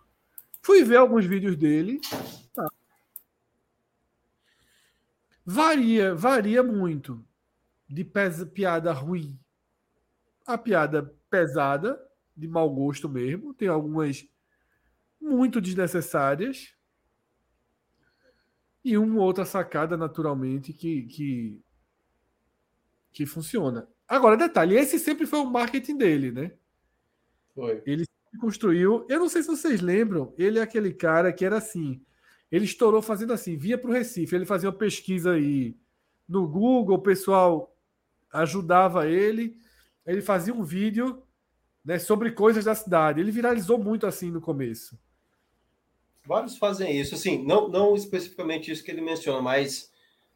Fui 0.62 0.82
ver 0.82 0.96
alguns 0.96 1.24
vídeos 1.24 1.56
dele. 1.56 2.00
Tá. 2.54 2.66
Varia, 5.44 6.14
varia 6.14 6.62
muito 6.62 7.24
de 7.88 8.04
piada 8.54 8.92
ruim 8.92 9.38
a 10.46 10.58
piada 10.58 11.14
pesada, 11.30 12.00
de 12.36 12.48
mau 12.48 12.68
gosto 12.70 13.08
mesmo. 13.08 13.54
Tem 13.54 13.68
algumas 13.68 14.26
muito 15.20 15.60
desnecessárias. 15.60 16.74
E 18.84 18.98
uma 18.98 19.22
outra 19.22 19.44
sacada, 19.44 19.96
naturalmente, 19.96 20.72
que, 20.72 21.02
que, 21.02 21.62
que 23.12 23.26
funciona. 23.26 23.88
Agora, 24.08 24.36
detalhe, 24.36 24.76
esse 24.76 24.98
sempre 24.98 25.26
foi 25.26 25.40
o 25.40 25.50
marketing 25.50 25.96
dele, 25.96 26.30
né? 26.30 26.52
Foi. 27.54 27.82
Ele 27.86 28.04
construiu. 28.40 29.06
Eu 29.08 29.20
não 29.20 29.28
sei 29.28 29.42
se 29.42 29.48
vocês 29.48 29.80
lembram, 29.80 30.32
ele 30.38 30.58
é 30.58 30.62
aquele 30.62 30.92
cara 30.92 31.32
que 31.32 31.44
era 31.44 31.58
assim. 31.58 32.00
Ele 32.50 32.64
estourou 32.64 33.00
fazendo 33.00 33.32
assim, 33.32 33.56
via 33.56 33.78
para 33.78 33.90
o 33.90 33.92
Recife. 33.92 34.34
Ele 34.34 34.44
fazia 34.44 34.68
uma 34.68 34.76
pesquisa 34.76 35.32
aí 35.32 35.76
no 36.28 36.46
Google, 36.46 36.96
o 36.96 37.02
pessoal 37.02 37.74
ajudava 38.32 39.08
ele. 39.08 39.56
Ele 40.06 40.20
fazia 40.20 40.52
um 40.52 40.64
vídeo 40.64 41.22
né, 41.84 41.98
sobre 41.98 42.32
coisas 42.32 42.64
da 42.64 42.74
cidade. 42.74 43.20
Ele 43.20 43.30
viralizou 43.30 43.78
muito 43.78 44.06
assim 44.06 44.30
no 44.30 44.40
começo. 44.40 44.98
Vários 46.24 46.56
fazem 46.56 47.00
isso, 47.00 47.16
assim, 47.16 47.44
não, 47.44 47.68
não 47.68 47.96
especificamente 47.96 48.70
isso 48.70 48.84
que 48.84 48.90
ele 48.90 49.00
menciona, 49.00 49.42
mas 49.42 49.91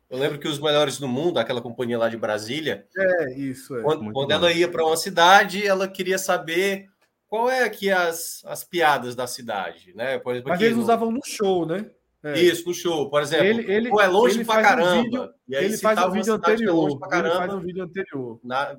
eu 0.08 0.18
lembro 0.18 0.38
que 0.38 0.48
os 0.48 0.58
melhores 0.58 0.98
do 0.98 1.08
mundo, 1.08 1.38
aquela 1.38 1.60
companhia 1.60 1.98
lá 1.98 2.08
de 2.08 2.16
Brasília, 2.16 2.86
é 2.96 3.32
isso, 3.38 3.76
é. 3.76 3.82
quando, 3.82 4.12
quando 4.12 4.30
ela 4.30 4.52
ia 4.52 4.68
para 4.68 4.84
uma 4.84 4.96
cidade, 4.96 5.66
ela 5.66 5.88
queria 5.88 6.18
saber 6.18 6.86
qual 7.26 7.50
é 7.50 7.64
aqui 7.64 7.90
as, 7.90 8.42
as 8.46 8.62
piadas 8.62 9.14
da 9.14 9.26
cidade, 9.26 9.92
né? 9.94 10.18
Por 10.18 10.32
exemplo, 10.32 10.50
Mas 10.50 10.60
eles 10.60 10.76
no... 10.76 10.82
usavam 10.82 11.10
no 11.10 11.20
show, 11.24 11.66
né? 11.66 11.90
É. 12.22 12.40
Isso, 12.40 12.66
no 12.66 12.74
show, 12.74 13.08
por 13.10 13.22
exemplo. 13.22 13.46
Ele, 13.46 13.70
ele, 13.70 13.88
é 13.88 14.06
longe 14.06 14.44
pra 14.44 14.62
caramba. 14.62 14.94
Um 14.94 15.02
vídeo, 15.02 15.30
e 15.48 15.56
aí 15.56 15.64
ele 15.64 15.78
faz 15.78 16.02
um 16.02 16.10
vídeo 16.10 16.34
anterior. 16.34 16.88
Ele 16.90 17.30
faz 17.30 17.54
um 17.54 17.60
vídeo 17.60 17.84
anterior. 17.84 18.40
Na, 18.42 18.76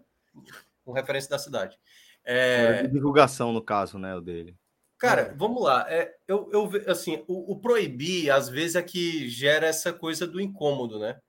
com 0.83 0.91
referência 0.91 1.29
da 1.29 1.39
cidade. 1.39 1.77
É... 2.23 2.83
De 2.83 2.89
divulgação, 2.89 3.53
no 3.53 3.61
caso, 3.61 3.97
né, 3.97 4.15
o 4.15 4.21
dele. 4.21 4.55
Cara, 4.97 5.21
é. 5.21 5.33
vamos 5.35 5.63
lá. 5.63 5.85
É, 5.89 6.13
eu, 6.27 6.49
eu, 6.51 6.91
assim, 6.91 7.23
o, 7.27 7.53
o, 7.53 7.59
proibir, 7.59 8.31
às 8.31 8.49
vezes, 8.49 8.75
é 8.75 8.81
que 8.81 9.29
gera 9.29 9.67
essa 9.67 9.93
coisa 9.93 10.25
do 10.25 10.41
incômodo, 10.41 10.99
né? 10.99 11.19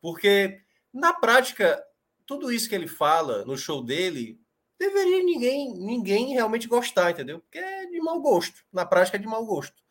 Porque, 0.00 0.60
na 0.92 1.12
prática, 1.12 1.82
tudo 2.24 2.52
isso 2.52 2.68
que 2.68 2.74
ele 2.74 2.86
fala 2.86 3.44
no 3.44 3.56
show 3.56 3.82
dele, 3.82 4.40
deveria 4.78 5.22
ninguém, 5.22 5.74
ninguém 5.74 6.34
realmente 6.34 6.68
gostar, 6.68 7.10
entendeu? 7.10 7.40
Porque 7.40 7.58
é 7.58 7.86
de 7.86 8.00
mau 8.00 8.20
gosto. 8.20 8.62
Na 8.72 8.86
prática, 8.86 9.16
é 9.16 9.20
de 9.20 9.26
mau 9.26 9.44
gosto. 9.44 9.82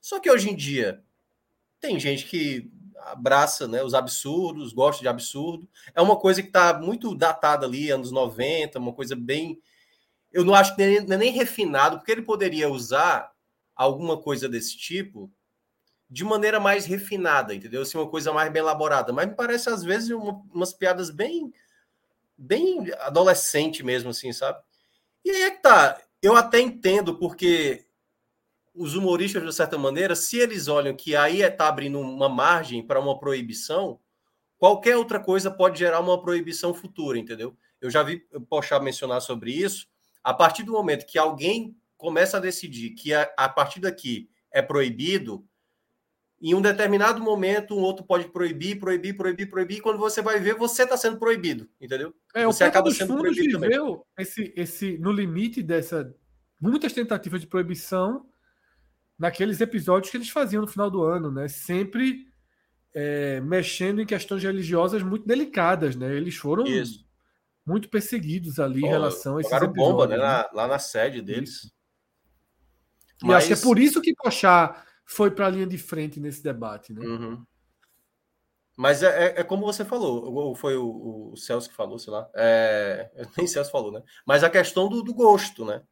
Só 0.00 0.20
que 0.20 0.30
hoje 0.30 0.50
em 0.50 0.56
dia, 0.56 1.02
tem 1.80 1.98
gente 1.98 2.26
que 2.26 2.70
abraça 2.98 3.66
né, 3.66 3.82
os 3.82 3.94
absurdos, 3.94 4.72
gosta 4.72 5.00
de 5.00 5.08
absurdo. 5.08 5.68
É 5.94 6.02
uma 6.02 6.16
coisa 6.16 6.42
que 6.42 6.48
está 6.48 6.78
muito 6.78 7.14
datada 7.14 7.66
ali, 7.66 7.90
anos 7.90 8.10
90, 8.10 8.78
uma 8.78 8.92
coisa 8.92 9.16
bem. 9.16 9.60
Eu 10.34 10.44
não 10.44 10.54
acho 10.54 10.74
que 10.74 10.84
nem, 10.84 11.00
nem 11.00 11.30
refinado, 11.30 11.96
porque 11.96 12.10
ele 12.10 12.22
poderia 12.22 12.68
usar 12.68 13.32
alguma 13.76 14.20
coisa 14.20 14.48
desse 14.48 14.76
tipo 14.76 15.32
de 16.10 16.24
maneira 16.24 16.58
mais 16.58 16.86
refinada, 16.86 17.54
entendeu? 17.54 17.82
Assim, 17.82 17.96
uma 17.96 18.10
coisa 18.10 18.32
mais 18.32 18.52
bem 18.52 18.60
elaborada. 18.60 19.12
Mas 19.12 19.28
me 19.28 19.34
parece, 19.34 19.70
às 19.70 19.84
vezes, 19.84 20.10
uma, 20.10 20.42
umas 20.52 20.72
piadas 20.72 21.08
bem. 21.08 21.52
bem 22.36 22.92
adolescente 23.00 23.84
mesmo, 23.84 24.10
assim, 24.10 24.32
sabe? 24.32 24.60
E 25.24 25.30
aí 25.30 25.42
é 25.44 25.50
que 25.52 25.62
tá. 25.62 26.00
Eu 26.20 26.36
até 26.36 26.60
entendo, 26.60 27.16
porque 27.16 27.86
os 28.74 28.96
humoristas, 28.96 29.42
de 29.42 29.52
certa 29.52 29.78
maneira, 29.78 30.16
se 30.16 30.36
eles 30.36 30.66
olham 30.66 30.96
que 30.96 31.14
aí 31.14 31.42
está 31.42 31.68
abrindo 31.68 32.00
uma 32.00 32.28
margem 32.28 32.84
para 32.84 32.98
uma 32.98 33.18
proibição, 33.18 34.00
qualquer 34.58 34.96
outra 34.96 35.20
coisa 35.20 35.48
pode 35.48 35.78
gerar 35.78 36.00
uma 36.00 36.20
proibição 36.20 36.74
futura, 36.74 37.18
entendeu? 37.18 37.56
Eu 37.80 37.88
já 37.88 38.02
vi 38.02 38.26
Pochá 38.48 38.80
mencionar 38.80 39.20
sobre 39.20 39.52
isso. 39.52 39.86
A 40.24 40.34
partir 40.34 40.62
do 40.62 40.72
momento 40.72 41.06
que 41.06 41.18
alguém 41.18 41.76
começa 41.96 42.38
a 42.38 42.40
decidir 42.40 42.90
que 42.90 43.12
a, 43.12 43.30
a 43.36 43.48
partir 43.48 43.80
daqui 43.80 44.28
é 44.50 44.62
proibido, 44.62 45.46
em 46.40 46.54
um 46.54 46.60
determinado 46.60 47.22
momento, 47.22 47.76
um 47.76 47.80
outro 47.80 48.04
pode 48.04 48.28
proibir, 48.28 48.78
proibir, 48.78 49.16
proibir, 49.16 49.48
proibir, 49.48 49.78
e 49.78 49.80
quando 49.80 49.98
você 49.98 50.20
vai 50.20 50.40
ver, 50.40 50.54
você 50.54 50.82
está 50.82 50.96
sendo 50.96 51.18
proibido, 51.18 51.68
entendeu? 51.80 52.14
É, 52.34 52.44
você 52.44 52.64
acaba 52.64 52.90
sendo 52.90 53.16
proibido 53.16 53.60
também. 53.60 53.78
Esse, 54.18 54.52
esse, 54.56 54.98
no 54.98 55.12
limite 55.12 55.62
dessa 55.62 56.14
muitas 56.60 56.92
tentativas 56.92 57.40
de 57.40 57.46
proibição 57.46 58.26
naqueles 59.18 59.60
episódios 59.60 60.10
que 60.10 60.16
eles 60.16 60.30
faziam 60.30 60.62
no 60.62 60.68
final 60.68 60.90
do 60.90 61.02
ano, 61.02 61.30
né? 61.30 61.48
Sempre 61.48 62.26
é, 62.94 63.40
mexendo 63.40 64.00
em 64.00 64.06
questões 64.06 64.42
religiosas 64.42 65.02
muito 65.02 65.26
delicadas, 65.26 65.96
né? 65.96 66.14
Eles 66.14 66.36
foram 66.36 66.64
Isso. 66.64 67.03
Muito 67.66 67.88
perseguidos 67.88 68.58
ali 68.58 68.80
Pô, 68.80 68.86
em 68.86 68.90
relação 68.90 69.36
a 69.36 69.40
esses 69.40 69.52
episódios. 69.52 69.76
bomba, 69.76 70.06
né? 70.06 70.16
né? 70.16 70.44
lá 70.52 70.68
na 70.68 70.78
sede 70.78 71.22
deles. 71.22 71.50
Isso. 71.50 71.74
E 73.22 73.26
Mas... 73.26 73.36
acho 73.38 73.46
que 73.46 73.52
é 73.52 73.62
por 73.62 73.78
isso 73.78 74.00
que 74.00 74.14
Pochá 74.14 74.84
foi 75.04 75.30
para 75.30 75.46
a 75.46 75.50
linha 75.50 75.66
de 75.66 75.78
frente 75.78 76.20
nesse 76.20 76.42
debate, 76.42 76.92
né? 76.92 77.04
Uhum. 77.04 77.44
Mas 78.76 79.02
é, 79.02 79.26
é, 79.26 79.40
é, 79.40 79.44
como 79.44 79.64
você 79.64 79.84
falou, 79.84 80.32
ou 80.32 80.54
foi 80.54 80.76
o, 80.76 81.30
o, 81.32 81.36
Celso 81.36 81.68
que 81.68 81.74
falou, 81.76 81.98
sei 81.98 82.12
lá. 82.12 82.28
É, 82.34 83.10
nem 83.36 83.46
Celso 83.46 83.70
falou, 83.70 83.92
né? 83.92 84.02
Mas 84.26 84.42
a 84.42 84.50
questão 84.50 84.88
do, 84.88 85.02
do 85.02 85.14
gosto, 85.14 85.64
né? 85.64 85.82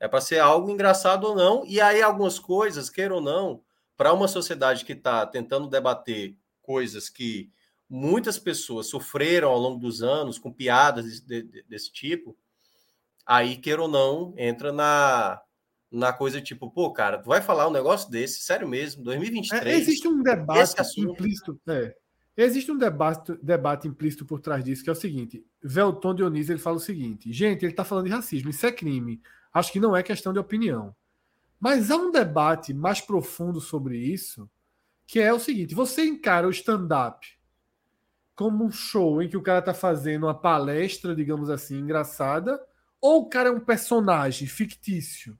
É 0.00 0.08
para 0.08 0.20
ser 0.20 0.40
algo 0.40 0.68
engraçado 0.68 1.24
ou 1.24 1.36
não. 1.36 1.64
E 1.64 1.80
aí, 1.80 2.02
algumas 2.02 2.38
coisas, 2.38 2.90
queira 2.90 3.14
ou 3.14 3.20
não, 3.20 3.62
para 3.96 4.12
uma 4.12 4.26
sociedade 4.26 4.84
que 4.84 4.94
está 4.94 5.24
tentando 5.24 5.68
debater 5.68 6.36
coisas 6.60 7.08
que 7.08 7.52
muitas 7.92 8.38
pessoas 8.38 8.86
sofreram 8.86 9.50
ao 9.50 9.58
longo 9.58 9.78
dos 9.78 10.02
anos 10.02 10.38
com 10.38 10.50
piadas 10.50 11.20
de, 11.20 11.42
de, 11.42 11.62
desse 11.68 11.92
tipo, 11.92 12.34
aí, 13.26 13.54
queira 13.58 13.82
ou 13.82 13.88
não, 13.88 14.32
entra 14.38 14.72
na, 14.72 15.38
na 15.90 16.10
coisa 16.10 16.40
tipo, 16.40 16.70
pô, 16.70 16.90
cara, 16.90 17.18
tu 17.18 17.26
vai 17.26 17.42
falar 17.42 17.68
um 17.68 17.72
negócio 17.72 18.10
desse, 18.10 18.40
sério 18.40 18.66
mesmo, 18.66 19.04
2023. 19.04 19.62
É, 19.62 19.78
existe 19.78 20.08
um 20.08 20.22
debate 20.22 20.74
implícito. 20.98 21.60
É, 21.68 21.94
existe 22.34 22.72
um 22.72 22.78
debate, 22.78 23.38
debate 23.42 23.86
implícito 23.86 24.24
por 24.24 24.40
trás 24.40 24.64
disso, 24.64 24.82
que 24.82 24.88
é 24.88 24.92
o 24.92 24.96
seguinte: 24.96 25.44
Velton 25.62 26.14
Dionísio 26.14 26.54
ele 26.54 26.60
fala 26.60 26.78
o 26.78 26.80
seguinte: 26.80 27.30
gente, 27.30 27.62
ele 27.62 27.74
está 27.74 27.84
falando 27.84 28.06
de 28.06 28.12
racismo, 28.12 28.48
isso 28.48 28.64
é 28.64 28.72
crime. 28.72 29.20
Acho 29.52 29.70
que 29.70 29.78
não 29.78 29.94
é 29.94 30.02
questão 30.02 30.32
de 30.32 30.38
opinião. 30.38 30.96
Mas 31.60 31.90
há 31.90 31.96
um 31.96 32.10
debate 32.10 32.72
mais 32.72 33.02
profundo 33.02 33.60
sobre 33.60 33.98
isso, 33.98 34.48
que 35.06 35.20
é 35.20 35.30
o 35.30 35.38
seguinte: 35.38 35.74
você 35.74 36.06
encara 36.06 36.48
o 36.48 36.50
stand-up 36.50 37.41
como 38.42 38.64
um 38.64 38.72
show 38.72 39.22
em 39.22 39.28
que 39.28 39.36
o 39.36 39.42
cara 39.42 39.60
está 39.60 39.72
fazendo 39.72 40.26
uma 40.26 40.34
palestra, 40.34 41.14
digamos 41.14 41.48
assim, 41.48 41.78
engraçada, 41.78 42.60
ou 43.00 43.22
o 43.22 43.28
cara 43.28 43.50
é 43.50 43.52
um 43.52 43.60
personagem 43.60 44.48
fictício? 44.48 45.38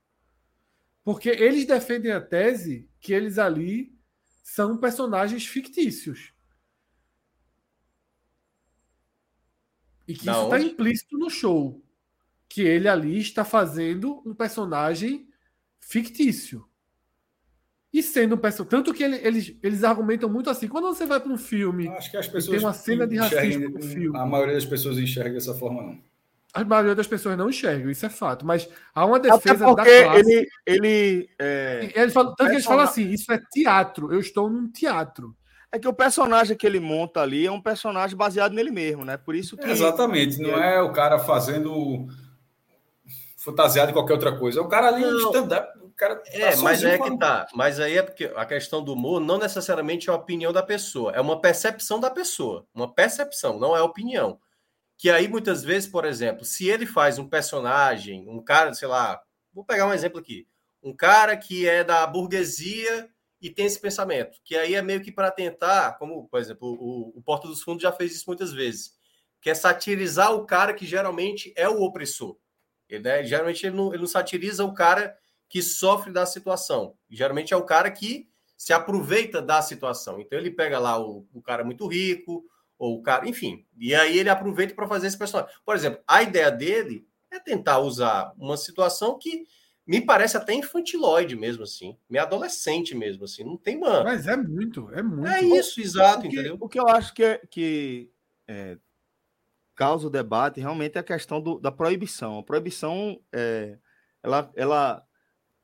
Porque 1.02 1.28
eles 1.28 1.66
defendem 1.66 2.12
a 2.12 2.20
tese 2.20 2.88
que 3.00 3.12
eles 3.12 3.40
ali 3.40 3.92
são 4.44 4.76
personagens 4.76 5.44
fictícios. 5.44 6.32
E 10.06 10.14
que 10.14 10.30
isso 10.30 10.44
está 10.44 10.60
implícito 10.60 11.18
no 11.18 11.28
show 11.28 11.82
que 12.48 12.62
ele 12.62 12.86
ali 12.86 13.18
está 13.18 13.44
fazendo 13.44 14.22
um 14.24 14.32
personagem 14.32 15.28
fictício. 15.80 16.68
E 17.93 18.02
sendo 18.02 18.36
um 18.36 18.39
personagem. 18.39 18.70
Tanto 18.70 18.94
que 18.94 19.02
ele, 19.02 19.16
eles, 19.23 19.55
eles 19.62 19.85
argumentam 19.85 20.28
muito 20.28 20.48
assim. 20.48 20.66
Quando 20.66 20.86
você 20.86 21.05
vai 21.05 21.20
para 21.20 21.31
um 21.31 21.36
filme. 21.36 21.89
Acho 21.89 22.10
que 22.10 22.16
as 22.16 22.27
pessoas. 22.27 22.56
Tem 22.56 22.66
uma 22.66 22.73
cena 22.73 23.06
de 23.06 23.16
racismo 23.16 23.69
no 23.69 23.82
filme. 23.82 24.19
A 24.19 24.24
maioria 24.24 24.55
das 24.55 24.64
pessoas 24.64 24.98
enxerga 24.98 25.35
dessa 25.35 25.55
forma, 25.55 25.82
não. 25.82 26.12
A 26.55 26.64
maioria 26.64 26.94
das 26.94 27.06
pessoas 27.06 27.36
não 27.36 27.48
enxergam, 27.48 27.90
isso 27.90 28.05
é 28.05 28.10
fato. 28.10 28.44
Mas 28.44 28.69
há 28.94 29.06
uma 29.06 29.19
defesa 29.19 29.74
da 29.74 29.85
classe. 29.85 30.19
Ele, 30.19 30.48
ele, 30.66 31.31
é... 31.39 31.93
ele 31.94 32.10
fala, 32.10 32.35
tanto 32.36 32.48
que 32.48 32.56
eles 32.56 32.64
falam 32.64 32.85
assim: 32.85 33.10
isso 33.10 33.31
é 33.32 33.40
teatro, 33.51 34.12
eu 34.12 34.20
estou 34.20 34.51
num 34.51 34.70
teatro. 34.70 35.35
É 35.70 35.78
que 35.78 35.89
o 35.89 35.94
personagem 35.94 36.55
que 36.55 36.66
ele 36.66 36.78
monta 36.78 37.23
ali 37.23 37.47
é 37.47 37.51
um 37.51 37.60
personagem 37.60 38.14
baseado 38.14 38.52
nele 38.52 38.70
mesmo, 38.70 39.02
né? 39.02 39.16
Por 39.16 39.35
isso 39.35 39.56
que. 39.56 39.66
Exatamente, 39.66 40.39
não 40.39 40.62
é 40.62 40.82
o 40.82 40.93
cara 40.93 41.19
fazendo 41.19 42.06
fantasiado 43.39 43.89
de 43.89 43.94
qualquer 43.94 44.12
outra 44.12 44.39
coisa. 44.39 44.60
É 44.60 44.62
o 44.62 44.69
cara 44.69 44.89
ali 44.89 45.02
stand-up. 45.02 45.81
Cara 45.97 46.16
tá 46.16 46.31
é, 46.31 46.56
mas 46.56 46.82
é 46.85 46.98
que 46.98 47.19
tá. 47.19 47.47
Mas 47.55 47.81
aí 47.81 47.98
é 47.98 48.02
porque 48.02 48.32
a 48.36 48.47
questão 48.47 48.82
do 48.82 48.93
humor 48.93 49.20
não 49.20 49.39
necessariamente 49.39 50.09
é 50.09 50.12
a 50.12 50.16
opinião 50.16 50.52
da 50.52 50.62
pessoa, 50.62 51.12
é 51.12 51.20
uma 51.20 51.40
percepção 51.40 52.01
da 52.01 52.10
pessoa. 52.10 52.66
Uma 52.74 52.93
percepção, 52.93 53.59
não 53.59 53.77
é 53.77 53.82
opinião. 53.82 54.40
Que 54.97 55.10
aí, 55.10 55.27
muitas 55.27 55.64
vezes, 55.64 55.89
por 55.89 56.05
exemplo, 56.05 56.44
se 56.44 56.69
ele 56.69 56.86
faz 56.86 57.19
um 57.19 57.28
personagem, 57.28 58.28
um 58.28 58.43
cara, 58.43 58.73
sei 58.73 58.86
lá, 58.86 59.20
vou 59.52 59.64
pegar 59.64 59.86
um 59.86 59.93
exemplo 59.93 60.20
aqui, 60.20 60.47
um 60.82 60.94
cara 60.94 61.36
que 61.36 61.69
é 61.69 61.82
da 61.82 62.06
burguesia 62.06 63.09
e 63.40 63.51
tem 63.51 63.66
esse 63.66 63.81
pensamento, 63.81 64.39
que 64.44 64.56
aí 64.56 64.74
é 64.74 64.82
meio 64.82 65.01
que 65.01 65.10
para 65.10 65.31
tentar, 65.31 65.98
como, 65.98 66.28
por 66.28 66.39
exemplo, 66.39 66.69
o, 66.69 67.19
o 67.19 67.23
Porta 67.23 67.48
dos 67.48 67.62
Fundos 67.62 67.82
já 67.82 67.90
fez 67.90 68.14
isso 68.14 68.24
muitas 68.28 68.52
vezes, 68.52 68.93
que 69.40 69.51
é 69.51 69.55
satirizar 69.55 70.32
o 70.32 70.47
cara 70.47 70.73
que 70.73 70.86
geralmente 70.86 71.52
é 71.56 71.69
o 71.69 71.82
opressor. 71.82 72.36
Ele, 72.89 73.02
né, 73.02 73.24
geralmente 73.24 73.66
ele 73.66 73.74
não, 73.74 73.89
ele 73.89 74.02
não 74.02 74.06
satiriza 74.06 74.64
o 74.64 74.73
cara 74.73 75.16
que 75.52 75.60
sofre 75.60 76.10
da 76.10 76.24
situação. 76.24 76.94
Geralmente 77.10 77.52
é 77.52 77.56
o 77.58 77.62
cara 77.62 77.90
que 77.90 78.26
se 78.56 78.72
aproveita 78.72 79.42
da 79.42 79.60
situação. 79.60 80.18
Então 80.18 80.38
ele 80.38 80.50
pega 80.50 80.78
lá 80.78 80.98
o, 80.98 81.28
o 81.30 81.42
cara 81.42 81.62
muito 81.62 81.86
rico, 81.86 82.42
ou 82.78 82.96
o 82.96 83.02
cara, 83.02 83.28
enfim. 83.28 83.66
E 83.78 83.94
aí 83.94 84.18
ele 84.18 84.30
aproveita 84.30 84.74
para 84.74 84.88
fazer 84.88 85.08
esse 85.08 85.18
personagem. 85.18 85.54
Por 85.62 85.76
exemplo, 85.76 86.00
a 86.08 86.22
ideia 86.22 86.50
dele 86.50 87.06
é 87.30 87.38
tentar 87.38 87.80
usar 87.80 88.32
uma 88.38 88.56
situação 88.56 89.18
que 89.18 89.44
me 89.86 90.00
parece 90.00 90.38
até 90.38 90.54
infantiloide 90.54 91.36
mesmo, 91.36 91.64
assim. 91.64 91.98
Meio 92.08 92.24
adolescente 92.24 92.94
mesmo, 92.94 93.24
assim. 93.24 93.44
Não 93.44 93.58
tem 93.58 93.76
uma. 93.76 94.04
Mas 94.04 94.26
é 94.26 94.38
muito, 94.38 94.90
é 94.94 95.02
muito. 95.02 95.28
É 95.28 95.42
isso, 95.42 95.82
exato, 95.82 96.20
o 96.20 96.22
que, 96.22 96.28
entendeu? 96.28 96.56
O 96.58 96.66
que 96.66 96.80
eu 96.80 96.88
acho 96.88 97.12
que, 97.12 97.24
é, 97.24 97.42
que 97.50 98.10
é, 98.48 98.78
causa 99.74 100.06
o 100.06 100.10
debate 100.10 100.60
realmente 100.60 100.96
é 100.96 101.00
a 101.00 101.04
questão 101.04 101.42
do, 101.42 101.60
da 101.60 101.70
proibição. 101.70 102.38
A 102.38 102.42
proibição, 102.42 103.20
é, 103.30 103.76
ela, 104.22 104.50
ela 104.56 105.06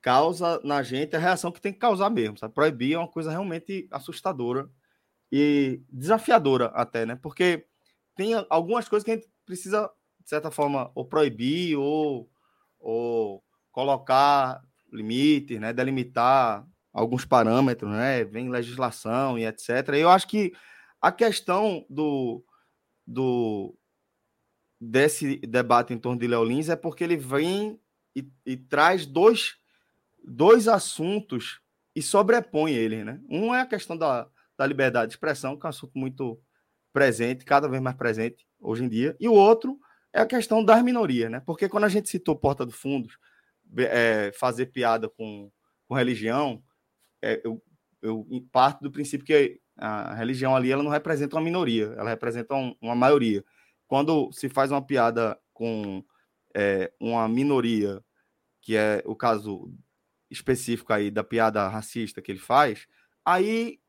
causa 0.09 0.59
na 0.65 0.83
gente 0.83 1.15
a 1.15 1.19
reação 1.19 1.53
que 1.53 1.61
tem 1.61 1.71
que 1.71 1.79
causar 1.79 2.09
mesmo. 2.09 2.39
Sabe? 2.39 2.55
Proibir 2.55 2.95
é 2.95 2.99
uma 2.99 3.07
coisa 3.07 3.31
realmente 3.31 3.87
assustadora 3.91 4.71
e 5.31 5.83
desafiadora 5.93 6.67
até, 6.69 7.05
né? 7.05 7.15
Porque 7.15 7.67
tem 8.17 8.33
algumas 8.49 8.89
coisas 8.89 9.05
que 9.05 9.11
a 9.11 9.15
gente 9.17 9.29
precisa, 9.45 9.91
de 10.19 10.31
certa 10.31 10.51
forma, 10.51 10.91
ou 10.95 11.05
proibir 11.05 11.77
ou, 11.77 12.31
ou 12.81 13.45
colocar 13.71 14.63
limites, 14.91 15.61
né? 15.61 15.75
Delimitar 15.75 16.67
alguns 16.91 17.27
parâmetros, 17.27 17.91
né? 17.91 18.25
Vem 18.25 18.49
legislação 18.49 19.39
e 19.39 19.45
etc. 19.45 19.69
E 19.93 20.01
eu 20.01 20.09
acho 20.09 20.27
que 20.27 20.55
a 21.03 21.13
questão 21.13 21.85
do, 21.91 22.43
do 23.07 23.77
desse 24.81 25.37
debate 25.41 25.93
em 25.93 25.99
torno 25.99 26.19
de 26.19 26.27
Léo 26.27 26.45
Lins 26.45 26.71
é 26.71 26.77
porque 26.77 27.05
ele 27.05 27.17
vem 27.19 27.79
e, 28.17 28.27
e 28.47 28.57
traz 28.57 29.05
dois, 29.05 29.58
dois 30.29 30.69
assuntos 30.69 31.61
e 31.95 32.03
sobrepõe 32.03 32.73
ele, 32.73 33.05
né? 33.05 33.21
Um 33.29 33.55
é 33.55 33.61
a 33.61 33.67
questão 33.67 33.97
da, 33.97 34.29
da 34.57 34.67
liberdade 34.67 35.09
de 35.09 35.15
expressão, 35.15 35.59
que 35.59 35.67
é 35.67 35.69
um 35.69 35.71
assunto 35.71 35.99
muito 35.99 36.41
presente, 36.93 37.45
cada 37.45 37.69
vez 37.69 37.83
mais 37.83 37.97
presente 37.97 38.47
hoje 38.61 38.85
em 38.85 38.89
dia. 38.89 39.17
E 39.19 39.29
o 39.29 39.33
outro 39.33 39.79
é 40.13 40.21
a 40.21 40.27
questão 40.27 40.65
das 40.65 40.83
minorias, 40.83 41.31
né? 41.31 41.41
Porque 41.41 41.69
quando 41.69 41.85
a 41.85 41.89
gente 41.89 42.09
citou 42.09 42.37
Porta 42.37 42.65
do 42.65 42.73
Fundos, 42.73 43.19
é, 43.77 44.33
fazer 44.33 44.67
piada 44.67 45.09
com, 45.09 45.51
com 45.87 45.95
religião, 45.95 46.63
é, 47.23 47.41
eu, 47.45 47.63
eu 48.03 48.27
parto 48.53 48.83
do 48.83 48.91
princípio 48.91 49.27
que 49.27 49.61
a 49.77 50.15
religião 50.15 50.57
ali 50.57 50.73
ela 50.73 50.83
não 50.83 50.91
representa 50.91 51.37
uma 51.37 51.43
minoria, 51.43 51.95
ela 51.97 52.11
representa 52.11 52.55
um, 52.55 52.75
uma 52.81 52.95
maioria. 52.95 53.45
Quando 53.87 54.31
se 54.33 54.49
faz 54.49 54.71
uma 54.71 54.85
piada 54.85 55.39
com 55.53 56.05
é, 56.55 56.93
uma 57.01 57.29
minoria, 57.29 58.03
que 58.61 58.77
é 58.77 59.03
o 59.07 59.15
caso 59.15 59.73
específico 60.31 60.93
aí 60.93 61.11
da 61.11 61.25
piada 61.25 61.67
racista 61.69 62.21
que 62.21 62.31
ele 62.31 62.39
faz, 62.39 62.87
aí 63.25 63.81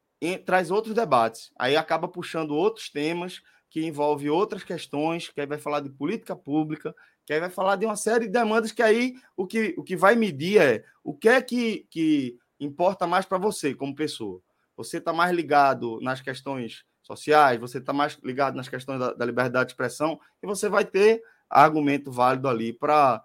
traz 0.46 0.70
outros 0.72 0.94
debates. 0.94 1.52
Aí 1.58 1.76
acaba 1.76 2.08
puxando 2.08 2.52
outros 2.52 2.90
temas 2.90 3.42
que 3.70 3.86
envolve 3.86 4.30
outras 4.30 4.64
questões, 4.64 5.30
que 5.30 5.40
aí 5.40 5.48
vai 5.48 5.58
falar 5.58 5.80
de 5.80 5.90
política 5.90 6.36
pública, 6.36 6.94
que 7.26 7.34
aí 7.34 7.40
vai 7.40 7.50
falar 7.50 7.76
de 7.76 7.86
uma 7.86 7.96
série 7.96 8.26
de 8.26 8.32
demandas 8.32 8.72
que 8.72 8.82
aí 8.82 9.16
o 9.38 9.46
que, 9.46 9.76
o 9.78 9.84
que 9.84 9.96
vai 9.96 10.16
medir 10.16 10.60
é 10.60 10.84
o 11.04 11.14
que 11.14 11.30
é 11.30 11.42
que, 11.42 11.86
que 11.90 12.38
importa 12.60 13.06
mais 13.06 13.26
para 13.26 13.38
você 13.38 13.76
como 13.76 13.96
pessoa. 13.96 14.42
Você 14.76 14.98
está 14.98 15.14
mais 15.14 15.32
ligado 15.36 16.00
nas 16.02 16.22
questões 16.22 16.84
sociais, 17.04 17.60
você 17.60 17.78
está 17.78 17.94
mais 17.94 18.18
ligado 18.24 18.56
nas 18.56 18.68
questões 18.68 19.00
da, 19.00 19.14
da, 19.14 19.26
liberdade 19.26 19.68
de 19.68 19.74
expressão, 19.74 20.20
e 20.42 20.48
você 20.48 20.70
vai 20.70 20.86
ter 20.86 21.22
argumento 21.50 22.12
válido 22.12 22.48
ali 22.48 22.74
para 22.74 23.24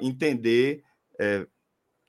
entender 0.00 0.82
é, 1.18 1.46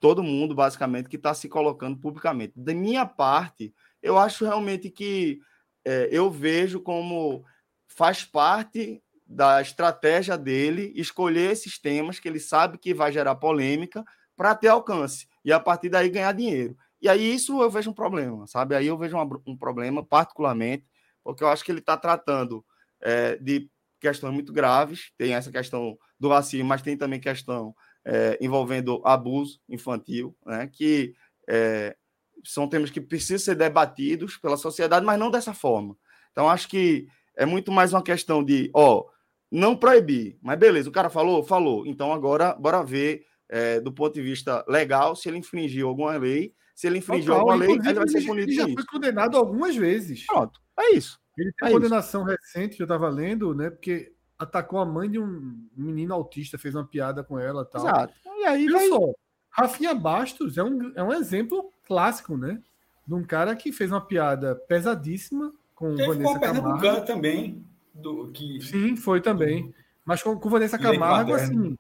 todo 0.04 0.22
mundo, 0.22 0.54
basicamente, 0.54 1.08
que 1.08 1.16
está 1.16 1.34
se 1.34 1.48
colocando 1.48 1.98
publicamente. 1.98 2.52
Da 2.58 2.74
minha 2.74 3.06
parte, 3.06 3.74
eu 4.02 4.18
acho 4.18 4.44
realmente 4.44 4.90
que 4.90 5.40
é, 5.86 6.10
eu 6.12 6.30
vejo 6.30 6.82
como 6.82 7.46
faz 7.88 8.26
parte 8.26 9.02
da 9.26 9.62
estratégia 9.62 10.38
dele 10.38 10.92
escolher 10.94 11.52
esses 11.52 11.80
temas 11.80 12.20
que 12.20 12.28
ele 12.28 12.42
sabe 12.42 12.78
que 12.78 12.94
vai 12.94 13.14
gerar 13.14 13.36
polêmica 13.36 14.04
para 14.36 14.54
ter 14.54 14.68
alcance 14.68 15.26
e 15.46 15.54
a 15.54 15.60
partir 15.60 15.88
daí 15.88 16.10
ganhar 16.10 16.34
dinheiro. 16.34 16.76
E 17.02 17.08
aí 17.08 17.34
isso 17.34 17.62
eu 17.62 17.72
vejo 17.72 17.90
um 17.90 17.94
problema, 17.94 18.46
sabe? 18.46 18.76
Aí 18.76 18.88
eu 18.88 18.98
vejo 18.98 19.16
uma, 19.16 19.42
um 19.48 19.56
problema, 19.56 20.04
particularmente, 20.04 20.86
porque 21.24 21.46
eu 21.46 21.48
acho 21.48 21.64
que 21.64 21.72
ele 21.72 21.80
está 21.80 21.96
tratando 21.96 22.66
é, 23.00 23.38
de 23.38 23.70
questões 24.02 24.34
muito 24.34 24.52
graves. 24.52 25.14
Tem 25.18 25.34
essa 25.34 25.50
questão 25.50 25.98
do 26.20 26.28
racismo, 26.28 26.68
mas 26.68 26.82
tem 26.82 26.98
também 26.98 27.22
questão 27.22 27.74
é, 28.06 28.38
envolvendo 28.42 29.02
abuso 29.06 29.60
infantil, 29.70 30.36
né? 30.46 30.70
Que 30.72 31.14
é, 31.50 31.96
são 32.44 32.68
temas 32.68 32.90
que 32.90 33.02
precisam 33.02 33.40
ser 33.40 33.56
debatidos 33.56 34.38
pela 34.38 34.58
sociedade, 34.58 35.06
mas 35.06 35.20
não 35.20 35.32
dessa 35.32 35.54
forma. 35.54 35.96
Então, 36.32 36.50
acho 36.50 36.68
que 36.68 37.08
é 37.36 37.46
muito 37.46 37.72
mais 37.72 37.94
uma 37.94 38.04
questão 38.04 38.44
de, 38.44 38.70
ó, 38.74 39.06
não 39.52 39.76
proibir, 39.76 40.38
mas 40.42 40.58
beleza, 40.58 40.90
o 40.90 40.92
cara 40.92 41.10
falou, 41.10 41.44
falou. 41.44 41.86
Então, 41.86 42.12
agora, 42.12 42.54
bora 42.56 42.84
ver 42.84 43.26
é, 43.50 43.80
do 43.80 43.92
ponto 43.92 44.14
de 44.14 44.22
vista 44.22 44.66
legal 44.68 45.16
se 45.16 45.30
ele 45.30 45.38
infringiu 45.38 45.88
alguma 45.88 46.18
lei. 46.18 46.54
Se 46.76 46.88
ele 46.88 46.98
infringiu 46.98 47.36
alguma 47.36 47.56
lei, 47.56 47.70
ele 47.72 47.94
vai 47.94 48.08
ser 48.08 48.26
punido. 48.26 48.50
Ele 48.50 48.56
já 48.56 48.68
foi 48.68 48.84
condenado 48.86 49.38
algumas 49.38 49.76
vezes. 49.76 50.26
Pronto, 50.26 50.60
é 50.80 50.94
isso. 50.96 51.20
Ele 51.38 51.52
tem 51.60 51.70
é 51.70 51.72
condenação 51.72 52.22
isso. 52.22 52.32
recente 52.32 52.76
que 52.76 52.82
eu 52.82 52.86
estava 52.86 53.10
lendo, 53.10 53.54
né? 53.54 53.70
Porque 53.70 54.13
atacou 54.44 54.80
a 54.80 54.86
mãe 54.86 55.10
de 55.10 55.20
um 55.20 55.68
menino 55.76 56.14
autista, 56.14 56.58
fez 56.58 56.76
uma 56.76 56.86
piada 56.86 57.24
com 57.24 57.40
ela 57.40 57.66
tal. 57.66 57.82
Exato. 57.82 58.14
E 58.26 58.46
aí, 58.46 58.68
vai... 58.68 58.88
só, 58.88 59.14
Rafinha 59.50 59.94
Bastos 59.94 60.58
é 60.58 60.64
um, 60.64 60.92
é 60.96 61.04
um 61.04 61.14
exemplo 61.14 61.72
clássico, 61.86 62.38
né? 62.38 62.62
De 63.06 63.14
um 63.14 63.24
cara 63.24 63.56
que 63.56 63.72
fez 63.72 63.92
uma 63.92 64.02
piada 64.02 64.56
pesadíssima 64.56 65.54
com 65.76 65.96
Teve 65.96 66.08
Vanessa 66.08 66.40
Camargo. 66.40 67.06
também. 67.06 67.66
Do, 67.94 68.32
que... 68.32 68.60
Sim, 68.62 68.96
foi 68.96 69.22
também. 69.22 69.74
Mas 70.04 70.24
com, 70.24 70.38
com 70.40 70.50
Vanessa 70.50 70.80
Camargo, 70.80 71.34
assim, 71.34 71.78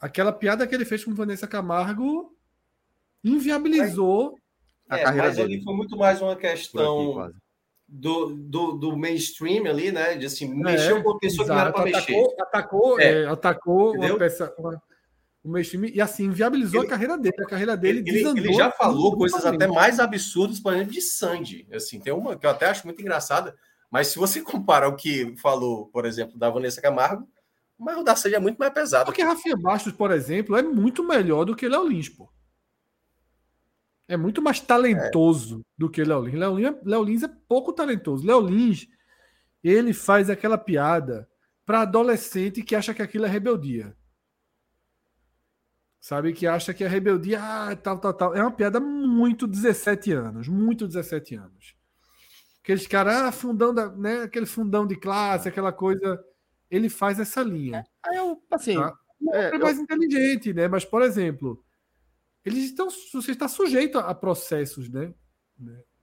aquela 0.00 0.32
piada 0.32 0.66
que 0.66 0.74
ele 0.74 0.84
fez 0.84 1.04
com 1.04 1.14
Vanessa 1.14 1.46
Camargo 1.46 2.34
inviabilizou 3.24 4.38
é, 4.90 4.96
a 4.96 5.04
carreira 5.04 5.28
mas 5.28 5.36
dele. 5.36 5.54
ali 5.54 5.64
foi 5.64 5.74
muito 5.74 5.96
mais 5.96 6.20
uma 6.20 6.36
questão 6.36 7.22
aqui, 7.22 7.38
do, 7.88 8.34
do, 8.34 8.72
do, 8.72 8.96
mainstream 8.96 9.66
ali, 9.66 9.92
né? 9.92 10.16
De 10.16 10.26
assim, 10.26 10.50
é, 10.50 10.54
mexeu 10.54 11.02
com 11.02 11.12
a 11.12 11.18
pessoa 11.18 11.44
exato. 11.44 11.48
que 11.48 11.54
não 11.54 11.60
era 11.60 11.72
para 11.72 11.84
mexer. 11.84 12.34
Atacou, 12.40 13.00
é. 13.00 13.22
É, 13.22 13.26
atacou 13.26 13.94
uma 13.94 14.18
peça, 14.18 14.54
uma, 14.58 14.82
o 15.44 15.50
mainstream 15.50 15.84
e 15.84 16.00
assim 16.00 16.30
viabilizou 16.30 16.80
ele, 16.80 16.86
a 16.86 16.90
carreira 16.90 17.18
dele. 17.18 17.36
A 17.38 17.46
carreira 17.46 17.76
dele 17.76 18.02
ele, 18.06 18.26
ele 18.38 18.52
já 18.54 18.70
falou 18.70 19.16
coisas 19.16 19.44
até 19.44 19.66
mais 19.66 20.00
absurdas, 20.00 20.58
por 20.58 20.72
exemplo, 20.72 20.92
de 20.92 21.02
Sandy. 21.02 21.68
Assim, 21.72 22.00
tem 22.00 22.12
uma 22.12 22.36
que 22.36 22.46
eu 22.46 22.50
até 22.50 22.66
acho 22.66 22.86
muito 22.86 23.00
engraçada, 23.00 23.54
mas 23.90 24.08
se 24.08 24.18
você 24.18 24.40
compara 24.42 24.88
o 24.88 24.96
que 24.96 25.36
falou, 25.36 25.86
por 25.86 26.06
exemplo, 26.06 26.38
da 26.38 26.48
Vanessa 26.48 26.80
Camargo, 26.80 27.28
o 27.78 28.02
da 28.02 28.16
Sandy 28.16 28.36
é 28.36 28.40
muito 28.40 28.56
mais 28.56 28.72
pesado. 28.72 29.04
Porque 29.04 29.22
Rafinha 29.22 29.56
Bastos, 29.56 29.92
por 29.92 30.10
exemplo, 30.10 30.56
é 30.56 30.62
muito 30.62 31.06
melhor 31.06 31.44
do 31.44 31.54
que 31.54 31.68
Léo 31.68 31.86
Lins, 31.86 32.08
pô. 32.08 32.30
É 34.06 34.16
muito 34.16 34.42
mais 34.42 34.60
talentoso 34.60 35.60
é. 35.60 35.64
do 35.78 35.88
que 35.88 36.04
Léo 36.04 36.20
Lins. 36.20 36.38
Léo 36.38 36.56
Lins, 36.56 36.66
é, 36.66 36.80
Léo 36.84 37.04
Lins 37.04 37.22
é 37.22 37.28
pouco 37.48 37.72
talentoso. 37.72 38.26
Léo 38.26 38.40
Lins, 38.40 38.86
ele 39.62 39.92
faz 39.92 40.28
aquela 40.28 40.58
piada 40.58 41.28
para 41.64 41.80
adolescente 41.80 42.62
que 42.62 42.76
acha 42.76 42.92
que 42.92 43.02
aquilo 43.02 43.24
é 43.24 43.28
rebeldia. 43.28 43.96
sabe? 45.98 46.34
Que 46.34 46.46
acha 46.46 46.74
que 46.74 46.84
a 46.84 46.88
rebeldia, 46.88 47.40
ah, 47.42 47.74
tal, 47.76 47.98
tal, 47.98 48.12
tal. 48.12 48.34
É 48.34 48.42
uma 48.42 48.52
piada 48.52 48.78
muito 48.78 49.46
17 49.46 50.12
anos, 50.12 50.48
muito 50.48 50.86
17 50.86 51.34
anos. 51.36 51.74
Aqueles 52.62 52.86
caras, 52.86 53.14
ah, 53.14 53.32
fundão 53.32 53.72
da, 53.72 53.88
né? 53.90 54.22
Aquele 54.22 54.46
fundão 54.46 54.86
de 54.86 54.96
classe, 54.96 55.48
aquela 55.48 55.72
coisa. 55.72 56.22
Ele 56.70 56.90
faz 56.90 57.18
essa 57.18 57.42
linha. 57.42 57.84
É, 58.06 58.18
eu, 58.18 58.42
assim. 58.50 58.74
Tá? 58.74 58.94
É, 59.32 59.54
é 59.54 59.58
mais 59.58 59.78
eu... 59.78 59.82
inteligente, 59.82 60.52
né? 60.52 60.68
Mas, 60.68 60.84
por 60.84 61.00
exemplo, 61.00 61.64
eles 62.44 62.64
estão. 62.64 62.88
Você 62.90 63.32
está 63.32 63.48
sujeito 63.48 63.98
a 63.98 64.14
processos, 64.14 64.88
né? 64.88 65.12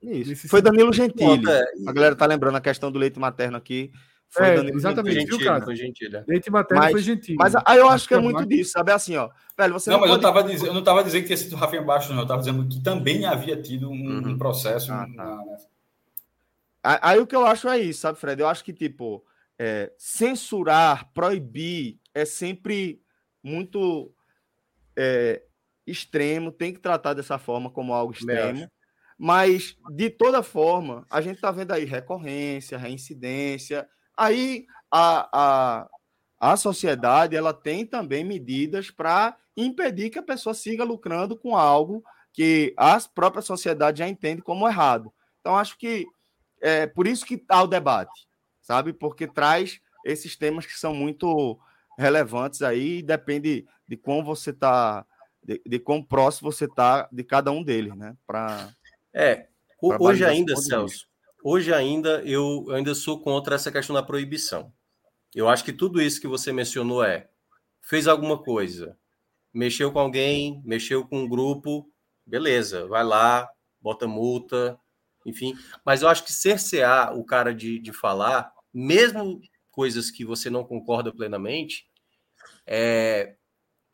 Isso. 0.02 0.48
Foi 0.48 0.62
Danilo 0.62 0.92
Gentili. 0.92 1.44
A 1.88 1.92
galera 1.92 2.16
tá 2.16 2.26
lembrando 2.26 2.56
a 2.58 2.62
questão 2.62 2.92
do 2.92 2.98
leite 2.98 3.20
materno 3.20 3.58
aqui. 3.58 3.92
Foi 4.30 4.48
é, 4.48 4.56
Danilo 4.56 4.78
exatamente, 4.78 5.20
Gentili, 5.20 5.38
viu, 5.38 5.46
cara? 5.46 5.64
Foi 5.64 5.76
Gentili. 5.76 6.16
É. 6.16 6.24
Leite 6.28 6.50
materno 6.50 6.84
mas, 6.84 6.92
foi 6.92 7.02
Gentili. 7.02 7.38
Mas 7.38 7.54
aí 7.66 7.78
eu 7.78 7.90
acho 7.90 8.08
que 8.08 8.14
é 8.14 8.20
muito 8.20 8.46
disso, 8.46 8.72
sabe? 8.72 8.92
Assim, 8.92 9.18
ó. 9.18 9.30
Velho, 9.58 9.74
você 9.74 9.90
não, 9.90 9.98
não 9.98 10.02
mas 10.02 10.10
pode... 10.12 10.26
eu, 10.26 10.32
tava 10.32 10.48
dizendo, 10.48 10.68
eu 10.68 10.74
não 10.74 10.84
tava 10.84 11.04
dizendo 11.04 11.22
que 11.22 11.28
tinha 11.28 11.38
sido 11.38 11.56
Rafinha 11.58 11.82
Baixo, 11.82 12.14
não. 12.14 12.22
Eu 12.22 12.28
tava 12.28 12.40
dizendo 12.40 12.68
que 12.68 12.82
também 12.82 13.26
havia 13.26 13.62
tido 13.62 13.90
um, 13.90 13.94
uhum. 13.94 14.30
um 14.30 14.38
processo. 14.38 14.92
Ah, 14.92 15.06
tá. 15.06 15.36
na... 16.84 17.00
Aí 17.02 17.20
o 17.20 17.28
que 17.28 17.36
eu 17.36 17.46
acho 17.46 17.68
é 17.68 17.78
isso, 17.78 18.02
sabe, 18.02 18.18
Fred? 18.18 18.42
Eu 18.42 18.48
acho 18.48 18.64
que, 18.64 18.74
tipo, 18.74 19.24
é, 19.60 19.92
censurar, 19.98 21.12
proibir 21.14 22.00
é 22.16 22.26
sempre 22.26 23.02
muito 23.44 24.12
é, 24.98 25.44
extremo, 25.86 26.52
tem 26.52 26.74
que 26.74 26.80
tratar 26.80 27.14
dessa 27.14 27.38
forma 27.38 27.70
como 27.70 27.94
algo 27.94 28.14
extremo. 28.14 28.68
Mas, 29.18 29.76
de 29.92 30.10
toda 30.10 30.42
forma, 30.42 31.06
a 31.10 31.22
gente 31.22 31.36
está 31.36 31.52
vendo 31.52 31.72
aí 31.72 31.86
recorrência, 31.86 32.78
reincidência. 32.78 33.88
Aí 34.18 34.66
a, 34.92 35.30
a, 35.32 35.90
a 36.40 36.58
sociedade 36.58 37.36
ela 37.36 37.54
tem 37.54 37.86
também 37.86 38.24
medidas 38.24 38.90
para 38.90 39.38
impedir 39.56 40.10
que 40.10 40.20
a 40.20 40.24
pessoa 40.24 40.54
siga 40.54 40.84
lucrando 40.84 41.38
com 41.38 41.56
algo 41.56 42.04
que 42.34 42.74
a 42.78 42.98
própria 43.14 43.42
sociedade 43.42 44.00
já 44.00 44.08
entende 44.08 44.42
como 44.42 44.68
errado. 44.68 45.14
Então, 45.40 45.58
acho 45.58 45.78
que 45.78 46.08
é 46.62 46.88
por 46.88 47.08
isso 47.08 47.26
que 47.26 47.36
está 47.36 47.62
o 47.62 47.68
debate, 47.68 48.28
sabe? 48.62 48.94
Porque 48.94 49.28
traz 49.28 49.80
esses 50.06 50.36
temas 50.36 50.66
que 50.66 50.74
são 50.74 50.94
muito 50.94 51.60
relevantes 51.98 52.62
aí, 52.62 53.02
depende 53.02 53.66
de 53.88 53.98
como 53.98 54.24
você 54.24 54.52
está, 54.52 55.06
de, 55.44 55.62
de 55.66 55.80
quão 55.80 56.04
próximo 56.04 56.52
você 56.52 56.66
está 56.66 57.08
de 57.12 57.24
cada 57.24 57.52
um 57.52 57.64
deles, 57.64 57.96
né? 57.96 58.16
Pra, 58.26 58.70
é, 59.14 59.48
pra 59.80 59.98
hoje 60.00 60.24
ainda, 60.24 60.56
Celso, 60.56 61.08
hoje 61.44 61.74
ainda 61.74 62.22
eu, 62.24 62.66
eu 62.68 62.76
ainda 62.76 62.94
sou 62.94 63.20
contra 63.20 63.56
essa 63.56 63.72
questão 63.72 63.94
da 63.94 64.04
proibição. 64.04 64.72
Eu 65.34 65.48
acho 65.48 65.64
que 65.64 65.74
tudo 65.74 66.02
isso 66.02 66.20
que 66.20 66.28
você 66.28 66.52
mencionou 66.52 67.04
é 67.04 67.30
fez 67.82 68.08
alguma 68.08 68.38
coisa, 68.38 68.98
mexeu 69.54 69.92
com 69.92 70.00
alguém, 70.00 70.62
mexeu 70.64 71.08
com 71.08 71.24
um 71.24 71.30
grupo, 71.30 71.90
beleza, 72.26 72.88
vai 72.88 73.04
lá, 73.04 73.50
bota 73.82 74.08
multa, 74.08 74.80
enfim. 75.26 75.56
Mas 75.86 76.02
eu 76.02 76.10
acho 76.10 76.24
que 76.24 76.34
cercear 76.34 77.18
o 77.18 77.24
cara 77.24 77.54
de, 77.54 77.80
de 77.80 77.92
falar, 77.92 78.52
mesmo 78.74 79.42
coisas 79.72 80.12
que 80.12 80.26
você 80.26 80.50
não 80.50 80.64
concorda 80.64 81.14
plenamente, 81.14 81.88
é, 82.66 83.36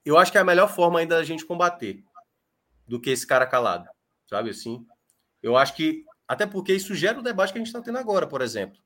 eu 0.08 0.18
acho 0.18 0.32
que 0.32 0.38
é 0.38 0.42
a 0.42 0.46
melhor 0.46 0.70
forma 0.70 1.00
ainda 1.00 1.18
da 1.18 1.24
gente 1.24 1.46
combater 1.46 2.04
do 2.88 3.00
que 3.00 3.10
esse 3.10 3.26
cara 3.26 3.46
calado, 3.46 3.88
sabe 4.30 4.50
assim? 4.50 4.86
Eu 5.42 5.58
acho 5.58 5.76
que, 5.76 6.06
até 6.28 6.46
porque 6.46 6.74
isso 6.74 6.96
gera 6.96 7.20
o 7.20 7.24
debate 7.24 7.52
que 7.52 7.60
a 7.60 7.62
gente 7.62 7.68
está 7.68 7.82
tendo 7.82 7.98
agora, 7.98 8.28
por 8.28 8.42
exemplo. 8.42 8.80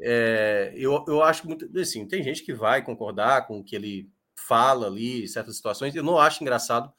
É, 0.00 0.72
eu, 0.74 1.04
eu 1.06 1.22
acho 1.22 1.46
muito 1.46 1.70
assim, 1.78 2.06
tem 2.06 2.22
gente 2.22 2.42
que 2.42 2.52
vai 2.52 2.82
concordar 2.82 3.46
com 3.46 3.60
o 3.60 3.64
que 3.64 3.76
ele 3.76 4.10
fala 4.34 4.86
ali, 4.86 5.26
certas 5.28 5.56
situações. 5.56 5.94
Eu 5.94 6.02
não 6.02 6.18
acho 6.18 6.42
engraçado 6.42 6.92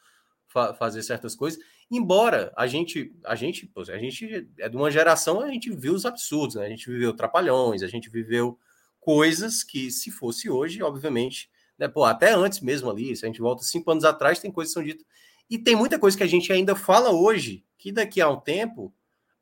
fa 0.48 0.74
fazer 0.74 1.04
certas 1.04 1.36
coisas, 1.36 1.60
embora 1.92 2.54
a 2.56 2.66
gente, 2.66 3.14
a 3.26 3.36
gente, 3.36 3.70
a 3.90 3.98
gente 3.98 4.50
é 4.58 4.70
de 4.70 4.78
uma 4.78 4.90
geração, 4.90 5.42
a 5.42 5.52
gente 5.52 5.70
viu 5.72 5.94
os 5.94 6.06
absurdos, 6.06 6.56
né? 6.56 6.66
A 6.66 6.70
gente 6.70 6.90
viveu 6.90 7.14
trapalhões, 7.14 7.84
a 7.84 7.88
gente 7.88 8.10
viveu 8.10 8.58
coisas 9.00 9.64
que, 9.64 9.92
se 9.92 10.10
fosse 10.10 10.50
hoje, 10.50 10.82
obviamente, 10.82 11.50
né, 11.78 11.88
pô, 11.88 12.04
até 12.04 12.34
antes 12.34 12.62
mesmo 12.62 12.90
ali, 12.90 13.16
se 13.16 13.26
a 13.26 13.28
gente 13.28 13.42
volta 13.42 13.64
cinco 13.64 13.92
anos 13.92 14.04
atrás, 14.04 14.40
tem 14.40 14.52
coisas 14.52 14.74
que 14.74 14.80
são 14.80 14.84
ditas. 14.84 15.06
E 15.50 15.60
tem 15.60 15.76
muita 15.76 16.00
coisa 16.00 16.18
que 16.18 16.24
a 16.24 16.28
gente 16.28 16.52
ainda 16.52 16.76
fala 16.76 17.12
hoje, 17.12 17.64
que 17.78 17.92
daqui 17.92 18.20
a 18.22 18.30
um 18.30 18.40
tempo, 18.40 18.94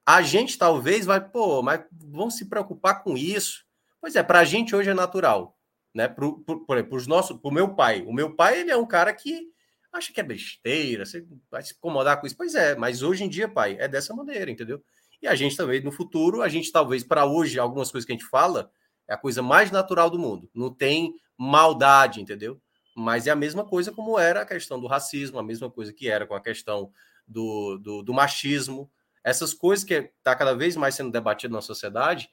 a 0.05 0.22
gente 0.22 0.57
talvez 0.57 1.05
vai, 1.05 1.22
pô, 1.22 1.61
mas 1.61 1.81
vamos 1.91 2.35
se 2.35 2.45
preocupar 2.45 3.03
com 3.03 3.18
isso. 3.18 3.65
Pois 4.01 4.15
é, 4.15 4.23
para 4.23 4.39
a 4.39 4.43
gente 4.43 4.76
hoje 4.76 4.89
é 4.89 4.93
natural, 4.93 5.57
né? 5.93 6.10
Pro, 6.10 6.39
pro, 6.39 6.65
por 6.65 6.77
exemplo, 6.77 7.01
nosso, 7.07 7.39
pro 7.39 7.51
meu 7.51 7.73
pai. 7.73 8.03
O 8.05 8.11
meu 8.11 8.35
pai, 8.35 8.60
ele 8.60 8.72
é 8.72 8.76
um 8.76 8.85
cara 8.85 9.14
que 9.14 9.47
acha 9.93 10.11
que 10.11 10.19
é 10.19 10.23
besteira, 10.23 11.05
você 11.05 11.26
vai 11.49 11.61
se 11.61 11.73
incomodar 11.73 12.19
com 12.19 12.27
isso. 12.27 12.35
Pois 12.35 12.55
é, 12.55 12.76
mas 12.76 13.01
hoje 13.03 13.23
em 13.23 13.30
dia, 13.30 13.47
pai, 13.47 13.77
é 13.80 13.88
dessa 13.88 14.14
maneira, 14.14 14.49
entendeu? 14.49 14.84
E 15.22 15.27
a 15.27 15.35
gente 15.35 15.55
também, 15.55 15.81
no 15.81 15.91
futuro, 15.91 16.41
a 16.41 16.49
gente 16.49 16.72
talvez, 16.72 17.03
para 17.03 17.26
hoje, 17.26 17.60
algumas 17.60 17.91
coisas 17.91 18.05
que 18.05 18.11
a 18.11 18.15
gente 18.15 18.27
fala, 18.27 18.69
é 19.07 19.13
a 19.13 19.17
coisa 19.17 19.41
mais 19.41 19.71
natural 19.71 20.09
do 20.09 20.19
mundo. 20.19 20.49
Não 20.53 20.73
tem 20.73 21.13
maldade, 21.38 22.21
entendeu? 22.21 22.61
Mas 22.95 23.27
é 23.27 23.31
a 23.31 23.35
mesma 23.35 23.65
coisa 23.65 23.91
como 23.91 24.19
era 24.19 24.41
a 24.41 24.45
questão 24.45 24.80
do 24.80 24.88
racismo, 24.88 25.39
a 25.39 25.43
mesma 25.43 25.69
coisa 25.69 25.91
que 25.91 26.09
era 26.09 26.27
com 26.27 26.35
a 26.35 26.41
questão 26.41 26.91
do, 27.27 27.77
do, 27.77 28.03
do 28.03 28.13
machismo. 28.13 28.89
Essas 29.23 29.53
coisas 29.53 29.84
que 29.84 29.93
está 29.93 30.35
cada 30.35 30.53
vez 30.53 30.75
mais 30.75 30.95
sendo 30.95 31.11
debatido 31.11 31.53
na 31.53 31.61
sociedade, 31.61 32.30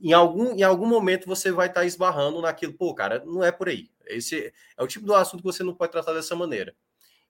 em 0.00 0.12
algum, 0.12 0.54
em 0.54 0.62
algum 0.62 0.86
momento 0.86 1.26
você 1.26 1.50
vai 1.50 1.66
estar 1.66 1.80
tá 1.80 1.86
esbarrando 1.86 2.40
naquilo, 2.40 2.74
pô, 2.74 2.94
cara, 2.94 3.22
não 3.24 3.42
é 3.42 3.50
por 3.50 3.68
aí. 3.68 3.90
Esse 4.06 4.52
é 4.76 4.82
o 4.82 4.86
tipo 4.86 5.06
do 5.06 5.14
assunto 5.14 5.40
que 5.40 5.46
você 5.46 5.64
não 5.64 5.74
pode 5.74 5.92
tratar 5.92 6.12
dessa 6.12 6.36
maneira. 6.36 6.74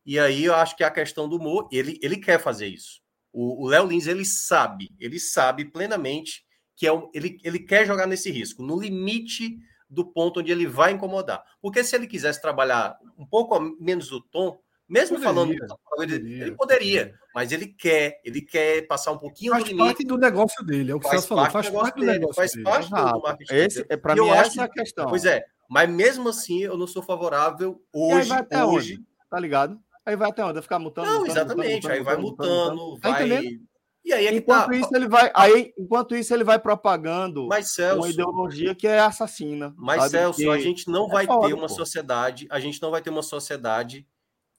E 0.05 0.19
aí 0.19 0.45
eu 0.45 0.55
acho 0.55 0.77
que 0.77 0.85
a 0.85 0.91
questão 0.91 1.29
do 1.29 1.37
humor, 1.37 1.69
ele, 1.73 1.99
ele 2.03 2.17
quer 2.17 2.39
fazer 2.39 2.67
isso. 2.67 3.01
O 3.33 3.69
Léo 3.69 3.87
Lins, 3.87 4.07
ele 4.07 4.25
sabe, 4.25 4.91
ele 4.99 5.21
sabe 5.21 5.65
plenamente 5.65 6.45
que 6.79 6.87
é 6.87 6.93
o, 6.93 7.11
ele, 7.13 7.39
ele 7.43 7.59
quer 7.59 7.85
jogar 7.85 8.07
nesse 8.07 8.31
risco, 8.31 8.63
no 8.63 8.81
limite 8.81 9.59
do 9.91 10.05
ponto 10.05 10.39
onde 10.39 10.53
ele 10.53 10.65
vai 10.65 10.93
incomodar. 10.93 11.43
Porque 11.61 11.83
se 11.83 11.97
ele 11.97 12.07
quisesse 12.07 12.41
trabalhar 12.41 12.97
um 13.19 13.27
pouco 13.27 13.59
menos 13.81 14.13
o 14.13 14.21
tom, 14.21 14.61
mesmo 14.89 15.17
poderia, 15.21 15.35
falando, 15.35 15.79
poderia, 15.91 16.43
ele 16.45 16.53
poderia, 16.53 17.15
mas 17.35 17.51
ele 17.51 17.67
quer, 17.67 18.21
ele 18.25 18.41
quer 18.41 18.87
passar 18.87 19.11
um 19.11 19.19
pouquinho 19.19 19.51
faz 19.53 19.65
do 19.65 19.67
limite. 19.67 19.85
Faz 19.85 19.93
parte 19.93 20.07
do 20.07 20.17
negócio 20.17 20.65
dele, 20.65 20.93
é 20.93 20.95
o 20.95 21.01
que 21.01 21.09
você 21.09 21.27
falou, 21.27 21.51
faz 21.51 21.69
parte 21.69 21.99
do 21.99 22.07
negócio 22.07 22.35
faz 22.35 22.53
dele. 22.53 22.65
parte 22.65 22.91
do, 22.91 23.13
do 23.13 23.21
marketing. 23.23 23.55
Esse, 23.55 23.87
é 23.89 23.97
para 23.97 24.15
mim 24.15 24.29
essa 24.29 24.63
é 24.63 24.65
a 24.65 24.69
questão. 24.69 25.09
Pois 25.09 25.25
é, 25.25 25.45
mas 25.69 25.91
mesmo 25.91 26.29
assim 26.29 26.61
eu 26.63 26.79
não 26.79 26.87
sou 26.87 27.03
favorável 27.03 27.83
hoje, 27.93 28.31
hoje. 28.33 28.95
Onde? 28.95 29.07
Tá 29.29 29.41
ligado? 29.41 29.79
Aí 30.07 30.17
vai 30.17 30.31
até 30.31 30.45
onde? 30.45 30.55
Vai 30.55 30.63
ficar 30.63 30.79
mutando? 30.79 31.07
Não, 31.07 31.21
mutando, 31.21 31.33
exatamente. 31.33 31.75
Mutando, 31.75 31.95
aí 31.95 32.03
vai 32.03 32.17
mutando, 32.17 32.77
mutando 32.77 33.01
tá 33.01 33.11
vai. 33.11 33.29
Tá 33.29 33.68
e 34.09 34.13
aí 34.13 34.27
é 34.27 34.35
enquanto 34.35 34.69
tá... 34.69 34.77
isso 34.77 34.97
ele 34.97 35.07
vai, 35.07 35.31
aí 35.35 35.75
enquanto 35.77 36.17
isso 36.17 36.33
ele 36.33 36.43
vai 36.43 36.59
propagando 36.59 37.47
mas, 37.47 37.73
Celso, 37.73 37.99
uma 37.99 38.09
ideologia 38.09 38.75
que 38.75 38.87
é 38.87 38.99
assassina. 38.99 39.75
Mas 39.77 40.03
sabe? 40.03 40.11
Celso, 40.11 40.41
que... 40.41 40.49
a 40.49 40.59
gente 40.59 40.91
não 40.91 41.07
é 41.09 41.13
vai 41.13 41.27
foda, 41.27 41.49
ter 41.49 41.53
uma 41.53 41.69
pô. 41.69 41.75
sociedade, 41.75 42.47
a 42.51 42.59
gente 42.59 42.81
não 42.81 42.91
vai 42.91 43.03
ter 43.03 43.11
uma 43.11 43.23
sociedade 43.23 44.07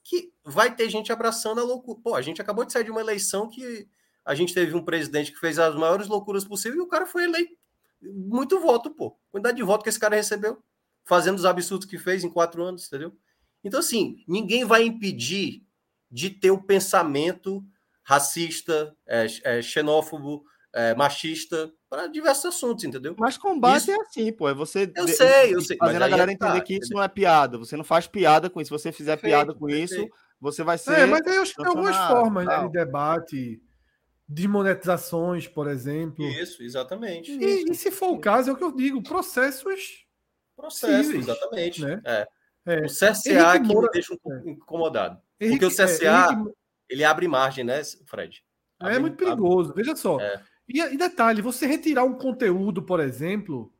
que 0.04 0.32
vai 0.44 0.74
ter 0.74 0.88
gente 0.88 1.12
abraçando 1.12 1.60
a 1.60 1.64
loucura. 1.64 2.00
Pô, 2.02 2.14
a 2.14 2.22
gente 2.22 2.40
acabou 2.40 2.64
de 2.64 2.72
sair 2.72 2.84
de 2.84 2.92
uma 2.92 3.00
eleição 3.00 3.48
que 3.48 3.88
a 4.24 4.34
gente 4.36 4.54
teve 4.54 4.74
um 4.76 4.84
presidente 4.84 5.32
que 5.32 5.40
fez 5.40 5.58
as 5.58 5.74
maiores 5.74 6.06
loucuras 6.06 6.44
possíveis 6.44 6.80
e 6.80 6.84
o 6.84 6.88
cara 6.88 7.06
foi 7.06 7.24
eleito. 7.24 7.56
Muito 8.00 8.60
voto, 8.60 8.90
pô. 8.90 9.18
Quantidade 9.32 9.56
de 9.56 9.62
voto 9.64 9.82
que 9.82 9.88
esse 9.88 9.98
cara 9.98 10.14
recebeu, 10.14 10.62
fazendo 11.04 11.38
os 11.38 11.44
absurdos 11.44 11.86
que 11.88 11.98
fez 11.98 12.22
em 12.22 12.30
quatro 12.30 12.62
anos, 12.62 12.86
entendeu? 12.86 13.12
Então, 13.64 13.80
assim, 13.80 14.22
ninguém 14.28 14.64
vai 14.64 14.84
impedir 14.84 15.66
de 16.10 16.30
ter 16.30 16.50
o 16.50 16.62
pensamento 16.62 17.64
racista, 18.10 18.92
é, 19.06 19.26
é, 19.44 19.62
xenófobo, 19.62 20.42
é, 20.74 20.96
machista, 20.96 21.72
para 21.88 22.08
diversos 22.08 22.56
assuntos, 22.56 22.82
entendeu? 22.82 23.14
Mas 23.16 23.38
combate 23.38 23.82
isso... 23.82 23.92
é 23.92 23.94
assim, 24.00 24.32
pô. 24.32 24.48
É 24.48 24.54
você. 24.54 24.90
Eu 24.96 25.06
sei, 25.06 25.54
eu 25.54 25.60
sei. 25.60 25.76
Fazendo 25.76 26.02
a 26.02 26.08
galera 26.08 26.36
tá, 26.36 26.48
entender 26.48 26.64
que 26.64 26.74
isso 26.74 26.92
não 26.92 27.00
é 27.00 27.06
piada. 27.06 27.56
Você 27.56 27.76
não 27.76 27.84
faz 27.84 28.08
piada 28.08 28.50
com 28.50 28.60
isso. 28.60 28.76
Se 28.76 28.82
você 28.82 28.90
fizer 28.90 29.12
perfeito, 29.12 29.32
piada 29.32 29.54
com 29.54 29.66
perfeito. 29.66 29.94
isso, 29.94 30.08
você 30.40 30.64
vai 30.64 30.76
ser. 30.76 30.98
É, 30.98 31.06
mas 31.06 31.24
eu 31.24 31.40
acho 31.40 31.54
que 31.54 31.62
tem 31.62 31.66
algumas 31.66 31.96
formas 31.96 32.46
né, 32.46 32.62
de 32.62 32.72
debate. 32.72 33.62
De 34.28 34.46
monetizações, 34.46 35.48
por 35.48 35.68
exemplo. 35.68 36.24
Isso, 36.24 36.62
exatamente. 36.62 37.32
E, 37.32 37.64
e 37.68 37.74
se 37.74 37.90
for 37.90 38.10
o 38.10 38.20
caso, 38.20 38.50
é 38.50 38.52
o 38.52 38.56
que 38.56 38.62
eu 38.62 38.70
digo, 38.70 39.02
processos. 39.02 40.04
Processos, 40.56 41.06
cíveis, 41.06 41.28
exatamente. 41.28 41.82
Né? 41.84 42.00
É. 42.04 42.28
É. 42.66 42.80
O 42.80 42.86
CSA 42.86 43.60
que 43.60 43.66
Moura... 43.66 43.88
me 43.88 43.92
deixa 43.92 44.14
um 44.14 44.18
pouco 44.18 44.48
é. 44.48 44.50
incomodado. 44.52 45.20
Henrique, 45.40 45.58
porque 45.58 45.82
o 45.82 45.84
CSA, 45.84 46.04
é, 46.04 46.32
Henrique... 46.32 46.59
ele 46.90 47.04
abre 47.04 47.28
margem, 47.28 47.64
né, 47.64 47.80
Fred? 48.04 48.44
Abre, 48.78 48.96
é 48.96 48.98
muito 48.98 49.16
perigoso. 49.16 49.70
Abre... 49.70 49.82
Veja 49.82 49.96
só. 49.96 50.20
É. 50.20 50.42
E, 50.68 50.80
e, 50.80 50.96
detalhe, 50.96 51.40
você 51.40 51.66
retirar 51.66 52.04
um 52.04 52.14
conteúdo, 52.14 52.82
por 52.82 53.00
exemplo, 53.00 53.72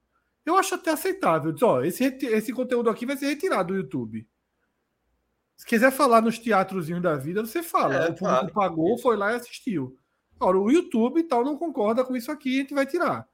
eu 0.46 0.56
acho 0.56 0.74
até 0.74 0.90
aceitável. 0.90 1.52
Diz, 1.52 1.62
ó, 1.62 1.82
esse, 1.82 2.04
esse 2.04 2.52
conteúdo 2.52 2.88
aqui 2.88 3.04
vai 3.04 3.16
ser 3.16 3.26
retirado 3.26 3.74
do 3.74 3.78
YouTube. 3.78 4.26
Se 5.56 5.66
quiser 5.66 5.90
falar 5.90 6.22
nos 6.22 6.38
teatrozinhos 6.38 7.02
da 7.02 7.16
vida, 7.16 7.44
você 7.44 7.62
fala. 7.62 7.94
É, 7.94 7.98
o 8.04 8.14
público 8.14 8.24
claro. 8.24 8.52
pagou, 8.52 8.98
foi 8.98 9.16
lá 9.16 9.32
e 9.32 9.36
assistiu. 9.36 9.96
Agora, 10.36 10.58
o 10.58 10.70
YouTube 10.70 11.20
e 11.20 11.24
tal 11.24 11.44
não 11.44 11.56
concorda 11.56 12.02
com 12.02 12.16
isso 12.16 12.32
aqui, 12.32 12.56
a 12.56 12.60
gente 12.62 12.74
vai 12.74 12.86
tirar. 12.86 13.28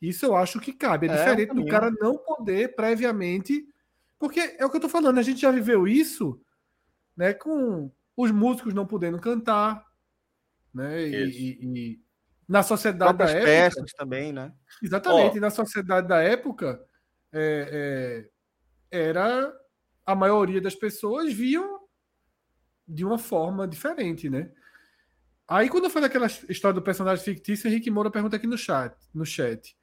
Isso 0.00 0.26
eu 0.26 0.34
acho 0.34 0.58
que 0.58 0.72
cabe. 0.72 1.06
É, 1.06 1.12
é 1.12 1.16
diferente 1.16 1.54
do 1.54 1.66
cara 1.66 1.90
não 2.00 2.16
poder 2.16 2.74
previamente. 2.74 3.64
Porque 4.18 4.56
é 4.58 4.66
o 4.66 4.70
que 4.70 4.76
eu 4.76 4.80
tô 4.80 4.88
falando, 4.88 5.18
a 5.18 5.22
gente 5.22 5.40
já 5.40 5.50
viveu 5.50 5.86
isso 5.86 6.40
né, 7.16 7.32
com 7.32 7.90
os 8.18 8.32
músicos 8.32 8.74
não 8.74 8.84
podendo 8.84 9.20
cantar, 9.20 9.86
né, 10.74 11.06
e, 11.06 11.58
e, 11.62 12.00
na 12.48 12.64
sociedade 12.64 13.16
da 13.16 13.26
época 13.26 13.44
peças 13.44 13.92
também, 13.92 14.32
né? 14.32 14.52
Exatamente, 14.82 15.38
oh. 15.38 15.40
na 15.40 15.50
sociedade 15.50 16.08
da 16.08 16.20
época 16.20 16.84
é, 17.32 18.26
é, 18.90 19.06
era 19.06 19.54
a 20.04 20.16
maioria 20.16 20.60
das 20.60 20.74
pessoas 20.74 21.32
viam 21.32 21.78
de 22.88 23.04
uma 23.04 23.18
forma 23.18 23.68
diferente, 23.68 24.28
né? 24.28 24.50
Aí 25.46 25.68
quando 25.68 25.84
eu 25.84 25.90
falei 25.90 26.08
aquela 26.08 26.26
história 26.26 26.74
do 26.74 26.82
personagem 26.82 27.24
fictício, 27.24 27.68
Henrique 27.68 27.90
Moura 27.90 28.10
pergunta 28.10 28.34
aqui 28.34 28.48
no 28.48 28.58
chat, 28.58 28.96
no 29.14 29.24
chat. 29.24 29.76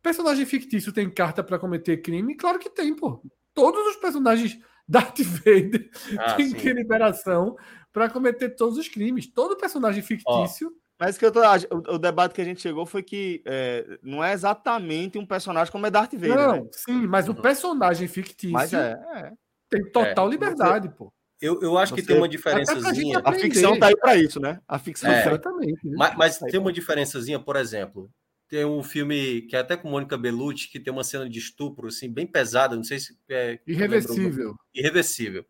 Personagem 0.00 0.46
fictício 0.46 0.92
tem 0.92 1.10
carta 1.10 1.42
para 1.42 1.58
cometer 1.58 1.96
crime? 2.02 2.36
Claro 2.36 2.60
que 2.60 2.70
tem, 2.70 2.94
pô. 2.94 3.20
Todos 3.52 3.84
os 3.88 3.96
personagens 3.96 4.60
Darth 4.88 5.20
Vader 5.20 5.90
ah, 6.18 6.34
têm 6.34 6.52
liberação 6.52 7.56
para 7.92 8.10
cometer 8.10 8.50
todos 8.50 8.78
os 8.78 8.88
crimes. 8.88 9.26
Todo 9.26 9.56
personagem 9.56 10.02
fictício. 10.02 10.68
Oh, 10.68 10.84
mas 10.98 11.18
que 11.18 11.24
eu 11.24 11.32
tô, 11.32 11.40
o, 11.40 11.94
o, 11.94 11.98
debate 11.98 12.34
que 12.34 12.40
a 12.40 12.44
gente 12.44 12.60
chegou 12.60 12.86
foi 12.86 13.02
que 13.02 13.42
é, 13.44 13.98
não 14.02 14.22
é 14.22 14.32
exatamente 14.32 15.18
um 15.18 15.26
personagem 15.26 15.72
como 15.72 15.86
é 15.86 15.90
Darth 15.90 16.14
Vader. 16.14 16.36
Não, 16.36 16.56
né? 16.56 16.68
sim, 16.72 17.06
mas 17.06 17.28
o 17.28 17.32
uhum. 17.32 17.42
personagem 17.42 18.06
fictício 18.06 18.52
mas 18.52 18.72
é, 18.72 18.92
é. 19.14 19.32
tem 19.68 19.90
total 19.90 20.28
é, 20.28 20.30
liberdade, 20.30 20.88
você, 20.88 20.94
pô. 20.94 21.12
Eu, 21.40 21.60
eu 21.60 21.76
acho 21.76 21.94
você, 21.94 22.00
que 22.00 22.06
tem 22.06 22.16
uma 22.16 22.28
diferençazinha. 22.28 23.20
A, 23.24 23.32
ficção 23.32 23.78
tá 23.78 23.88
aí 23.88 23.96
para 23.96 24.16
isso, 24.16 24.40
né? 24.40 24.60
A 24.68 24.78
ficção 24.78 25.10
é, 25.10 25.26
exatamente. 25.26 25.86
Né? 25.86 25.94
Mas, 25.96 26.16
mas 26.16 26.38
tá 26.38 26.46
tem 26.46 26.60
uma 26.60 26.72
diferençazinha, 26.72 27.40
por 27.40 27.56
exemplo, 27.56 28.08
tem 28.48 28.64
um 28.64 28.82
filme 28.82 29.42
que 29.42 29.56
é 29.56 29.60
até 29.60 29.76
com 29.76 29.90
Mônica 29.90 30.16
Bellucci, 30.16 30.68
que 30.70 30.80
tem 30.80 30.92
uma 30.92 31.04
cena 31.04 31.28
de 31.28 31.38
estupro 31.38 31.88
assim, 31.88 32.12
bem 32.12 32.26
pesada, 32.26 32.76
não 32.76 32.84
sei 32.84 32.98
se 32.98 33.18
é. 33.28 33.58
Irreversível. 33.66 34.54
Irreversível. 34.74 35.44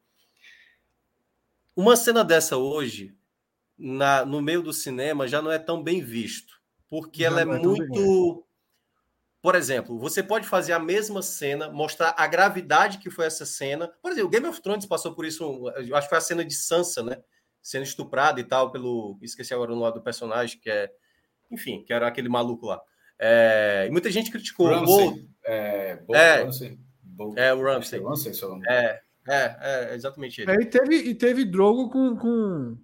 Uma 1.77 1.97
cena 1.97 2.25
dessa 2.25 2.57
hoje, 2.57 3.15
na, 3.77 4.25
no 4.25 4.41
meio 4.41 4.63
do 4.63 4.73
cinema, 4.73 5.27
já 5.27 5.43
não 5.43 5.51
é 5.51 5.59
tão 5.59 5.83
bem 5.83 6.01
visto. 6.01 6.55
Porque 6.89 7.23
já 7.23 7.29
ela 7.29 7.41
é, 7.41 7.43
é 7.43 7.47
muito. 7.47 8.47
Por 9.43 9.55
exemplo, 9.55 9.99
você 9.99 10.23
pode 10.23 10.47
fazer 10.47 10.73
a 10.73 10.79
mesma 10.79 11.21
cena, 11.21 11.69
mostrar 11.71 12.15
a 12.17 12.27
gravidade 12.27 12.97
que 12.97 13.11
foi 13.11 13.27
essa 13.27 13.45
cena. 13.45 13.89
Por 14.01 14.11
exemplo, 14.11 14.31
Game 14.31 14.47
of 14.47 14.63
Thrones 14.63 14.87
passou 14.87 15.15
por 15.15 15.27
isso, 15.27 15.69
eu 15.87 15.95
acho 15.95 16.07
que 16.07 16.09
foi 16.09 16.19
a 16.19 16.23
cena 16.23 16.45
de 16.45 16.55
Sansa, 16.55 17.03
né? 17.03 17.23
Sendo 17.61 17.83
estuprada 17.83 18.41
e 18.41 18.45
tal, 18.45 18.71
pelo. 18.71 19.19
Esqueci 19.21 19.53
agora 19.53 19.73
o 19.73 19.77
nome 19.77 19.93
do 19.93 20.03
personagem, 20.03 20.59
que 20.59 20.71
é. 20.71 20.91
Enfim, 21.55 21.83
que 21.85 21.93
era 21.93 22.07
aquele 22.07 22.29
maluco 22.29 22.67
lá. 22.67 22.81
É, 23.19 23.87
e 23.89 23.91
muita 23.91 24.11
gente 24.11 24.31
criticou. 24.31 24.67
Ramsey. 24.67 25.29
É, 25.47 25.97
Bo, 25.97 26.15
é, 26.15 26.43
Ramsey. 26.43 26.79
é, 27.37 27.55
o 27.55 27.63
Ramsey. 27.63 28.03
É, 28.69 29.01
é, 29.29 29.57
é, 29.61 29.95
exatamente 29.95 30.41
ele. 30.41 30.51
É, 30.51 30.55
e, 30.57 30.67
teve, 30.67 30.97
e 30.97 31.15
teve 31.15 31.45
Drogo 31.45 31.91
com, 31.91 32.17
com, 32.17 32.77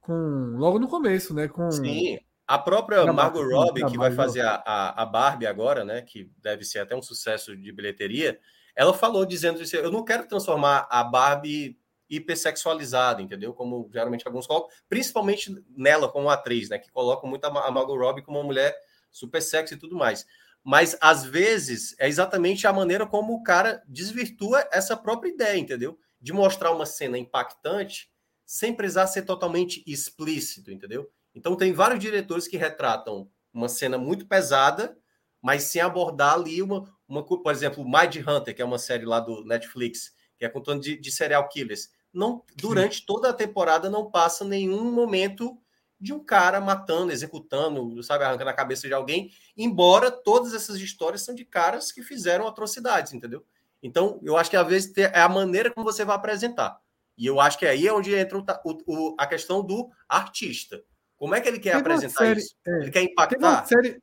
com. 0.00 0.56
Logo 0.56 0.78
no 0.78 0.88
começo, 0.88 1.32
né? 1.32 1.48
Com, 1.48 1.70
Sim. 1.70 2.18
A 2.46 2.58
própria 2.58 3.12
Margot 3.12 3.42
Robbie, 3.42 3.84
que 3.86 3.98
vai 3.98 4.12
fazer 4.12 4.42
a, 4.42 4.62
a, 4.64 5.02
a, 5.02 5.06
Barbie 5.06 5.46
agora, 5.46 5.84
né? 5.84 6.02
Que 6.02 6.30
deve 6.40 6.64
ser 6.64 6.78
até 6.78 6.94
um 6.94 7.02
sucesso 7.02 7.56
de 7.56 7.72
bilheteria, 7.72 8.38
ela 8.76 8.94
falou 8.94 9.26
dizendo 9.26 9.60
assim: 9.60 9.78
eu 9.78 9.90
não 9.90 10.04
quero 10.04 10.28
transformar 10.28 10.86
a 10.90 11.02
Barbie 11.02 11.76
hipersexualizada, 12.08 13.22
entendeu? 13.22 13.52
Como 13.52 13.88
geralmente 13.92 14.26
alguns 14.26 14.46
colocam, 14.46 14.68
principalmente 14.88 15.54
nela 15.76 16.08
como 16.08 16.30
atriz, 16.30 16.68
né? 16.68 16.78
Que 16.78 16.90
colocam 16.90 17.28
muito 17.28 17.44
a 17.44 17.70
Margot 17.70 17.96
Robbie 17.96 18.22
como 18.22 18.38
uma 18.38 18.44
mulher 18.44 18.76
super 19.10 19.40
sexy 19.40 19.74
e 19.74 19.78
tudo 19.78 19.96
mais. 19.96 20.26
Mas 20.62 20.96
às 21.00 21.24
vezes 21.24 21.94
é 21.98 22.08
exatamente 22.08 22.66
a 22.66 22.72
maneira 22.72 23.06
como 23.06 23.34
o 23.34 23.42
cara 23.42 23.82
desvirtua 23.86 24.68
essa 24.72 24.96
própria 24.96 25.30
ideia, 25.30 25.58
entendeu? 25.58 25.98
De 26.20 26.32
mostrar 26.32 26.72
uma 26.72 26.86
cena 26.86 27.16
impactante 27.16 28.10
sem 28.44 28.74
precisar 28.74 29.06
ser 29.06 29.22
totalmente 29.22 29.82
explícito, 29.86 30.70
entendeu? 30.70 31.10
Então 31.34 31.56
tem 31.56 31.72
vários 31.72 32.00
diretores 32.00 32.48
que 32.48 32.56
retratam 32.56 33.30
uma 33.52 33.68
cena 33.68 33.98
muito 33.98 34.26
pesada, 34.26 34.96
mas 35.42 35.64
sem 35.64 35.80
abordar 35.80 36.34
ali 36.34 36.62
uma, 36.62 36.92
uma 37.08 37.24
por 37.24 37.52
exemplo, 37.52 37.84
Mind 37.84 38.16
Hunter, 38.26 38.54
que 38.54 38.62
é 38.62 38.64
uma 38.64 38.78
série 38.78 39.04
lá 39.04 39.20
do 39.20 39.44
Netflix, 39.44 40.14
que 40.38 40.44
é 40.44 40.48
contando 40.48 40.82
de, 40.82 40.98
de 40.98 41.10
serial 41.10 41.48
killers 41.48 41.90
não 42.16 42.42
durante 42.56 43.04
toda 43.04 43.28
a 43.28 43.34
temporada 43.34 43.90
não 43.90 44.10
passa 44.10 44.44
nenhum 44.44 44.90
momento 44.90 45.56
de 46.00 46.12
um 46.12 46.18
cara 46.18 46.60
matando, 46.60 47.12
executando, 47.12 48.02
sabe, 48.02 48.24
arrancando 48.24 48.50
a 48.50 48.54
cabeça 48.54 48.86
de 48.88 48.94
alguém, 48.94 49.30
embora 49.56 50.10
todas 50.10 50.54
essas 50.54 50.76
histórias 50.76 51.22
são 51.22 51.34
de 51.34 51.44
caras 51.44 51.92
que 51.92 52.02
fizeram 52.02 52.46
atrocidades, 52.46 53.12
entendeu? 53.12 53.44
Então, 53.82 54.18
eu 54.22 54.36
acho 54.36 54.50
que 54.50 54.56
às 54.56 54.66
vezes 54.66 54.92
é 54.96 55.20
a 55.20 55.28
maneira 55.28 55.70
como 55.70 55.84
você 55.84 56.04
vai 56.04 56.16
apresentar. 56.16 56.80
E 57.16 57.26
eu 57.26 57.40
acho 57.40 57.58
que 57.58 57.66
aí 57.66 57.86
é 57.86 57.92
onde 57.92 58.14
entra 58.14 58.38
o, 58.38 58.44
o, 58.86 59.16
a 59.18 59.26
questão 59.26 59.64
do 59.64 59.90
artista. 60.08 60.82
Como 61.16 61.34
é 61.34 61.40
que 61.40 61.48
ele 61.48 61.58
quer 61.58 61.76
teve 61.76 61.80
apresentar 61.80 62.24
série, 62.24 62.40
isso? 62.40 62.54
É, 62.66 62.80
ele 62.82 62.90
quer 62.90 63.02
impactar? 63.02 63.36
Teve 63.36 63.44
uma, 63.44 63.64
série, 63.64 64.02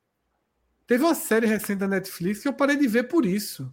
teve 0.87 1.03
uma 1.03 1.15
série 1.15 1.45
recente 1.45 1.79
da 1.79 1.87
Netflix 1.87 2.41
que 2.41 2.47
eu 2.47 2.53
parei 2.53 2.75
de 2.75 2.87
ver 2.87 3.03
por 3.03 3.25
isso. 3.25 3.71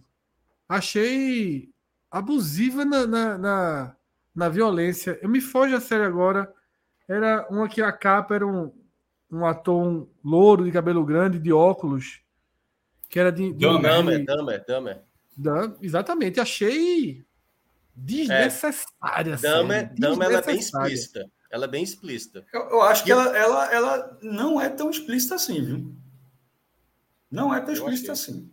Achei 0.69 1.69
abusiva 2.11 2.85
na, 2.85 3.07
na, 3.07 3.37
na 3.37 3.95
na 4.35 4.49
violência. 4.49 5.19
Eu 5.21 5.29
me 5.29 5.41
foge 5.41 5.75
a 5.75 5.81
série 5.81 6.03
agora. 6.03 6.51
Era 7.07 7.47
uma 7.49 7.67
que 7.67 7.81
a 7.81 7.91
capa 7.91 8.35
era 8.35 8.47
um, 8.47 8.71
um 9.31 9.45
ator 9.45 9.81
um 9.81 10.07
louro 10.23 10.63
de 10.63 10.71
cabelo 10.71 11.05
grande, 11.05 11.39
de 11.39 11.51
óculos, 11.51 12.21
que 13.09 13.19
era 13.19 13.31
de. 13.31 13.51
de 13.53 13.65
Dahmer, 13.81 14.25
Dahmer, 14.25 14.65
Dahmer. 14.65 15.75
Exatamente, 15.81 16.39
achei 16.39 17.25
desnecessária. 17.95 19.33
É. 19.33 19.37
Dahmer, 19.37 19.93
Dahmer 19.97 20.29
ela 20.29 20.37
é 20.39 20.41
bem 20.41 20.59
explícita. 20.59 21.29
Ela 21.51 21.65
é 21.65 21.67
bem 21.67 21.83
explícita. 21.83 22.45
Eu, 22.53 22.61
eu 22.69 22.81
acho 22.81 23.03
que 23.03 23.11
ela, 23.11 23.37
ela, 23.37 23.73
ela 23.73 24.19
não 24.21 24.59
é 24.59 24.69
tão 24.69 24.89
explícita 24.89 25.35
assim, 25.35 25.61
viu? 25.61 25.93
Não 27.29 27.53
é 27.53 27.59
tão 27.59 27.73
explícita 27.73 28.13
assim. 28.13 28.49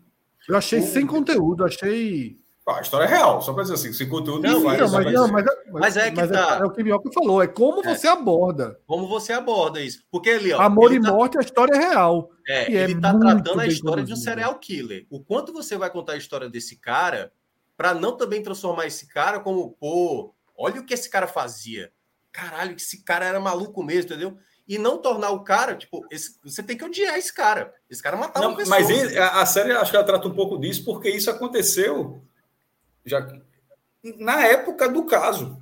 Eu 0.49 0.57
achei 0.57 0.81
o... 0.81 0.83
sem 0.87 1.07
conteúdo, 1.07 1.65
achei 1.65 2.41
a 2.77 2.83
história 2.83 3.05
é 3.07 3.09
real, 3.09 3.41
só 3.41 3.53
para 3.55 3.63
dizer 3.63 3.75
assim, 3.75 3.93
sem 3.95 4.09
conteúdo 4.09 4.43
não, 4.43 4.63
faz, 4.63 4.79
não, 4.79 4.91
mas, 4.91 5.13
não, 5.13 5.29
mas, 5.29 5.45
mas, 5.73 5.97
é 5.97 6.11
que 6.11 6.17
mas 6.17 6.31
é 6.31 6.35
tá. 6.35 6.57
É, 6.57 6.63
é, 6.63 6.65
o 6.65 6.71
que 6.71 6.83
o 6.83 6.85
Mioca 6.85 7.11
falou, 7.13 7.43
é 7.43 7.47
como 7.47 7.87
é. 7.87 7.95
você 7.95 8.07
aborda. 8.07 8.79
Como 8.87 9.07
você 9.07 9.33
aborda 9.33 9.81
isso. 9.81 10.03
Porque 10.11 10.31
ali, 10.31 10.53
ó. 10.53 10.61
Amor 10.61 10.93
e 10.93 11.01
tá... 11.01 11.13
morte, 11.13 11.39
a 11.39 11.41
história 11.41 11.75
é 11.75 11.79
real. 11.79 12.31
É, 12.47 12.73
ele 12.73 12.95
está 12.95 13.19
tratando 13.19 13.61
a 13.61 13.67
história 13.67 14.03
de 14.03 14.13
um 14.13 14.17
serial 14.17 14.59
killer. 14.59 15.07
O 15.11 15.21
quanto 15.21 15.53
você 15.53 15.77
vai 15.77 15.91
contar 15.91 16.13
a 16.15 16.17
história 16.17 16.49
desse 16.49 16.77
cara, 16.77 17.33
para 17.77 17.95
não 17.95 18.17
também 18.17 18.43
transformar 18.43 18.87
esse 18.87 19.07
cara 19.07 19.41
como, 19.41 19.73
pô, 19.73 20.35
olha 20.57 20.81
o 20.81 20.85
que 20.85 20.95
esse 20.95 21.09
cara 21.09 21.27
fazia. 21.27 21.93
Caralho, 22.33 22.77
esse 22.77 23.05
cara 23.05 23.25
era 23.25 23.41
maluco 23.41 23.83
mesmo, 23.83 24.11
entendeu? 24.11 24.39
E 24.67 24.77
não 24.77 24.99
tornar 24.99 25.31
o 25.31 25.43
cara, 25.43 25.75
tipo, 25.77 26.07
esse, 26.11 26.39
você 26.45 26.63
tem 26.63 26.77
que 26.77 26.85
odiar 26.85 27.17
esse 27.17 27.33
cara. 27.33 27.73
Esse 27.89 28.03
cara 28.03 28.17
matava 28.17 28.47
não, 28.47 28.55
pessoas. 28.55 28.81
Mas 28.81 28.91
ele, 28.91 29.19
a, 29.19 29.41
a 29.41 29.47
série, 29.47 29.73
acho 29.73 29.91
que 29.91 29.97
ela 29.97 30.05
trata 30.05 30.29
um 30.29 30.35
pouco 30.35 30.59
disso, 30.59 30.85
porque 30.85 31.09
isso 31.09 31.31
aconteceu 31.31 32.23
já 33.05 33.27
na 34.19 34.47
época 34.47 34.89
do 34.89 35.05
caso, 35.07 35.61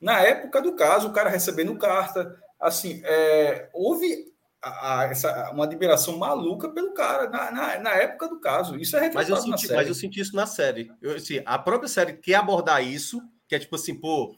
na 0.00 0.20
época 0.20 0.62
do 0.62 0.74
caso, 0.74 1.08
o 1.08 1.12
cara 1.12 1.28
recebendo 1.28 1.76
carta, 1.76 2.36
assim, 2.58 3.00
é, 3.04 3.68
houve 3.72 4.30
a, 4.62 5.00
a, 5.00 5.04
essa, 5.04 5.50
uma 5.50 5.64
admiração 5.64 6.18
maluca 6.18 6.68
pelo 6.68 6.92
cara 6.92 7.28
na, 7.28 7.50
na, 7.50 7.78
na 7.78 7.90
época 7.94 8.28
do 8.28 8.40
caso. 8.40 8.76
Isso 8.76 8.96
é 8.96 9.10
mas 9.12 9.28
eu 9.28 9.36
senti, 9.36 9.72
Mas 9.72 9.88
eu 9.88 9.94
senti 9.94 10.20
isso 10.20 10.36
na 10.36 10.46
série. 10.46 10.90
Eu, 11.00 11.16
assim, 11.16 11.42
a 11.44 11.58
própria 11.58 11.88
série 11.88 12.14
quer 12.14 12.34
abordar 12.34 12.84
isso, 12.84 13.22
que 13.48 13.54
é 13.54 13.58
tipo 13.58 13.76
assim, 13.76 13.94
pô, 13.94 14.34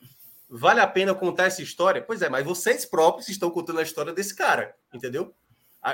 vale 0.49 0.81
a 0.81 0.87
pena 0.87 1.15
contar 1.15 1.45
essa 1.45 1.63
história? 1.63 2.03
Pois 2.03 2.23
é, 2.23 2.29
mas 2.29 2.45
vocês 2.45 2.85
próprios 2.85 3.29
estão 3.29 3.51
contando 3.51 3.81
a 3.81 3.83
história 3.83 4.13
desse 4.13 4.35
cara, 4.35 4.75
entendeu? 4.93 5.35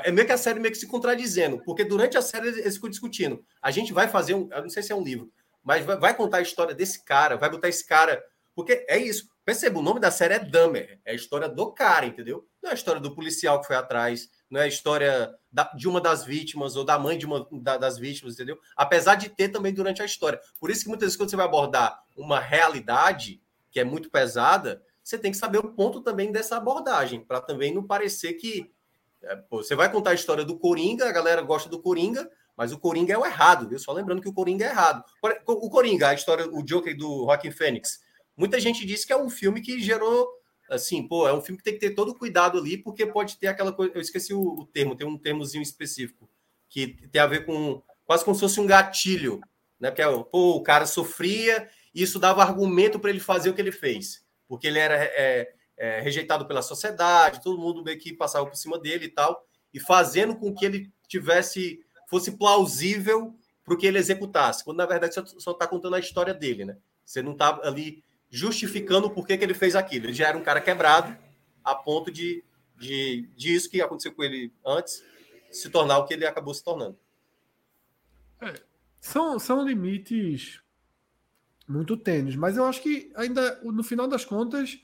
É 0.05 0.13
meio 0.13 0.27
que 0.27 0.33
a 0.33 0.37
série 0.37 0.61
meio 0.61 0.73
que 0.73 0.79
se 0.79 0.87
contradizendo, 0.87 1.63
porque 1.65 1.83
durante 1.83 2.19
a 2.19 2.23
série 2.23 2.49
eles 2.49 2.75
ficam 2.75 2.91
discutindo. 2.91 3.43
A 3.63 3.71
gente 3.71 3.91
vai 3.91 4.07
fazer 4.07 4.35
um. 4.35 4.47
Eu 4.53 4.63
não 4.63 4.69
sei 4.69 4.83
se 4.83 4.93
é 4.93 4.95
um 4.95 5.03
livro, 5.03 5.33
mas 5.69 5.85
vai, 5.85 6.17
contar 6.17 6.39
a 6.39 6.41
história 6.41 6.75
desse 6.75 7.05
cara, 7.05 7.37
vai 7.37 7.51
botar 7.51 7.69
esse 7.69 7.87
cara. 7.87 8.25
Porque 8.55 8.87
é 8.89 8.97
isso. 8.97 9.29
Perceba, 9.45 9.79
o 9.79 9.83
nome 9.83 10.01
da 10.01 10.11
série 10.11 10.33
é 10.33 10.39
Dahmer. 10.39 10.99
É 11.05 11.13
a 11.13 11.15
história 11.15 11.47
do 11.47 11.71
cara, 11.73 12.07
entendeu? 12.07 12.49
Não 12.63 12.71
é 12.71 12.73
a 12.73 12.75
história 12.75 12.99
do 12.99 13.15
policial 13.15 13.61
que 13.61 13.67
foi 13.67 13.77
atrás, 13.77 14.31
não 14.49 14.59
é 14.59 14.65
a 14.65 14.67
história 14.67 15.31
da, 15.53 15.65
de 15.77 15.87
uma 15.87 16.01
das 16.01 16.25
vítimas 16.25 16.75
ou 16.75 16.85
da 16.85 16.99
mãe 16.99 17.19
de 17.19 17.27
uma 17.27 17.47
da, 17.53 17.77
das 17.77 17.99
vítimas, 17.99 18.33
entendeu? 18.33 18.59
Apesar 18.75 19.17
de 19.17 19.29
ter 19.29 19.51
também 19.51 19.75
durante 19.75 20.01
a 20.01 20.07
história. 20.07 20.41
Por 20.59 20.71
isso 20.71 20.85
que 20.85 20.89
muitas 20.89 21.09
vezes, 21.09 21.19
quando 21.19 21.29
você 21.29 21.37
vai 21.37 21.45
abordar 21.45 22.03
uma 22.17 22.41
realidade 22.41 23.43
que 23.71 23.79
é 23.79 23.85
muito 23.85 24.11
pesada, 24.11 24.83
você 25.05 25.19
tem 25.19 25.33
que 25.33 25.37
saber 25.37 25.59
o 25.59 25.75
ponto 25.75 26.01
também 26.01 26.33
dessa 26.33 26.57
abordagem, 26.57 27.21
para 27.21 27.43
também 27.43 27.75
não 27.75 27.87
parecer 27.87 28.33
que. 28.35 28.73
É, 29.23 29.37
pô, 29.37 29.63
você 29.63 29.75
vai 29.75 29.93
contar 29.93 30.13
a 30.13 30.15
história 30.15 30.47
do 30.47 30.59
Coringa, 30.59 31.07
a 31.07 31.13
galera 31.13 31.43
gosta 31.43 31.69
do 31.69 31.83
Coringa, 31.83 32.27
mas 32.59 32.73
o 32.73 32.79
Coringa 32.79 33.15
é 33.15 33.17
o 33.17 33.25
errado, 33.25 33.69
viu? 33.69 33.79
Só 33.79 33.93
lembrando 33.93 34.21
que 34.21 34.29
o 34.29 34.33
Coringa 34.33 34.65
é 34.65 34.71
errado. 34.71 35.05
O 35.47 35.71
Coringa, 35.71 36.09
a 36.09 36.15
história, 36.15 36.45
o 36.51 36.61
Joker 36.61 36.97
do 36.97 37.27
Joaquim 37.27 37.53
Fênix. 37.53 38.01
Muita 38.37 38.59
gente 38.59 38.85
disse 38.85 39.07
que 39.07 39.13
é 39.13 39.17
um 39.17 39.31
filme 39.31 39.61
que 39.61 39.81
gerou, 39.81 40.29
assim, 40.69 41.07
pô, 41.07 41.29
é 41.29 41.33
um 41.33 41.41
filme 41.41 41.59
que 41.59 41.63
tem 41.63 41.75
que 41.75 41.79
ter 41.79 41.95
todo 41.95 42.13
cuidado 42.13 42.59
ali, 42.59 42.77
porque 42.77 43.07
pode 43.07 43.39
ter 43.39 43.47
aquela 43.47 43.73
coisa. 43.73 43.93
Eu 43.95 44.01
esqueci 44.01 44.35
o, 44.35 44.41
o 44.41 44.67
termo, 44.67 44.97
tem 44.97 45.07
um 45.07 45.17
termozinho 45.17 45.63
específico, 45.63 46.29
que 46.69 46.89
tem 47.13 47.23
a 47.23 47.29
ver 47.29 47.47
com 47.47 47.81
quase 48.05 48.25
como 48.25 48.35
se 48.35 48.41
fosse 48.41 48.59
um 48.59 48.67
gatilho, 48.67 49.41
né? 49.79 49.93
Porque 49.93 50.03
pô, 50.29 50.57
o 50.57 50.63
cara 50.63 50.85
sofria 50.85 51.69
e 51.95 52.03
isso 52.03 52.19
dava 52.19 52.43
argumento 52.43 52.99
para 52.99 53.11
ele 53.11 53.21
fazer 53.21 53.51
o 53.51 53.55
que 53.55 53.61
ele 53.61 53.71
fez, 53.71 54.25
porque 54.49 54.67
ele 54.67 54.81
era 54.81 54.97
é, 54.97 55.55
é, 55.77 56.01
rejeitado 56.01 56.45
pela 56.45 56.61
sociedade, 56.61 57.41
todo 57.41 57.57
mundo 57.57 57.85
meio 57.85 58.01
que 58.01 58.13
passava 58.13 58.47
por 58.47 58.57
cima 58.57 58.81
dele 58.81 59.05
e 59.05 59.11
tal, 59.11 59.47
e 59.73 59.79
fazendo 59.79 60.35
com 60.35 60.53
que 60.53 60.65
ele 60.65 60.93
tivesse 61.07 61.81
fosse 62.09 62.33
plausível 62.33 63.39
para 63.65 63.75
o 63.75 63.77
que 63.77 63.87
ele 63.87 63.99
executasse, 63.99 64.65
quando 64.65 64.79
na 64.79 64.87
verdade 64.87 65.15
só 65.15 65.53
está 65.53 65.67
contando 65.67 65.95
a 65.95 66.01
história 66.01 66.33
dele, 66.33 66.65
né? 66.65 66.77
Você 67.05 67.23
não 67.23 67.33
está 67.33 67.61
ali 67.63 68.03
justificando 68.31 69.11
por 69.11 69.27
que, 69.27 69.37
que 69.37 69.45
ele 69.45 69.55
fez 69.55 69.77
aquilo. 69.77 70.07
Ele 70.07 70.15
já 70.15 70.29
era 70.29 70.37
um 70.37 70.43
cara 70.43 70.61
quebrado 70.61 71.17
a 71.63 71.75
ponto 71.75 72.11
de, 72.11 72.43
de, 72.77 73.29
de 73.37 73.55
isso 73.55 73.71
que 73.71 73.81
aconteceu 73.81 74.13
com 74.13 74.25
ele 74.25 74.53
antes 74.65 75.05
se 75.51 75.71
tornar 75.71 75.99
o 75.99 76.07
que 76.07 76.15
ele 76.15 76.27
acabou 76.27 76.53
se 76.53 76.65
tornando. 76.65 76.99
É, 78.41 78.55
são, 79.01 79.39
são 79.39 79.67
limites 79.67 80.61
muito 81.67 81.97
tênues, 81.97 82.37
mas 82.37 82.57
eu 82.57 82.65
acho 82.65 82.83
que 82.83 83.13
ainda 83.15 83.61
no 83.63 83.83
final 83.83 84.09
das 84.09 84.25
contas 84.25 84.81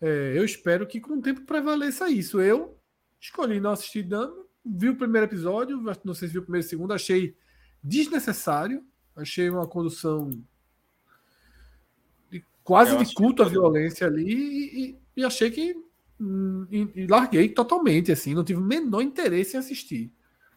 é, 0.00 0.34
eu 0.36 0.44
espero 0.44 0.86
que 0.86 1.00
com 1.00 1.14
o 1.14 1.22
tempo 1.22 1.42
prevaleça 1.42 2.08
isso. 2.08 2.40
Eu 2.40 2.78
escolhi 3.20 3.58
não 3.58 3.72
assistir 3.72 4.02
dando, 4.02 4.43
vi 4.64 4.88
o 4.88 4.96
primeiro 4.96 5.26
episódio, 5.26 5.80
não 6.04 6.14
sei 6.14 6.28
se 6.28 6.32
viu 6.32 6.42
o 6.42 6.44
primeiro 6.44 6.64
e 6.64 6.66
o 6.66 6.70
segundo, 6.70 6.94
achei 6.94 7.36
desnecessário, 7.82 8.84
achei 9.14 9.50
uma 9.50 9.66
condução 9.66 10.30
de, 12.30 12.44
quase 12.62 12.96
de 12.96 13.14
culto 13.14 13.42
à 13.42 13.48
violência 13.48 14.06
ali 14.06 14.24
e, 14.26 14.98
e 15.16 15.24
achei 15.24 15.50
que 15.50 15.76
hum, 16.20 16.66
e, 16.70 16.88
e 16.94 17.06
larguei 17.06 17.48
totalmente, 17.48 18.10
assim, 18.10 18.34
não 18.34 18.44
tive 18.44 18.60
o 18.60 18.64
menor 18.64 19.02
interesse 19.02 19.56
em 19.56 19.60
assistir 19.60 20.12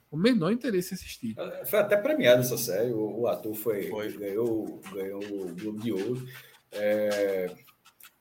o 0.10 0.18
menor 0.18 0.52
interesse 0.52 0.94
em 0.94 0.96
assistir. 0.96 1.36
Foi 1.66 1.80
até 1.80 1.98
premiado 1.98 2.42
essa 2.42 2.58
série, 2.58 2.92
o, 2.92 3.22
o 3.22 3.28
ator 3.28 3.54
foi, 3.54 3.90
foi, 3.90 4.12
ganhou, 4.14 4.82
ganhou 4.94 5.22
o 5.22 5.56
Globo 5.56 5.80
de 5.80 5.92
Ouro. 5.92 6.26
É, 6.72 7.54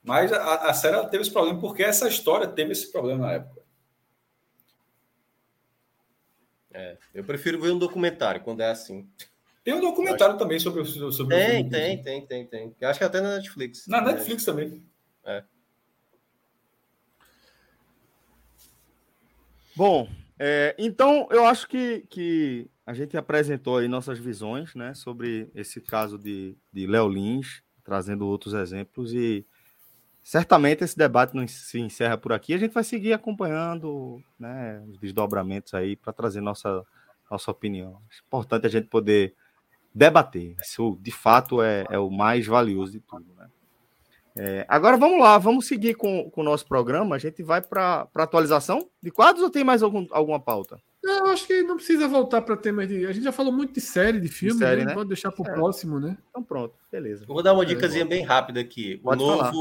mas 0.03 0.31
a, 0.31 0.69
a 0.69 0.73
série 0.73 1.01
teve 1.09 1.23
esse 1.23 1.31
problema 1.31 1.59
porque 1.59 1.83
essa 1.83 2.07
história 2.07 2.47
teve 2.47 2.71
esse 2.71 2.91
problema 2.91 3.27
na 3.27 3.33
época. 3.33 3.61
É, 6.77 6.95
eu 7.11 7.23
prefiro 7.23 7.59
ver 7.59 7.71
um 7.71 7.79
documentário 7.79 8.39
quando 8.41 8.61
é 8.61 8.69
assim. 8.69 9.09
Tem 9.63 9.73
um 9.73 9.81
documentário 9.81 10.35
acho... 10.35 10.43
também 10.43 10.59
sobre, 10.59 10.85
sobre 10.85 11.35
tem, 11.35 11.65
o 11.65 11.69
tem, 11.71 12.03
tem, 12.03 12.25
tem, 12.27 12.45
tem, 12.45 12.69
tem. 12.69 12.87
Acho 12.87 12.99
que 12.99 13.05
até 13.05 13.19
na 13.19 13.35
Netflix. 13.37 13.87
Na 13.87 13.99
Netflix 13.99 14.45
também. 14.45 14.85
É. 15.25 15.43
Bom, 19.75 20.07
é, 20.37 20.75
então, 20.77 21.27
eu 21.31 21.45
acho 21.45 21.67
que, 21.67 22.05
que 22.11 22.69
a 22.85 22.93
gente 22.93 23.17
apresentou 23.17 23.77
aí 23.77 23.87
nossas 23.87 24.19
visões 24.19 24.75
né, 24.75 24.93
sobre 24.93 25.49
esse 25.55 25.81
caso 25.81 26.15
de, 26.15 26.55
de 26.71 26.85
Léo 26.85 27.09
Lins, 27.09 27.63
trazendo 27.83 28.27
outros 28.27 28.53
exemplos, 28.53 29.13
e 29.13 29.43
certamente 30.27 30.83
esse 30.83 30.97
debate 30.97 31.33
não 31.33 31.47
se 31.47 31.79
encerra 31.79 32.17
por 32.17 32.33
aqui. 32.33 32.53
A 32.53 32.57
gente 32.57 32.73
vai 32.73 32.83
seguir 32.83 33.13
acompanhando 33.13 34.21
né, 34.37 34.83
os 34.89 34.97
desdobramentos 34.99 35.73
aí 35.73 35.95
para 35.95 36.11
trazer 36.11 36.41
nossa, 36.41 36.83
nossa 37.31 37.49
opinião. 37.49 38.01
É 38.11 38.27
importante 38.27 38.65
a 38.67 38.69
gente 38.69 38.89
poder 38.89 39.33
debater. 39.95 40.57
Isso, 40.61 40.97
de 41.01 41.11
fato, 41.11 41.61
é, 41.61 41.85
é 41.89 41.97
o 41.97 42.11
mais 42.11 42.45
valioso 42.45 42.91
de 42.91 42.99
tudo. 42.99 43.33
Né? 43.37 43.47
É, 44.35 44.65
agora 44.67 44.97
vamos 44.97 45.17
lá, 45.21 45.37
vamos 45.37 45.65
seguir 45.65 45.95
com, 45.95 46.29
o 46.35 46.43
nosso 46.43 46.67
programa. 46.67 47.15
A 47.15 47.19
gente 47.19 47.41
vai 47.41 47.61
para 47.61 48.05
a 48.13 48.23
atualização 48.23 48.89
de 49.01 49.09
quadros 49.09 49.45
ou 49.45 49.49
tem 49.49 49.63
mais 49.63 49.81
algum, 49.81 50.05
alguma 50.11 50.41
pauta? 50.41 50.77
Eu 51.03 51.27
acho 51.27 51.47
que 51.47 51.63
não 51.63 51.75
precisa 51.75 52.07
voltar 52.07 52.41
para 52.41 52.57
temas 52.57 52.87
de. 52.87 53.05
A 53.05 53.11
gente 53.11 53.23
já 53.23 53.31
falou 53.31 53.53
muito 53.53 53.73
de 53.73 53.81
série, 53.81 54.19
de 54.19 54.27
filme, 54.27 54.59
de 54.59 54.65
série, 54.65 54.85
né? 54.85 54.93
pode 54.93 55.07
deixar 55.07 55.31
para 55.31 55.43
o 55.43 55.47
é. 55.47 55.53
próximo, 55.53 55.99
né? 55.99 56.17
Então 56.29 56.43
pronto, 56.43 56.75
beleza. 56.91 57.23
Eu 57.23 57.33
vou 57.33 57.43
dar 57.43 57.53
uma 57.53 57.65
dicasinha 57.65 58.05
bem 58.05 58.23
rápida 58.23 58.59
aqui. 58.59 58.97
Pode 58.97 59.23
o 59.23 59.25
novo 59.25 59.37
falar. 59.39 59.53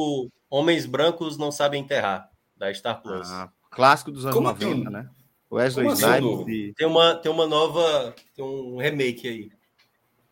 Homens 0.51 0.87
Brancos 0.87 1.37
Não 1.37 1.53
Sabem 1.53 1.83
Enterrar, 1.83 2.31
da 2.57 2.73
Star 2.73 3.03
Plus. 3.03 3.31
Ah, 3.31 3.51
clássico 3.71 4.11
dos 4.11 4.25
anos 4.25 4.37
Como 4.37 4.49
90, 4.49 4.91
né? 4.91 5.09
Wesley 5.53 5.87
assim, 5.89 6.05
Snipes. 6.05 6.49
E... 6.49 6.75
Tem, 6.75 6.87
uma, 6.87 7.15
tem 7.15 7.31
uma 7.31 7.47
nova. 7.47 8.15
Tem 8.35 8.45
um 8.45 8.79
remake 8.79 9.29
aí. 9.29 9.51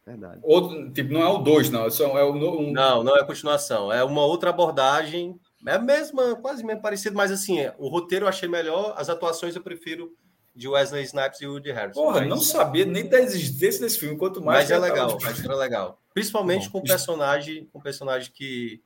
Verdade. 0.05 0.41
Outro, 0.43 0.91
tipo, 0.91 1.13
não 1.13 1.23
é 1.23 1.29
o 1.29 1.39
2, 1.39 1.71
não. 1.71 1.87
É 1.87 2.25
o, 2.25 2.33
um... 2.33 2.73
Não, 2.73 3.03
não 3.05 3.17
é 3.17 3.21
a 3.21 3.25
continuação. 3.25 3.93
É 3.93 4.05
uma 4.05 4.25
outra 4.25 4.51
abordagem. 4.51 5.39
É 5.67 5.75
a 5.75 5.79
mesma, 5.79 6.37
quase 6.37 6.63
mesmo 6.63 6.83
parecido, 6.83 7.17
mas 7.17 7.31
assim, 7.31 7.59
o 7.79 7.89
roteiro 7.89 8.27
eu 8.27 8.29
achei 8.29 8.47
melhor, 8.47 8.93
as 8.99 9.09
atuações 9.09 9.57
eu 9.57 9.63
prefiro 9.63 10.13
de 10.55 10.69
Wesley 10.69 11.03
Snipes 11.05 11.41
e 11.41 11.47
Woody 11.47 11.73
Harrison. 11.73 12.01
Porra, 12.01 12.21
mas... 12.21 12.29
não 12.29 12.41
sabia 12.41 12.85
nem 12.85 13.09
da 13.09 13.21
existência 13.21 13.81
desse 13.81 13.99
filme, 13.99 14.17
quanto 14.17 14.43
mais. 14.43 14.69
Mas 14.69 14.71
é 14.71 14.79
legal, 14.79 15.09
tava... 15.09 15.21
mas 15.25 15.45
era 15.45 15.57
legal. 15.57 16.01
Principalmente 16.13 16.69
Bom, 16.69 16.81
com 16.81 16.87
personagem, 16.87 17.69
com 17.73 17.81
personagem 17.81 18.31
que. 18.33 18.83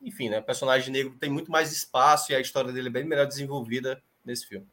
Enfim, 0.00 0.28
né? 0.28 0.40
O 0.40 0.42
personagem 0.42 0.92
negro 0.92 1.16
tem 1.18 1.30
muito 1.30 1.50
mais 1.50 1.72
espaço 1.72 2.30
e 2.30 2.34
a 2.34 2.40
história 2.40 2.70
dele 2.70 2.88
é 2.88 2.92
bem 2.92 3.04
melhor 3.04 3.26
desenvolvida 3.26 4.00
nesse 4.24 4.46
filme. 4.46 4.66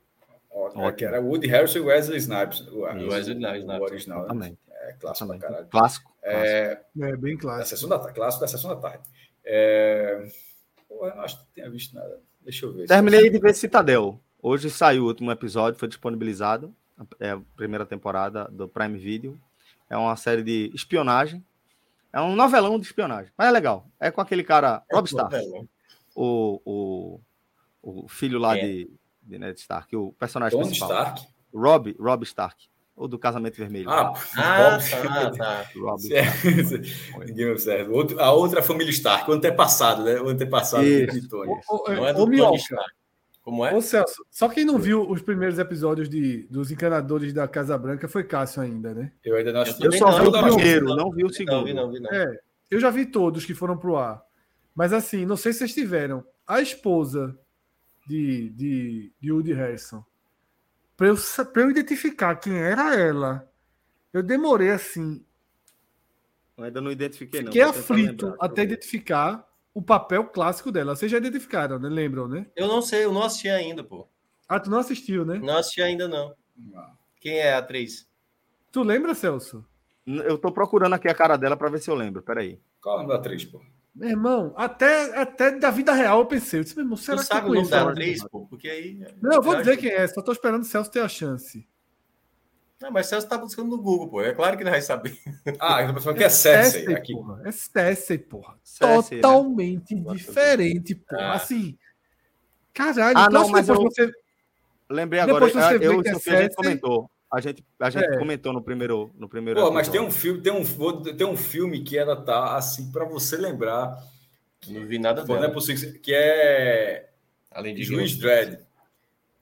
Ó, 0.52 0.92
que 0.92 1.04
era 1.04 1.20
Woody 1.20 1.48
Harrison 1.48 1.80
e 1.80 1.82
Wesley 1.82 2.18
Snipes. 2.18 2.62
O, 2.68 2.82
Wesley 2.82 3.38
Snipes. 3.38 3.66
O 3.66 3.84
original. 3.84 4.36
Né? 4.36 4.56
É 4.70 4.94
clássico 4.94 5.28
pra 5.30 5.40
caralho. 5.40 5.68
Clássico. 5.68 6.14
É, 6.22 6.80
é 7.00 7.16
bem 7.16 7.38
clássico. 7.38 7.60
Da 7.60 7.66
sessão 7.66 7.90
da, 7.90 8.00
clássico 8.12 8.42
da 8.42 8.48
sessão 8.48 8.70
da 8.70 8.76
tarde. 8.76 9.04
É... 9.46 10.28
Pô, 10.88 11.08
eu 11.08 11.16
não 11.16 11.24
acho 11.24 11.40
que 11.40 11.46
tenha 11.56 11.70
visto 11.70 11.96
nada. 11.96 12.20
Deixa 12.42 12.66
eu 12.66 12.74
ver. 12.74 12.88
Terminei 12.88 13.30
de 13.30 13.40
ver 13.40 13.56
Citadel. 13.56 14.20
Hoje 14.46 14.70
saiu 14.70 15.06
o 15.06 15.08
último 15.08 15.32
episódio, 15.32 15.80
foi 15.80 15.88
disponibilizado. 15.88 16.76
É 17.18 17.30
a 17.30 17.40
primeira 17.56 17.86
temporada 17.86 18.44
do 18.52 18.68
Prime 18.68 19.00
Video. 19.00 19.40
É 19.90 19.96
uma 19.96 20.18
série 20.18 20.44
de 20.44 20.70
espionagem. 20.74 21.42
É 22.12 22.20
um 22.20 22.36
novelão 22.36 22.78
de 22.78 22.86
espionagem. 22.86 23.32
Mas 23.38 23.48
é 23.48 23.52
legal. 23.52 23.88
É 23.98 24.12
com 24.12 24.20
aquele 24.20 24.44
cara, 24.44 24.84
é 24.92 24.96
Rob 24.96 25.06
Stark. 25.08 25.38
O, 26.14 26.60
o, 26.66 27.20
o 27.82 28.08
filho 28.10 28.38
lá 28.38 28.58
é. 28.58 28.62
de, 28.62 28.92
de 29.22 29.40
Ned 29.40 29.58
Stark, 29.58 29.96
o 29.96 30.12
personagem 30.20 30.60
Tony 30.60 30.72
principal. 30.72 30.92
Stark? 30.92 31.28
Rob, 31.54 31.96
Rob 31.98 32.24
Stark. 32.24 32.68
Ou 32.98 33.08
do 33.08 33.18
Casamento 33.18 33.56
Vermelho. 33.56 33.90
Ah, 33.90 34.12
ah 34.36 34.78
tá, 34.78 35.32
tá. 35.32 35.66
Ninguém 37.26 37.50
observa. 37.50 37.94
Outro, 37.94 38.20
a 38.20 38.34
outra 38.34 38.62
família 38.62 38.92
Stark, 38.92 39.32
o 39.32 39.34
antepassado, 39.34 40.04
né? 40.04 40.20
O 40.20 40.28
antepassado 40.28 40.84
de 40.84 41.30
Tony. 41.30 41.50
O, 41.70 41.92
não 41.94 42.06
é 42.06 42.14
do 42.14 42.30
Tony 42.30 42.58
Stark. 42.58 43.03
Como 43.44 43.66
é? 43.66 43.76
Ô, 43.76 43.82
Celso, 43.82 44.26
só 44.32 44.48
quem 44.48 44.64
não 44.64 44.80
viu 44.80 45.08
os 45.08 45.22
primeiros 45.22 45.60
episódios 45.60 46.10
de, 46.10 46.48
dos 46.50 46.72
encanadores 46.72 47.34
da 47.34 47.46
Casa 47.46 47.78
Branca 47.78 48.08
foi 48.08 48.24
Cássio 48.24 48.62
ainda, 48.62 48.94
né? 48.94 49.12
Eu 49.24 49.36
ainda 49.36 49.52
não 49.52 49.62
assisti. 49.62 49.86
Eu 49.86 49.92
só 49.92 50.18
vi 50.18 50.28
o 50.28 50.32
primeiro, 50.32 50.86
não, 50.86 50.96
não 50.96 51.12
vi 51.12 51.26
o 51.26 51.30
segundo. 51.30 51.58
Não, 51.58 51.66
vi, 51.66 51.74
não, 51.74 51.92
vi, 51.92 52.00
não. 52.00 52.10
É, 52.10 52.40
eu 52.72 52.80
já 52.80 52.90
vi 52.90 53.06
todos 53.06 53.46
que 53.46 53.54
foram 53.54 53.78
pro 53.78 53.98
ar. 53.98 54.24
Mas 54.74 54.94
assim, 54.94 55.26
não 55.26 55.36
sei 55.36 55.52
se 55.52 55.60
vocês 55.60 55.74
tiveram. 55.74 56.26
A 56.48 56.62
esposa 56.62 57.38
de, 58.08 58.50
de, 58.50 59.14
de 59.20 59.32
Woody 59.32 59.54
Harrison 59.54 60.04
para 60.96 61.08
eu, 61.08 61.16
eu 61.56 61.72
identificar 61.72 62.36
quem 62.36 62.56
era 62.58 62.96
ela, 62.96 63.50
eu 64.14 64.24
demorei 64.24 64.70
assim. 64.70 65.24
Eu 66.58 66.64
ainda 66.66 66.80
não 66.80 66.92
identifiquei, 66.92 67.42
não. 67.42 67.48
Fiquei 67.48 67.62
aflito 67.62 68.36
até 68.40 68.64
identificar 68.64 69.46
o 69.74 69.82
papel 69.82 70.26
clássico 70.26 70.72
dela. 70.72 70.96
Vocês 70.96 71.12
já 71.12 71.18
identificaram, 71.18 71.80
né? 71.80 71.90
Lembram, 71.90 72.28
né? 72.28 72.46
Eu 72.56 72.68
não 72.68 72.82
sei, 72.82 73.06
eu 73.06 73.12
não 73.12 73.24
assisti 73.24 73.50
ainda, 73.50 73.84
pô. 73.84 74.08
Ah, 74.48 74.60
tu 74.60 74.70
não 74.70 74.78
assistiu, 74.78 75.26
né? 75.26 75.40
Não 75.40 75.58
assisti 75.58 75.82
ainda, 75.82 76.08
não. 76.08 76.36
Quem 77.20 77.40
é 77.40 77.54
a 77.54 77.58
atriz? 77.58 78.08
Tu 78.72 78.84
lembra, 78.84 79.16
Celso? 79.16 79.66
Eu 80.06 80.38
tô 80.38 80.52
procurando 80.52 80.94
aqui 80.94 81.08
a 81.08 81.16
cara 81.16 81.38
dela 81.38 81.56
para 81.56 81.70
ver 81.70 81.80
se 81.80 81.90
eu 81.90 81.96
lembro. 81.96 82.22
Peraí. 82.22 82.60
Qual 82.82 82.96
é 82.96 82.98
o 82.98 83.02
nome 83.04 83.14
da 83.14 83.20
atriz, 83.20 83.46
pô? 83.46 83.62
Meu 83.96 84.10
irmão, 84.10 84.54
até, 84.58 85.16
até 85.18 85.52
da 85.52 85.70
vida 85.70 85.94
real 85.94 86.20
eu 86.20 86.26
pensei. 86.26 86.60
Eu 86.60 86.64
disse, 86.64 86.76
meu 86.76 86.84
irmão, 86.84 86.98
será 86.98 87.18
tu 87.18 87.22
que 87.22 87.28
sabe 87.28 87.50
o 87.50 87.54
nome 87.54 87.70
da 87.70 87.90
atriz, 87.90 88.24
pô? 88.28 88.46
Porque 88.48 88.68
aí. 88.68 89.00
Não, 89.22 89.34
eu 89.34 89.42
vou 89.42 89.56
dizer 89.56 89.78
quem 89.78 89.92
é, 89.92 90.08
só 90.08 90.22
tô 90.22 90.32
esperando 90.32 90.64
o 90.64 90.66
Celso 90.66 90.92
ter 90.92 91.02
a 91.02 91.08
chance. 91.08 91.68
Não, 92.84 92.92
mas 92.92 93.08
Celso 93.08 93.30
tá 93.30 93.38
buscando 93.38 93.70
no 93.70 93.82
Google, 93.82 94.10
pô. 94.10 94.22
É 94.22 94.34
claro 94.34 94.58
que 94.58 94.64
ele 94.64 94.70
vai 94.70 94.82
saber. 94.82 95.18
Ah, 95.58 95.82
então 95.82 95.94
pessoal 95.94 96.14
que 96.14 96.22
é 96.22 96.28
Cersei 96.28 96.94
aqui. 96.94 97.14
Porra. 97.14 97.42
É 97.46 97.52
Cersei, 97.52 98.18
porra. 98.18 98.60
Cersei, 98.62 99.18
né? 99.18 99.22
Totalmente 99.22 99.96
né? 99.96 100.14
diferente, 100.14 100.94
porra. 100.94 101.22
Ah. 101.22 101.34
Assim. 101.36 101.78
Caralho, 102.74 103.18
ah, 103.18 103.30
não, 103.30 103.48
mas 103.48 103.70
eu... 103.70 103.76
você. 103.76 104.12
Lembrei 104.90 105.22
agora, 105.22 105.48
você 105.48 105.58
ah, 105.60 105.74
eu, 105.76 106.02
que 106.02 106.10
a 106.10 106.42
gente 106.42 106.56
comentou. 106.56 107.10
A 107.32 107.40
gente, 107.40 107.66
a 107.80 107.90
gente 107.90 108.04
é. 108.04 108.18
comentou 108.18 108.52
no 108.52 108.62
primeiro, 108.62 109.12
no 109.18 109.30
primeiro. 109.30 109.62
Pô, 109.62 109.72
mas 109.72 109.88
tem 109.88 110.02
um 110.02 110.12
filme, 110.12 110.42
tem 110.42 110.52
um, 110.52 110.64
tem 111.16 111.26
um 111.26 111.38
filme 111.38 111.84
que 111.84 111.98
ela 111.98 112.18
tá 112.18 112.58
assim 112.58 112.92
para 112.92 113.06
você 113.06 113.38
lembrar. 113.38 113.98
Não 114.68 114.86
vi 114.86 115.00
nada 115.00 115.24
Pô, 115.24 115.36
Não 115.36 115.46
é 115.46 115.50
possível, 115.50 116.02
que 116.02 116.14
é 116.14 117.10
além 117.50 117.74
de 117.74 117.84
Juiz 117.84 118.18
Dredd, 118.18 118.60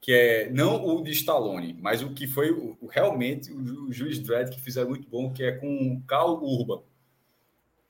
que 0.02 0.11
é 0.11 0.49
não 0.49 0.84
o 0.84 1.03
de 1.03 1.11
Stallone, 1.11 1.78
mas 1.80 2.02
o 2.02 2.10
que 2.10 2.26
foi 2.26 2.52
o, 2.52 2.76
realmente 2.88 3.52
o, 3.52 3.88
o 3.88 3.94
Juiz 3.94 4.18
Dredd 4.19 4.49
que 4.49 4.60
fizeram 4.60 4.90
muito 4.90 5.07
bom, 5.07 5.32
que 5.32 5.44
é 5.44 5.52
com 5.52 5.94
o 5.94 6.02
Carl 6.07 6.44
Urban. 6.44 6.82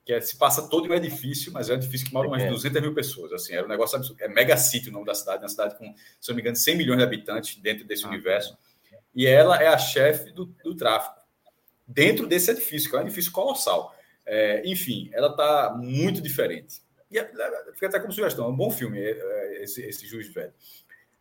Que 0.04 0.12
é, 0.12 0.20
se 0.20 0.36
passa 0.36 0.68
todo 0.68 0.86
em 0.86 0.90
um 0.90 0.94
edifício, 0.94 1.52
mas 1.52 1.70
é 1.70 1.72
um 1.72 1.76
edifício 1.76 2.06
que 2.06 2.12
mora 2.12 2.28
mais 2.28 2.42
de 2.42 2.50
200 2.50 2.82
mil 2.82 2.92
pessoas. 2.92 3.32
Assim, 3.32 3.54
era 3.54 3.64
um 3.64 3.68
negócio 3.68 3.96
absurdo. 3.96 4.20
É 4.20 4.28
Mega 4.28 4.56
City 4.56 4.90
o 4.90 4.92
nome 4.92 5.06
da 5.06 5.14
cidade, 5.14 5.42
uma 5.42 5.48
cidade 5.48 5.78
com, 5.78 5.94
se 6.20 6.28
não 6.28 6.34
me 6.34 6.42
engano, 6.42 6.56
100 6.56 6.76
milhões 6.76 6.98
de 6.98 7.04
habitantes 7.04 7.56
dentro 7.56 7.86
desse 7.86 8.04
ah, 8.04 8.08
universo. 8.08 8.58
É 8.92 8.98
e 9.14 9.26
ela 9.26 9.62
é 9.62 9.68
a 9.68 9.78
chefe 9.78 10.32
do, 10.32 10.46
do 10.64 10.74
tráfico 10.74 11.22
dentro 11.86 12.26
desse 12.26 12.50
edifício, 12.50 12.90
que 12.90 12.96
é 12.96 12.98
um 12.98 13.02
edifício 13.02 13.32
colossal. 13.32 13.94
É, 14.26 14.62
enfim, 14.66 15.08
ela 15.12 15.28
está 15.28 15.74
muito 15.78 16.20
diferente. 16.20 16.82
E 17.10 17.18
é, 17.18 17.24
fica 17.74 17.86
até 17.86 18.00
como 18.00 18.12
sugestão, 18.12 18.46
é 18.46 18.48
um 18.48 18.56
bom 18.56 18.70
filme 18.70 18.98
esse, 19.60 19.82
esse 19.82 20.06
Juiz 20.06 20.28
Velho. 20.32 20.52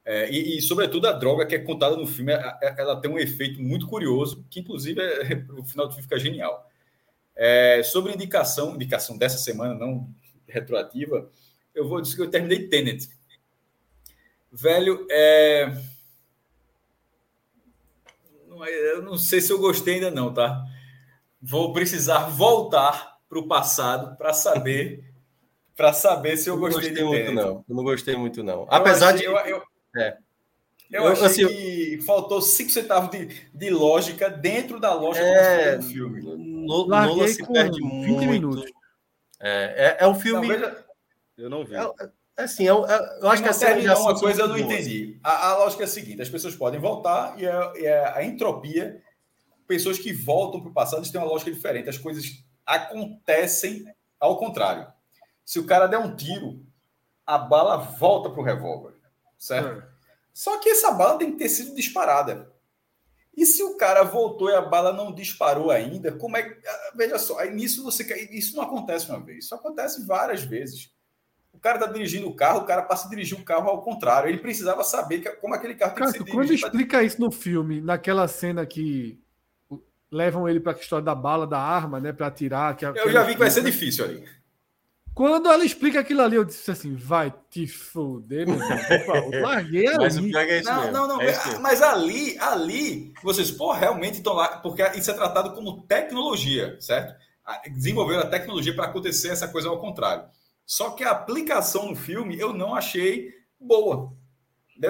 É, 0.04 0.30
e, 0.32 0.58
e, 0.58 0.62
sobretudo, 0.62 1.08
a 1.08 1.12
droga 1.12 1.46
que 1.46 1.56
é 1.56 1.60
contada 1.60 1.96
no 1.96 2.08
filme, 2.08 2.34
ela 2.78 3.00
tem 3.00 3.12
um 3.12 3.20
efeito 3.20 3.62
muito 3.62 3.88
curioso, 3.88 4.46
que 4.50 4.60
inclusive 4.60 5.00
é, 5.00 5.46
o 5.58 5.64
final 5.64 5.88
do 5.88 5.94
filme 5.94 6.04
fica 6.04 6.20
genial. 6.20 6.68
É, 7.36 7.82
sobre 7.84 8.14
indicação, 8.14 8.76
indicação 8.76 9.18
dessa 9.18 9.38
semana, 9.38 9.74
não 9.76 10.10
retroativa, 10.48 11.30
eu 11.74 11.88
vou 11.88 12.02
dizer 12.02 12.16
que 12.16 12.22
eu 12.22 12.30
terminei 12.30 12.68
Tenet. 12.68 13.10
Velho, 14.52 15.08
é... 15.10 15.72
eu 18.94 19.02
não 19.02 19.18
sei 19.18 19.40
se 19.40 19.52
eu 19.52 19.60
gostei 19.60 19.96
ainda 19.96 20.12
não, 20.12 20.34
tá? 20.34 20.66
Vou 21.42 21.72
precisar 21.72 22.28
voltar 22.28 23.18
para 23.30 23.40
o 23.40 23.48
passado 23.48 24.18
para 24.18 24.34
saber 24.34 25.10
para 25.74 25.94
saber 25.94 26.38
se 26.38 26.50
eu, 26.50 26.56
eu 26.56 26.60
gostei, 26.60 26.90
gostei 26.90 27.04
muito 27.04 27.32
não. 27.32 27.66
Eu 27.68 27.76
não 27.76 27.84
gostei 27.84 28.16
muito 28.16 28.44
não. 28.44 28.68
Apesar 28.70 29.16
achei, 29.16 29.20
de 29.22 29.26
eu, 29.26 29.38
eu, 29.38 29.64
é. 29.96 30.18
Eu, 30.92 31.04
eu 31.04 31.08
achei 31.08 31.26
assim, 31.26 31.48
que 31.48 32.02
faltou 32.06 32.42
cinco 32.42 32.70
centavos 32.70 33.10
de, 33.12 33.28
de 33.54 33.70
lógica 33.70 34.30
dentro 34.30 34.78
da 34.78 34.94
lógica 34.94 35.26
é, 35.26 35.78
do 35.78 35.84
filme. 35.84 36.22
No, 36.22 36.86
Nola 36.86 37.28
se 37.30 37.48
perde 37.48 37.80
20 37.80 37.84
muito. 37.84 38.30
minutos. 38.30 38.72
É, 39.40 39.98
é, 40.00 40.04
é 40.04 40.08
um 40.08 40.16
filme. 40.16 40.48
Veja... 40.48 40.86
Eu 41.38 41.50
não 41.50 41.64
vi. 41.64 41.76
É, 41.76 41.90
é 42.38 42.44
assim, 42.44 42.64
eu, 42.66 42.86
é 42.86 43.20
eu 43.22 43.30
acho 43.30 43.42
que 43.42 43.48
a 43.50 43.54
série 43.54 43.82
já 43.82 43.98
uma 43.98 44.20
coisa 44.20 44.42
eu 44.42 44.48
não 44.50 44.58
entendi. 44.58 45.18
A, 45.24 45.52
a, 45.52 45.58
lógica 45.60 45.84
é 45.84 45.86
a 45.86 45.88
seguinte: 45.88 46.22
as 46.22 46.30
pessoas 46.30 46.56
podem 46.56 46.80
voltar 46.80 47.40
e 47.40 47.48
a, 47.48 47.74
e 47.78 47.88
a 47.88 48.24
entropia, 48.26 49.02
pessoas 49.66 49.98
que 49.98 50.12
voltam 50.12 50.60
para 50.60 50.70
o 50.70 50.74
passado 50.74 51.10
têm 51.10 51.22
uma 51.22 51.30
lógica 51.30 51.52
diferente. 51.52 51.90
As 51.90 51.98
coisas 51.98 52.44
acontecem 52.66 53.86
ao 54.20 54.38
contrário. 54.38 54.88
Se 55.46 55.58
o 55.58 55.66
cara 55.66 55.88
der 55.88 55.98
um 55.98 56.16
tiro, 56.16 56.66
a 57.26 57.38
bala 57.38 57.78
volta 57.78 58.30
para 58.30 58.42
o 58.42 58.44
revólver, 58.44 58.91
certo? 59.42 59.82
É. 59.82 59.88
Só 60.32 60.58
que 60.60 60.70
essa 60.70 60.92
bala 60.92 61.18
tem 61.18 61.32
que 61.32 61.38
ter 61.38 61.50
sido 61.50 61.76
disparada. 61.76 62.50
E 63.36 63.46
se 63.46 63.64
o 63.64 63.76
cara 63.76 64.04
voltou 64.04 64.50
e 64.50 64.56
a 64.56 64.62
bala 64.62 64.94
não 64.94 65.14
disparou 65.14 65.72
ainda, 65.72 66.12
como 66.12 66.38
é 66.38 66.44
que. 66.44 66.68
Ah, 66.68 66.92
veja 66.96 67.18
só, 67.18 67.40
aí 67.40 67.54
nisso 67.54 67.84
você 67.84 68.04
Isso 68.32 68.56
não 68.56 68.64
acontece 68.64 69.10
uma 69.10 69.20
vez, 69.20 69.46
isso 69.46 69.56
acontece 69.56 70.06
várias 70.06 70.44
vezes. 70.44 70.92
O 71.54 71.60
cara 71.60 71.78
está 71.78 71.92
dirigindo 71.92 72.28
o 72.28 72.36
carro, 72.36 72.60
o 72.60 72.66
cara 72.66 72.84
passa 72.84 73.08
a 73.08 73.10
dirigir 73.10 73.38
o 73.38 73.44
carro 73.44 73.70
ao 73.70 73.82
contrário. 73.82 74.30
Ele 74.30 74.38
precisava 74.38 74.84
saber 74.84 75.20
que, 75.20 75.30
como 75.32 75.54
aquele 75.54 75.76
carro 75.76 75.96
tem 75.96 76.06
que 76.06 76.12
ser 76.12 76.26
Quando 76.26 76.54
explica 76.54 76.98
pra... 76.98 77.04
isso 77.04 77.20
no 77.20 77.32
filme, 77.32 77.82
naquela 77.82 78.28
cena 78.28 78.66
que 78.66 79.20
levam 80.10 80.48
ele 80.48 80.60
para 80.60 80.74
a 80.74 80.76
história 80.76 81.04
da 81.04 81.16
bala, 81.16 81.48
da 81.48 81.60
arma, 81.60 82.00
né, 82.00 82.14
para 82.14 82.28
atirar. 82.28 82.76
Que 82.76 82.86
eu 82.86 83.12
já 83.12 83.24
vi 83.24 83.34
que 83.34 83.40
vai 83.40 83.52
ser 83.52 83.64
difícil 83.64 84.06
ali. 84.06 84.41
Quando 85.14 85.50
ela 85.50 85.66
explica 85.66 86.00
aquilo 86.00 86.22
ali, 86.22 86.36
eu 86.38 86.46
disse 86.46 86.72
assim: 86.72 86.96
vai 86.96 87.34
te 87.50 87.68
foder, 87.68 88.48
meu 88.48 88.56
irmão. 88.56 89.30
Larguei 89.42 89.88
ali. 89.88 89.98
Mas 89.98 90.18
o 90.18 90.24
pior 90.24 90.42
é 90.42 90.60
isso 90.60 90.72
não, 90.72 90.92
não, 90.92 91.08
não, 91.08 91.22
é 91.22 91.60
mas 91.60 91.82
ali, 91.82 92.38
ali, 92.40 93.14
vocês, 93.22 93.52
pô, 93.52 93.74
realmente 93.74 94.16
estão 94.16 94.34
lá, 94.34 94.58
porque 94.60 94.82
isso 94.98 95.12
é 95.12 95.14
tratado 95.14 95.54
como 95.54 95.82
tecnologia, 95.84 96.78
certo? 96.80 97.14
Desenvolveram 97.72 98.22
a 98.22 98.28
tecnologia 98.28 98.74
para 98.74 98.86
acontecer 98.86 99.30
essa 99.30 99.48
coisa 99.48 99.68
ao 99.68 99.80
contrário. 99.80 100.26
Só 100.66 100.92
que 100.92 101.04
a 101.04 101.12
aplicação 101.12 101.90
no 101.90 101.96
filme 101.96 102.40
eu 102.40 102.54
não 102.54 102.74
achei 102.74 103.34
boa. 103.60 104.14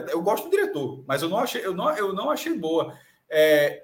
Eu 0.09 0.21
gosto 0.21 0.45
do 0.45 0.51
diretor, 0.51 1.03
mas 1.07 1.23
eu 1.23 1.29
não 1.29 1.39
achei, 1.39 1.65
eu 1.65 1.73
não, 1.73 1.89
eu 1.97 2.13
não 2.13 2.29
achei 2.29 2.53
boa. 2.53 2.95
É, 3.27 3.83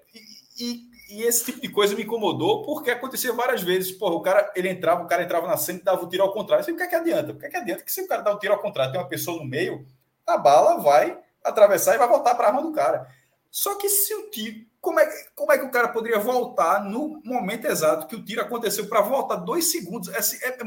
e, 0.60 0.64
e 0.64 0.97
esse 1.10 1.46
tipo 1.46 1.62
de 1.62 1.70
coisa 1.70 1.96
me 1.96 2.04
incomodou 2.04 2.64
porque 2.64 2.92
acontecia 2.92 3.32
várias 3.34 3.62
vezes. 3.62 3.92
Porra, 3.92 4.16
o 4.16 4.22
cara, 4.22 4.52
ele 4.56 4.70
entrava, 4.70 5.04
o 5.04 5.08
cara 5.08 5.24
entrava 5.24 5.48
na 5.48 5.58
cena 5.58 5.80
e 5.80 5.84
dava 5.84 6.04
o 6.04 6.10
tiro 6.10 6.24
ao 6.24 6.34
contrário. 6.34 6.64
Você, 6.64 6.72
o 6.72 6.78
que 6.78 6.84
é 6.84 6.88
que 6.88 6.96
adianta? 6.96 7.32
O 7.32 7.38
que 7.38 7.46
é 7.46 7.50
que 7.50 7.58
adianta 7.58 7.84
que 7.84 7.92
se 7.92 8.02
o 8.02 8.08
cara 8.08 8.22
dá 8.22 8.32
o 8.32 8.36
um 8.36 8.40
tiro 8.40 8.54
ao 8.54 8.60
contrário, 8.60 8.92
tem 8.92 9.02
uma 9.02 9.08
pessoa 9.08 9.38
no 9.38 9.46
meio, 9.46 9.86
a 10.26 10.38
bala 10.38 10.78
vai 10.78 11.18
atravessar 11.44 11.96
e 11.96 11.98
vai 11.98 12.08
voltar 12.08 12.36
para 12.36 12.48
a 12.48 12.50
arma 12.50 12.62
do 12.62 12.74
cara. 12.74 13.08
Só 13.50 13.76
que 13.76 13.88
se 13.90 14.14
o 14.14 14.30
tiro, 14.30 14.66
como 14.82 15.00
é, 15.00 15.10
como 15.34 15.52
é 15.52 15.58
que 15.58 15.66
o 15.66 15.72
cara 15.72 15.88
poderia 15.88 16.20
voltar 16.20 16.84
no 16.84 17.22
momento 17.24 17.66
exato 17.66 18.08
que 18.08 18.16
o 18.16 18.24
tiro 18.24 18.42
aconteceu 18.42 18.88
para 18.88 19.02
voltar 19.02 19.38
dois 19.38 19.72
segundos? 19.72 20.10
É, 20.10 20.20
é, 20.48 20.50
é, 20.50 20.66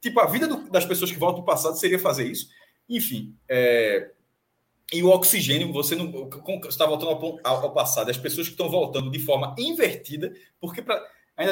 tipo, 0.00 0.20
a 0.20 0.26
vida 0.26 0.46
do, 0.46 0.68
das 0.70 0.84
pessoas 0.84 1.10
que 1.10 1.18
voltam 1.18 1.40
do 1.40 1.46
passado 1.46 1.78
seria 1.78 1.98
fazer 1.98 2.24
isso. 2.24 2.48
Enfim, 2.88 3.36
é, 3.48 4.10
e 4.92 5.02
o 5.02 5.10
oxigênio, 5.10 5.72
você 5.72 5.94
não 5.94 6.28
está 6.68 6.86
voltando 6.86 7.10
ao, 7.10 7.38
ao, 7.44 7.72
passado, 7.72 8.10
as 8.10 8.16
pessoas 8.16 8.46
que 8.46 8.54
estão 8.54 8.70
voltando 8.70 9.10
de 9.10 9.18
forma 9.18 9.54
invertida, 9.58 10.32
porque 10.58 10.80
para 10.80 11.06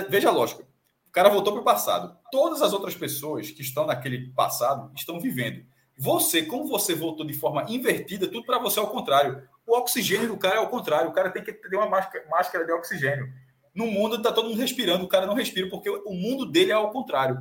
veja 0.09 0.31
a 0.31 0.33
lógica. 0.33 0.63
O 1.09 1.13
cara 1.13 1.29
voltou 1.29 1.53
para 1.53 1.63
o 1.63 1.65
passado. 1.65 2.17
Todas 2.31 2.61
as 2.63 2.73
outras 2.73 2.95
pessoas 2.95 3.51
que 3.51 3.63
estão 3.63 3.87
naquele 3.87 4.33
passado 4.33 4.91
estão 4.95 5.21
vivendo. 5.21 5.65
Você, 5.99 6.43
como 6.43 6.67
você 6.67 6.95
voltou 6.95 7.27
de 7.27 7.33
forma 7.33 7.65
invertida, 7.69 8.27
tudo 8.27 8.45
para 8.45 8.59
você 8.59 8.79
é 8.79 8.83
ao 8.83 8.91
contrário. 8.91 9.43
O 9.67 9.77
oxigênio 9.77 10.29
do 10.29 10.37
cara 10.37 10.57
é 10.57 10.59
ao 10.59 10.69
contrário. 10.69 11.09
O 11.09 11.13
cara 11.13 11.31
tem 11.31 11.43
que 11.43 11.53
ter 11.53 11.77
uma 11.77 11.89
máscara, 11.89 12.27
máscara 12.29 12.65
de 12.65 12.73
oxigênio. 12.73 13.33
No 13.75 13.87
mundo 13.87 14.17
está 14.17 14.33
todo 14.33 14.49
mundo 14.49 14.61
respirando, 14.61 15.05
o 15.05 15.09
cara 15.09 15.27
não 15.27 15.35
respira 15.35 15.69
porque 15.69 15.89
o 15.91 16.13
mundo 16.13 16.47
dele 16.47 16.71
é 16.71 16.75
ao 16.75 16.91
contrário. 16.91 17.39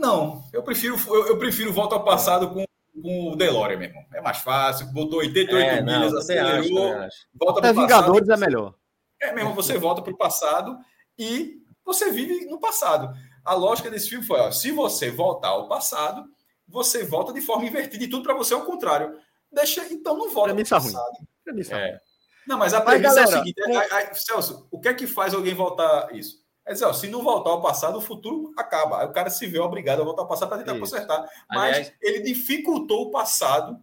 Não, 0.00 0.44
eu 0.52 0.62
prefiro 0.62 0.96
eu, 1.06 1.28
eu 1.28 1.38
prefiro 1.38 1.72
volta 1.72 1.94
ao 1.94 2.04
passado 2.04 2.50
com 2.50 2.64
com 3.00 3.32
o 3.32 3.36
DeLorean, 3.36 3.78
meu 3.78 3.88
irmão. 3.88 4.04
É 4.12 4.20
mais 4.20 4.38
fácil, 4.38 4.92
botou 4.92 5.20
88 5.20 5.56
é, 5.56 5.82
milhas, 5.82 6.14
acelerou, 6.14 6.92
acho, 6.94 7.26
volta 7.34 7.60
para 7.60 7.70
o 7.70 7.74
Vingadores 7.74 8.28
é 8.28 8.36
melhor. 8.36 8.74
É 9.20 9.32
mesmo, 9.32 9.54
você 9.54 9.78
volta 9.78 10.02
para 10.02 10.12
o 10.12 10.16
passado 10.16 10.76
e 11.18 11.62
você 11.84 12.10
vive 12.10 12.46
no 12.46 12.58
passado. 12.58 13.12
A 13.44 13.54
lógica 13.54 13.90
desse 13.90 14.08
filme 14.08 14.24
foi: 14.24 14.40
ó, 14.40 14.50
se 14.50 14.70
você 14.70 15.10
voltar 15.10 15.48
ao 15.48 15.68
passado, 15.68 16.24
você 16.68 17.04
volta 17.04 17.32
de 17.32 17.40
forma 17.40 17.64
invertida 17.64 18.04
e 18.04 18.08
tudo 18.08 18.24
para 18.24 18.34
você 18.34 18.54
é 18.54 18.56
o 18.56 18.64
contrário. 18.64 19.16
Deixa, 19.50 19.84
então 19.92 20.16
não 20.16 20.30
volta 20.30 20.54
para 20.54 20.62
o 20.62 20.68
passado. 20.68 21.18
Premissa 21.44 21.76
é. 21.76 22.00
Não, 22.46 22.58
mas 22.58 22.74
a 22.74 22.80
premissa 22.80 23.20
mas, 23.20 23.30
galera, 23.30 23.36
é 23.36 23.40
a 23.40 23.44
seguinte: 23.44 23.92
é, 24.10 24.14
Celso, 24.14 24.66
o 24.70 24.80
que 24.80 24.88
é 24.88 24.94
que 24.94 25.06
faz 25.06 25.34
alguém 25.34 25.54
voltar 25.54 26.14
isso? 26.14 26.41
É 26.64 26.72
dizer, 26.72 26.84
ó, 26.84 26.92
se 26.92 27.08
não 27.08 27.22
voltar 27.22 27.50
ao 27.50 27.60
passado, 27.60 27.98
o 27.98 28.00
futuro 28.00 28.52
acaba. 28.56 29.00
Aí 29.00 29.06
o 29.06 29.12
cara 29.12 29.30
se 29.30 29.46
vê 29.46 29.58
obrigado 29.58 30.00
a 30.00 30.04
voltar 30.04 30.22
ao 30.22 30.28
passado 30.28 30.48
para 30.48 30.58
tentar 30.58 30.72
Isso. 30.72 30.80
consertar. 30.80 31.28
Mas 31.50 31.76
Aliás, 31.76 31.92
ele 32.00 32.20
dificultou 32.20 33.02
o 33.02 33.10
passado 33.10 33.82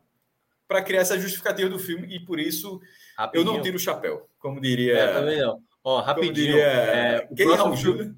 para 0.68 0.82
criar 0.82 1.02
essa 1.02 1.20
justificativa 1.20 1.68
do 1.70 1.80
filme 1.80 2.08
e 2.16 2.20
por 2.20 2.40
isso 2.40 2.80
rapidinho. 3.18 3.50
eu 3.50 3.54
não 3.54 3.62
tiro 3.62 3.76
o 3.76 3.80
chapéu, 3.80 4.30
como 4.40 4.62
diria. 4.62 4.98
É, 4.98 5.14
também 5.14 5.42
não. 5.42 5.62
Ó, 5.84 6.00
rapidinho. 6.00 6.34
Diria, 6.34 6.64
é, 6.64 7.28
o 7.30 7.36
próximo 7.36 7.56
Raul 7.64 7.78
filme, 7.78 8.16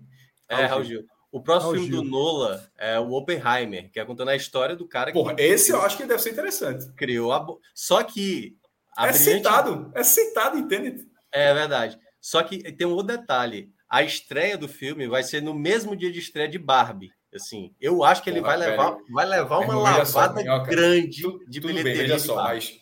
É, 0.50 0.66
Raul 0.66 0.84
Gil. 0.84 1.06
O 1.32 1.42
próximo 1.42 1.72
Raul 1.72 1.84
filme 1.84 1.96
Gil. 1.96 2.04
do 2.04 2.10
Nola 2.10 2.70
é 2.78 3.00
o 3.00 3.14
Oppenheimer, 3.14 3.90
que 3.90 4.00
é 4.00 4.06
contando 4.06 4.30
a 4.30 4.36
história 4.36 4.76
do 4.76 4.86
cara 4.88 5.14
Porra, 5.14 5.34
que. 5.34 5.42
esse 5.42 5.72
eu 5.72 5.82
acho 5.82 5.96
que 5.98 6.06
deve 6.06 6.22
ser 6.22 6.32
interessante. 6.32 6.92
Criou 6.94 7.32
a. 7.32 7.46
Só 7.74 8.04
que. 8.04 8.58
É 8.98 9.04
brilhante... 9.04 9.20
citado, 9.38 9.92
é 9.96 10.04
citado, 10.04 10.58
entende? 10.58 11.08
É 11.32 11.54
verdade. 11.54 11.98
Só 12.20 12.44
que 12.44 12.62
tem 12.74 12.86
um 12.86 12.92
outro 12.92 13.18
detalhe 13.18 13.72
a 13.92 14.02
estreia 14.04 14.58
do 14.58 14.70
filme 14.70 15.06
vai 15.06 15.22
ser 15.22 15.42
no 15.42 15.54
mesmo 15.54 15.98
dia 15.98 16.10
de 16.10 16.20
estreia 16.20 16.48
de 16.48 16.58
Barbie. 16.58 17.12
Assim, 17.36 17.76
eu 17.80 18.04
acho 18.04 18.24
que 18.24 18.30
ele 18.30 18.42
Porra, 18.42 18.58
vai, 18.58 18.70
levar, 18.70 18.98
vai 19.10 19.26
levar 19.26 19.60
uma 19.60 19.76
lavada 19.76 20.06
só, 20.06 20.60
grande 20.64 21.22
tu, 21.22 21.40
de 21.48 21.60
bilheteria. 21.60 21.94
Bem, 21.94 22.02
veja 22.04 22.20
só, 22.20 22.36
mas 22.36 22.80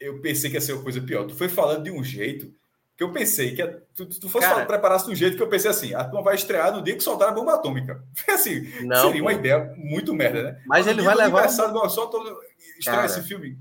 eu 0.00 0.20
pensei 0.20 0.48
que 0.48 0.56
ia 0.56 0.60
ser 0.60 0.74
uma 0.74 0.82
coisa 0.82 1.00
pior. 1.00 1.26
Tu 1.26 1.34
foi 1.34 1.48
falando 1.48 1.84
de 1.84 1.90
um 1.90 2.02
jeito 2.02 2.52
que 2.96 3.02
eu 3.02 3.12
pensei 3.12 3.54
que 3.54 3.64
tu, 3.94 4.06
tu 4.06 4.28
fosse 4.28 4.46
Cara, 4.46 4.64
preparasse 4.64 5.06
de 5.06 5.12
um 5.12 5.16
jeito 5.16 5.36
que 5.36 5.42
eu 5.42 5.48
pensei 5.48 5.70
assim, 5.70 5.94
a 5.94 6.04
turma 6.04 6.22
vai 6.22 6.36
estrear 6.36 6.72
no 6.72 6.82
dia 6.82 6.94
que 6.94 7.02
soltar 7.02 7.28
a 7.28 7.32
bomba 7.32 7.54
atômica. 7.54 8.02
Assim, 8.28 8.62
não, 8.84 9.06
seria 9.06 9.20
pô. 9.20 9.28
uma 9.28 9.32
ideia 9.32 9.72
muito 9.76 10.14
merda, 10.14 10.42
né? 10.42 10.62
Mas 10.66 10.86
ele 10.86 11.02
vai 11.02 11.14
levar... 11.14 11.48
Só 11.48 12.06
todo, 12.06 12.38
estreia 12.78 13.06
esse 13.06 13.22
filme 13.22 13.58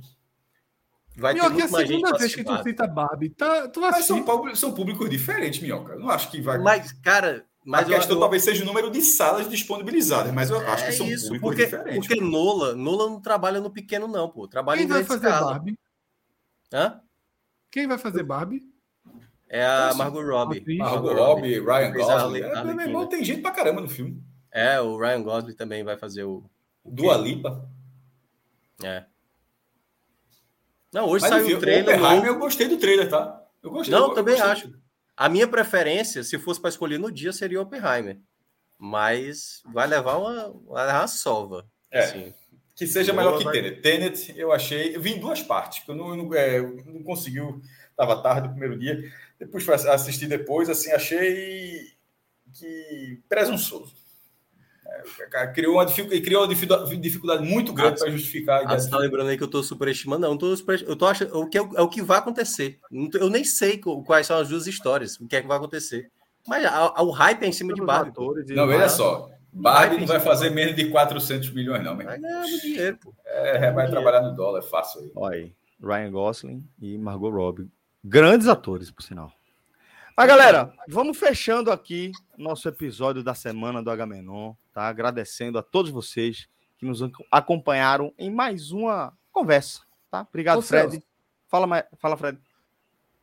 Vai 1.16 1.34
Minhoca, 1.34 1.56
ter 1.56 1.62
é 1.62 1.66
a 1.66 1.68
segunda 1.68 2.18
vez 2.18 2.36
que 2.36 2.44
tu 2.44 2.64
cita 2.64 2.88
Barbie. 2.88 3.30
Tá, 3.30 3.68
tu 3.68 3.82
mas 3.82 4.06
são, 4.06 4.56
são 4.56 4.74
públicos 4.74 5.10
diferentes, 5.10 5.62
Minhoca. 5.62 5.94
Eu 5.94 6.00
não 6.00 6.10
acho 6.10 6.32
que 6.32 6.42
vai. 6.42 6.58
Mas, 6.58 6.92
cara. 6.94 7.46
Mas 7.64 7.88
a 7.88 7.96
questão 7.96 8.16
eu, 8.16 8.20
talvez 8.20 8.44
seja 8.44 8.64
o 8.64 8.66
número 8.66 8.90
de 8.90 9.02
salas 9.02 9.48
disponibilizadas, 9.48 10.34
mas 10.34 10.50
eu 10.50 10.60
é 10.60 10.68
acho 10.68 10.86
que 10.86 10.92
são 10.94 11.06
isso, 11.06 11.26
públicos 11.26 11.50
porque, 11.50 11.66
diferentes. 11.66 12.08
Porque 12.08 12.20
Nola, 12.20 12.74
Nola 12.74 13.08
não 13.08 13.22
trabalha 13.22 13.60
no 13.60 13.70
pequeno, 13.70 14.08
não, 14.08 14.30
pô. 14.30 14.48
Trabalha 14.48 14.80
Quem 14.80 14.88
em 14.88 14.90
vai 14.90 15.04
fazer 15.04 15.28
escala. 15.28 15.52
Barbie? 15.52 15.80
Hã? 16.74 17.02
Quem 17.70 17.88
vai 17.88 17.98
fazer 18.00 18.24
Barbie? 18.24 18.64
É 19.48 19.66
a 19.66 19.94
Margot 19.94 20.24
Robbie. 20.24 20.78
Margot 20.78 21.14
Robbie, 21.14 21.60
Ryan 21.60 21.92
Gosling. 21.92 22.42
É, 22.42 22.64
meu 22.64 22.80
irmão, 22.80 23.06
tem 23.06 23.24
gente 23.24 23.42
pra 23.42 23.52
caramba 23.52 23.82
no 23.82 23.90
filme. 23.90 24.24
É, 24.50 24.80
o 24.80 24.98
Ryan 24.98 25.22
Gosling 25.22 25.56
também 25.56 25.84
vai 25.84 25.98
fazer 25.98 26.24
o. 26.24 26.44
Dua 26.86 27.18
Lipa. 27.18 27.70
É. 28.82 29.06
Não, 30.94 31.08
hoje 31.08 31.22
Mas, 31.24 31.30
saiu 31.30 31.46
enfim, 31.46 31.56
o 31.56 31.60
trailer. 31.60 31.96
Oppenheimer, 31.96 32.28
eu 32.28 32.40
gostei 32.40 32.68
do 32.68 32.78
trailer, 32.78 33.10
tá? 33.10 33.42
Eu 33.64 33.72
gostei. 33.72 33.94
Não, 33.94 34.10
eu 34.10 34.14
também 34.14 34.36
gostei. 34.36 34.52
acho. 34.52 34.82
A 35.16 35.30
minha 35.30 35.48
preferência, 35.48 36.24
se 36.24 36.38
fosse 36.40 36.60
para 36.60 36.70
escolher 36.70 36.98
no 36.98 37.12
dia, 37.12 37.32
seria 37.32 37.60
o 37.60 37.64
Oppenheimer. 37.64 38.20
Mas 38.78 39.62
vai 39.72 39.88
levar 39.88 40.18
uma, 40.18 40.54
vai 40.68 40.88
levar 40.88 41.02
uma 41.02 41.08
sova. 41.08 41.66
É. 41.92 42.00
Assim. 42.00 42.34
Que 42.76 42.88
seja 42.88 43.14
melhor 43.14 43.38
que 43.38 43.44
vai... 43.44 43.54
Tenet. 43.54 43.82
Tenet, 43.82 44.34
eu 44.36 44.52
achei. 44.52 44.96
Eu 44.96 45.02
vi 45.02 45.14
em 45.14 45.20
duas 45.20 45.42
partes, 45.44 45.84
eu 45.88 45.94
não, 45.94 46.16
não, 46.16 46.34
é, 46.34 46.60
não 46.62 47.04
conseguiu. 47.04 47.62
Estava 47.92 48.22
tarde 48.24 48.48
no 48.48 48.54
primeiro 48.54 48.80
dia. 48.80 49.12
Depois 49.38 49.64
fui 49.64 49.74
assistir 49.76 50.28
depois, 50.28 50.70
assim, 50.70 50.92
achei 50.92 51.92
que 52.54 53.22
presunçoso. 53.30 53.94
É, 55.34 55.48
criou 55.48 55.76
uma, 55.76 55.86
criou 55.86 56.46
uma 56.46 56.98
dificuldade 56.98 57.44
muito 57.44 57.74
grande 57.74 58.00
para 58.00 58.12
justificar. 58.12 58.64
Ah, 58.66 58.78
você 58.78 58.86
está 58.86 58.98
lembrando 58.98 59.30
aí 59.30 59.38
que 59.38 59.44
eu 59.44 59.48
estou 59.48 59.64
superestimando? 59.64 60.28
Não, 60.28 60.38
tô 60.38 60.56
super, 60.56 60.82
eu 60.84 60.96
tô 60.96 61.06
achando 61.06 61.38
o 61.38 61.48
que 61.48 61.58
é, 61.58 61.62
é, 61.62 61.82
o 61.82 61.88
que 61.88 62.02
vai 62.02 62.20
acontecer. 62.20 62.80
Eu 63.14 63.30
nem 63.30 63.44
sei 63.44 63.78
quais 63.78 64.28
são 64.28 64.38
as 64.38 64.50
duas 64.50 64.68
histórias, 64.68 65.20
o 65.20 65.28
que 65.28 65.36
é 65.36 65.42
que 65.42 65.48
vai 65.48 65.58
acontecer. 65.58 66.12
Mas 66.48 66.66
a, 66.66 66.94
a, 66.96 67.04
o 67.04 67.12
hype 67.12 67.44
é 67.44 67.48
em 67.48 67.52
cima 67.52 67.74
de 67.74 67.82
Barbie. 67.82 68.14
Não, 68.50 68.68
veja 68.68 68.90
só. 68.90 69.30
Barbie 69.54 70.00
não 70.00 70.08
vai 70.08 70.20
fazer 70.20 70.50
menos 70.50 70.76
de 70.76 70.90
400 70.90 71.52
milhões, 71.52 71.84
não. 71.84 71.96
Vai 71.96 72.20
ganhar 72.20 72.44
dinheiro, 72.62 72.98
pô. 72.98 73.14
É, 73.26 73.72
vai 73.72 73.90
trabalhar 73.90 74.22
no 74.22 74.36
dólar, 74.36 74.60
é 74.60 74.64
fácil 74.64 75.02
aí. 75.02 75.12
Olha 75.16 75.36
aí, 75.36 75.54
Ryan 75.82 76.12
Gosling 76.12 76.68
e 76.82 76.98
Margot 76.98 77.30
Robbie. 77.30 77.70
Grandes 78.04 78.48
atores, 78.48 78.90
por 78.90 79.04
sinal. 79.04 79.32
Mas, 80.22 80.28
galera, 80.28 80.72
vamos 80.88 81.18
fechando 81.18 81.72
aqui 81.72 82.12
nosso 82.38 82.70
episódio 82.70 83.24
da 83.24 83.34
semana 83.34 83.82
do 83.82 83.90
Agamenon, 83.90 84.54
tá? 84.72 84.88
Agradecendo 84.88 85.58
a 85.58 85.64
todos 85.64 85.90
vocês 85.90 86.48
que 86.78 86.86
nos 86.86 87.02
acompanharam 87.32 88.14
em 88.20 88.30
mais 88.30 88.72
uma 88.72 89.18
conversa, 89.32 89.82
tá? 90.12 90.22
Obrigado, 90.30 90.60
Ô, 90.60 90.62
Fred. 90.62 91.02
Fala, 91.48 91.88
fala, 91.98 92.16
Fred. 92.16 92.38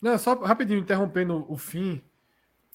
Não, 0.03 0.19
só 0.19 0.35
rapidinho, 0.43 0.81
interrompendo 0.81 1.47
o 1.49 1.57
fim. 1.57 2.03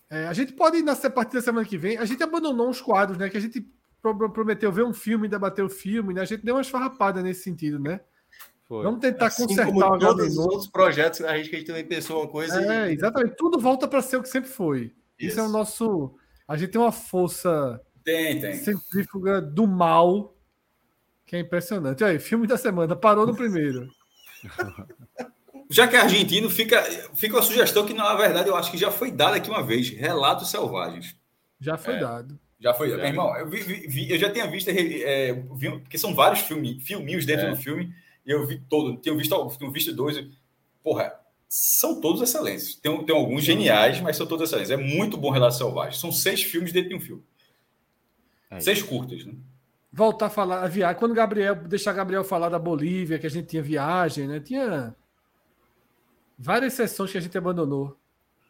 É, 0.09 0.25
a 0.25 0.31
gente 0.31 0.53
pode, 0.53 0.81
na 0.81 0.95
partir 0.95 1.33
da 1.33 1.41
semana 1.41 1.67
que 1.67 1.77
vem, 1.77 1.97
a 1.97 2.05
gente 2.05 2.23
abandonou 2.23 2.69
uns 2.69 2.79
quadros, 2.79 3.17
né? 3.17 3.29
Que 3.29 3.35
a 3.35 3.41
gente 3.41 3.67
prometeu 4.01 4.71
ver 4.71 4.85
um 4.85 4.93
filme, 4.93 5.27
debater 5.27 5.65
o 5.65 5.69
filme, 5.69 6.13
né? 6.13 6.21
A 6.21 6.25
gente 6.25 6.45
deu 6.45 6.55
umas 6.55 6.69
farrapadas 6.69 7.21
nesse 7.21 7.43
sentido, 7.43 7.77
né? 7.77 7.99
Foi. 8.73 8.83
Vamos 8.83 9.01
tentar 9.01 9.27
assim 9.27 9.45
consertar 9.45 9.71
como 9.71 9.99
todos 9.99 10.29
os 10.29 10.37
outros 10.39 10.67
projetos 10.67 11.21
a 11.21 11.37
gente, 11.37 11.53
a 11.53 11.59
gente 11.59 11.67
também 11.67 11.85
pensou 11.85 12.21
uma 12.21 12.27
coisa. 12.27 12.59
É, 12.59 12.89
e... 12.89 12.95
exatamente. 12.95 13.35
Tudo 13.35 13.59
volta 13.59 13.87
para 13.87 14.01
ser 14.01 14.17
o 14.17 14.23
que 14.23 14.29
sempre 14.29 14.49
foi. 14.49 14.91
Isso. 15.19 15.33
Isso. 15.33 15.39
é 15.39 15.43
o 15.43 15.49
nosso. 15.49 16.15
A 16.47 16.57
gente 16.57 16.71
tem 16.71 16.81
uma 16.81 16.91
força 16.91 17.79
tem, 18.03 18.41
tem. 18.41 18.55
centrífuga 18.55 19.39
do 19.39 19.67
mal 19.67 20.35
que 21.23 21.35
é 21.35 21.39
impressionante. 21.39 22.03
Aí, 22.03 22.17
filme 22.17 22.47
da 22.47 22.57
semana, 22.57 22.95
parou 22.95 23.27
no 23.27 23.35
primeiro. 23.35 23.87
Já 25.69 25.87
que 25.87 25.95
é 25.95 25.99
argentino, 25.99 26.49
fica, 26.49 26.81
fica 27.13 27.35
uma 27.35 27.43
sugestão 27.43 27.85
que, 27.85 27.93
na 27.93 28.15
verdade, 28.15 28.49
eu 28.49 28.55
acho 28.55 28.71
que 28.71 28.77
já 28.77 28.89
foi 28.89 29.11
dada 29.11 29.35
aqui 29.35 29.51
uma 29.51 29.61
vez: 29.61 29.89
Relatos 29.89 30.49
Selvagens. 30.49 31.15
Já 31.59 31.77
foi 31.77 31.93
é, 31.93 31.99
dado. 31.99 32.39
Já 32.59 32.73
foi. 32.73 32.87
Meu 32.87 33.05
irmão, 33.05 33.37
eu, 33.37 33.47
vi, 33.47 33.61
vi, 33.61 34.11
eu 34.11 34.17
já 34.17 34.31
tinha 34.31 34.47
visto, 34.47 34.69
é, 34.69 35.31
vi, 35.55 35.79
porque 35.79 35.97
são 35.99 36.15
vários 36.15 36.41
filme, 36.41 36.79
filminhos 36.79 37.23
dentro 37.23 37.45
é. 37.45 37.49
do 37.51 37.55
filme. 37.55 37.93
E 38.25 38.31
eu 38.31 38.45
vi 38.45 38.59
todo, 38.69 38.97
tenho 38.97 39.17
visto, 39.17 39.57
tenho 39.57 39.71
visto 39.71 39.93
dois. 39.93 40.25
Porra, 40.83 41.13
são 41.49 42.01
todos 42.01 42.21
excelentes. 42.21 42.75
Tem, 42.75 43.05
tem 43.05 43.15
alguns 43.15 43.43
geniais, 43.43 44.01
mas 44.01 44.17
são 44.17 44.25
todos 44.25 44.49
excelentes. 44.49 44.71
É 44.71 44.77
muito 44.77 45.17
bom 45.17 45.29
Relatos 45.29 45.57
Selvagens. 45.57 45.99
São 45.99 46.11
seis 46.11 46.41
filmes 46.41 46.71
dentro 46.71 46.89
de 46.89 46.95
um 46.95 46.99
filme. 46.99 47.23
É 48.49 48.59
seis 48.59 48.81
curtas, 48.81 49.25
né? 49.25 49.33
Voltar 49.91 50.27
a 50.27 50.29
falar 50.29 50.63
a 50.63 50.67
viagem. 50.67 50.97
Quando 50.97 51.13
Gabriel, 51.13 51.55
deixar 51.55 51.93
Gabriel 51.93 52.23
falar 52.23 52.49
da 52.49 52.57
Bolívia, 52.57 53.19
que 53.19 53.27
a 53.27 53.29
gente 53.29 53.47
tinha 53.47 53.61
viagem, 53.61 54.27
né? 54.27 54.39
Tinha 54.39 54.95
várias 56.37 56.73
sessões 56.73 57.11
que 57.11 57.17
a 57.17 57.21
gente 57.21 57.37
abandonou. 57.37 57.95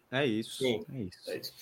É 0.10 0.26
isso. 0.26 0.60
Sim. 0.60 0.86
É 0.94 1.02
isso. 1.02 1.32
É 1.32 1.38
isso. 1.38 1.54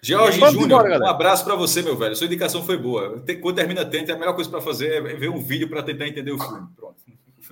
Jorge 0.00 0.40
Júnior, 0.52 0.84
um 1.00 1.06
abraço 1.06 1.44
para 1.44 1.56
você, 1.56 1.82
meu 1.82 1.96
velho. 1.96 2.14
Sua 2.16 2.26
indicação 2.26 2.64
foi 2.64 2.78
boa. 2.78 3.22
Quando 3.40 3.56
termina 3.56 3.84
Tente, 3.84 4.10
a 4.12 4.18
melhor 4.18 4.34
coisa 4.34 4.48
para 4.48 4.60
fazer 4.60 4.94
é 4.94 5.14
ver 5.14 5.28
um 5.28 5.40
vídeo 5.40 5.68
para 5.68 5.82
tentar 5.82 6.06
entender 6.06 6.30
o 6.32 6.38
filme. 6.38 6.66
Pronto. 6.76 6.96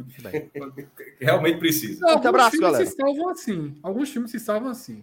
Realmente 1.21 1.59
precisa. 1.59 2.07
Alguns 2.09 2.27
abraço, 2.27 2.51
filmes 2.53 2.71
galera. 2.71 2.87
se 2.87 2.97
salvam 2.97 3.29
assim. 3.29 3.75
Alguns 3.83 4.11
filmes 4.11 4.31
se 4.31 4.41
salvam 4.41 4.71
assim. 4.71 5.03